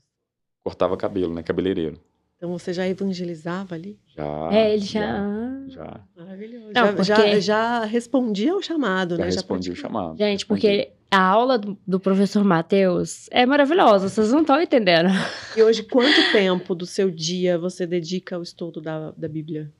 Cortava 0.63 0.97
cabelo, 0.97 1.33
né? 1.33 1.41
Cabeleireiro. 1.43 1.99
Então 2.35 2.51
você 2.51 2.71
já 2.73 2.87
evangelizava 2.87 3.73
ali? 3.73 3.97
Já. 4.15 4.49
é, 4.53 4.73
ele 4.73 4.85
já. 4.85 5.65
Já. 5.69 6.05
Maravilhoso. 6.15 6.67
Não, 6.67 6.73
já, 6.73 6.93
porque- 6.93 7.03
já, 7.03 7.39
já 7.39 7.85
respondia 7.85 8.51
ao 8.51 8.61
chamado, 8.61 9.15
Já 9.15 9.23
né? 9.25 9.31
respondi 9.31 9.69
o 9.69 9.73
praticava. 9.73 9.93
chamado. 9.93 10.17
Gente, 10.17 10.39
respondi. 10.41 10.61
porque 10.61 10.91
a 11.09 11.21
aula 11.23 11.57
do, 11.57 11.77
do 11.87 11.99
professor 11.99 12.43
Matheus 12.43 13.27
é 13.31 13.45
maravilhosa, 13.45 14.09
vocês 14.09 14.31
não 14.31 14.41
estão 14.41 14.61
entendendo. 14.61 15.07
E 15.55 15.63
hoje, 15.63 15.81
quanto 15.83 16.31
tempo 16.33 16.75
do 16.75 16.85
seu 16.85 17.09
dia 17.09 17.57
você 17.57 17.87
dedica 17.87 18.35
ao 18.35 18.43
estudo 18.43 18.81
da, 18.81 19.11
da 19.11 19.27
Bíblia? 19.29 19.73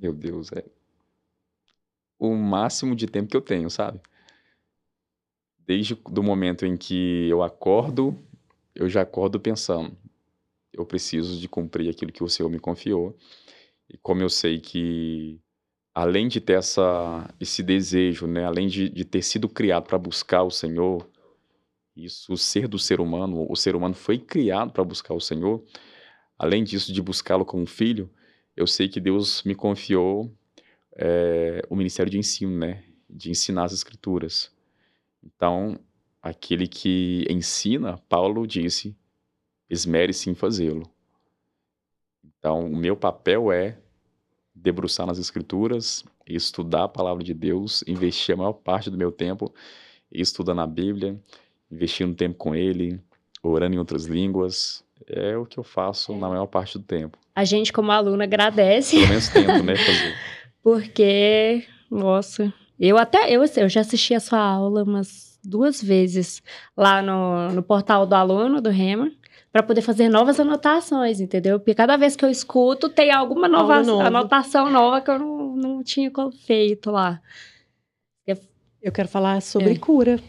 Meu 0.00 0.12
Deus, 0.12 0.52
é 0.52 0.62
o 2.18 2.34
máximo 2.34 2.96
de 2.96 3.06
tempo 3.06 3.30
que 3.30 3.36
eu 3.36 3.40
tenho, 3.40 3.70
sabe? 3.70 4.00
Desde 5.66 5.94
do 6.10 6.22
momento 6.22 6.66
em 6.66 6.76
que 6.76 7.28
eu 7.28 7.42
acordo, 7.42 8.16
eu 8.74 8.88
já 8.88 9.02
acordo 9.02 9.38
pensando, 9.38 9.96
eu 10.72 10.84
preciso 10.86 11.38
de 11.38 11.48
cumprir 11.48 11.90
aquilo 11.90 12.12
que 12.12 12.24
o 12.24 12.28
Senhor 12.28 12.48
me 12.48 12.58
confiou. 12.58 13.16
E 13.88 13.96
como 13.98 14.22
eu 14.22 14.28
sei 14.28 14.60
que 14.60 15.40
além 15.94 16.28
de 16.28 16.40
ter 16.40 16.54
essa, 16.54 17.28
esse 17.40 17.62
desejo, 17.62 18.26
né, 18.26 18.44
além 18.44 18.68
de, 18.68 18.88
de 18.88 19.04
ter 19.04 19.22
sido 19.22 19.48
criado 19.48 19.84
para 19.84 19.98
buscar 19.98 20.42
o 20.42 20.50
Senhor, 20.50 21.08
isso, 21.96 22.32
o 22.32 22.36
ser 22.36 22.68
do 22.68 22.78
ser 22.78 23.00
humano, 23.00 23.46
o 23.50 23.56
ser 23.56 23.74
humano 23.74 23.94
foi 23.94 24.18
criado 24.18 24.70
para 24.72 24.84
buscar 24.84 25.14
o 25.14 25.20
Senhor. 25.20 25.64
Além 26.38 26.62
disso, 26.62 26.92
de 26.92 27.02
buscá-lo 27.02 27.44
como 27.44 27.66
filho, 27.66 28.08
eu 28.56 28.66
sei 28.66 28.88
que 28.88 29.00
Deus 29.00 29.42
me 29.42 29.54
confiou 29.54 30.32
é, 30.98 31.62
o 31.70 31.76
ministério 31.76 32.10
de 32.10 32.18
ensino, 32.18 32.58
né? 32.58 32.82
De 33.08 33.30
ensinar 33.30 33.64
as 33.64 33.72
escrituras. 33.72 34.52
Então, 35.24 35.78
aquele 36.20 36.66
que 36.66 37.24
ensina, 37.30 37.96
Paulo 38.08 38.46
disse, 38.46 38.96
esmere-se 39.70 40.28
em 40.28 40.34
fazê-lo. 40.34 40.90
Então, 42.24 42.66
o 42.66 42.76
meu 42.76 42.96
papel 42.96 43.52
é 43.52 43.78
debruçar 44.54 45.06
nas 45.06 45.18
escrituras, 45.18 46.04
estudar 46.26 46.84
a 46.84 46.88
palavra 46.88 47.22
de 47.22 47.32
Deus, 47.32 47.84
investir 47.86 48.34
a 48.34 48.38
maior 48.38 48.52
parte 48.52 48.90
do 48.90 48.98
meu 48.98 49.12
tempo 49.12 49.54
estudando 50.10 50.60
a 50.60 50.66
Bíblia, 50.66 51.20
investindo 51.70 52.14
tempo 52.14 52.36
com 52.36 52.54
ele, 52.54 53.00
orando 53.42 53.76
em 53.76 53.78
outras 53.78 54.06
línguas. 54.06 54.84
É 55.06 55.36
o 55.36 55.46
que 55.46 55.58
eu 55.58 55.64
faço 55.64 56.14
na 56.16 56.28
maior 56.28 56.46
parte 56.46 56.76
do 56.76 56.84
tempo. 56.84 57.18
A 57.34 57.44
gente, 57.44 57.72
como 57.72 57.92
aluno, 57.92 58.22
agradece, 58.22 58.96
Pelo 58.96 59.08
menos 59.08 59.28
tento, 59.28 59.62
né, 59.62 59.76
fazer. 59.76 60.14
porque, 60.72 61.64
nossa, 61.90 62.52
eu 62.78 62.98
até, 62.98 63.30
eu, 63.30 63.42
eu 63.56 63.68
já 63.68 63.80
assisti 63.80 64.14
a 64.14 64.20
sua 64.20 64.38
aula 64.38 64.82
umas 64.82 65.38
duas 65.42 65.82
vezes 65.82 66.42
lá 66.76 67.00
no, 67.00 67.48
no 67.52 67.62
portal 67.62 68.06
do 68.06 68.14
aluno, 68.14 68.60
do 68.60 68.68
Rema, 68.68 69.10
para 69.50 69.62
poder 69.62 69.80
fazer 69.80 70.08
novas 70.08 70.38
anotações, 70.38 71.20
entendeu? 71.20 71.58
Porque 71.58 71.74
cada 71.74 71.96
vez 71.96 72.14
que 72.14 72.24
eu 72.24 72.30
escuto, 72.30 72.88
tem 72.88 73.10
alguma 73.10 73.48
nova 73.48 73.76
anotação 73.76 74.68
nova 74.70 75.00
que 75.00 75.10
eu 75.10 75.18
não, 75.18 75.56
não 75.56 75.82
tinha 75.82 76.12
feito 76.46 76.90
lá. 76.90 77.20
Eu 78.80 78.92
quero 78.92 79.08
falar 79.08 79.42
sobre 79.42 79.72
É. 79.72 79.76
cura. 79.78 80.20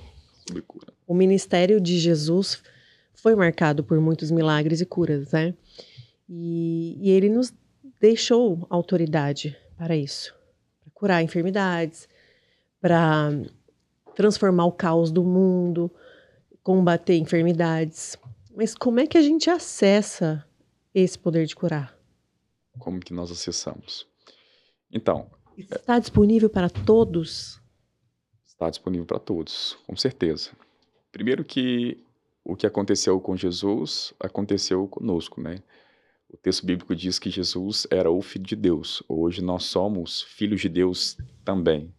Sobre 0.48 0.64
cura. 0.64 0.88
O 1.06 1.14
ministério 1.14 1.80
de 1.80 2.00
Jesus 2.00 2.64
foi 3.14 3.36
marcado 3.36 3.84
por 3.84 4.00
muitos 4.00 4.32
milagres 4.32 4.82
e 4.82 4.86
curas, 4.86 5.32
né? 5.32 5.54
E, 6.28 6.98
e 7.00 7.12
ele 7.12 7.30
nos 7.30 7.54
deixou 8.00 8.66
autoridade 8.70 9.56
para 9.80 9.96
isso, 9.96 10.36
para 10.82 10.92
curar 10.94 11.24
enfermidades, 11.24 12.10
para 12.82 13.30
transformar 14.14 14.66
o 14.66 14.74
caos 14.74 15.10
do 15.10 15.24
mundo, 15.24 15.90
combater 16.62 17.16
enfermidades. 17.16 18.18
Mas 18.54 18.76
como 18.76 19.00
é 19.00 19.08
que 19.08 19.18
a 19.18 19.22
gente 19.22 19.50
acessa 19.50 20.46
esse 20.94 21.18
poder 21.18 21.46
de 21.46 21.56
curar? 21.56 21.98
Como 22.78 23.00
que 23.00 23.14
nós 23.14 23.32
acessamos? 23.32 24.06
Então, 24.92 25.32
Está 25.58 25.98
disponível 25.98 26.50
para 26.50 26.70
todos? 26.70 27.62
está 28.46 28.70
disponível 28.70 29.06
para 29.06 29.20
todos, 29.20 29.78
com 29.88 29.96
certeza. 29.96 30.52
Primeiro 31.14 31.46
que 31.46 32.04
o 32.44 32.58
que 32.58 32.68
aconteceu 32.68 33.20
com 33.22 33.38
Jesus 33.38 34.14
aconteceu 34.20 34.86
conosco, 34.90 35.40
né? 35.40 35.64
O 36.32 36.38
texto 36.38 36.64
bíblico 36.64 36.96
diz 36.96 37.18
que 37.18 37.32
Jesus 37.32 37.88
era 37.90 38.12
o 38.12 38.22
Filho 38.22 38.46
de 38.46 38.56
Deus. 38.56 39.02
Hoje 39.10 39.42
nós 39.42 39.64
somos 39.64 40.22
filhos 40.22 40.62
de 40.62 40.70
Deus 40.70 41.18
também. 41.44 41.92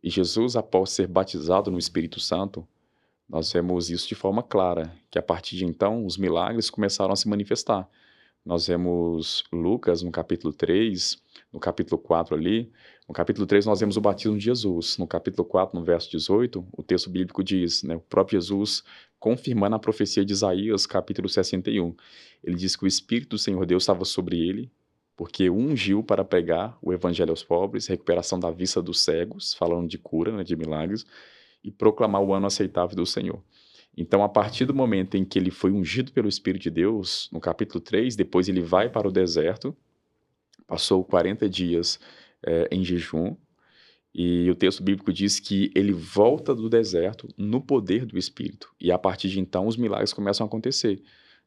E 0.00 0.08
Jesus, 0.08 0.54
após 0.54 0.90
ser 0.90 1.08
batizado 1.08 1.68
no 1.68 1.78
Espírito 1.78 2.20
Santo, 2.20 2.66
nós 3.28 3.52
vemos 3.52 3.90
isso 3.90 4.06
de 4.06 4.14
forma 4.14 4.40
clara, 4.40 4.96
que 5.10 5.18
a 5.18 5.22
partir 5.22 5.56
de 5.56 5.64
então 5.64 6.06
os 6.06 6.16
milagres 6.16 6.70
começaram 6.70 7.12
a 7.12 7.16
se 7.16 7.28
manifestar. 7.28 7.90
Nós 8.44 8.66
vemos 8.66 9.44
Lucas 9.52 10.02
no 10.02 10.10
capítulo 10.10 10.52
3, 10.52 11.22
no 11.52 11.60
capítulo 11.60 12.00
4 12.00 12.34
ali, 12.34 12.72
no 13.10 13.12
capítulo 13.12 13.44
3 13.44 13.66
nós 13.66 13.80
vemos 13.80 13.96
o 13.96 14.00
batismo 14.00 14.38
de 14.38 14.44
Jesus. 14.44 14.96
No 14.96 15.04
capítulo 15.04 15.44
4, 15.44 15.76
no 15.76 15.84
verso 15.84 16.08
18, 16.12 16.64
o 16.72 16.80
texto 16.80 17.10
bíblico 17.10 17.42
diz, 17.42 17.82
né, 17.82 17.96
o 17.96 18.00
próprio 18.00 18.40
Jesus 18.40 18.84
confirmando 19.18 19.74
a 19.74 19.80
profecia 19.80 20.24
de 20.24 20.32
Isaías, 20.32 20.86
capítulo 20.86 21.28
61. 21.28 21.92
Ele 22.44 22.54
diz 22.54 22.76
que 22.76 22.84
o 22.84 22.86
Espírito 22.86 23.30
do 23.30 23.38
Senhor 23.38 23.66
Deus 23.66 23.82
estava 23.82 24.04
sobre 24.04 24.38
ele, 24.38 24.70
porque 25.16 25.50
ungiu 25.50 26.04
para 26.04 26.24
pregar 26.24 26.78
o 26.80 26.92
evangelho 26.92 27.30
aos 27.30 27.42
pobres, 27.42 27.88
recuperação 27.88 28.38
da 28.38 28.52
vista 28.52 28.80
dos 28.80 29.00
cegos, 29.00 29.54
falando 29.54 29.88
de 29.88 29.98
cura, 29.98 30.30
né, 30.30 30.44
de 30.44 30.54
milagres, 30.54 31.04
e 31.64 31.70
proclamar 31.72 32.22
o 32.22 32.32
ano 32.32 32.46
aceitável 32.46 32.94
do 32.94 33.04
Senhor. 33.04 33.42
Então, 33.96 34.22
a 34.22 34.28
partir 34.28 34.64
do 34.64 34.74
momento 34.74 35.16
em 35.16 35.24
que 35.24 35.38
ele 35.38 35.50
foi 35.50 35.72
ungido 35.72 36.12
pelo 36.12 36.28
Espírito 36.28 36.62
de 36.62 36.70
Deus, 36.70 37.28
no 37.32 37.40
capítulo 37.40 37.80
3, 37.80 38.16
depois 38.16 38.48
ele 38.48 38.60
vai 38.60 38.88
para 38.88 39.08
o 39.08 39.12
deserto, 39.12 39.76
passou 40.66 41.04
40 41.04 41.48
dias 41.48 41.98
eh, 42.42 42.68
em 42.70 42.84
jejum, 42.84 43.36
e 44.14 44.50
o 44.50 44.54
texto 44.54 44.82
bíblico 44.82 45.12
diz 45.12 45.38
que 45.38 45.70
ele 45.74 45.92
volta 45.92 46.54
do 46.54 46.68
deserto 46.68 47.28
no 47.36 47.60
poder 47.60 48.04
do 48.04 48.18
Espírito. 48.18 48.72
E 48.80 48.90
a 48.90 48.98
partir 48.98 49.28
de 49.28 49.38
então 49.38 49.66
os 49.66 49.76
milagres 49.76 50.12
começam 50.12 50.44
a 50.44 50.48
acontecer. 50.48 51.02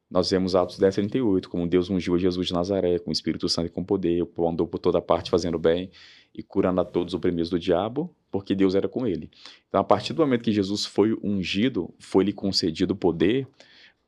Nós 0.10 0.30
vemos 0.30 0.54
Atos 0.54 0.78
10, 0.78 0.96
38, 0.96 1.50
como 1.50 1.68
Deus 1.68 1.90
ungiu 1.90 2.16
a 2.16 2.18
Jesus 2.18 2.48
de 2.48 2.54
Nazaré 2.54 3.00
com 3.00 3.10
o 3.10 3.14
Espírito 3.14 3.50
Santo 3.50 3.68
e 3.68 3.70
com 3.70 3.84
poder, 3.84 4.28
andou 4.48 4.68
por 4.68 4.78
toda 4.78 5.02
parte 5.02 5.32
fazendo 5.32 5.58
bem 5.58 5.90
e 6.36 6.44
curando 6.44 6.82
a 6.82 6.86
todos 6.86 7.14
os 7.14 7.18
oprimidos 7.18 7.50
do 7.50 7.60
diabo, 7.60 8.14
porque 8.30 8.54
Deus 8.54 8.76
era 8.76 8.88
com 8.88 9.08
ele. 9.08 9.30
Então, 9.68 9.82
a 9.82 9.84
partir 9.84 10.14
do 10.14 10.22
momento 10.22 10.44
que 10.44 10.52
Jesus 10.52 10.86
foi 10.86 11.18
ungido, 11.24 11.94
foi-lhe 11.98 12.32
concedido 12.32 12.96
poder 12.96 13.48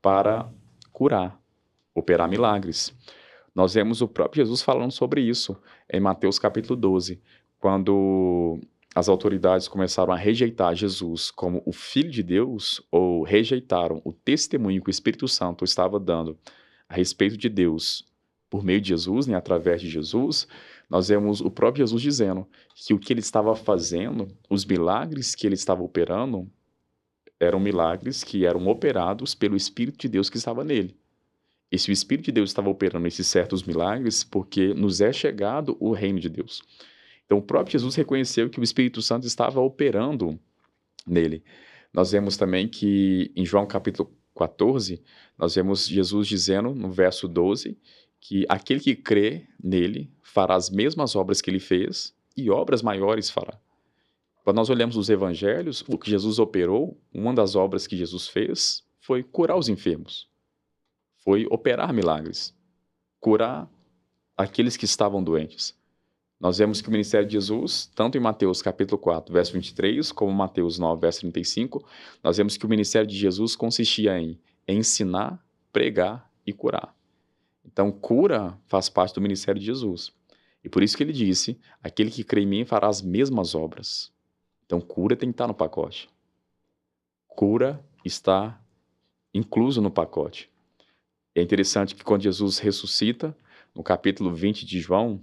para 0.02 0.48
curar, 0.92 1.40
operar 1.94 2.30
milagres. 2.30 2.96
Nós 3.56 3.74
vemos 3.74 4.02
o 4.02 4.08
próprio 4.08 4.44
Jesus 4.44 4.62
falando 4.62 4.92
sobre 4.92 5.22
isso 5.22 5.58
em 5.92 6.00
Mateus 6.00 6.38
capítulo 6.38 6.76
12, 6.76 7.20
quando 7.58 8.60
as 8.96 9.10
autoridades 9.10 9.68
começaram 9.68 10.14
a 10.14 10.18
rejeitar 10.18 10.74
Jesus 10.74 11.30
como 11.30 11.62
o 11.66 11.74
Filho 11.74 12.10
de 12.10 12.24
Deus, 12.24 12.82
ou 12.90 13.24
rejeitaram 13.24 14.02
o 14.06 14.14
testemunho 14.14 14.82
que 14.82 14.90
o 14.90 14.92
Espírito 14.92 15.28
Santo 15.28 15.66
estava 15.66 16.00
dando 16.00 16.40
a 16.88 16.96
respeito 16.96 17.36
de 17.36 17.50
Deus 17.50 18.08
por 18.50 18.64
meio 18.64 18.80
de 18.80 18.90
Jesus, 18.90 19.28
né, 19.28 19.36
através 19.36 19.82
de 19.82 19.90
Jesus, 19.90 20.48
nós 20.90 21.10
vemos 21.10 21.42
o 21.42 21.52
próprio 21.52 21.84
Jesus 21.84 22.02
dizendo 22.02 22.48
que 22.74 22.94
o 22.94 23.00
que 23.00 23.12
ele 23.12 23.20
estava 23.20 23.54
fazendo, 23.54 24.30
os 24.50 24.64
milagres 24.64 25.36
que 25.36 25.46
ele 25.46 25.56
estava 25.56 25.84
operando, 25.84 26.50
eram 27.38 27.60
milagres 27.60 28.24
que 28.24 28.46
eram 28.46 28.66
operados 28.68 29.36
pelo 29.36 29.58
Espírito 29.58 29.98
de 29.98 30.08
Deus 30.08 30.30
que 30.30 30.38
estava 30.38 30.64
nele. 30.64 30.96
E 31.70 31.78
se 31.78 31.90
o 31.90 31.92
Espírito 31.92 32.26
de 32.26 32.32
Deus 32.32 32.52
estava 32.52 32.70
operando 32.70 33.08
esses 33.08 33.28
certos 33.28 33.64
milagres, 33.64 34.24
porque 34.24 34.74
nos 34.74 35.02
é 35.02 35.12
chegado 35.12 35.76
o 35.80 35.92
reino 35.92 36.20
de 36.20 36.30
Deus. 36.30 36.62
Então, 37.26 37.38
o 37.38 37.42
próprio 37.42 37.74
Jesus 37.74 37.96
reconheceu 37.96 38.50
que 38.50 38.60
o 38.60 38.64
Espírito 38.64 39.02
Santo 39.02 39.26
estava 39.26 39.60
operando 39.60 40.40
nele. 41.06 41.44
Nós 41.94 42.12
vemos 42.12 42.38
também 42.38 42.68
que 42.68 43.32
em 43.36 43.46
João 43.46 43.66
capítulo 43.66 44.12
14, 44.36 45.02
nós 45.38 45.56
vemos 45.56 45.88
Jesus 45.88 46.28
dizendo 46.28 46.76
no 46.76 46.92
verso 46.92 47.28
12 47.28 47.78
que 48.20 48.46
aquele 48.50 48.80
que 48.80 48.96
crê 48.96 49.48
nele 49.64 50.12
fará 50.22 50.56
as 50.56 50.70
mesmas 50.70 51.16
obras 51.16 51.42
que 51.42 51.50
ele 51.50 51.60
fez 51.60 52.14
e 52.36 52.50
obras 52.50 52.82
maiores 52.82 53.30
fará. 53.30 53.60
Quando 54.44 54.58
nós 54.58 54.70
olhamos 54.70 54.98
os 54.98 55.10
evangelhos, 55.10 55.84
o 55.88 55.98
que 55.98 56.10
Jesus 56.10 56.38
operou, 56.38 57.00
uma 57.14 57.34
das 57.34 57.56
obras 57.56 57.88
que 57.88 57.98
Jesus 57.98 58.28
fez 58.28 58.84
foi 59.00 59.24
curar 59.24 59.58
os 59.58 59.70
enfermos. 59.70 60.30
Foi 61.24 61.48
operar 61.50 61.94
milagres. 61.94 62.54
Curar 63.20 63.68
aqueles 64.38 64.78
que 64.78 64.86
estavam 64.86 65.24
doentes. 65.24 65.76
Nós 66.40 66.58
vemos 66.58 66.82
que 66.82 66.90
o 66.90 66.92
ministério 66.92 67.28
de 67.28 67.34
Jesus, 67.34 67.90
tanto 67.96 68.18
em 68.18 68.22
Mateus 68.22 68.62
capítulo 68.62 68.98
4, 69.00 69.34
verso 69.34 69.54
23, 69.54 70.12
como 70.12 70.32
Mateus 70.34 70.78
9, 70.78 71.00
verso 71.00 71.22
35, 71.22 71.86
nós 72.22 72.38
vemos 72.38 72.58
que 72.58 72.66
o 72.66 72.70
ministério 72.70 73.08
de 73.08 73.16
Jesus 73.16 73.56
consistia 73.56 74.20
em 74.20 74.38
ensinar, 74.68 75.44
pregar 75.72 76.30
e 76.46 76.52
curar. 76.52 76.94
Então, 77.66 77.92
cura 77.92 78.58
faz 78.68 78.90
parte 78.90 79.16
do 79.16 79.22
ministério 79.22 79.60
de 79.60 79.66
Jesus. 79.66 80.14
E 80.64 80.70
por 80.70 80.84
isso 80.84 80.98
que 80.98 81.04
ele 81.04 81.14
disse: 81.14 81.60
aquele 81.82 82.12
que 82.12 82.24
crê 82.24 82.42
em 82.42 82.48
mim 82.48 82.66
fará 82.66 82.88
as 82.88 83.02
mesmas 83.02 83.56
obras. 83.56 84.12
Então, 84.66 84.82
cura 84.82 85.16
tem 85.16 85.30
que 85.30 85.34
estar 85.34 85.48
no 85.48 85.54
pacote. 85.54 86.10
Cura 87.28 87.84
está 88.04 88.62
incluso 89.34 89.82
no 89.82 89.92
pacote. 89.92 90.50
É 91.36 91.42
interessante 91.42 91.94
que 91.94 92.04
quando 92.04 92.24
Jesus 92.24 92.60
ressuscita, 92.60 93.36
no 93.76 93.84
capítulo 93.84 94.34
20 94.34 94.66
de 94.66 94.80
João, 94.80 95.22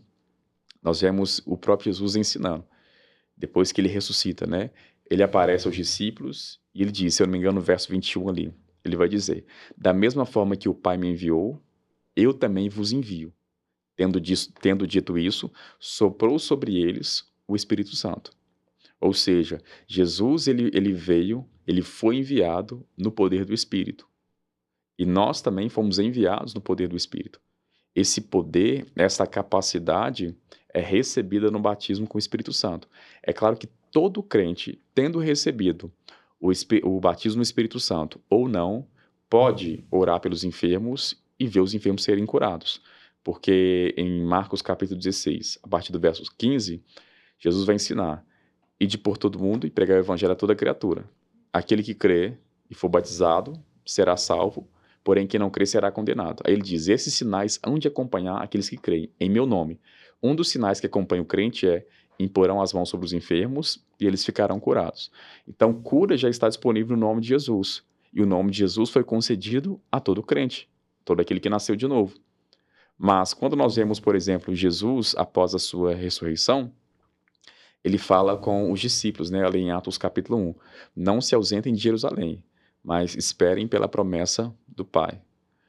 nós 0.83 1.01
vemos 1.01 1.41
o 1.47 1.57
próprio 1.57 1.93
Jesus 1.93 2.17
ensinando. 2.17 2.65
Depois 3.37 3.73
que 3.73 3.81
ele 3.81 3.89
ressuscita, 3.89 4.47
né? 4.47 4.71
Ele 5.09 5.23
aparece 5.23 5.67
aos 5.67 5.77
discípulos 5.77 6.61
e 6.75 6.83
ele 6.83 6.91
diz, 6.91 7.15
se 7.15 7.23
eu 7.23 7.27
não 7.27 7.33
me 7.33 7.39
engano, 7.39 7.57
no 7.57 7.61
verso 7.61 7.91
21 7.91 8.29
ali, 8.29 8.55
ele 8.85 8.97
vai 8.97 9.09
dizer: 9.09 9.45
Da 9.77 9.93
mesma 9.93 10.27
forma 10.27 10.57
que 10.57 10.69
o 10.69 10.75
Pai 10.75 10.97
me 10.97 11.09
enviou, 11.09 11.63
eu 12.17 12.35
também 12.35 12.69
vos 12.69 12.93
envio. 12.93 13.33
Tendo, 13.95 14.21
disso, 14.21 14.53
tendo 14.61 14.87
dito 14.87 15.19
isso, 15.19 15.53
soprou 15.79 16.39
sobre 16.39 16.77
eles 16.77 17.31
o 17.47 17.55
Espírito 17.55 17.95
Santo. 17.95 18.33
Ou 19.01 19.13
seja, 19.13 19.61
Jesus 19.87 20.47
ele, 20.47 20.71
ele 20.73 20.93
veio, 20.93 21.47
ele 21.67 21.83
foi 21.83 22.17
enviado 22.17 22.87
no 22.97 23.13
poder 23.13 23.45
do 23.45 23.53
Espírito. 23.53 24.09
E 24.99 25.05
nós 25.05 25.41
também 25.43 25.69
fomos 25.69 25.99
enviados 25.99 26.55
no 26.55 26.61
poder 26.61 26.89
do 26.89 26.97
Espírito. 26.97 27.41
Esse 27.95 28.21
poder, 28.21 28.87
essa 28.97 29.27
capacidade, 29.27 30.35
é 30.73 30.81
recebida 30.81 31.51
no 31.51 31.59
batismo 31.59 32.07
com 32.07 32.17
o 32.17 32.19
Espírito 32.19 32.53
Santo. 32.53 32.89
É 33.23 33.33
claro 33.33 33.57
que 33.57 33.69
todo 33.91 34.23
crente, 34.23 34.81
tendo 34.95 35.19
recebido 35.19 35.93
o, 36.41 36.51
o 36.85 37.01
batismo 37.01 37.39
no 37.39 37.43
Espírito 37.43 37.79
Santo 37.79 38.21
ou 38.29 38.49
não, 38.49 38.87
pode 39.29 39.85
orar 39.91 40.21
pelos 40.21 40.45
enfermos 40.45 41.23
e 41.39 41.47
ver 41.47 41.61
os 41.61 41.75
enfermos 41.75 42.05
serem 42.05 42.27
curados. 42.27 42.83
Porque 43.23 43.95
em 43.97 44.23
Marcos 44.23 44.61
capítulo 44.61 44.99
16, 44.99 45.59
a 45.63 45.69
partir 45.69 45.93
do 45.93 46.01
verso 46.01 46.25
15, 46.37 46.83
Jesus 47.39 47.65
vai 47.65 47.77
ensinar: 47.77 48.25
ide 48.81 48.99
por 48.99 49.17
todo 49.17 49.39
mundo 49.39 49.67
e 49.67 49.71
pregar 49.71 49.97
o 49.97 50.01
evangelho 50.01 50.33
a 50.33 50.37
toda 50.37 50.55
criatura. 50.55 51.05
Aquele 51.53 51.83
que 51.83 51.95
crê 51.95 52.37
e 52.69 52.75
for 52.75 52.89
batizado 52.89 53.53
será 53.87 54.17
salvo, 54.17 54.69
porém 55.05 55.27
quem 55.27 55.39
não 55.39 55.51
crê 55.51 55.67
será 55.67 55.93
condenado. 55.93 56.43
Aí 56.45 56.53
ele 56.53 56.63
diz: 56.63 56.89
esses 56.89 57.15
sinais 57.15 57.61
hão 57.65 57.79
de 57.79 57.89
acompanhar 57.89 58.39
aqueles 58.43 58.69
que 58.69 58.77
creem 58.77 59.11
em 59.21 59.31
meu 59.31 59.47
nome. 59.47 59.79
Um 60.23 60.35
dos 60.37 60.51
sinais 60.51 60.79
que 60.79 60.87
acompanha 60.87 61.23
o 61.23 61.27
crente 61.27 61.67
é 61.67 61.85
imporão 62.19 62.61
as 62.63 62.73
mãos 62.73 62.89
sobre 62.89 63.07
os 63.07 63.13
enfermos 63.13 63.85
e 63.99 64.07
eles 64.07 64.25
ficarão 64.25 64.61
curados. 64.61 65.11
Então, 65.49 65.73
cura 65.75 66.17
já 66.17 66.29
está 66.29 66.49
disponível 66.49 66.97
no 66.97 67.07
nome 67.07 67.21
de 67.21 67.29
Jesus. 67.29 67.83
E 68.13 68.23
o 68.23 68.27
nome 68.27 68.51
de 68.51 68.59
Jesus 68.59 68.91
foi 68.91 69.03
concedido 69.03 69.81
a 69.91 69.99
todo 69.99 70.23
crente, 70.23 70.69
todo 71.05 71.21
aquele 71.21 71.41
que 71.41 71.49
nasceu 71.49 71.75
de 71.75 71.89
novo. 71.89 72.15
Mas 72.97 73.35
quando 73.35 73.57
nós 73.57 73.75
vemos, 73.75 73.99
por 73.99 74.15
exemplo, 74.15 74.55
Jesus 74.55 75.15
após 75.17 75.55
a 75.55 75.59
sua 75.59 75.95
ressurreição, 75.95 76.71
ele 77.83 77.99
fala 77.99 78.37
com 78.37 78.71
os 78.71 78.79
discípulos, 78.79 79.31
né, 79.31 79.45
ali 79.45 79.59
em 79.59 79.73
Atos 79.73 79.99
capítulo 79.99 80.39
1, 80.39 80.55
não 80.95 81.21
se 81.21 81.35
ausentem 81.35 81.75
de 81.75 81.81
Jerusalém, 81.81 82.45
mas 82.85 83.17
esperem 83.17 83.67
pela 83.67 83.89
promessa 83.89 84.55
do 84.69 84.85
Pai, 84.85 85.21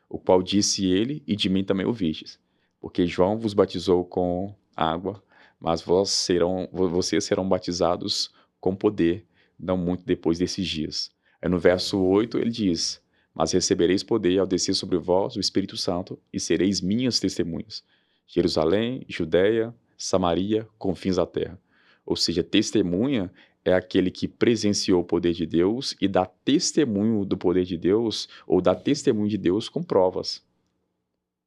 o 0.08 0.20
qual 0.20 0.44
disse 0.44 0.86
ele, 0.86 1.24
e 1.26 1.36
de 1.36 1.50
mim 1.50 1.64
também 1.64 1.88
ouvistes 1.88 2.43
porque 2.84 3.08
João 3.08 3.38
vos 3.38 3.54
batizou 3.54 4.04
com 4.04 4.54
água, 4.76 5.24
mas 5.58 5.82
vós 5.82 6.10
serão, 6.10 6.68
vocês 6.70 7.24
serão 7.24 7.48
batizados 7.48 8.30
com 8.60 8.76
poder, 8.76 9.26
não 9.58 9.78
muito 9.78 10.04
depois 10.04 10.38
desses 10.38 10.68
dias. 10.68 11.10
Aí 11.42 11.48
no 11.48 11.58
verso 11.58 11.98
8 11.98 12.38
ele 12.38 12.50
diz: 12.50 13.02
Mas 13.34 13.54
recebereis 13.54 14.04
poder 14.04 14.38
ao 14.38 14.46
descer 14.46 14.74
sobre 14.76 14.98
vós 14.98 15.38
o 15.38 15.40
Espírito 15.40 15.78
Santo, 15.78 16.20
e 16.34 16.42
sereis 16.42 16.82
minhas 16.82 17.22
testemunhas. 17.22 17.86
Jerusalém, 18.28 19.06
Judéia, 19.08 19.74
Samaria, 19.98 20.68
confins 20.78 21.16
da 21.16 21.26
terra. 21.26 21.58
Ou 22.06 22.18
seja, 22.18 22.44
testemunha 22.44 23.32
é 23.64 23.74
aquele 23.74 24.12
que 24.12 24.28
presenciou 24.28 25.04
o 25.04 25.06
poder 25.06 25.32
de 25.32 25.46
Deus 25.46 25.96
e 26.02 26.08
dá 26.10 26.26
testemunho 26.26 27.24
do 27.24 27.38
poder 27.38 27.64
de 27.64 27.78
Deus, 27.78 28.28
ou 28.46 28.60
dá 28.60 28.76
testemunho 28.76 29.30
de 29.30 29.38
Deus 29.38 29.70
com 29.70 29.82
provas. 29.82 30.46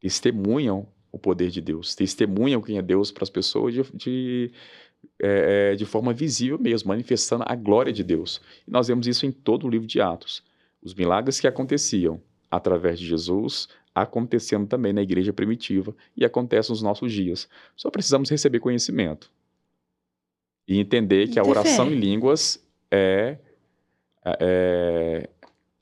Testemunham 0.00 0.95
o 1.16 1.18
poder 1.18 1.50
de 1.50 1.60
Deus, 1.60 1.94
testemunham 1.94 2.62
quem 2.62 2.78
é 2.78 2.82
Deus 2.82 3.10
para 3.10 3.24
as 3.24 3.30
pessoas 3.30 3.74
de, 3.74 3.82
de, 3.94 4.52
é, 5.20 5.72
é, 5.72 5.74
de 5.74 5.84
forma 5.84 6.12
visível 6.12 6.58
mesmo, 6.58 6.88
manifestando 6.88 7.44
a 7.46 7.54
glória 7.54 7.92
de 7.92 8.04
Deus. 8.04 8.40
E 8.66 8.70
nós 8.70 8.88
vemos 8.88 9.06
isso 9.06 9.26
em 9.26 9.32
todo 9.32 9.66
o 9.66 9.70
livro 9.70 9.86
de 9.86 10.00
Atos. 10.00 10.42
Os 10.82 10.94
milagres 10.94 11.40
que 11.40 11.46
aconteciam 11.46 12.20
através 12.50 12.98
de 12.98 13.06
Jesus 13.06 13.68
acontecendo 13.94 14.66
também 14.66 14.92
na 14.92 15.00
igreja 15.00 15.32
primitiva 15.32 15.96
e 16.14 16.22
acontecem 16.22 16.70
nos 16.70 16.82
nossos 16.82 17.10
dias. 17.10 17.48
Só 17.74 17.90
precisamos 17.90 18.28
receber 18.28 18.60
conhecimento 18.60 19.30
e 20.68 20.78
entender 20.78 21.28
que 21.28 21.38
a 21.38 21.42
oração 21.42 21.90
em 21.90 21.94
línguas 21.94 22.62
é, 22.90 23.38
é, 24.22 25.30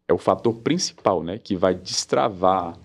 é 0.07 0.13
o 0.13 0.19
fator 0.19 0.55
principal, 0.61 1.25
né, 1.25 1.39
que 1.39 1.57
vai 1.57 1.75
destravar 1.75 2.79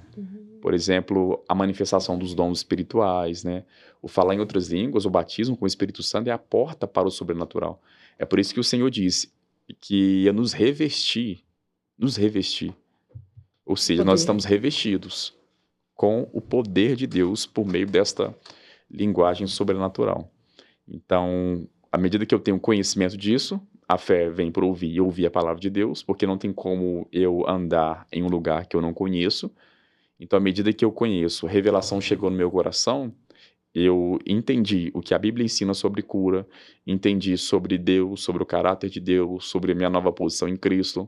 por 0.62 0.74
exemplo, 0.74 1.44
a 1.48 1.56
manifestação 1.56 2.18
dos 2.18 2.34
dons 2.34 2.60
espirituais, 2.60 3.44
né? 3.44 3.64
O 4.02 4.08
falar 4.08 4.36
em 4.36 4.40
outras 4.40 4.70
línguas, 4.70 5.06
o 5.06 5.10
batismo 5.10 5.58
com 5.58 5.66
o 5.66 5.68
Espírito 5.68 6.02
Santo 6.04 6.28
é 6.28 6.32
a 6.32 6.38
porta 6.38 6.88
para 6.88 7.08
o 7.08 7.12
sobrenatural. 7.12 7.82
É 8.18 8.26
por 8.26 8.40
isso 8.40 8.54
que 8.54 8.60
o 8.60 8.64
Senhor 8.64 8.90
disse 8.90 9.32
que 9.80 10.24
ia 10.24 10.34
nos 10.34 10.54
revestir, 10.54 11.44
nos 11.98 12.16
revestir. 12.16 12.74
Ou 13.66 13.76
seja, 13.76 14.04
nós 14.04 14.22
estamos 14.22 14.46
revestidos 14.46 15.34
com 15.94 16.28
o 16.34 16.42
poder 16.42 16.96
de 16.96 17.06
Deus 17.06 17.46
por 17.46 17.68
meio 17.68 17.86
desta 17.86 18.36
linguagem 18.90 19.46
sobrenatural. 19.48 20.32
Então, 20.88 21.68
à 21.92 21.98
medida 21.98 22.26
que 22.26 22.34
eu 22.34 22.40
tenho 22.40 22.60
conhecimento 22.60 23.16
disso, 23.16 23.62
a 23.88 23.98
fé 23.98 24.30
vem 24.30 24.52
por 24.52 24.64
ouvir 24.64 24.92
e 24.92 25.02
ouvir 25.02 25.26
a 25.26 25.32
palavra 25.32 25.60
de 25.60 25.70
Deus, 25.70 26.02
porque 26.02 26.26
não 26.26 26.38
tem 26.38 26.54
como 26.54 27.08
eu 27.12 27.48
andar 27.48 28.08
em 28.12 28.24
um 28.24 28.28
lugar 28.28 28.66
que 28.66 28.76
eu 28.76 28.82
não 28.82 28.94
conheço. 28.94 29.52
Então, 30.20 30.38
à 30.38 30.40
medida 30.40 30.74
que 30.74 30.84
eu 30.84 30.92
conheço, 30.92 31.48
a 31.48 31.50
revelação 31.50 32.02
chegou 32.02 32.30
no 32.30 32.36
meu 32.36 32.52
coração, 32.52 33.14
eu 33.74 34.20
entendi 34.26 34.92
o 34.94 35.02
que 35.02 35.14
a 35.14 35.20
Bíblia 35.20 35.46
ensina 35.46 35.74
sobre 35.74 36.02
cura, 36.02 36.48
entendi 36.86 37.38
sobre 37.38 37.78
Deus, 37.78 38.22
sobre 38.22 38.44
o 38.44 38.46
caráter 38.46 38.90
de 38.90 39.00
Deus, 39.00 39.46
sobre 39.46 39.72
a 39.72 39.76
minha 39.76 39.90
nova 39.90 40.12
posição 40.12 40.48
em 40.48 40.58
Cristo, 40.58 41.08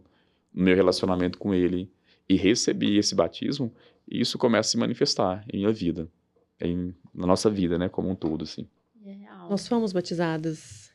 no 0.53 0.63
meu 0.63 0.75
relacionamento 0.75 1.37
com 1.37 1.53
Ele, 1.53 1.91
e 2.29 2.35
recebi 2.35 2.97
esse 2.97 3.15
batismo, 3.15 3.73
e 4.07 4.21
isso 4.21 4.37
começa 4.37 4.69
a 4.69 4.71
se 4.71 4.77
manifestar 4.77 5.43
em 5.51 5.57
minha 5.57 5.71
vida, 5.71 6.07
em, 6.61 6.93
na 7.13 7.27
nossa 7.27 7.49
vida, 7.49 7.77
né, 7.77 7.89
como 7.89 8.09
um 8.09 8.15
todo, 8.15 8.43
assim. 8.43 8.67
Nós 9.49 9.67
fomos 9.67 9.91
batizados 9.91 10.91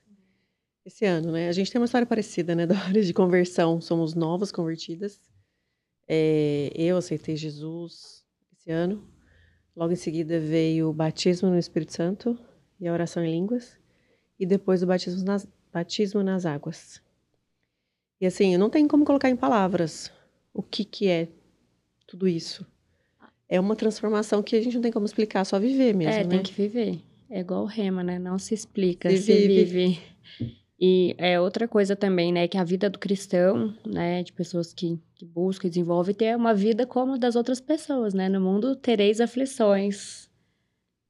esse 0.85 1.05
ano, 1.05 1.33
né? 1.33 1.49
A 1.49 1.53
gente 1.53 1.71
tem 1.71 1.81
uma 1.81 1.85
história 1.85 2.07
parecida, 2.07 2.55
né, 2.55 2.65
da 2.67 2.75
hora 2.75 3.03
de 3.03 3.13
conversão. 3.13 3.81
Somos 3.81 4.15
novas 4.15 4.53
convertidas. 4.53 5.21
É, 6.09 6.71
eu 6.75 6.97
aceitei 6.97 7.37
Jesus 7.37 8.25
esse 8.53 8.71
ano. 8.71 9.03
Logo 9.75 9.93
em 9.93 9.97
seguida 9.97 10.41
veio 10.41 10.89
o 10.89 10.93
batismo 10.93 11.51
no 11.51 11.59
Espírito 11.59 11.93
Santo 11.93 12.39
e 12.81 12.87
a 12.87 12.93
oração 12.93 13.25
em 13.25 13.31
línguas. 13.31 13.79
E 14.39 14.47
depois 14.47 14.83
o 14.83 14.87
batismo 14.87 15.25
nas, 15.25 15.47
batismo 15.73 16.23
nas 16.23 16.47
águas. 16.47 17.03
E 18.21 18.27
assim, 18.27 18.57
não 18.57 18.71
tem 18.71 18.89
como 18.89 19.05
colocar 19.05 19.29
em 19.29 19.37
palavras 19.37 20.11
o 20.55 20.63
que, 20.63 20.85
que 20.85 21.09
é 21.09 21.29
tudo 22.07 22.27
isso. 22.27 22.67
É 23.49 23.61
uma 23.61 23.77
transformação 23.77 24.43
que 24.43 24.57
a 24.57 24.63
gente 24.63 24.75
não 24.75 24.83
tem 24.83 24.93
como 24.93 25.07
explicar, 25.07 25.45
só 25.45 25.59
viver 25.59 25.95
mesmo. 25.95 26.13
É, 26.13 26.25
né? 26.25 26.31
tem 26.31 26.43
que 26.43 26.53
viver. 26.53 27.01
É 27.29 27.41
igual 27.41 27.63
o 27.63 27.67
rema, 27.67 28.03
né? 28.03 28.19
Não 28.19 28.39
se 28.39 28.55
explica, 28.55 29.11
se, 29.11 29.19
se 29.19 29.47
vive. 29.47 29.65
vive. 29.65 30.03
E 30.79 31.15
é 31.17 31.41
outra 31.41 31.67
coisa 31.67 31.97
também, 31.97 32.31
né, 32.31 32.47
que 32.47 32.59
a 32.59 32.65
vida 32.65 32.91
do 32.91 32.99
cristão, 32.99 33.75
né, 33.87 34.23
de 34.23 34.33
pessoas 34.33 34.75
que, 34.75 35.01
que 35.15 35.25
buscam 35.25 35.67
e 35.67 35.71
desenvolvem, 35.71 36.15
ter 36.15 36.37
uma 36.37 36.53
vida 36.53 36.87
como 36.87 37.19
das 37.19 37.35
outras 37.35 37.61
pessoas, 37.61 38.13
né? 38.13 38.29
No 38.29 38.41
mundo 38.41 38.77
tereis 38.77 39.21
aflições, 39.21 40.29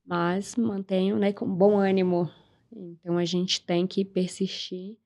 mas 0.07 0.55
mantenham, 0.55 1.19
né, 1.19 1.33
com 1.33 1.53
bom 1.53 1.77
ânimo. 1.79 2.31
Então 2.71 3.19
a 3.19 3.25
gente 3.25 3.61
tem 3.61 3.89
que 3.89 4.05
persistir, 4.05 4.99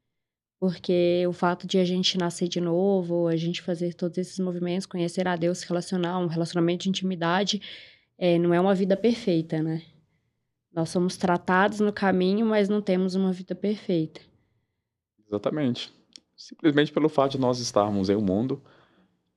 porque 0.59 1.25
o 1.27 1.33
fato 1.33 1.67
de 1.67 1.79
a 1.79 1.85
gente 1.85 2.19
nascer 2.19 2.47
de 2.47 2.61
novo, 2.61 3.29
a 3.29 3.37
gente 3.37 3.63
fazer 3.63 3.95
todos 3.95 4.19
esses 4.19 4.39
movimentos, 4.39 4.85
conhecer 4.85 5.27
a 5.27 5.37
Deus, 5.37 5.63
relacionar, 5.63 6.19
um 6.19 6.27
relacionamento 6.27 6.83
de 6.83 6.91
intimidade, 6.91 7.63
é, 8.19 8.39
não 8.39 8.53
é 8.53 8.61
uma 8.61 8.75
vida 8.75 8.95
perfeita, 8.95 9.63
né? 9.63 9.83
Nós 10.71 10.91
somos 10.91 11.17
tratados 11.17 11.81
no 11.81 11.93
caminho, 11.93 12.45
mas 12.45 12.69
não 12.69 12.83
temos 12.83 13.15
uma 13.15 13.33
vida 13.33 13.55
perfeita. 13.55 14.21
Exatamente. 15.31 15.93
Simplesmente 16.37 16.91
pelo 16.93 17.09
fato 17.09 17.33
de 17.33 17.39
nós 17.39 17.61
estarmos 17.61 18.11
em 18.11 18.17
um 18.17 18.21
mundo 18.21 18.61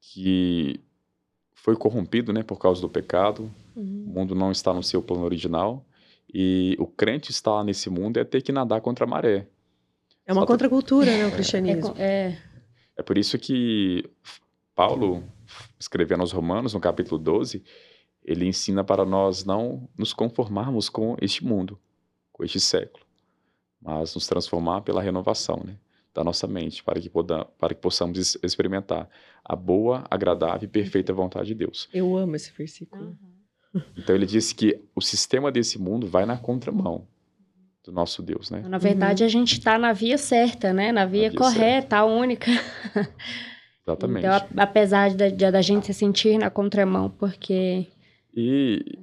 que 0.02 0.80
foi 1.54 1.76
corrompido, 1.76 2.34
né, 2.34 2.42
por 2.44 2.58
causa 2.58 2.82
do 2.82 2.90
pecado. 2.90 3.50
Uhum. 3.76 4.06
O 4.08 4.14
mundo 4.14 4.36
não 4.36 4.52
está 4.52 4.74
no 4.74 4.82
seu 4.84 5.02
plano 5.02 5.24
original 5.24 5.86
e 6.34 6.76
o 6.80 6.88
crente 6.88 7.32
estar 7.32 7.64
nesse 7.64 7.90
mundo 7.90 8.18
é 8.18 8.24
ter 8.24 8.42
que 8.42 8.52
nadar 8.52 8.82
contra 8.82 9.06
a 9.06 9.08
maré. 9.08 9.48
É 10.26 10.34
uma 10.34 10.42
Só- 10.42 10.48
contracultura, 10.48 11.06
né, 11.06 11.26
o 11.26 11.28
É, 11.28 11.32
cristianismo. 11.32 11.94
co- 11.94 11.96
é, 12.02 12.38
É 12.96 13.02
por 13.04 13.18
isso 13.18 13.38
que 13.40 14.10
Paulo, 14.76 15.24
escrevendo 15.80 16.22
aos 16.22 16.32
Romanos, 16.32 16.74
no 16.74 16.80
capítulo 16.80 17.20
12, 17.22 17.64
ele 18.24 18.46
ensina 18.46 18.84
para 18.84 19.04
nós 19.06 19.44
não 19.44 19.88
nos 19.98 20.14
conformarmos 20.14 20.90
com 20.90 21.16
este 21.22 21.44
mundo, 21.44 21.78
com 22.32 22.44
este 22.44 22.60
século, 22.60 23.04
mas 23.82 24.14
nos 24.16 24.28
transformar 24.28 24.82
pela 24.82 25.02
renovação 25.02 25.62
né, 25.66 25.76
da 26.14 26.24
nossa 26.24 26.46
mente, 26.48 26.84
para 26.84 27.00
que, 27.00 27.10
poda- 27.10 27.46
para 27.58 27.74
que 27.74 27.82
possamos 27.82 28.38
experimentar 28.44 29.10
a 29.44 29.56
boa, 29.56 30.06
agradável 30.12 30.64
e 30.66 30.68
perfeita 30.68 31.12
vontade 31.14 31.48
de 31.48 31.56
Deus. 31.56 31.90
Eu 31.94 32.16
amo 32.16 32.36
esse 32.36 32.52
versículo. 32.52 33.18
Então 33.98 34.16
ele 34.16 34.26
disse 34.28 34.54
que 34.54 34.80
o 34.96 35.02
sistema 35.02 35.52
desse 35.52 35.80
mundo 35.80 36.06
vai 36.06 36.26
na 36.26 36.38
contramão 36.38 37.08
do 37.84 37.92
nosso 37.92 38.22
Deus, 38.22 38.52
né? 38.52 38.62
Na 38.68 38.78
verdade, 38.78 39.24
a 39.24 39.28
gente 39.28 39.54
está 39.54 39.78
na 39.78 39.92
via 39.92 40.18
certa, 40.18 40.72
né? 40.72 40.92
Na 40.92 41.06
via, 41.06 41.30
via 41.30 41.38
correta, 41.38 41.98
a 41.98 42.06
única. 42.06 42.50
Exatamente. 43.86 44.26
Então, 44.26 44.48
apesar 44.58 45.10
de, 45.14 45.32
de- 45.32 45.52
da 45.52 45.62
gente 45.62 45.88
se 45.88 45.94
sentir 45.94 46.38
na 46.38 46.50
contramão, 46.50 47.10
porque 47.10 47.88
E, 48.36 49.00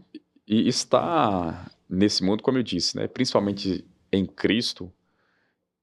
e 0.47 0.67
estar 0.69 1.71
nesse 1.89 2.23
mundo, 2.25 2.43
como 2.43 2.57
eu 2.59 2.63
disse, 2.63 2.97
né, 2.97 3.07
principalmente 3.07 3.85
em 4.13 4.25
Cristo, 4.25 4.91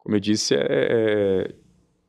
como 0.08 0.16
eu 0.16 0.22
disse, 0.22 0.56
é, 0.56 0.62
é- 0.62 1.56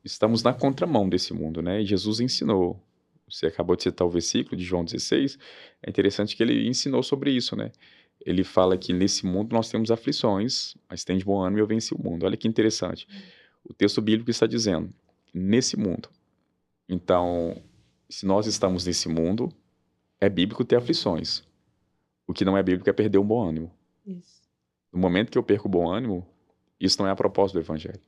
estamos 0.05 0.41
na 0.41 0.53
contramão 0.53 1.09
desse 1.09 1.33
mundo, 1.33 1.61
né? 1.61 1.81
E 1.81 1.85
Jesus 1.85 2.21
ensinou. 2.21 2.81
Você 3.29 3.47
acabou 3.47 3.75
de 3.75 3.83
citar 3.83 4.07
o 4.07 4.09
versículo 4.09 4.55
de 4.55 4.63
João 4.63 4.85
16. 4.85 5.37
É 5.83 5.89
interessante 5.89 6.33
que 6.33 6.41
ele 6.41 6.65
ensinou 6.65 7.03
sobre 7.03 7.29
isso, 7.29 7.57
né? 7.57 7.73
Ele 8.25 8.41
fala 8.45 8.77
que 8.77 8.93
nesse 8.93 9.25
mundo 9.25 9.51
nós 9.51 9.69
temos 9.69 9.91
aflições, 9.91 10.77
mas 10.89 11.03
tem 11.03 11.17
de 11.17 11.25
bom 11.25 11.41
ânimo 11.41 11.57
e 11.57 11.61
eu 11.61 11.67
venci 11.67 11.93
o 11.93 12.01
mundo. 12.01 12.25
Olha 12.25 12.37
que 12.37 12.47
interessante. 12.47 13.05
O 13.65 13.73
texto 13.73 14.01
bíblico 14.01 14.31
está 14.31 14.47
dizendo, 14.47 14.93
nesse 15.33 15.75
mundo. 15.75 16.07
Então, 16.87 17.61
se 18.07 18.25
nós 18.25 18.47
estamos 18.47 18.85
nesse 18.85 19.09
mundo, 19.09 19.51
é 20.21 20.29
bíblico 20.29 20.63
ter 20.63 20.77
aflições. 20.77 21.43
O 22.25 22.31
que 22.31 22.45
não 22.45 22.57
é 22.57 22.63
bíblico 22.63 22.89
é 22.89 22.93
perder 22.93 23.17
o 23.17 23.25
bom 23.25 23.43
ânimo. 23.43 23.69
Isso. 24.07 24.39
No 24.89 24.99
momento 24.99 25.29
que 25.29 25.37
eu 25.37 25.43
perco 25.43 25.67
o 25.67 25.71
bom 25.71 25.91
ânimo, 25.91 26.25
isso 26.79 27.01
não 27.01 27.07
é 27.07 27.11
a 27.11 27.15
propósito 27.15 27.55
do 27.55 27.61
evangelho. 27.61 27.99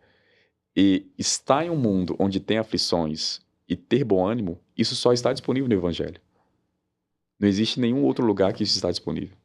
E 0.76 1.11
estar 1.18 1.65
em 1.65 1.69
um 1.69 1.76
mundo 1.76 2.15
onde 2.18 2.39
tem 2.39 2.57
aflições 2.57 3.41
e 3.68 3.76
ter 3.76 4.03
bom 4.03 4.26
ânimo, 4.26 4.60
isso 4.77 4.95
só 4.95 5.11
está 5.11 5.34
disponível 5.34 5.68
no 5.68 5.76
evangelho. 5.76 6.19
Não 7.39 7.48
existe 7.48 7.80
nenhum 7.80 8.03
outro 8.03 8.26
lugar 8.26 8.53
que 8.53 8.64
isso 8.64 8.76
está 8.76 8.89
disponível. 8.89 9.35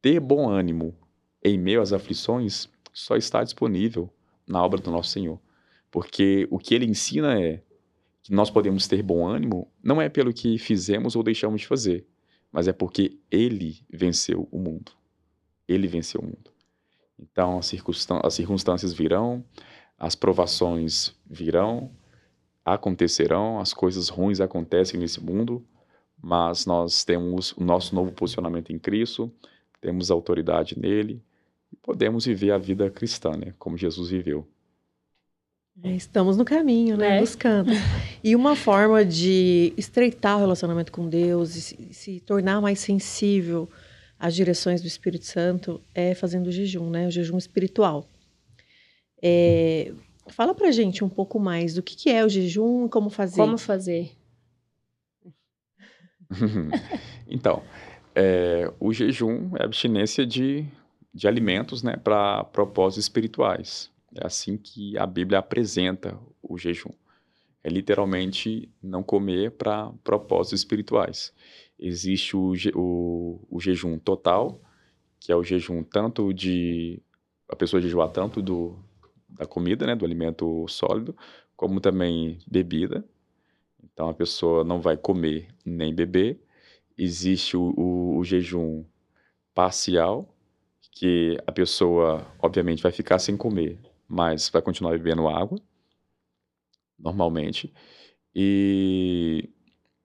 Ter 0.00 0.20
bom 0.20 0.48
ânimo 0.48 0.94
em 1.42 1.58
meio 1.58 1.80
às 1.80 1.92
aflições 1.92 2.68
só 2.92 3.16
está 3.16 3.42
disponível 3.42 4.12
na 4.46 4.62
obra 4.62 4.80
do 4.80 4.90
nosso 4.90 5.10
Senhor. 5.10 5.40
Porque 5.90 6.46
o 6.50 6.58
que 6.58 6.74
ele 6.74 6.86
ensina 6.86 7.40
é 7.40 7.62
que 8.22 8.32
nós 8.32 8.50
podemos 8.50 8.86
ter 8.86 9.02
bom 9.02 9.26
ânimo 9.26 9.70
não 9.82 10.00
é 10.00 10.08
pelo 10.08 10.32
que 10.32 10.58
fizemos 10.58 11.16
ou 11.16 11.22
deixamos 11.22 11.60
de 11.60 11.66
fazer, 11.66 12.06
mas 12.50 12.68
é 12.68 12.72
porque 12.72 13.18
ele 13.30 13.84
venceu 13.90 14.48
o 14.50 14.58
mundo. 14.58 14.92
Ele 15.66 15.86
venceu 15.86 16.20
o 16.20 16.24
mundo. 16.24 16.51
Então 17.22 17.58
as, 17.58 17.66
circunstan- 17.66 18.20
as 18.22 18.34
circunstâncias 18.34 18.92
virão, 18.92 19.44
as 19.98 20.14
provações 20.14 21.14
virão, 21.24 21.90
acontecerão, 22.64 23.60
as 23.60 23.72
coisas 23.72 24.08
ruins 24.08 24.40
acontecem 24.40 24.98
nesse 24.98 25.22
mundo, 25.22 25.64
mas 26.20 26.66
nós 26.66 27.04
temos 27.04 27.52
o 27.52 27.62
nosso 27.64 27.94
novo 27.94 28.12
posicionamento 28.12 28.72
em 28.72 28.78
Cristo, 28.78 29.32
temos 29.80 30.10
autoridade 30.10 30.78
nele 30.78 31.22
e 31.72 31.76
podemos 31.76 32.24
viver 32.26 32.52
a 32.52 32.58
vida 32.58 32.90
cristã, 32.90 33.36
né, 33.36 33.54
como 33.58 33.76
Jesus 33.76 34.10
viveu. 34.10 34.46
É, 35.82 35.90
Estamos 35.92 36.36
no 36.36 36.44
caminho, 36.44 36.96
né? 36.96 37.16
É. 37.16 37.20
Buscando. 37.20 37.70
E 38.22 38.36
uma 38.36 38.54
forma 38.54 39.04
de 39.04 39.72
estreitar 39.76 40.36
o 40.36 40.40
relacionamento 40.40 40.92
com 40.92 41.08
Deus 41.08 41.56
e 41.56 41.60
se, 41.62 41.94
se 41.94 42.20
tornar 42.20 42.60
mais 42.60 42.78
sensível 42.78 43.68
às 44.22 44.36
direções 44.36 44.80
do 44.80 44.86
Espírito 44.86 45.24
Santo 45.24 45.82
é 45.92 46.14
fazendo 46.14 46.46
o 46.46 46.52
jejum, 46.52 46.88
né? 46.88 47.08
O 47.08 47.10
jejum 47.10 47.36
espiritual. 47.36 48.08
É, 49.20 49.92
fala 50.28 50.54
pra 50.54 50.70
gente 50.70 51.02
um 51.02 51.08
pouco 51.08 51.40
mais 51.40 51.74
do 51.74 51.82
que, 51.82 51.96
que 51.96 52.08
é 52.08 52.24
o 52.24 52.28
jejum 52.28 52.86
e 52.86 52.88
como 52.88 53.10
fazer. 53.10 53.36
como 53.36 53.58
fazer? 53.58 54.12
então, 57.26 57.64
é, 58.14 58.72
o 58.78 58.92
jejum 58.92 59.56
é 59.56 59.64
abstinência 59.64 60.24
de, 60.24 60.64
de 61.12 61.26
alimentos 61.26 61.82
né, 61.82 61.96
para 61.96 62.44
propósitos 62.44 63.04
espirituais. 63.04 63.90
É 64.14 64.24
assim 64.24 64.56
que 64.56 64.96
a 64.96 65.04
Bíblia 65.04 65.40
apresenta 65.40 66.16
o 66.40 66.56
jejum. 66.56 66.92
É 67.64 67.68
literalmente 67.68 68.70
não 68.80 69.02
comer 69.02 69.50
para 69.50 69.90
propósitos 70.04 70.60
espirituais. 70.60 71.32
Existe 71.82 72.36
o, 72.36 72.54
o, 72.76 73.40
o 73.50 73.60
jejum 73.60 73.98
total, 73.98 74.62
que 75.20 75.32
é 75.32 75.36
o 75.36 75.44
jejum 75.44 75.82
tanto 75.84 76.32
de. 76.34 77.02
a 77.48 77.56
pessoa 77.56 77.82
jejuar 77.82 78.10
tanto 78.10 78.42
do, 78.42 78.76
da 79.28 79.46
comida, 79.46 79.86
né, 79.86 79.96
do 79.96 80.04
alimento 80.04 80.66
sólido, 80.68 81.16
como 81.56 81.80
também 81.80 82.38
bebida. 82.50 83.04
Então 83.84 84.08
a 84.08 84.14
pessoa 84.14 84.64
não 84.64 84.80
vai 84.80 84.96
comer 84.96 85.48
nem 85.64 85.94
beber. 85.94 86.40
Existe 86.98 87.56
o, 87.56 87.74
o- 87.76 88.18
o 88.18 88.24
jejum 88.24 88.84
parcial, 89.54 90.34
que 90.92 91.38
a 91.46 91.52
pessoa, 91.52 92.26
obviamente, 92.40 92.82
vai 92.82 92.92
ficar 92.92 93.18
sem 93.18 93.36
comer, 93.36 93.78
mas 94.08 94.48
vai 94.50 94.62
continuar 94.62 94.92
bebendo 94.92 95.28
água, 95.28 95.58
normalmente. 96.98 97.72
E, 98.34 99.50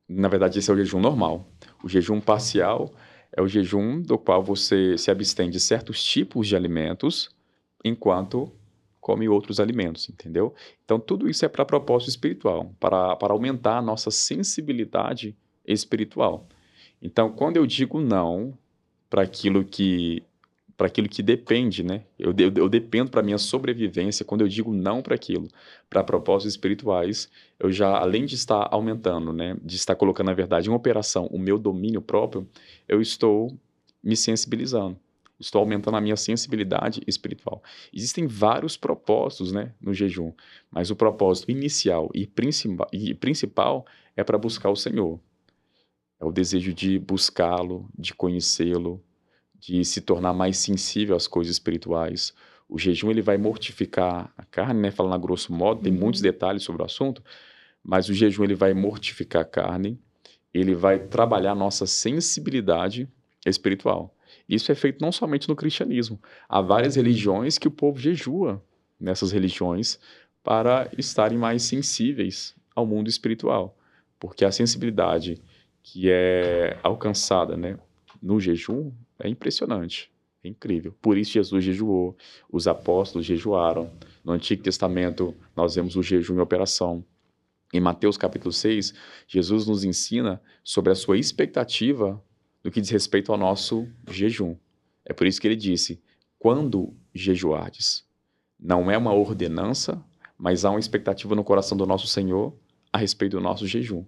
na 0.10 0.28
verdade, 0.30 0.60
esse 0.60 0.72
é 0.72 0.74
o 0.74 0.78
jejum 0.78 1.00
normal. 1.02 1.48
O 1.84 1.90
jejum 1.90 2.20
parcial 2.20 2.94
é 3.32 3.42
o 3.42 3.48
jejum 3.48 4.02
do 4.02 4.18
qual 4.18 4.44
você 4.44 4.98
se 4.98 5.12
abstém 5.12 5.50
de 5.50 5.60
certos 5.60 6.04
tipos 6.04 6.48
de 6.48 6.56
alimentos 6.56 7.30
enquanto 7.84 8.52
come 9.00 9.30
outros 9.30 9.60
alimentos, 9.60 10.10
entendeu? 10.10 10.54
Então, 10.84 11.00
tudo 11.00 11.30
isso 11.30 11.46
é 11.46 11.48
para 11.48 11.64
propósito 11.64 12.10
espiritual, 12.10 12.74
para, 12.78 13.16
para 13.16 13.32
aumentar 13.32 13.78
a 13.78 13.82
nossa 13.82 14.12
sensibilidade 14.12 15.34
espiritual. 15.66 16.46
Então, 17.02 17.32
quando 17.32 17.56
eu 17.56 17.66
digo 17.66 18.02
não 18.02 18.58
para 19.10 19.22
aquilo 19.22 19.64
que 19.64 20.24
para 20.78 20.88
aquilo 20.88 21.10
que 21.10 21.24
depende, 21.24 21.84
né? 21.84 22.04
Eu, 22.20 22.32
de- 22.32 22.54
eu 22.56 22.70
dependo 22.70 23.10
para 23.12 23.24
minha 23.24 23.38
sobrevivência. 23.40 24.24
Quando 24.24 24.42
eu 24.42 24.48
digo 24.48 24.74
não 24.74 25.02
para 25.02 25.16
aquilo, 25.16 25.48
para 25.90 26.04
propósitos 26.04 26.54
espirituais, 26.54 27.30
eu 27.60 27.72
já, 27.72 27.98
além 27.98 28.26
de 28.26 28.36
estar 28.36 28.68
aumentando, 28.72 29.34
né? 29.34 29.58
De 29.64 29.76
estar 29.76 29.96
colocando, 29.96 30.28
na 30.28 30.34
verdade, 30.34 30.70
em 30.70 30.74
operação 30.74 31.26
o 31.28 31.40
meu 31.40 31.58
domínio 31.58 32.02
próprio, 32.02 32.48
eu 32.88 33.02
estou 33.02 33.58
me 34.04 34.16
sensibilizando. 34.16 34.98
Estou 35.40 35.60
aumentando 35.60 35.98
a 35.98 36.02
minha 36.02 36.16
sensibilidade 36.16 37.02
espiritual. 37.08 37.62
Existem 37.94 38.26
vários 38.26 38.76
propósitos, 38.76 39.52
né, 39.52 39.72
no 39.80 39.94
jejum, 39.94 40.34
mas 40.72 40.90
o 40.90 40.96
propósito 40.96 41.52
inicial 41.52 42.10
e, 42.14 42.28
e 42.92 43.14
principal 43.14 43.86
é 44.16 44.24
para 44.24 44.38
buscar 44.38 44.70
o 44.72 44.76
Senhor. 44.76 45.20
É 46.20 46.26
o 46.26 46.32
desejo 46.32 46.74
de 46.74 46.98
buscá-lo, 46.98 47.88
de 47.98 48.14
conhecê-lo, 48.16 49.04
de 49.68 49.84
se 49.84 50.00
tornar 50.00 50.34
mais 50.34 50.58
sensível 50.58 51.14
às 51.14 51.28
coisas 51.28 51.52
espirituais. 51.52 52.34
O 52.70 52.80
jejum 52.80 53.12
ele 53.12 53.22
vai 53.22 53.38
mortificar 53.38 54.32
a 54.38 54.46
carne, 54.46 54.80
né, 54.80 54.92
falando 54.92 55.16
a 55.16 55.18
grosso 55.18 55.52
modo, 55.54 55.82
tem 55.82 55.92
Uhum. 55.92 56.00
muitos 56.00 56.22
detalhes 56.22 56.64
sobre 56.64 56.82
o 56.82 56.86
assunto, 56.86 57.22
mas 57.84 58.08
o 58.08 58.14
jejum 58.14 58.46
ele 58.46 58.56
vai 58.56 58.74
mortificar 58.74 59.42
a 59.42 59.46
carne, 59.46 60.00
ele 60.54 60.74
vai 60.74 60.98
trabalhar 61.00 61.52
a 61.52 61.56
nossa 61.56 61.86
sensibilidade 61.86 63.10
espiritual. 63.46 64.16
Isso 64.48 64.72
é 64.72 64.76
feito 64.76 65.02
não 65.02 65.12
somente 65.12 65.50
no 65.50 65.56
cristianismo. 65.56 66.18
Há 66.48 66.62
várias 66.62 66.96
religiões 66.96 67.58
que 67.58 67.68
o 67.68 67.72
povo 67.72 68.00
jejua 68.00 68.64
nessas 68.98 69.34
religiões 69.34 70.00
para 70.42 70.90
estarem 70.98 71.38
mais 71.38 71.64
sensíveis 71.64 72.56
ao 72.74 72.86
mundo 72.86 73.10
espiritual, 73.10 73.78
porque 74.18 74.46
a 74.46 74.52
sensibilidade 74.52 75.42
que 75.84 76.10
é 76.10 76.78
alcançada, 76.82 77.58
né, 77.58 77.78
no 78.22 78.40
jejum 78.40 78.92
é 79.20 79.30
impressionante, 79.30 80.12
é 80.44 80.48
incrível. 80.48 80.96
Por 81.02 81.18
isso 81.18 81.32
Jesus 81.32 81.64
jejuou, 81.64 82.16
os 82.52 82.68
apóstolos 82.68 83.26
jejuaram. 83.26 83.92
No 84.24 84.34
Antigo 84.34 84.64
Testamento 84.64 85.36
nós 85.56 85.76
vemos 85.76 85.96
o 85.96 86.04
jejum 86.04 86.36
em 86.36 86.40
operação. 86.40 87.04
Em 87.74 87.80
Mateus 87.80 88.18
capítulo 88.18 88.54
6, 88.54 88.94
Jesus 89.28 89.68
nos 89.68 89.84
ensina 89.84 90.42
sobre 90.64 90.92
a 90.92 90.96
sua 90.96 91.18
expectativa 91.18 92.22
no 92.64 92.72
que 92.72 92.82
diz 92.82 92.90
respeito 92.90 93.32
ao 93.32 93.38
nosso 93.38 93.88
jejum. 94.10 94.56
É 95.06 95.14
por 95.14 95.28
isso 95.28 95.40
que 95.40 95.48
ele 95.48 95.56
disse: 95.56 96.02
quando 96.40 96.94
jejuardes. 97.14 98.06
Não 98.60 98.90
é 98.90 98.98
uma 98.98 99.14
ordenança, 99.14 100.04
mas 100.38 100.66
há 100.66 100.72
uma 100.72 100.80
expectativa 100.80 101.36
no 101.36 101.44
coração 101.44 101.78
do 101.78 101.86
nosso 101.86 102.08
Senhor 102.08 102.58
a 102.92 102.98
respeito 102.98 103.38
do 103.38 103.42
nosso 103.42 103.68
jejum. 103.68 104.04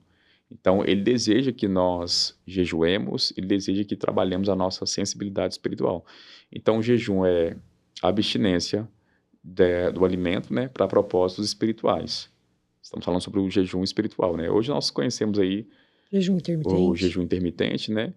Então, 0.52 0.84
ele 0.84 1.02
deseja 1.02 1.52
que 1.52 1.68
nós 1.68 2.38
jejuemos, 2.46 3.32
ele 3.38 3.46
deseja 3.46 3.84
que 3.84 3.96
trabalhemos 3.96 4.50
a 4.50 4.56
nossa 4.56 4.86
sensibilidade 4.86 5.54
espiritual. 5.54 6.06
Então, 6.52 6.80
o 6.80 6.82
jejum 6.82 7.24
é 7.24 7.56
a 8.02 8.08
abstinência 8.08 8.88
de, 9.44 9.92
do 9.92 10.04
alimento, 10.04 10.54
né, 10.54 10.68
para 10.68 10.88
propósitos 10.88 11.46
espirituais. 11.46 12.30
Estamos 12.82 13.06
falando 13.06 13.22
sobre 13.22 13.40
o 13.40 13.50
jejum 13.50 13.84
espiritual, 13.84 14.36
né? 14.36 14.50
Hoje 14.50 14.70
nós 14.70 14.90
conhecemos 14.90 15.38
aí 15.38 15.68
jejum 16.12 16.38
o 16.66 16.96
jejum 16.96 17.22
intermitente, 17.22 17.92
né? 17.92 18.14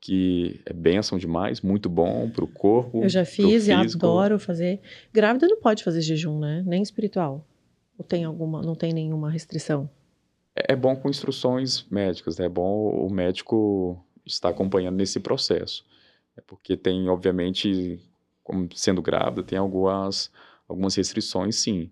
Que 0.00 0.60
é 0.64 0.72
bênção 0.72 1.18
demais, 1.18 1.60
muito 1.60 1.88
bom 1.90 2.30
para 2.30 2.44
o 2.44 2.48
corpo. 2.48 3.02
Eu 3.02 3.08
já 3.08 3.24
fiz 3.24 3.66
e 3.66 3.72
adoro 3.72 4.38
fazer. 4.38 4.80
Grávida 5.12 5.46
não 5.46 5.60
pode 5.60 5.84
fazer 5.84 6.00
jejum, 6.00 6.38
né? 6.38 6.62
Nem 6.66 6.82
espiritual. 6.82 7.46
Ou 7.98 8.04
tem 8.04 8.24
alguma, 8.24 8.62
não 8.62 8.74
tem 8.74 8.92
nenhuma 8.92 9.30
restrição? 9.30 9.90
É, 10.54 10.72
é 10.72 10.76
bom 10.76 10.94
com 10.96 11.08
instruções 11.08 11.86
médicas, 11.90 12.38
né? 12.38 12.46
É 12.46 12.48
bom 12.48 12.90
o 12.90 13.10
médico 13.10 14.04
estar 14.24 14.50
acompanhando 14.50 14.96
nesse 14.96 15.20
processo. 15.20 15.84
É 16.36 16.40
porque 16.40 16.76
tem, 16.76 17.08
obviamente, 17.08 18.00
como 18.42 18.68
sendo 18.74 19.02
grávida, 19.02 19.42
tem 19.42 19.58
algumas, 19.58 20.30
algumas 20.68 20.94
restrições, 20.94 21.56
sim. 21.56 21.90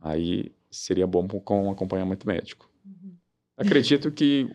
Aí 0.00 0.52
seria 0.70 1.06
bom 1.06 1.26
com 1.26 1.70
acompanhamento 1.70 2.26
médico. 2.26 2.68
Uhum. 2.84 3.16
Acredito 3.56 4.12
que 4.12 4.48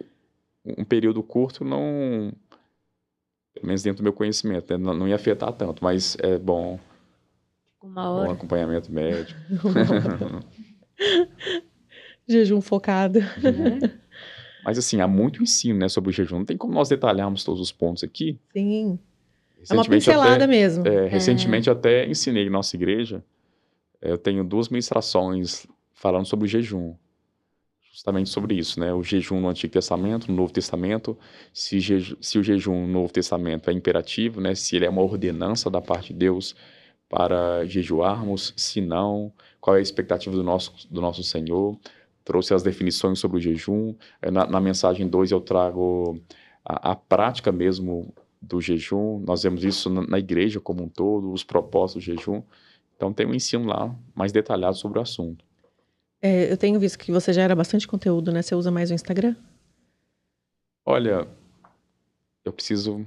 um 0.65 0.85
período 0.85 1.21
curto 1.21 1.65
não, 1.65 2.31
pelo 3.53 3.67
menos 3.67 3.83
dentro 3.83 4.01
do 4.01 4.03
meu 4.03 4.13
conhecimento, 4.13 4.71
né, 4.71 4.77
não, 4.77 4.93
não 4.93 5.07
ia 5.07 5.15
afetar 5.15 5.51
tanto, 5.51 5.83
mas 5.83 6.15
é 6.19 6.37
bom 6.37 6.79
Uma 7.81 8.09
hora. 8.09 8.29
um 8.29 8.31
acompanhamento 8.31 8.91
médico. 8.91 9.37
jejum 12.27 12.61
focado. 12.61 13.19
É. 13.19 14.03
Mas 14.63 14.77
assim, 14.77 15.01
há 15.01 15.07
muito 15.07 15.43
ensino 15.43 15.79
né, 15.79 15.89
sobre 15.89 16.09
o 16.09 16.13
jejum. 16.13 16.39
Não 16.39 16.45
tem 16.45 16.57
como 16.57 16.73
nós 16.73 16.87
detalharmos 16.89 17.43
todos 17.43 17.59
os 17.59 17.71
pontos 17.71 18.03
aqui. 18.03 18.39
Sim. 18.53 18.97
É 19.69 19.73
uma 19.73 19.85
pincelada 19.85 20.35
até, 20.35 20.47
mesmo. 20.47 20.87
É, 20.87 21.07
recentemente 21.07 21.69
é. 21.69 21.71
até 21.71 22.07
ensinei 22.07 22.45
em 22.45 22.49
nossa 22.49 22.75
igreja. 22.75 23.23
É, 24.01 24.11
eu 24.11 24.17
tenho 24.17 24.43
duas 24.43 24.69
ministrações 24.69 25.65
falando 25.93 26.25
sobre 26.25 26.45
o 26.45 26.47
jejum. 26.47 26.95
Justamente 27.91 28.29
sobre 28.29 28.55
isso, 28.55 28.79
né? 28.79 28.93
O 28.93 29.03
jejum 29.03 29.39
no 29.39 29.47
Antigo 29.47 29.71
Testamento, 29.71 30.29
no 30.29 30.35
Novo 30.35 30.51
Testamento, 30.51 31.17
se, 31.53 31.79
se 32.19 32.39
o 32.39 32.43
jejum 32.43 32.87
no 32.87 32.91
Novo 32.91 33.13
Testamento 33.13 33.69
é 33.69 33.73
imperativo, 33.73 34.41
né? 34.41 34.55
Se 34.55 34.75
ele 34.75 34.85
é 34.85 34.89
uma 34.89 35.01
ordenança 35.01 35.69
da 35.69 35.79
parte 35.79 36.11
de 36.11 36.19
Deus 36.19 36.55
para 37.07 37.63
jejuarmos, 37.65 38.53
se 38.57 38.81
não, 38.81 39.31
qual 39.61 39.75
é 39.75 39.79
a 39.79 39.81
expectativa 39.81 40.35
do 40.35 40.43
nosso, 40.43 40.73
do 40.89 40.99
nosso 40.99 41.23
Senhor. 41.23 41.77
Trouxe 42.23 42.53
as 42.53 42.63
definições 42.63 43.19
sobre 43.19 43.37
o 43.37 43.41
jejum. 43.41 43.95
Na, 44.31 44.45
na 44.45 44.61
mensagem 44.61 45.07
2 45.07 45.31
eu 45.31 45.41
trago 45.41 46.19
a, 46.63 46.91
a 46.91 46.95
prática 46.95 47.51
mesmo 47.51 48.13
do 48.41 48.59
jejum, 48.59 49.19
nós 49.19 49.43
vemos 49.43 49.63
isso 49.63 49.89
na, 49.89 50.05
na, 50.05 50.19
igreja 50.19 50.59
como 50.59 50.83
um 50.83 50.89
todo, 50.89 51.31
os 51.31 51.43
propósitos 51.43 52.03
do 52.03 52.05
jejum. 52.05 52.43
Então 52.95 53.13
tem 53.13 53.25
um 53.25 53.33
ensino 53.33 53.65
lá 53.65 53.95
mais 54.13 54.31
detalhado 54.31 54.75
sobre 54.75 54.99
o 54.99 55.01
assunto. 55.01 55.45
É, 56.21 56.51
eu 56.51 56.57
tenho 56.57 56.79
visto 56.79 56.97
que 56.99 57.11
você 57.11 57.33
gera 57.33 57.55
bastante 57.55 57.87
conteúdo, 57.87 58.31
né? 58.31 58.41
Você 58.41 58.55
usa 58.55 58.71
mais 58.71 58.91
o 58.91 58.93
Instagram? 58.93 59.35
Olha, 60.85 61.27
eu 62.43 62.51
preciso 62.51 63.05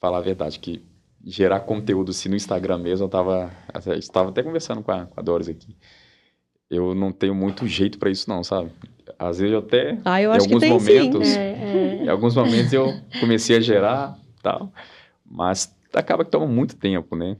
falar 0.00 0.18
a 0.18 0.22
verdade, 0.22 0.58
que 0.58 0.82
gerar 1.24 1.60
conteúdo 1.60 2.12
se 2.12 2.28
no 2.28 2.36
Instagram 2.36 2.78
mesmo, 2.78 3.04
eu 3.04 3.06
estava 3.06 3.52
estava 3.98 4.30
até 4.30 4.42
conversando 4.42 4.82
com 4.82 4.90
a, 4.90 5.06
com 5.06 5.20
a 5.20 5.22
Doris 5.22 5.48
aqui. 5.48 5.76
Eu 6.70 6.94
não 6.94 7.10
tenho 7.10 7.34
muito 7.34 7.66
jeito 7.66 7.98
para 7.98 8.10
isso 8.10 8.30
não, 8.30 8.44
sabe? 8.44 8.70
Às 9.18 9.38
vezes 9.38 9.52
eu 9.52 9.58
até 9.58 9.98
ah, 10.04 10.22
eu 10.22 10.32
em 10.32 10.38
alguns 10.38 10.68
momentos, 10.68 11.36
é, 11.36 11.52
é. 11.52 12.04
em 12.04 12.08
alguns 12.08 12.36
momentos 12.36 12.72
eu 12.72 12.94
comecei 13.18 13.56
a 13.56 13.60
gerar 13.60 14.16
tal. 14.42 14.72
Mas 15.28 15.74
acaba 15.92 16.24
que 16.24 16.30
toma 16.30 16.46
muito 16.46 16.76
tempo, 16.76 17.16
né? 17.16 17.36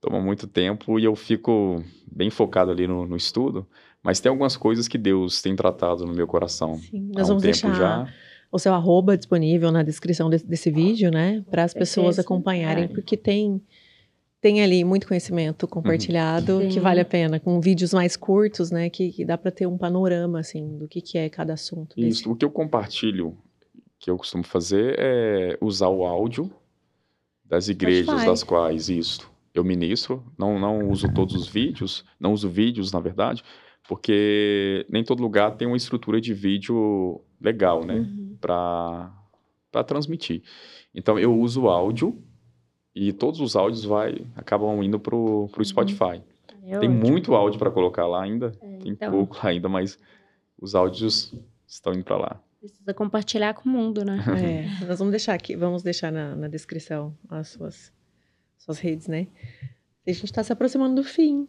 Toma 0.00 0.20
muito 0.20 0.46
tempo 0.46 0.98
e 0.98 1.04
eu 1.04 1.14
fico 1.14 1.82
bem 2.10 2.28
focado 2.28 2.70
ali 2.70 2.86
no, 2.86 3.06
no 3.06 3.16
estudo. 3.16 3.66
Mas 4.02 4.18
tem 4.18 4.30
algumas 4.30 4.56
coisas 4.56 4.88
que 4.88 4.98
Deus 4.98 5.42
tem 5.42 5.54
tratado 5.54 6.04
no 6.04 6.12
meu 6.14 6.26
coração. 6.26 6.78
Sim, 6.78 7.10
nós 7.14 7.26
um 7.26 7.28
vamos 7.28 7.42
deixar 7.42 7.74
já. 7.74 8.08
o 8.50 8.58
seu 8.58 8.72
arroba 8.72 9.16
disponível 9.16 9.70
na 9.70 9.82
descrição 9.82 10.30
desse, 10.30 10.46
desse 10.46 10.70
vídeo, 10.70 11.10
né? 11.10 11.44
Para 11.50 11.64
as 11.64 11.74
pessoas 11.74 12.18
acompanharem, 12.18 12.88
porque 12.88 13.16
tem 13.16 13.62
tem 14.40 14.62
ali 14.62 14.82
muito 14.84 15.06
conhecimento 15.06 15.68
compartilhado 15.68 16.58
uhum. 16.58 16.68
que 16.68 16.80
vale 16.80 17.00
a 17.00 17.04
pena, 17.04 17.38
com 17.38 17.60
vídeos 17.60 17.92
mais 17.92 18.16
curtos, 18.16 18.70
né? 18.70 18.88
Que, 18.88 19.12
que 19.12 19.24
dá 19.24 19.36
para 19.36 19.50
ter 19.50 19.66
um 19.66 19.76
panorama, 19.76 20.40
assim, 20.40 20.78
do 20.78 20.88
que, 20.88 21.00
que 21.00 21.18
é 21.18 21.28
cada 21.28 21.52
assunto. 21.52 21.94
Isso, 21.96 22.20
desse. 22.20 22.28
o 22.28 22.34
que 22.34 22.44
eu 22.44 22.50
compartilho 22.50 23.36
que 23.98 24.10
eu 24.10 24.16
costumo 24.16 24.42
fazer 24.42 24.96
é 24.98 25.58
usar 25.60 25.88
o 25.88 26.04
áudio 26.04 26.50
das 27.44 27.68
igrejas 27.68 28.24
das 28.24 28.42
quais 28.42 28.88
isso 28.88 29.30
eu 29.52 29.62
ministro. 29.62 30.24
Não, 30.38 30.58
não 30.58 30.88
uso 30.88 31.12
todos 31.12 31.34
os 31.34 31.46
vídeos, 31.46 32.04
não 32.18 32.32
uso 32.32 32.48
vídeos, 32.48 32.92
na 32.92 33.00
verdade, 33.00 33.42
porque 33.86 34.86
nem 34.88 35.04
todo 35.04 35.22
lugar 35.22 35.56
tem 35.56 35.68
uma 35.68 35.76
estrutura 35.76 36.18
de 36.20 36.32
vídeo 36.32 37.20
legal, 37.40 37.84
né, 37.84 37.96
uhum. 37.96 38.36
para 38.40 39.16
para 39.70 39.84
transmitir. 39.84 40.42
Então 40.92 41.16
eu 41.16 41.38
uso 41.38 41.62
o 41.62 41.68
áudio 41.68 42.20
e 43.00 43.14
todos 43.14 43.40
os 43.40 43.56
áudios 43.56 43.82
vai 43.82 44.26
acabam 44.36 44.82
indo 44.82 45.00
pro 45.00 45.48
pro 45.48 45.60
uhum. 45.60 45.64
Spotify. 45.64 46.22
É 46.62 46.78
tem 46.78 46.88
muito 46.88 47.34
áudio 47.34 47.58
para 47.58 47.70
colocar 47.70 48.06
lá 48.06 48.22
ainda, 48.22 48.52
é, 48.60 48.76
tem 48.76 48.92
então... 48.92 49.10
pouco 49.10 49.38
ainda, 49.46 49.70
mas 49.70 49.98
os 50.60 50.74
áudios 50.74 51.34
estão 51.66 51.94
indo 51.94 52.04
para 52.04 52.18
lá. 52.18 52.40
Precisa 52.60 52.92
compartilhar 52.92 53.54
com 53.54 53.66
o 53.66 53.72
mundo, 53.72 54.04
né? 54.04 54.18
É, 54.84 54.86
nós 54.86 54.98
vamos 54.98 55.12
deixar 55.12 55.32
aqui, 55.32 55.56
vamos 55.56 55.82
deixar 55.82 56.12
na, 56.12 56.36
na 56.36 56.46
descrição 56.46 57.16
as 57.30 57.48
suas, 57.48 57.90
suas 58.58 58.78
redes, 58.78 59.08
né? 59.08 59.28
A 60.06 60.12
gente 60.12 60.26
está 60.26 60.44
se 60.44 60.52
aproximando 60.52 60.96
do 60.96 61.02
fim. 61.02 61.48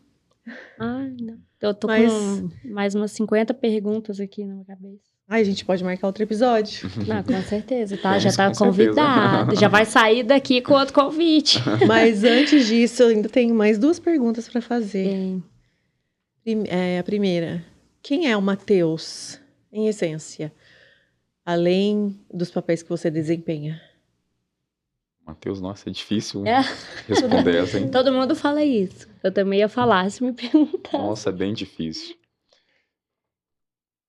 Ah, 0.79 1.05
não. 1.19 1.37
Eu 1.59 1.73
tô 1.73 1.87
Mas... 1.87 2.09
com 2.09 2.49
mais 2.69 2.95
umas 2.95 3.11
50 3.11 3.53
perguntas 3.55 4.21
aqui 4.21 4.45
na 4.45 4.53
minha 4.53 4.65
cabeça. 4.65 5.10
Ai, 5.31 5.41
a 5.41 5.43
gente 5.45 5.63
pode 5.63 5.83
marcar 5.83 6.07
outro 6.07 6.23
episódio. 6.23 6.89
Não, 7.07 7.23
com 7.23 7.41
certeza, 7.43 7.97
tá? 7.97 8.19
já 8.19 8.31
tá 8.33 8.53
convidado. 8.53 9.55
Já 9.55 9.69
vai 9.69 9.85
sair 9.85 10.23
daqui 10.23 10.61
com 10.61 10.73
outro 10.73 10.93
convite. 10.93 11.57
Mas 11.87 12.25
antes 12.25 12.67
disso, 12.67 13.03
eu 13.03 13.07
ainda 13.07 13.29
tenho 13.29 13.55
mais 13.55 13.79
duas 13.79 13.97
perguntas 13.97 14.49
para 14.49 14.61
fazer. 14.61 15.07
Sim. 15.07 15.43
É, 16.67 16.99
a 16.99 17.03
primeira, 17.03 17.63
quem 18.03 18.29
é 18.29 18.35
o 18.35 18.41
Mateus, 18.41 19.39
em 19.71 19.87
essência? 19.87 20.51
além 21.45 22.19
dos 22.31 22.51
papéis 22.51 22.81
que 22.83 22.89
você 22.89 23.09
desempenha? 23.09 23.81
Matheus, 25.25 25.61
nossa, 25.61 25.89
é 25.89 25.91
difícil 25.91 26.45
é. 26.45 26.61
responder 27.07 27.55
essa, 27.55 27.79
hein? 27.79 27.89
Todo 27.91 28.11
mundo 28.11 28.35
fala 28.35 28.63
isso. 28.63 29.07
Eu 29.23 29.31
também 29.31 29.59
ia 29.59 29.69
falar 29.69 30.09
se 30.09 30.23
me 30.23 30.33
perguntar. 30.33 30.97
Nossa, 30.97 31.29
é 31.29 31.33
bem 31.33 31.53
difícil. 31.53 32.15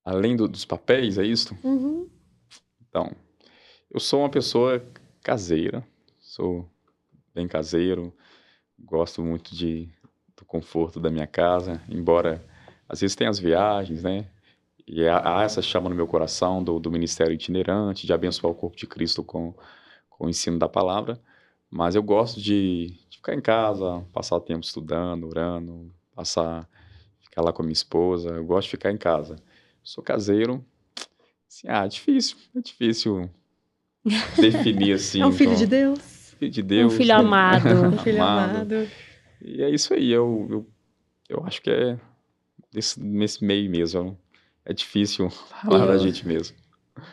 Além 0.05 0.37
do, 0.37 0.49
dos 0.49 0.65
papéis, 0.65 1.19
é 1.19 1.25
isso? 1.25 1.57
Uhum. 1.63 2.09
Então, 2.89 3.15
eu 3.91 4.01
sou 4.01 4.21
uma 4.21 4.31
pessoa 4.31 4.85
caseira, 5.23 5.87
sou 6.19 6.69
bem 7.35 7.47
caseiro, 7.47 8.13
gosto 8.79 9.23
muito 9.23 9.55
de, 9.55 9.89
do 10.37 10.45
conforto 10.45 10.99
da 10.99 11.11
minha 11.11 11.27
casa, 11.27 11.81
embora 11.89 12.45
às 12.89 13.01
vezes 13.01 13.17
tenha 13.17 13.31
as 13.31 13.39
viagens, 13.39 14.03
né? 14.03 14.27
E 14.87 15.07
há 15.07 15.43
essa 15.43 15.63
chama 15.63 15.89
no 15.89 15.95
meu 15.95 16.07
coração 16.07 16.63
do, 16.63 16.79
do 16.79 16.91
ministério 16.91 17.33
itinerante, 17.33 18.07
de 18.07 18.13
abençoar 18.13 18.53
o 18.53 18.55
corpo 18.55 18.77
de 18.77 18.87
Cristo 18.87 19.23
com, 19.23 19.55
com 20.11 20.27
o 20.27 20.29
ensino 20.29 20.59
da 20.59 20.69
palavra. 20.69 21.21
Mas 21.71 21.95
eu 21.95 22.03
gosto 22.03 22.41
de, 22.41 22.89
de 23.09 23.17
ficar 23.17 23.35
em 23.35 23.41
casa, 23.41 24.05
passar 24.13 24.37
o 24.37 24.41
tempo 24.41 24.65
estudando, 24.65 25.27
orando, 25.27 25.91
passar, 26.15 26.69
ficar 27.21 27.43
lá 27.43 27.53
com 27.53 27.63
a 27.63 27.65
minha 27.65 27.73
esposa. 27.73 28.31
Eu 28.31 28.45
gosto 28.45 28.65
de 28.65 28.73
ficar 28.73 28.91
em 28.91 28.99
casa. 28.99 29.37
Sou 29.83 30.03
caseiro. 30.03 30.65
Assim, 31.49 31.67
ah, 31.69 31.85
é 31.85 31.89
difícil, 31.89 32.37
é 32.57 32.61
difícil 32.61 33.31
definir 34.37 34.93
assim. 34.95 35.21
É 35.21 35.27
um 35.27 35.33
filho 35.33 35.57
de 35.57 35.67
Deus. 35.67 36.35
Filho 36.39 36.51
de 36.51 36.63
Deus. 36.63 36.93
Um 36.93 36.97
filho 36.97 37.15
amado. 37.15 37.69
um 37.69 37.99
filho 37.99 38.23
amado. 38.23 38.89
E 39.41 39.63
é 39.63 39.71
isso 39.71 39.93
aí, 39.93 40.11
eu, 40.11 40.47
eu, 40.51 40.67
eu 41.29 41.45
acho 41.47 41.61
que 41.61 41.71
é 41.71 41.99
nesse, 42.73 43.03
nesse 43.03 43.45
meio 43.45 43.71
mesmo 43.71 44.19
é 44.65 44.73
difícil 44.73 45.29
falar 45.63 45.81
eu, 45.81 45.87
da 45.89 45.99
gente 45.99 46.27
mesmo. 46.27 46.57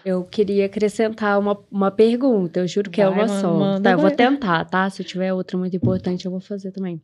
Eu 0.03 0.23
queria 0.23 0.65
acrescentar 0.65 1.39
uma, 1.39 1.57
uma 1.71 1.91
pergunta, 1.91 2.59
eu 2.59 2.67
juro 2.67 2.89
que 2.89 3.01
é 3.01 3.09
vai, 3.09 3.21
é 3.21 3.23
uma 3.23 3.27
só. 3.27 3.53
Manda, 3.53 3.81
tá, 3.81 3.91
eu 3.91 3.99
vou 3.99 4.11
tentar, 4.11 4.65
tá? 4.65 4.89
Se 4.89 5.03
tiver 5.03 5.33
outra 5.33 5.57
muito 5.57 5.75
importante, 5.75 6.25
eu 6.25 6.31
vou 6.31 6.39
fazer 6.39 6.71
também. 6.71 7.01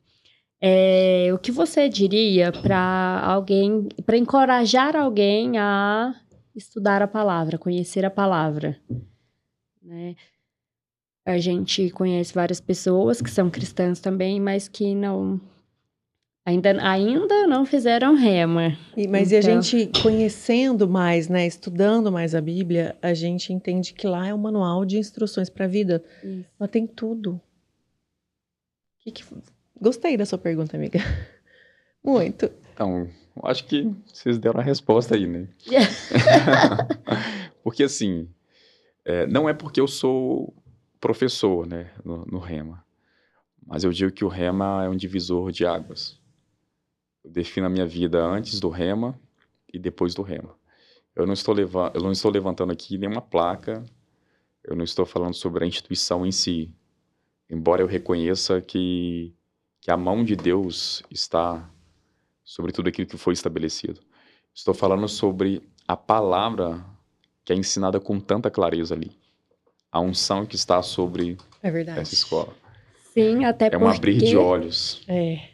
É, 0.61 1.29
o 1.33 1.37
que 1.37 1.51
você 1.51 1.89
diria 1.89 2.51
para 2.51 3.21
alguém, 3.23 3.87
para 4.05 4.17
encorajar 4.17 4.95
alguém 4.95 5.57
a 5.57 6.15
estudar 6.55 7.01
a 7.01 7.07
palavra, 7.07 7.57
conhecer 7.57 8.05
a 8.05 8.09
palavra? 8.09 8.77
Né? 9.81 10.15
A 11.25 11.37
gente 11.37 11.89
conhece 11.89 12.33
várias 12.33 12.61
pessoas 12.61 13.21
que 13.21 13.29
são 13.29 13.49
cristãs 13.49 13.99
também, 13.99 14.39
mas 14.39 14.67
que 14.67 14.95
não 14.95 15.41
Ainda, 16.47 16.79
ainda 16.79 17.47
não 17.47 17.65
fizeram 17.65 18.13
rema. 18.13 18.77
E, 18.95 19.07
mas 19.07 19.31
então... 19.31 19.33
e 19.33 19.35
a 19.35 19.51
então 19.51 19.61
gente 19.63 20.01
conhecendo 20.03 20.87
mais, 20.87 21.27
né, 21.27 21.47
estudando 21.47 22.11
mais 22.11 22.35
a 22.35 22.41
Bíblia, 22.41 22.95
a 23.01 23.15
gente 23.15 23.51
entende 23.51 23.93
que 23.93 24.05
lá 24.05 24.27
é 24.27 24.33
um 24.33 24.37
manual 24.37 24.85
de 24.85 24.99
instruções 24.99 25.49
para 25.49 25.65
a 25.65 25.67
vida. 25.67 26.03
Isso. 26.23 26.45
Lá 26.59 26.67
tem 26.67 26.85
tudo. 26.85 27.41
Que 28.99 29.09
que... 29.11 29.23
Gostei 29.79 30.17
da 30.17 30.25
sua 30.25 30.37
pergunta, 30.37 30.75
amiga. 30.77 30.99
Muito. 32.03 32.51
Então, 32.73 33.09
acho 33.43 33.65
que 33.65 33.91
vocês 34.05 34.37
deram 34.37 34.59
a 34.59 34.63
resposta 34.63 35.15
aí, 35.15 35.27
né? 35.27 35.47
porque 37.63 37.83
assim, 37.83 38.29
é, 39.03 39.25
não 39.27 39.49
é 39.49 39.53
porque 39.53 39.81
eu 39.81 39.87
sou 39.87 40.53
professor, 40.99 41.67
né, 41.67 41.91
no, 42.03 42.25
no 42.25 42.39
Rema, 42.39 42.85
mas 43.65 43.83
eu 43.83 43.91
digo 43.91 44.11
que 44.11 44.23
o 44.23 44.29
Rema 44.29 44.83
é 44.85 44.89
um 44.89 44.95
divisor 44.95 45.51
de 45.51 45.65
águas. 45.65 46.19
Eu 47.23 47.31
defino 47.31 47.65
a 47.65 47.69
minha 47.69 47.87
vida 47.87 48.23
antes 48.23 48.59
do 48.59 48.69
rema 48.69 49.19
e 49.73 49.79
depois 49.79 50.13
do 50.13 50.21
rema. 50.21 50.55
Eu 51.15 51.25
não 51.25 51.33
estou, 51.33 51.55
leva 51.55 51.91
eu 51.95 52.01
não 52.01 52.11
estou 52.11 52.29
levantando 52.29 52.71
aqui 52.71 52.99
nenhuma 52.99 53.21
placa, 53.21 53.83
eu 54.63 54.75
não 54.75 54.83
estou 54.83 55.05
falando 55.07 55.33
sobre 55.33 55.63
a 55.63 55.67
instituição 55.67 56.23
em 56.23 56.31
si, 56.31 56.71
embora 57.49 57.81
eu 57.81 57.87
reconheça 57.87 58.61
que, 58.61 59.33
que 59.85 59.91
a 59.91 59.97
mão 59.97 60.23
de 60.23 60.35
Deus 60.35 61.03
está 61.11 61.69
sobre 62.43 62.71
tudo 62.71 62.89
aquilo 62.89 63.07
que 63.07 63.17
foi 63.17 63.33
estabelecido. 63.33 64.01
Estou 64.51 64.73
falando 64.73 65.07
sobre 65.07 65.61
a 65.87 65.95
palavra 65.95 66.83
que 67.45 67.53
é 67.53 67.55
ensinada 67.55 67.99
com 67.99 68.19
tanta 68.19 68.49
clareza 68.49 68.95
ali. 68.95 69.11
A 69.91 69.99
unção 70.01 70.43
que 70.43 70.55
está 70.55 70.81
sobre 70.81 71.37
é 71.61 71.69
essa 71.99 72.15
escola. 72.15 72.51
Sim, 73.13 73.45
até 73.45 73.67
é 73.67 73.69
porque... 73.69 73.83
É 73.83 73.87
um 73.87 73.91
abrir 73.91 74.17
de 74.17 74.35
olhos. 74.35 75.03
É. 75.07 75.49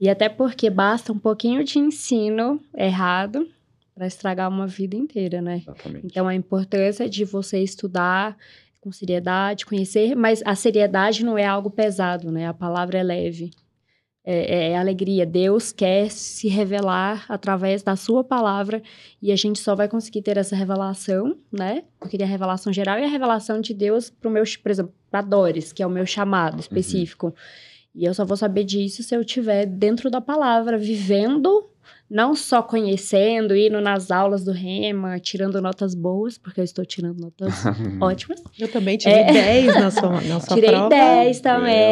E 0.00 0.08
até 0.08 0.28
porque 0.28 0.70
basta 0.70 1.12
um 1.12 1.18
pouquinho 1.18 1.64
de 1.64 1.80
ensino 1.80 2.60
errado 2.76 3.48
para 3.96 4.06
estragar 4.06 4.48
uma 4.48 4.68
vida 4.68 4.94
inteira, 4.94 5.42
né? 5.42 5.56
Exatamente. 5.56 6.06
Então 6.06 6.28
a 6.28 6.34
importância 6.36 7.10
de 7.10 7.24
você 7.24 7.58
estudar 7.58 8.36
com 8.80 8.92
seriedade, 8.92 9.66
conhecer, 9.66 10.14
mas 10.14 10.40
a 10.46 10.54
seriedade 10.54 11.24
não 11.24 11.36
é 11.36 11.44
algo 11.44 11.68
pesado, 11.68 12.30
né? 12.30 12.46
A 12.46 12.54
palavra 12.54 12.96
é 12.96 13.02
leve. 13.02 13.50
É, 14.24 14.68
é, 14.68 14.70
é 14.70 14.78
alegria. 14.78 15.26
Deus 15.26 15.72
quer 15.72 16.10
se 16.10 16.48
revelar 16.48 17.24
através 17.28 17.82
da 17.82 17.96
sua 17.96 18.22
palavra 18.22 18.80
e 19.20 19.32
a 19.32 19.36
gente 19.36 19.58
só 19.58 19.74
vai 19.74 19.88
conseguir 19.88 20.22
ter 20.22 20.36
essa 20.36 20.54
revelação, 20.54 21.36
né? 21.50 21.82
Porque 21.98 22.16
tem 22.16 22.26
a 22.26 22.30
revelação 22.30 22.72
geral 22.72 22.98
e 22.98 23.04
a 23.04 23.08
revelação 23.08 23.60
de 23.60 23.74
Deus 23.74 24.10
para 24.10 24.28
o 24.28 24.32
meu, 24.32 24.44
por 24.62 24.70
exemplo, 24.70 24.94
para 25.10 25.22
Dores, 25.22 25.72
que 25.72 25.82
é 25.82 25.86
o 25.86 25.90
meu 25.90 26.06
chamado 26.06 26.54
uhum. 26.54 26.60
específico. 26.60 27.26
Uhum. 27.26 27.32
E 27.94 28.04
eu 28.04 28.14
só 28.14 28.24
vou 28.24 28.36
saber 28.36 28.64
disso 28.64 29.02
se 29.02 29.14
eu 29.14 29.20
estiver 29.20 29.66
dentro 29.66 30.08
da 30.08 30.20
palavra, 30.20 30.78
vivendo, 30.78 31.68
não 32.12 32.34
só 32.34 32.62
conhecendo, 32.62 33.56
indo 33.56 33.80
nas 33.80 34.10
aulas 34.10 34.44
do 34.44 34.52
Rema, 34.52 35.18
tirando 35.18 35.62
notas 35.62 35.94
boas, 35.94 36.36
porque 36.36 36.60
eu 36.60 36.64
estou 36.64 36.84
tirando 36.84 37.18
notas 37.18 37.64
ótimas. 38.02 38.42
Eu 38.58 38.68
também 38.68 38.98
tirei 38.98 39.20
é. 39.20 39.32
10 39.32 39.66
na 39.76 39.90
sua, 39.90 40.20
na 40.20 40.38
sua 40.40 40.54
tirei 40.54 40.70
prova. 40.70 40.90
Tirei 40.90 41.24
10 41.24 41.40
também. 41.40 41.86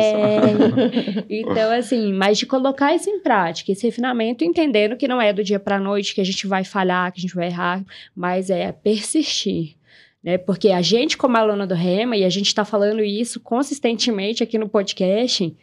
então, 1.41 1.73
assim, 1.73 2.13
mas 2.13 2.37
de 2.37 2.45
colocar 2.45 2.95
isso 2.95 3.09
em 3.09 3.21
prática, 3.21 3.73
esse 3.73 3.87
refinamento, 3.87 4.45
entendendo 4.45 4.95
que 4.95 5.09
não 5.09 5.23
é 5.23 5.33
do 5.33 5.43
dia 5.43 5.59
para 5.59 5.81
noite 5.81 6.15
que 6.15 6.21
a 6.21 6.25
gente 6.25 6.47
vai 6.47 6.65
falhar, 6.65 7.11
que 7.13 7.19
a 7.19 7.23
gente 7.23 7.35
vai 7.35 7.47
errar, 7.47 7.83
mas 8.15 8.51
é 8.51 8.71
persistir 8.73 9.81
né? 10.23 10.37
Porque 10.37 10.69
a 10.69 10.83
gente, 10.83 11.17
como 11.17 11.39
aluna 11.39 11.67
do 11.67 11.75
Rema, 11.75 12.15
e 12.15 12.27
a 12.27 12.29
gente 12.29 12.49
está 12.49 12.63
falando 12.63 13.03
isso 13.03 13.41
consistentemente 13.41 14.43
aqui 14.43 14.59
no 14.59 14.69
podcast, 14.69 15.57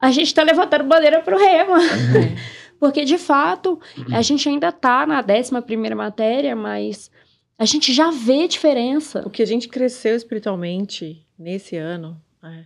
a 0.00 0.10
gente 0.10 0.28
está 0.28 0.42
levantando 0.42 0.84
bandeira 0.84 1.20
para 1.20 1.36
o 1.36 1.38
rema. 1.38 1.78
É. 1.82 2.65
Porque, 2.78 3.04
de 3.04 3.18
fato, 3.18 3.80
a 4.12 4.22
gente 4.22 4.48
ainda 4.48 4.68
está 4.68 5.06
na 5.06 5.24
11 5.24 5.94
matéria, 5.94 6.54
mas 6.54 7.10
a 7.58 7.64
gente 7.64 7.92
já 7.92 8.10
vê 8.10 8.46
diferença. 8.46 9.22
O 9.26 9.30
que 9.30 9.42
a 9.42 9.46
gente 9.46 9.68
cresceu 9.68 10.14
espiritualmente 10.14 11.26
nesse 11.38 11.76
ano, 11.76 12.20
é, 12.42 12.64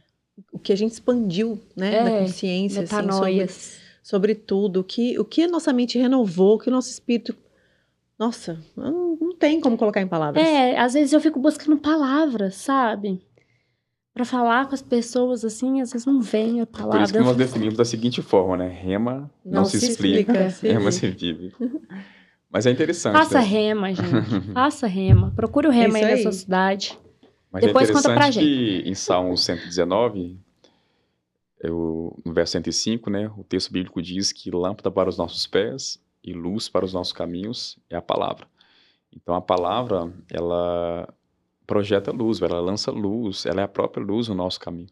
o 0.52 0.58
que 0.58 0.72
a 0.72 0.76
gente 0.76 0.92
expandiu 0.92 1.60
né, 1.76 1.94
é, 1.94 2.04
da 2.04 2.10
consciência 2.20 2.82
assim, 2.82 3.12
sobre, 3.12 3.46
sobre 4.02 4.34
tudo, 4.34 4.80
o 4.80 4.84
que, 4.84 5.18
o 5.18 5.24
que 5.24 5.42
a 5.42 5.48
nossa 5.48 5.72
mente 5.72 5.98
renovou, 5.98 6.56
o 6.56 6.58
que 6.58 6.68
o 6.68 6.72
nosso 6.72 6.90
espírito. 6.90 7.36
Nossa, 8.18 8.58
não, 8.76 9.16
não 9.16 9.34
tem 9.34 9.60
como 9.60 9.78
colocar 9.78 10.00
em 10.00 10.08
palavras. 10.08 10.44
É, 10.44 10.78
às 10.78 10.92
vezes 10.94 11.12
eu 11.12 11.20
fico 11.20 11.38
buscando 11.38 11.76
palavras, 11.78 12.56
sabe? 12.56 13.20
Para 14.20 14.24
falar 14.26 14.66
com 14.68 14.74
as 14.74 14.82
pessoas 14.82 15.46
assim, 15.46 15.80
às 15.80 15.92
vezes 15.92 16.06
não 16.06 16.20
vem 16.20 16.60
a 16.60 16.66
palavra. 16.66 16.98
Por 16.98 17.04
isso 17.04 17.12
que 17.14 17.20
nós 17.20 17.36
definimos 17.36 17.74
da 17.74 17.86
seguinte 17.86 18.20
forma, 18.20 18.54
né? 18.54 18.68
Rema 18.68 19.30
não, 19.42 19.60
não 19.60 19.64
se, 19.64 19.80
se, 19.80 19.92
explica, 19.92 20.46
explica 20.46 20.74
rema 20.78 20.92
se 20.92 21.08
vive. 21.08 21.54
Mas 22.50 22.66
é 22.66 22.70
interessante. 22.70 23.14
Faça 23.14 23.38
né? 23.38 23.44
rema, 23.44 23.94
gente. 23.94 24.52
Faça 24.52 24.86
rema. 24.86 25.32
Procure 25.34 25.68
o 25.68 25.70
rema 25.70 25.98
é 25.98 26.04
aí, 26.04 26.10
aí, 26.10 26.16
na 26.16 26.22
sua 26.22 26.32
cidade. 26.32 26.98
Mas 27.50 27.62
é 27.62 27.66
Depois 27.68 27.88
é 27.88 27.92
conta 27.94 28.12
pra 28.12 28.30
gente. 28.30 28.44
que 28.44 28.82
em 28.86 28.94
Salmo 28.94 29.34
119, 29.38 30.38
eu, 31.62 32.14
no 32.22 32.34
verso 32.34 32.52
105, 32.52 33.08
né, 33.08 33.30
o 33.38 33.42
texto 33.42 33.72
bíblico 33.72 34.02
diz 34.02 34.32
que 34.32 34.50
lâmpada 34.50 34.90
para 34.90 35.08
os 35.08 35.16
nossos 35.16 35.46
pés 35.46 35.98
e 36.22 36.34
luz 36.34 36.68
para 36.68 36.84
os 36.84 36.92
nossos 36.92 37.14
caminhos 37.14 37.78
é 37.88 37.96
a 37.96 38.02
palavra. 38.02 38.46
Então 39.10 39.34
a 39.34 39.40
palavra, 39.40 40.12
ela 40.30 41.08
projeta 41.70 42.10
luz, 42.10 42.42
ela 42.42 42.58
lança 42.58 42.90
luz, 42.90 43.46
ela 43.46 43.60
é 43.60 43.64
a 43.64 43.68
própria 43.68 44.04
luz 44.04 44.26
no 44.26 44.34
nosso 44.34 44.58
caminho. 44.58 44.88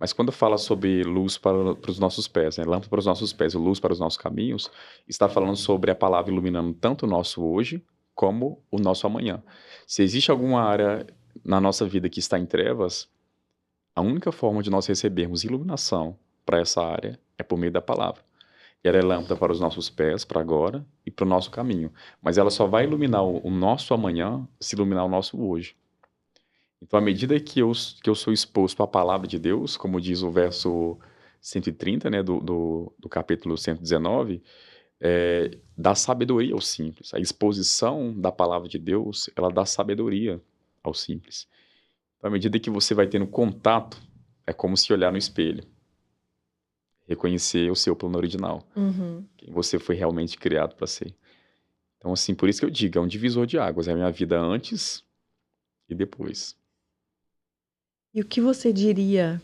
Mas 0.00 0.14
quando 0.14 0.32
fala 0.32 0.56
sobre 0.56 1.02
luz 1.02 1.36
para, 1.36 1.74
para 1.74 1.90
os 1.90 1.98
nossos 1.98 2.26
pés, 2.26 2.56
né, 2.56 2.64
lâmpada 2.64 2.88
para 2.88 3.00
os 3.00 3.04
nossos 3.04 3.34
pés 3.34 3.52
luz 3.52 3.78
para 3.78 3.92
os 3.92 4.00
nossos 4.00 4.16
caminhos, 4.16 4.70
está 5.06 5.28
falando 5.28 5.56
sobre 5.56 5.90
a 5.90 5.94
palavra 5.94 6.32
iluminando 6.32 6.72
tanto 6.72 7.04
o 7.04 7.06
nosso 7.06 7.44
hoje 7.44 7.84
como 8.14 8.64
o 8.70 8.78
nosso 8.78 9.06
amanhã. 9.06 9.42
Se 9.86 10.02
existe 10.02 10.30
alguma 10.30 10.62
área 10.62 11.06
na 11.44 11.60
nossa 11.60 11.84
vida 11.84 12.08
que 12.08 12.18
está 12.18 12.38
em 12.38 12.46
trevas, 12.46 13.10
a 13.94 14.00
única 14.00 14.32
forma 14.32 14.62
de 14.62 14.70
nós 14.70 14.86
recebermos 14.86 15.44
iluminação 15.44 16.16
para 16.46 16.60
essa 16.60 16.82
área 16.82 17.20
é 17.36 17.42
por 17.42 17.58
meio 17.58 17.72
da 17.72 17.82
palavra. 17.82 18.22
E 18.82 18.88
ela 18.88 18.96
é 18.96 19.02
lâmpada 19.02 19.36
para 19.36 19.52
os 19.52 19.60
nossos 19.60 19.90
pés, 19.90 20.24
para 20.24 20.40
agora, 20.40 20.82
e 21.04 21.10
para 21.10 21.26
o 21.26 21.28
nosso 21.28 21.50
caminho. 21.50 21.92
Mas 22.22 22.38
ela 22.38 22.50
só 22.50 22.66
vai 22.66 22.84
iluminar 22.84 23.22
o 23.22 23.50
nosso 23.50 23.92
amanhã 23.92 24.48
se 24.58 24.74
iluminar 24.74 25.04
o 25.04 25.10
nosso 25.10 25.38
hoje. 25.38 25.76
Então, 26.82 26.98
à 26.98 27.00
medida 27.00 27.38
que 27.38 27.60
eu, 27.60 27.70
que 28.02 28.10
eu 28.10 28.14
sou 28.14 28.32
exposto 28.32 28.82
à 28.82 28.88
palavra 28.88 29.28
de 29.28 29.38
Deus, 29.38 29.76
como 29.76 30.00
diz 30.00 30.22
o 30.22 30.30
verso 30.30 30.98
130 31.40 32.10
né, 32.10 32.22
do, 32.24 32.40
do, 32.40 32.92
do 32.98 33.08
capítulo 33.08 33.56
119, 33.56 34.42
é, 35.00 35.58
dá 35.78 35.94
sabedoria 35.94 36.52
ao 36.52 36.60
simples. 36.60 37.14
A 37.14 37.20
exposição 37.20 38.12
da 38.20 38.32
palavra 38.32 38.68
de 38.68 38.78
Deus, 38.78 39.30
ela 39.36 39.48
dá 39.48 39.64
sabedoria 39.64 40.42
ao 40.82 40.92
simples. 40.92 41.46
Então, 42.18 42.28
à 42.28 42.32
medida 42.32 42.58
que 42.58 42.68
você 42.68 42.94
vai 42.94 43.06
tendo 43.06 43.28
contato, 43.28 44.02
é 44.44 44.52
como 44.52 44.76
se 44.76 44.92
olhar 44.92 45.12
no 45.12 45.18
espelho. 45.18 45.64
Reconhecer 47.06 47.70
o 47.70 47.76
seu 47.76 47.94
plano 47.94 48.16
original. 48.16 48.66
Uhum. 48.74 49.24
Quem 49.36 49.52
você 49.52 49.78
foi 49.78 49.94
realmente 49.94 50.36
criado 50.36 50.74
para 50.74 50.88
ser. 50.88 51.14
Então, 51.98 52.12
assim, 52.12 52.34
por 52.34 52.48
isso 52.48 52.58
que 52.58 52.66
eu 52.66 52.70
digo, 52.70 52.98
é 52.98 53.00
um 53.00 53.06
divisor 53.06 53.46
de 53.46 53.56
águas. 53.56 53.86
É 53.86 53.92
a 53.92 53.94
minha 53.94 54.10
vida 54.10 54.40
antes 54.40 55.04
e 55.88 55.94
depois. 55.94 56.60
E 58.14 58.20
o 58.20 58.26
que 58.26 58.42
você 58.42 58.72
diria 58.72 59.40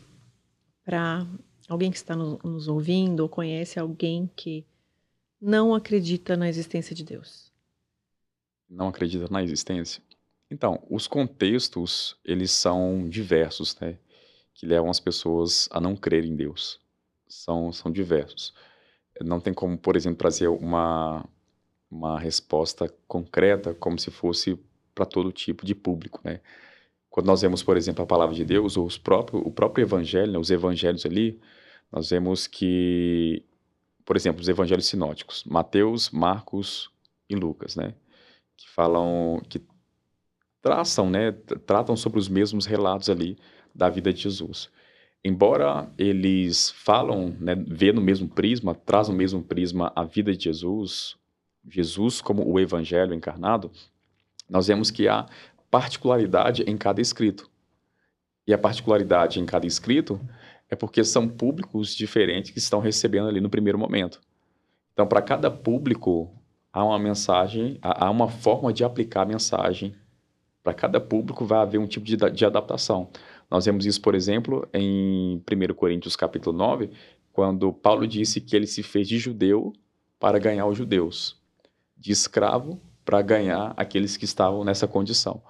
para 0.84 1.26
alguém 1.68 1.90
que 1.90 1.96
está 1.96 2.14
no, 2.14 2.38
nos 2.44 2.68
ouvindo 2.68 3.20
ou 3.20 3.28
conhece 3.28 3.78
alguém 3.78 4.30
que 4.36 4.66
não 5.40 5.74
acredita 5.74 6.36
na 6.36 6.48
existência 6.48 6.94
de 6.94 7.02
Deus? 7.02 7.50
Não 8.68 8.88
acredita 8.88 9.26
na 9.30 9.42
existência? 9.42 10.02
Então, 10.50 10.82
os 10.90 11.06
contextos, 11.06 12.18
eles 12.22 12.50
são 12.50 13.08
diversos, 13.08 13.78
né? 13.80 13.98
Que 14.52 14.66
levam 14.66 14.90
as 14.90 15.00
pessoas 15.00 15.66
a 15.70 15.80
não 15.80 15.96
crer 15.96 16.24
em 16.24 16.36
Deus. 16.36 16.78
São, 17.26 17.72
são 17.72 17.90
diversos. 17.90 18.52
Não 19.22 19.40
tem 19.40 19.54
como, 19.54 19.78
por 19.78 19.96
exemplo, 19.96 20.18
trazer 20.18 20.48
uma, 20.48 21.24
uma 21.90 22.20
resposta 22.20 22.94
concreta 23.06 23.74
como 23.74 23.98
se 23.98 24.10
fosse 24.10 24.58
para 24.94 25.06
todo 25.06 25.32
tipo 25.32 25.64
de 25.64 25.74
público, 25.74 26.20
né? 26.22 26.40
Quando 27.10 27.26
nós 27.26 27.42
vemos, 27.42 27.62
por 27.62 27.76
exemplo, 27.76 28.02
a 28.02 28.06
palavra 28.06 28.34
de 28.34 28.44
Deus, 28.44 28.76
os 28.76 28.98
próprio, 28.98 29.40
o 29.40 29.50
próprio 29.50 29.82
evangelho, 29.82 30.32
né, 30.32 30.38
os 30.38 30.50
evangelhos 30.50 31.04
ali, 31.06 31.40
nós 31.90 32.10
vemos 32.10 32.46
que, 32.46 33.44
por 34.04 34.16
exemplo, 34.16 34.40
os 34.40 34.48
evangelhos 34.48 34.86
sinóticos, 34.86 35.44
Mateus, 35.44 36.10
Marcos 36.10 36.90
e 37.28 37.34
Lucas, 37.34 37.76
né? 37.76 37.94
Que 38.56 38.68
falam, 38.68 39.40
que 39.48 39.62
traçam, 40.60 41.08
né? 41.08 41.32
Tratam 41.66 41.96
sobre 41.96 42.18
os 42.18 42.28
mesmos 42.28 42.66
relatos 42.66 43.08
ali 43.08 43.38
da 43.74 43.88
vida 43.88 44.12
de 44.12 44.20
Jesus. 44.20 44.70
Embora 45.24 45.90
eles 45.98 46.70
falam, 46.70 47.36
né, 47.40 47.54
vê 47.54 47.92
no 47.92 48.00
mesmo 48.00 48.28
prisma, 48.28 48.74
traz 48.74 49.08
no 49.08 49.14
mesmo 49.14 49.42
prisma 49.42 49.92
a 49.96 50.04
vida 50.04 50.32
de 50.32 50.44
Jesus, 50.44 51.16
Jesus 51.68 52.20
como 52.20 52.48
o 52.48 52.58
evangelho 52.60 53.14
encarnado, 53.14 53.70
nós 54.48 54.68
vemos 54.68 54.90
que 54.90 55.08
há 55.08 55.26
particularidade 55.70 56.62
em 56.62 56.76
cada 56.76 57.00
escrito. 57.00 57.50
E 58.46 58.54
a 58.54 58.58
particularidade 58.58 59.40
em 59.40 59.46
cada 59.46 59.66
escrito 59.66 60.20
é 60.70 60.76
porque 60.76 61.04
são 61.04 61.28
públicos 61.28 61.94
diferentes 61.94 62.50
que 62.50 62.58
estão 62.58 62.80
recebendo 62.80 63.28
ali 63.28 63.40
no 63.40 63.50
primeiro 63.50 63.78
momento. 63.78 64.20
Então, 64.92 65.06
para 65.06 65.22
cada 65.22 65.50
público, 65.50 66.34
há 66.72 66.84
uma 66.84 66.98
mensagem, 66.98 67.78
há 67.82 68.10
uma 68.10 68.28
forma 68.28 68.72
de 68.72 68.84
aplicar 68.84 69.22
a 69.22 69.26
mensagem. 69.26 69.94
Para 70.62 70.74
cada 70.74 71.00
público 71.00 71.44
vai 71.44 71.60
haver 71.60 71.78
um 71.78 71.86
tipo 71.86 72.04
de, 72.04 72.16
de 72.16 72.44
adaptação. 72.44 73.10
Nós 73.50 73.64
vemos 73.64 73.86
isso, 73.86 74.00
por 74.00 74.14
exemplo, 74.14 74.68
em 74.74 75.42
1 75.50 75.74
Coríntios 75.74 76.16
capítulo 76.16 76.56
9, 76.56 76.90
quando 77.32 77.72
Paulo 77.72 78.06
disse 78.06 78.40
que 78.40 78.56
ele 78.56 78.66
se 78.66 78.82
fez 78.82 79.08
de 79.08 79.18
judeu 79.18 79.72
para 80.18 80.38
ganhar 80.38 80.66
os 80.66 80.76
judeus, 80.76 81.40
de 81.96 82.12
escravo 82.12 82.80
para 83.08 83.22
ganhar 83.22 83.72
aqueles 83.74 84.18
que 84.18 84.26
estavam 84.26 84.62
nessa 84.62 84.86
condição. 84.86 85.40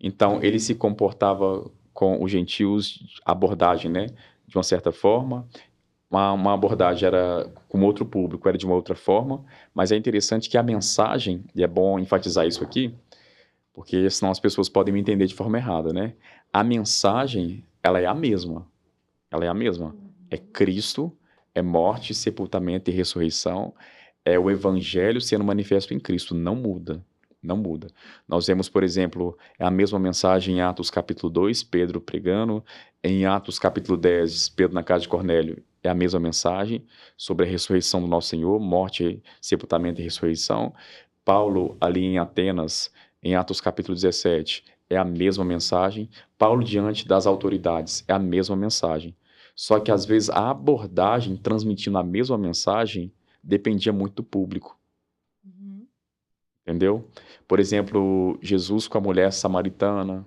Então, 0.00 0.42
ele 0.42 0.58
se 0.58 0.74
comportava 0.74 1.70
com 1.92 2.24
os 2.24 2.32
gentios, 2.32 3.20
abordagem, 3.22 3.90
né? 3.90 4.06
De 4.46 4.56
uma 4.56 4.62
certa 4.62 4.90
forma, 4.90 5.46
uma, 6.10 6.32
uma, 6.32 6.54
abordagem 6.54 7.06
era 7.06 7.52
com 7.68 7.82
outro 7.82 8.06
público, 8.06 8.48
era 8.48 8.56
de 8.56 8.64
uma 8.64 8.74
outra 8.74 8.94
forma, 8.94 9.44
mas 9.74 9.92
é 9.92 9.96
interessante 9.96 10.48
que 10.48 10.56
a 10.56 10.62
mensagem, 10.62 11.44
e 11.54 11.62
é 11.62 11.66
bom 11.66 11.98
enfatizar 11.98 12.46
isso 12.46 12.64
aqui, 12.64 12.94
porque 13.74 14.08
senão 14.08 14.32
as 14.32 14.40
pessoas 14.40 14.70
podem 14.70 14.94
me 14.94 15.00
entender 15.00 15.26
de 15.26 15.34
forma 15.34 15.58
errada, 15.58 15.92
né? 15.92 16.14
A 16.50 16.64
mensagem, 16.64 17.62
ela 17.82 18.00
é 18.00 18.06
a 18.06 18.14
mesma. 18.14 18.66
Ela 19.30 19.44
é 19.44 19.48
a 19.48 19.54
mesma. 19.54 19.94
É 20.30 20.38
Cristo, 20.38 21.14
é 21.54 21.60
morte, 21.60 22.14
sepultamento 22.14 22.90
e 22.90 22.94
ressurreição. 22.94 23.74
É 24.24 24.38
o 24.38 24.50
evangelho 24.50 25.20
sendo 25.20 25.44
manifesto 25.44 25.92
em 25.92 26.00
Cristo. 26.00 26.34
Não 26.34 26.54
muda. 26.54 27.04
Não 27.42 27.56
muda. 27.56 27.88
Nós 28.28 28.46
vemos, 28.46 28.68
por 28.68 28.84
exemplo, 28.84 29.36
a 29.58 29.70
mesma 29.70 29.98
mensagem 29.98 30.56
em 30.56 30.60
Atos 30.60 30.90
capítulo 30.90 31.30
2, 31.32 31.64
Pedro 31.64 32.00
pregando. 32.00 32.64
Em 33.02 33.26
Atos 33.26 33.58
capítulo 33.58 33.98
10, 33.98 34.50
Pedro 34.50 34.74
na 34.74 34.82
casa 34.84 35.02
de 35.02 35.08
Cornélio, 35.08 35.60
é 35.82 35.88
a 35.88 35.94
mesma 35.94 36.20
mensagem 36.20 36.86
sobre 37.16 37.44
a 37.44 37.48
ressurreição 37.48 38.00
do 38.00 38.06
nosso 38.06 38.28
Senhor, 38.28 38.60
morte, 38.60 39.20
sepultamento 39.40 40.00
e 40.00 40.04
ressurreição. 40.04 40.72
Paulo, 41.24 41.76
ali 41.80 42.04
em 42.04 42.18
Atenas, 42.18 42.92
em 43.20 43.34
Atos 43.34 43.60
capítulo 43.60 43.96
17, 43.96 44.64
é 44.88 44.96
a 44.96 45.04
mesma 45.04 45.44
mensagem. 45.44 46.08
Paulo, 46.38 46.62
diante 46.62 47.08
das 47.08 47.26
autoridades, 47.26 48.04
é 48.06 48.12
a 48.12 48.20
mesma 48.20 48.54
mensagem. 48.54 49.16
Só 49.56 49.80
que, 49.80 49.90
às 49.90 50.04
vezes, 50.04 50.30
a 50.30 50.50
abordagem 50.50 51.36
transmitindo 51.36 51.98
a 51.98 52.04
mesma 52.04 52.38
mensagem 52.38 53.12
dependia 53.42 53.92
muito 53.92 54.16
do 54.16 54.22
público. 54.22 54.78
Uhum. 55.44 55.86
Entendeu? 56.62 57.08
Por 57.48 57.58
exemplo, 57.58 58.38
Jesus 58.40 58.86
com 58.86 58.98
a 58.98 59.00
mulher 59.00 59.32
samaritana, 59.32 60.26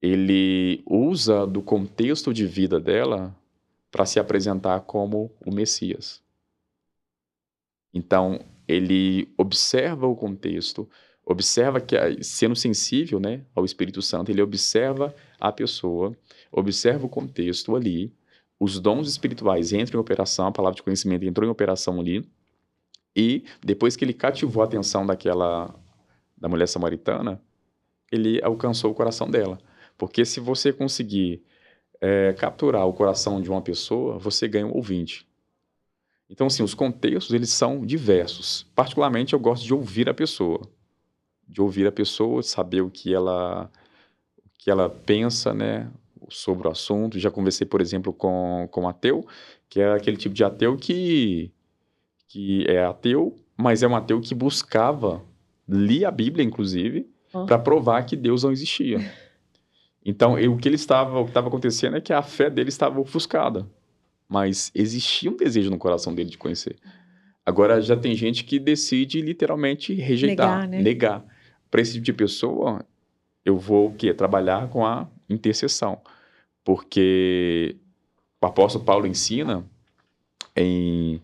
ele 0.00 0.82
usa 0.86 1.46
do 1.46 1.60
contexto 1.60 2.32
de 2.32 2.46
vida 2.46 2.80
dela 2.80 3.36
para 3.90 4.06
se 4.06 4.18
apresentar 4.18 4.80
como 4.80 5.30
o 5.44 5.52
Messias. 5.52 6.22
Então, 7.92 8.40
ele 8.66 9.28
observa 9.36 10.06
o 10.06 10.14
contexto, 10.14 10.88
observa 11.24 11.80
que, 11.80 11.96
sendo 12.22 12.54
sensível 12.54 13.18
né, 13.18 13.44
ao 13.54 13.64
Espírito 13.64 14.00
Santo, 14.00 14.30
ele 14.30 14.40
observa 14.40 15.14
a 15.40 15.50
pessoa, 15.50 16.16
observa 16.52 17.06
o 17.06 17.08
contexto 17.08 17.74
ali, 17.74 18.12
os 18.60 18.78
dons 18.78 19.08
espirituais 19.08 19.72
entram 19.72 19.98
em 19.98 20.00
operação, 20.00 20.46
a 20.46 20.52
palavra 20.52 20.76
de 20.76 20.82
conhecimento 20.82 21.24
entrou 21.24 21.48
em 21.48 21.50
operação 21.50 21.98
ali, 21.98 22.28
e 23.16 23.42
depois 23.64 23.96
que 23.96 24.04
ele 24.04 24.12
cativou 24.12 24.62
a 24.62 24.66
atenção 24.66 25.04
daquela 25.04 25.74
da 26.36 26.48
mulher 26.48 26.68
samaritana, 26.68 27.42
ele 28.12 28.40
alcançou 28.42 28.90
o 28.90 28.94
coração 28.94 29.28
dela. 29.28 29.58
Porque 29.98 30.24
se 30.24 30.40
você 30.40 30.72
conseguir 30.72 31.42
é, 32.00 32.32
capturar 32.32 32.86
o 32.86 32.92
coração 32.92 33.42
de 33.42 33.50
uma 33.50 33.60
pessoa, 33.60 34.18
você 34.18 34.46
ganha 34.46 34.66
um 34.66 34.74
ouvinte. 34.74 35.26
Então, 36.28 36.46
assim, 36.46 36.62
os 36.62 36.74
contextos, 36.74 37.34
eles 37.34 37.50
são 37.50 37.84
diversos. 37.84 38.66
Particularmente, 38.74 39.32
eu 39.32 39.40
gosto 39.40 39.64
de 39.64 39.74
ouvir 39.74 40.08
a 40.08 40.14
pessoa 40.14 40.62
de 41.50 41.60
ouvir 41.60 41.86
a 41.86 41.92
pessoa, 41.92 42.42
saber 42.42 42.80
o 42.80 42.88
que 42.88 43.12
ela, 43.12 43.68
o 44.38 44.48
que 44.56 44.70
ela 44.70 44.88
pensa, 44.88 45.52
né, 45.52 45.90
sobre 46.30 46.68
o 46.68 46.70
assunto. 46.70 47.18
Já 47.18 47.30
conversei, 47.30 47.66
por 47.66 47.80
exemplo, 47.80 48.12
com, 48.12 48.68
com 48.70 48.82
um 48.82 48.88
ateu, 48.88 49.26
que 49.68 49.80
é 49.80 49.92
aquele 49.92 50.16
tipo 50.16 50.34
de 50.34 50.44
ateu 50.44 50.76
que, 50.76 51.50
que 52.28 52.64
é 52.68 52.84
ateu, 52.84 53.36
mas 53.56 53.82
é 53.82 53.88
um 53.88 53.96
ateu 53.96 54.20
que 54.20 54.34
buscava, 54.34 55.22
lia 55.68 56.08
a 56.08 56.10
Bíblia, 56.10 56.44
inclusive, 56.44 57.08
para 57.46 57.58
provar 57.58 58.04
que 58.04 58.16
Deus 58.16 58.42
não 58.42 58.52
existia. 58.52 58.98
Então, 60.02 60.38
eu, 60.38 60.54
o 60.54 60.56
que 60.56 60.66
ele 60.66 60.76
estava, 60.76 61.20
o 61.20 61.24
que 61.24 61.30
estava 61.30 61.48
acontecendo 61.48 61.94
é 61.94 62.00
que 62.00 62.10
a 62.10 62.22
fé 62.22 62.48
dele 62.48 62.70
estava 62.70 62.98
ofuscada, 62.98 63.68
mas 64.26 64.72
existia 64.74 65.30
um 65.30 65.36
desejo 65.36 65.68
no 65.68 65.76
coração 65.76 66.14
dele 66.14 66.30
de 66.30 66.38
conhecer. 66.38 66.76
Agora 67.44 67.80
já 67.82 67.94
tem 67.94 68.14
gente 68.14 68.44
que 68.44 68.58
decide 68.58 69.20
literalmente 69.20 69.92
rejeitar, 69.92 70.60
negar. 70.60 70.68
Né? 70.68 70.82
negar 70.82 71.24
para 71.70 71.80
esse 71.80 71.92
tipo 71.92 72.04
de 72.04 72.12
pessoa, 72.12 72.84
eu 73.44 73.56
vou 73.56 73.88
o 73.88 73.94
quê? 73.94 74.12
Trabalhar 74.12 74.68
com 74.68 74.84
a 74.84 75.08
intercessão. 75.28 76.00
Porque 76.70 77.76
o 78.40 78.46
apóstolo 78.46 78.84
Paulo 78.84 79.04
ensina 79.04 79.68
em 80.54 81.20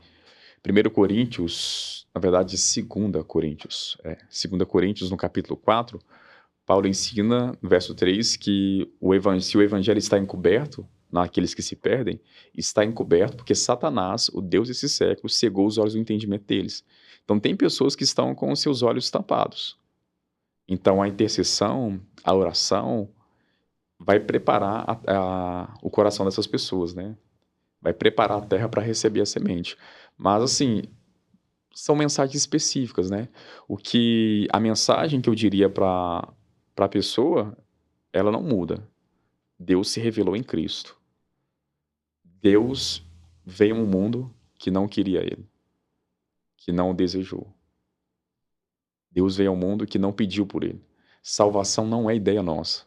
1 0.69 0.91
Coríntios, 0.91 2.05
na 2.13 2.21
verdade, 2.21 2.57
2 2.57 3.25
Coríntios, 3.25 3.97
é, 4.03 4.17
2 4.25 4.69
Coríntios, 4.69 5.09
no 5.09 5.17
capítulo 5.17 5.57
4, 5.57 6.01
Paulo 6.67 6.89
ensina, 6.89 7.57
no 7.63 7.69
verso 7.69 7.95
3, 7.95 8.37
que 8.37 8.93
o 9.01 9.13
se 9.41 9.57
o 9.57 9.63
evangelho 9.63 10.01
está 10.01 10.19
encoberto 10.19 10.85
naqueles 11.13 11.55
que 11.55 11.63
se 11.63 11.77
perdem, 11.77 12.21
está 12.53 12.85
encoberto 12.85 13.37
porque 13.37 13.55
Satanás, 13.55 14.29
o 14.31 14.41
Deus 14.41 14.67
desse 14.67 14.89
século, 14.89 15.29
cegou 15.29 15.65
os 15.65 15.79
olhos 15.79 15.93
do 15.93 16.01
entendimento 16.01 16.45
deles. 16.45 16.85
Então, 17.25 17.39
tem 17.39 17.55
pessoas 17.55 17.95
que 17.95 18.03
estão 18.03 18.35
com 18.35 18.51
os 18.51 18.61
seus 18.61 18.83
olhos 18.83 19.09
tampados. 19.13 19.79
Então, 20.67 21.01
a 21.01 21.07
intercessão, 21.07 22.01
a 22.25 22.35
oração, 22.35 23.09
vai 23.99 24.21
preparar 24.21 24.85
a, 24.89 25.01
a, 25.07 25.79
o 25.83 25.91
coração 25.91 26.25
dessas 26.25 26.47
pessoas, 26.47 26.95
né? 26.95 27.17
Vai 27.81 27.93
preparar 27.93 28.39
a 28.39 28.47
terra 28.47 28.69
para 28.69 28.83
receber 28.83 29.21
a 29.21 29.27
semente. 29.27 29.77
Mas, 30.17 30.43
assim, 30.43 30.83
são 31.75 31.95
mensagens 31.95 32.37
específicas, 32.37 33.11
né? 33.11 33.29
O 33.69 33.77
que 33.77 34.49
a 34.51 34.59
mensagem 34.59 35.21
que 35.21 35.29
eu 35.29 35.35
diria 35.35 35.69
para 35.69 36.27
a 36.77 36.89
pessoa, 36.89 37.57
ela 38.13 38.31
não 38.31 38.43
muda. 38.43 38.89
Deus 39.59 39.91
se 39.91 40.01
revelou 40.01 40.37
em 40.37 40.43
Cristo. 40.43 40.97
Deus 42.25 43.05
veio 43.45 43.75
um 43.75 43.87
mundo 43.87 44.35
que 44.59 44.71
não 44.71 44.89
queria 44.89 45.21
ele, 45.21 45.47
que 46.57 46.73
não 46.73 46.91
o 46.91 46.95
desejou. 46.95 47.53
Deus 49.11 49.37
veio 49.37 49.51
ao 49.51 49.57
mundo 49.57 49.87
que 49.87 49.99
não 49.99 50.13
pediu 50.13 50.47
por 50.47 50.63
ele. 50.63 50.83
Salvação 51.23 51.87
não 51.87 52.09
é 52.09 52.15
ideia 52.15 52.43
nossa. 52.43 52.85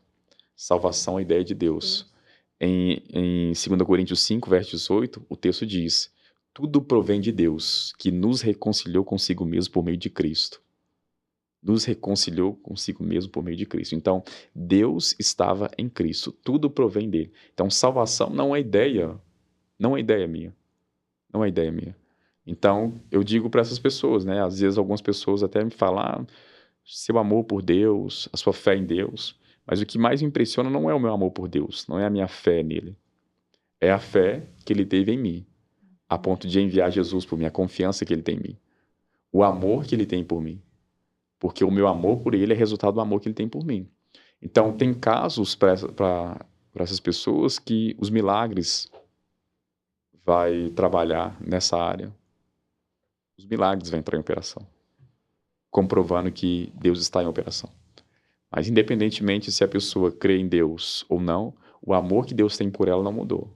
Salvação 0.62 1.18
é 1.18 1.22
ideia 1.22 1.42
de 1.42 1.56
Deus. 1.56 2.12
Em, 2.60 3.02
em 3.14 3.54
2 3.54 3.82
Coríntios 3.84 4.20
5, 4.20 4.50
verso 4.50 4.72
18, 4.72 5.26
o 5.30 5.38
texto 5.38 5.66
diz: 5.66 6.14
Tudo 6.54 6.82
provém 6.82 7.22
de 7.22 7.32
Deus, 7.32 7.94
que 7.98 8.12
nos 8.12 8.42
reconciliou 8.42 9.06
consigo 9.06 9.46
mesmo 9.46 9.74
por 9.74 9.86
meio 9.86 9.96
de 9.96 10.10
Cristo. 10.10 10.62
Nos 11.64 11.86
reconciliou 11.86 12.56
consigo 12.56 13.02
mesmo 13.02 13.32
por 13.32 13.42
meio 13.42 13.56
de 13.56 13.66
Cristo. 13.66 13.96
Então, 13.96 14.22
Deus 14.54 15.16
estava 15.18 15.72
em 15.78 15.88
Cristo. 15.88 16.34
Tudo 16.44 16.70
provém 16.70 17.10
dele. 17.10 17.32
Então, 17.54 17.70
salvação 17.70 18.30
não 18.30 18.54
é 18.54 18.60
ideia. 18.60 19.18
Não 19.80 19.96
é 19.96 20.02
ideia 20.02 20.28
minha. 20.28 20.54
Não 21.34 21.42
é 21.42 21.48
ideia 21.48 21.72
minha. 21.72 21.96
Então, 22.46 23.02
eu 23.10 23.24
digo 23.24 23.50
para 23.50 23.62
essas 23.62 23.80
pessoas, 23.80 24.26
né? 24.26 24.44
Às 24.44 24.60
vezes 24.60 24.78
algumas 24.78 25.02
pessoas 25.02 25.42
até 25.42 25.64
me 25.64 25.72
falam 25.72 26.04
ah, 26.04 26.26
seu 26.84 27.18
amor 27.18 27.46
por 27.46 27.62
Deus, 27.62 28.28
a 28.34 28.36
sua 28.36 28.52
fé 28.52 28.76
em 28.76 28.86
Deus. 28.86 29.39
Mas 29.70 29.82
o 29.82 29.86
que 29.86 29.98
mais 29.98 30.22
me 30.22 30.28
impressiona 30.28 30.70
não 30.70 30.90
é 30.90 30.94
o 30.94 31.00
meu 31.00 31.14
amor 31.14 31.32
por 31.32 31.48
Deus, 31.48 31.88
não 31.88 32.00
é 32.00 32.06
a 32.06 32.10
minha 32.10 32.28
fé 32.28 32.64
nele. 32.64 32.98
É 33.80 33.92
a 33.92 34.00
fé 34.00 34.48
que 34.66 34.74
ele 34.74 34.86
teve 34.86 35.12
em 35.12 35.18
mim, 35.18 35.46
a 36.08 36.18
ponto 36.18 36.48
de 36.48 36.60
enviar 36.60 36.92
Jesus 36.92 37.26
por 37.26 37.38
mim, 37.38 37.46
a 37.46 37.52
confiança 37.52 38.04
que 38.06 38.14
ele 38.14 38.24
tem 38.24 38.38
em 38.38 38.42
mim. 38.42 38.58
O 39.32 39.44
amor 39.44 39.86
que 39.86 39.94
ele 39.94 40.06
tem 40.06 40.24
por 40.24 40.42
mim. 40.42 40.62
Porque 41.38 41.64
o 41.64 41.72
meu 41.72 41.88
amor 41.88 42.22
por 42.22 42.34
ele 42.34 42.54
é 42.54 42.56
resultado 42.56 42.96
do 42.96 43.02
amor 43.02 43.22
que 43.22 43.28
ele 43.28 43.36
tem 43.36 43.48
por 43.48 43.64
mim. 43.64 43.88
Então, 44.42 44.76
tem 44.76 44.94
casos 44.94 45.56
para 45.56 46.40
essas 46.76 47.00
pessoas 47.00 47.60
que 47.60 47.96
os 48.00 48.10
milagres 48.10 48.90
vai 50.26 50.70
trabalhar 50.72 51.38
nessa 51.42 51.78
área 51.78 52.14
os 53.40 53.46
milagres 53.46 53.90
vão 53.90 54.00
entrar 54.00 54.18
em 54.18 54.20
operação, 54.20 54.68
comprovando 55.72 56.30
que 56.30 56.74
Deus 56.76 57.00
está 57.00 57.24
em 57.24 57.26
operação. 57.26 57.70
Mas 58.52 58.68
independentemente 58.68 59.52
se 59.52 59.64
a 59.64 59.68
pessoa 59.68 60.12
crê 60.12 60.38
em 60.38 60.48
Deus 60.48 61.06
ou 61.08 61.20
não, 61.20 61.54
o 61.82 61.94
amor 61.94 62.26
que 62.26 62.34
Deus 62.34 62.58
tem 62.58 62.70
por 62.70 62.88
ela 62.88 63.04
não 63.04 63.14
mudou. 63.14 63.54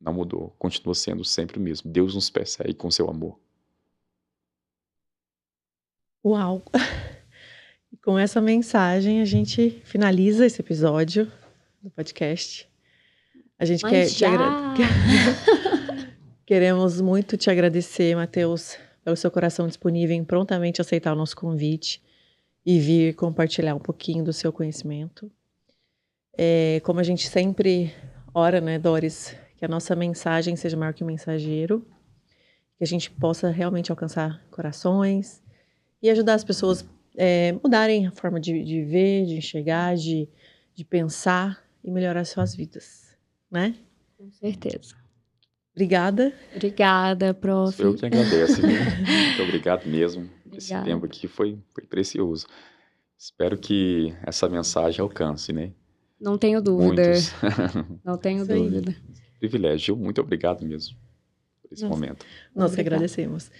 Não 0.00 0.14
mudou, 0.14 0.54
continua 0.58 0.94
sendo 0.94 1.24
sempre 1.24 1.58
o 1.58 1.60
mesmo. 1.60 1.90
Deus 1.90 2.14
nos 2.14 2.30
persegue 2.30 2.72
com 2.72 2.90
seu 2.90 3.08
amor. 3.08 3.38
Uau! 6.24 6.62
E 7.92 7.96
com 7.96 8.16
essa 8.16 8.40
mensagem 8.40 9.20
a 9.20 9.24
gente 9.24 9.82
finaliza 9.84 10.46
esse 10.46 10.60
episódio 10.60 11.26
do 11.82 11.90
podcast. 11.90 12.70
A 13.58 13.64
gente 13.64 13.82
Mas 13.82 13.90
quer, 13.90 14.08
já... 14.08 14.74
quer, 14.76 14.86
Queremos 16.46 17.00
muito 17.00 17.36
te 17.36 17.50
agradecer, 17.50 18.14
Matheus, 18.14 18.78
pelo 19.02 19.16
seu 19.16 19.28
coração 19.28 19.66
disponível 19.66 20.14
em 20.14 20.22
prontamente 20.22 20.80
aceitar 20.80 21.12
o 21.14 21.16
nosso 21.16 21.34
convite 21.34 22.00
e 22.64 22.78
vir 22.78 23.14
compartilhar 23.14 23.74
um 23.74 23.78
pouquinho 23.78 24.24
do 24.24 24.32
seu 24.32 24.52
conhecimento. 24.52 25.30
É, 26.36 26.80
como 26.84 27.00
a 27.00 27.02
gente 27.02 27.28
sempre 27.28 27.92
ora, 28.34 28.60
né, 28.60 28.78
Doris, 28.78 29.36
que 29.56 29.64
a 29.64 29.68
nossa 29.68 29.94
mensagem 29.96 30.56
seja 30.56 30.76
maior 30.76 30.94
que 30.94 31.02
o 31.02 31.06
mensageiro, 31.06 31.86
que 32.76 32.84
a 32.84 32.86
gente 32.86 33.10
possa 33.10 33.50
realmente 33.50 33.90
alcançar 33.90 34.42
corações 34.50 35.42
e 36.02 36.08
ajudar 36.08 36.34
as 36.34 36.44
pessoas 36.44 36.84
é, 37.16 37.52
mudarem 37.52 38.06
a 38.06 38.10
forma 38.10 38.40
de, 38.40 38.64
de 38.64 38.82
ver, 38.84 39.26
de 39.26 39.36
enxergar, 39.36 39.96
de, 39.96 40.28
de 40.74 40.84
pensar 40.84 41.62
e 41.84 41.90
melhorar 41.90 42.24
suas 42.24 42.54
vidas, 42.54 43.16
né? 43.50 43.74
Com 44.16 44.30
certeza. 44.30 44.94
Obrigada. 45.74 46.32
Obrigada, 46.54 47.32
prof. 47.32 47.80
Eu 47.80 47.94
que 47.94 48.06
agradeço. 48.06 48.60
Muito 48.64 49.42
obrigado 49.42 49.86
mesmo. 49.86 50.28
Obrigada. 50.60 50.88
Esse 50.88 50.94
tempo 50.94 51.06
aqui 51.06 51.26
foi, 51.26 51.58
foi 51.74 51.84
precioso. 51.84 52.46
Espero 53.18 53.58
que 53.58 54.14
essa 54.22 54.48
mensagem 54.48 55.00
alcance, 55.00 55.52
né? 55.52 55.72
Não 56.20 56.36
tenho 56.36 56.60
dúvida. 56.60 57.12
Não 58.04 58.16
tenho 58.16 58.44
Sim. 58.44 58.54
dúvida. 58.54 58.94
Privilégio. 59.38 59.96
Muito 59.96 60.20
obrigado 60.20 60.64
mesmo 60.64 60.96
por 61.62 61.72
esse 61.72 61.82
Nossa. 61.84 61.94
momento. 61.94 62.26
Nós 62.54 62.74
que 62.74 62.80
agradecemos. 62.80 63.50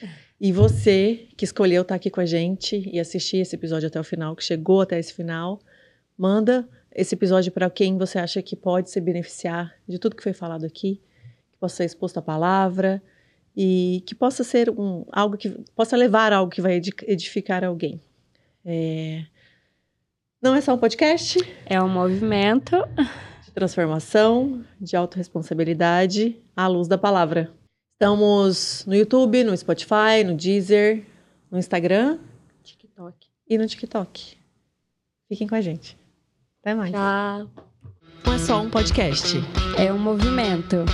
E 0.41 0.53
você 0.53 1.29
que 1.37 1.45
escolheu 1.45 1.83
estar 1.83 1.95
aqui 1.95 2.11
com 2.11 2.21
a 2.21 2.27
gente 2.27 2.83
e 2.91 2.99
assistir 2.99 3.39
esse 3.39 3.55
episódio 3.55 3.87
até 3.87 3.99
o 4.01 4.05
final, 4.05 4.35
que 4.35 4.45
chegou 4.45 4.81
até 4.81 4.99
esse 4.99 5.13
final, 5.13 5.61
manda 6.17 6.69
esse 6.93 7.15
episódio 7.15 7.53
para 7.53 7.71
quem 7.71 7.97
você 7.97 8.19
acha 8.19 8.43
que 8.43 8.57
pode 8.57 8.91
se 8.91 9.01
beneficiar 9.01 9.75
de 9.87 9.99
tudo 9.99 10.17
que 10.17 10.23
foi 10.23 10.33
falado 10.33 10.65
aqui, 10.65 11.01
que 11.53 11.59
possa 11.59 11.77
ser 11.77 11.85
exposto 11.85 12.19
à 12.19 12.23
palavra 12.23 13.03
e 13.57 14.03
que 14.07 14.15
possa 14.15 14.45
ser 14.45 14.71
um, 14.71 15.05
algo 15.11 15.37
que 15.37 15.51
possa 15.75 15.97
levar 15.97 16.33
algo 16.33 16.51
que 16.51 16.61
vai 16.61 16.81
edificar 17.07 17.65
alguém. 17.65 18.01
É... 18.65 19.25
Não 20.43 20.55
é 20.55 20.61
só 20.61 20.75
um 20.75 20.79
podcast? 20.79 21.39
É 21.67 21.83
um 21.83 21.89
movimento 21.89 22.77
de 23.45 23.51
transformação, 23.53 24.65
de 24.81 24.97
autorresponsabilidade 24.97 26.37
à 26.57 26.67
luz 26.67 26.89
da 26.89 26.97
palavra. 26.97 27.53
Estamos 27.93 28.87
no 28.87 28.95
YouTube, 28.95 29.45
no 29.45 29.55
Spotify, 29.55 30.25
no 30.25 30.35
Deezer, 30.35 31.05
no 31.51 31.59
Instagram, 31.59 32.19
TikTok 32.63 33.29
e 33.47 33.59
no 33.59 33.67
TikTok. 33.67 34.39
Fiquem 35.29 35.47
com 35.47 35.55
a 35.55 35.61
gente. 35.61 35.99
Até 36.63 36.75
mais. 36.75 36.91
Tchau. 36.91 37.51
Não 38.25 38.33
é 38.33 38.39
só 38.39 38.63
um 38.63 38.71
podcast. 38.71 39.37
É 39.79 39.93
um 39.93 39.99
movimento. 39.99 40.85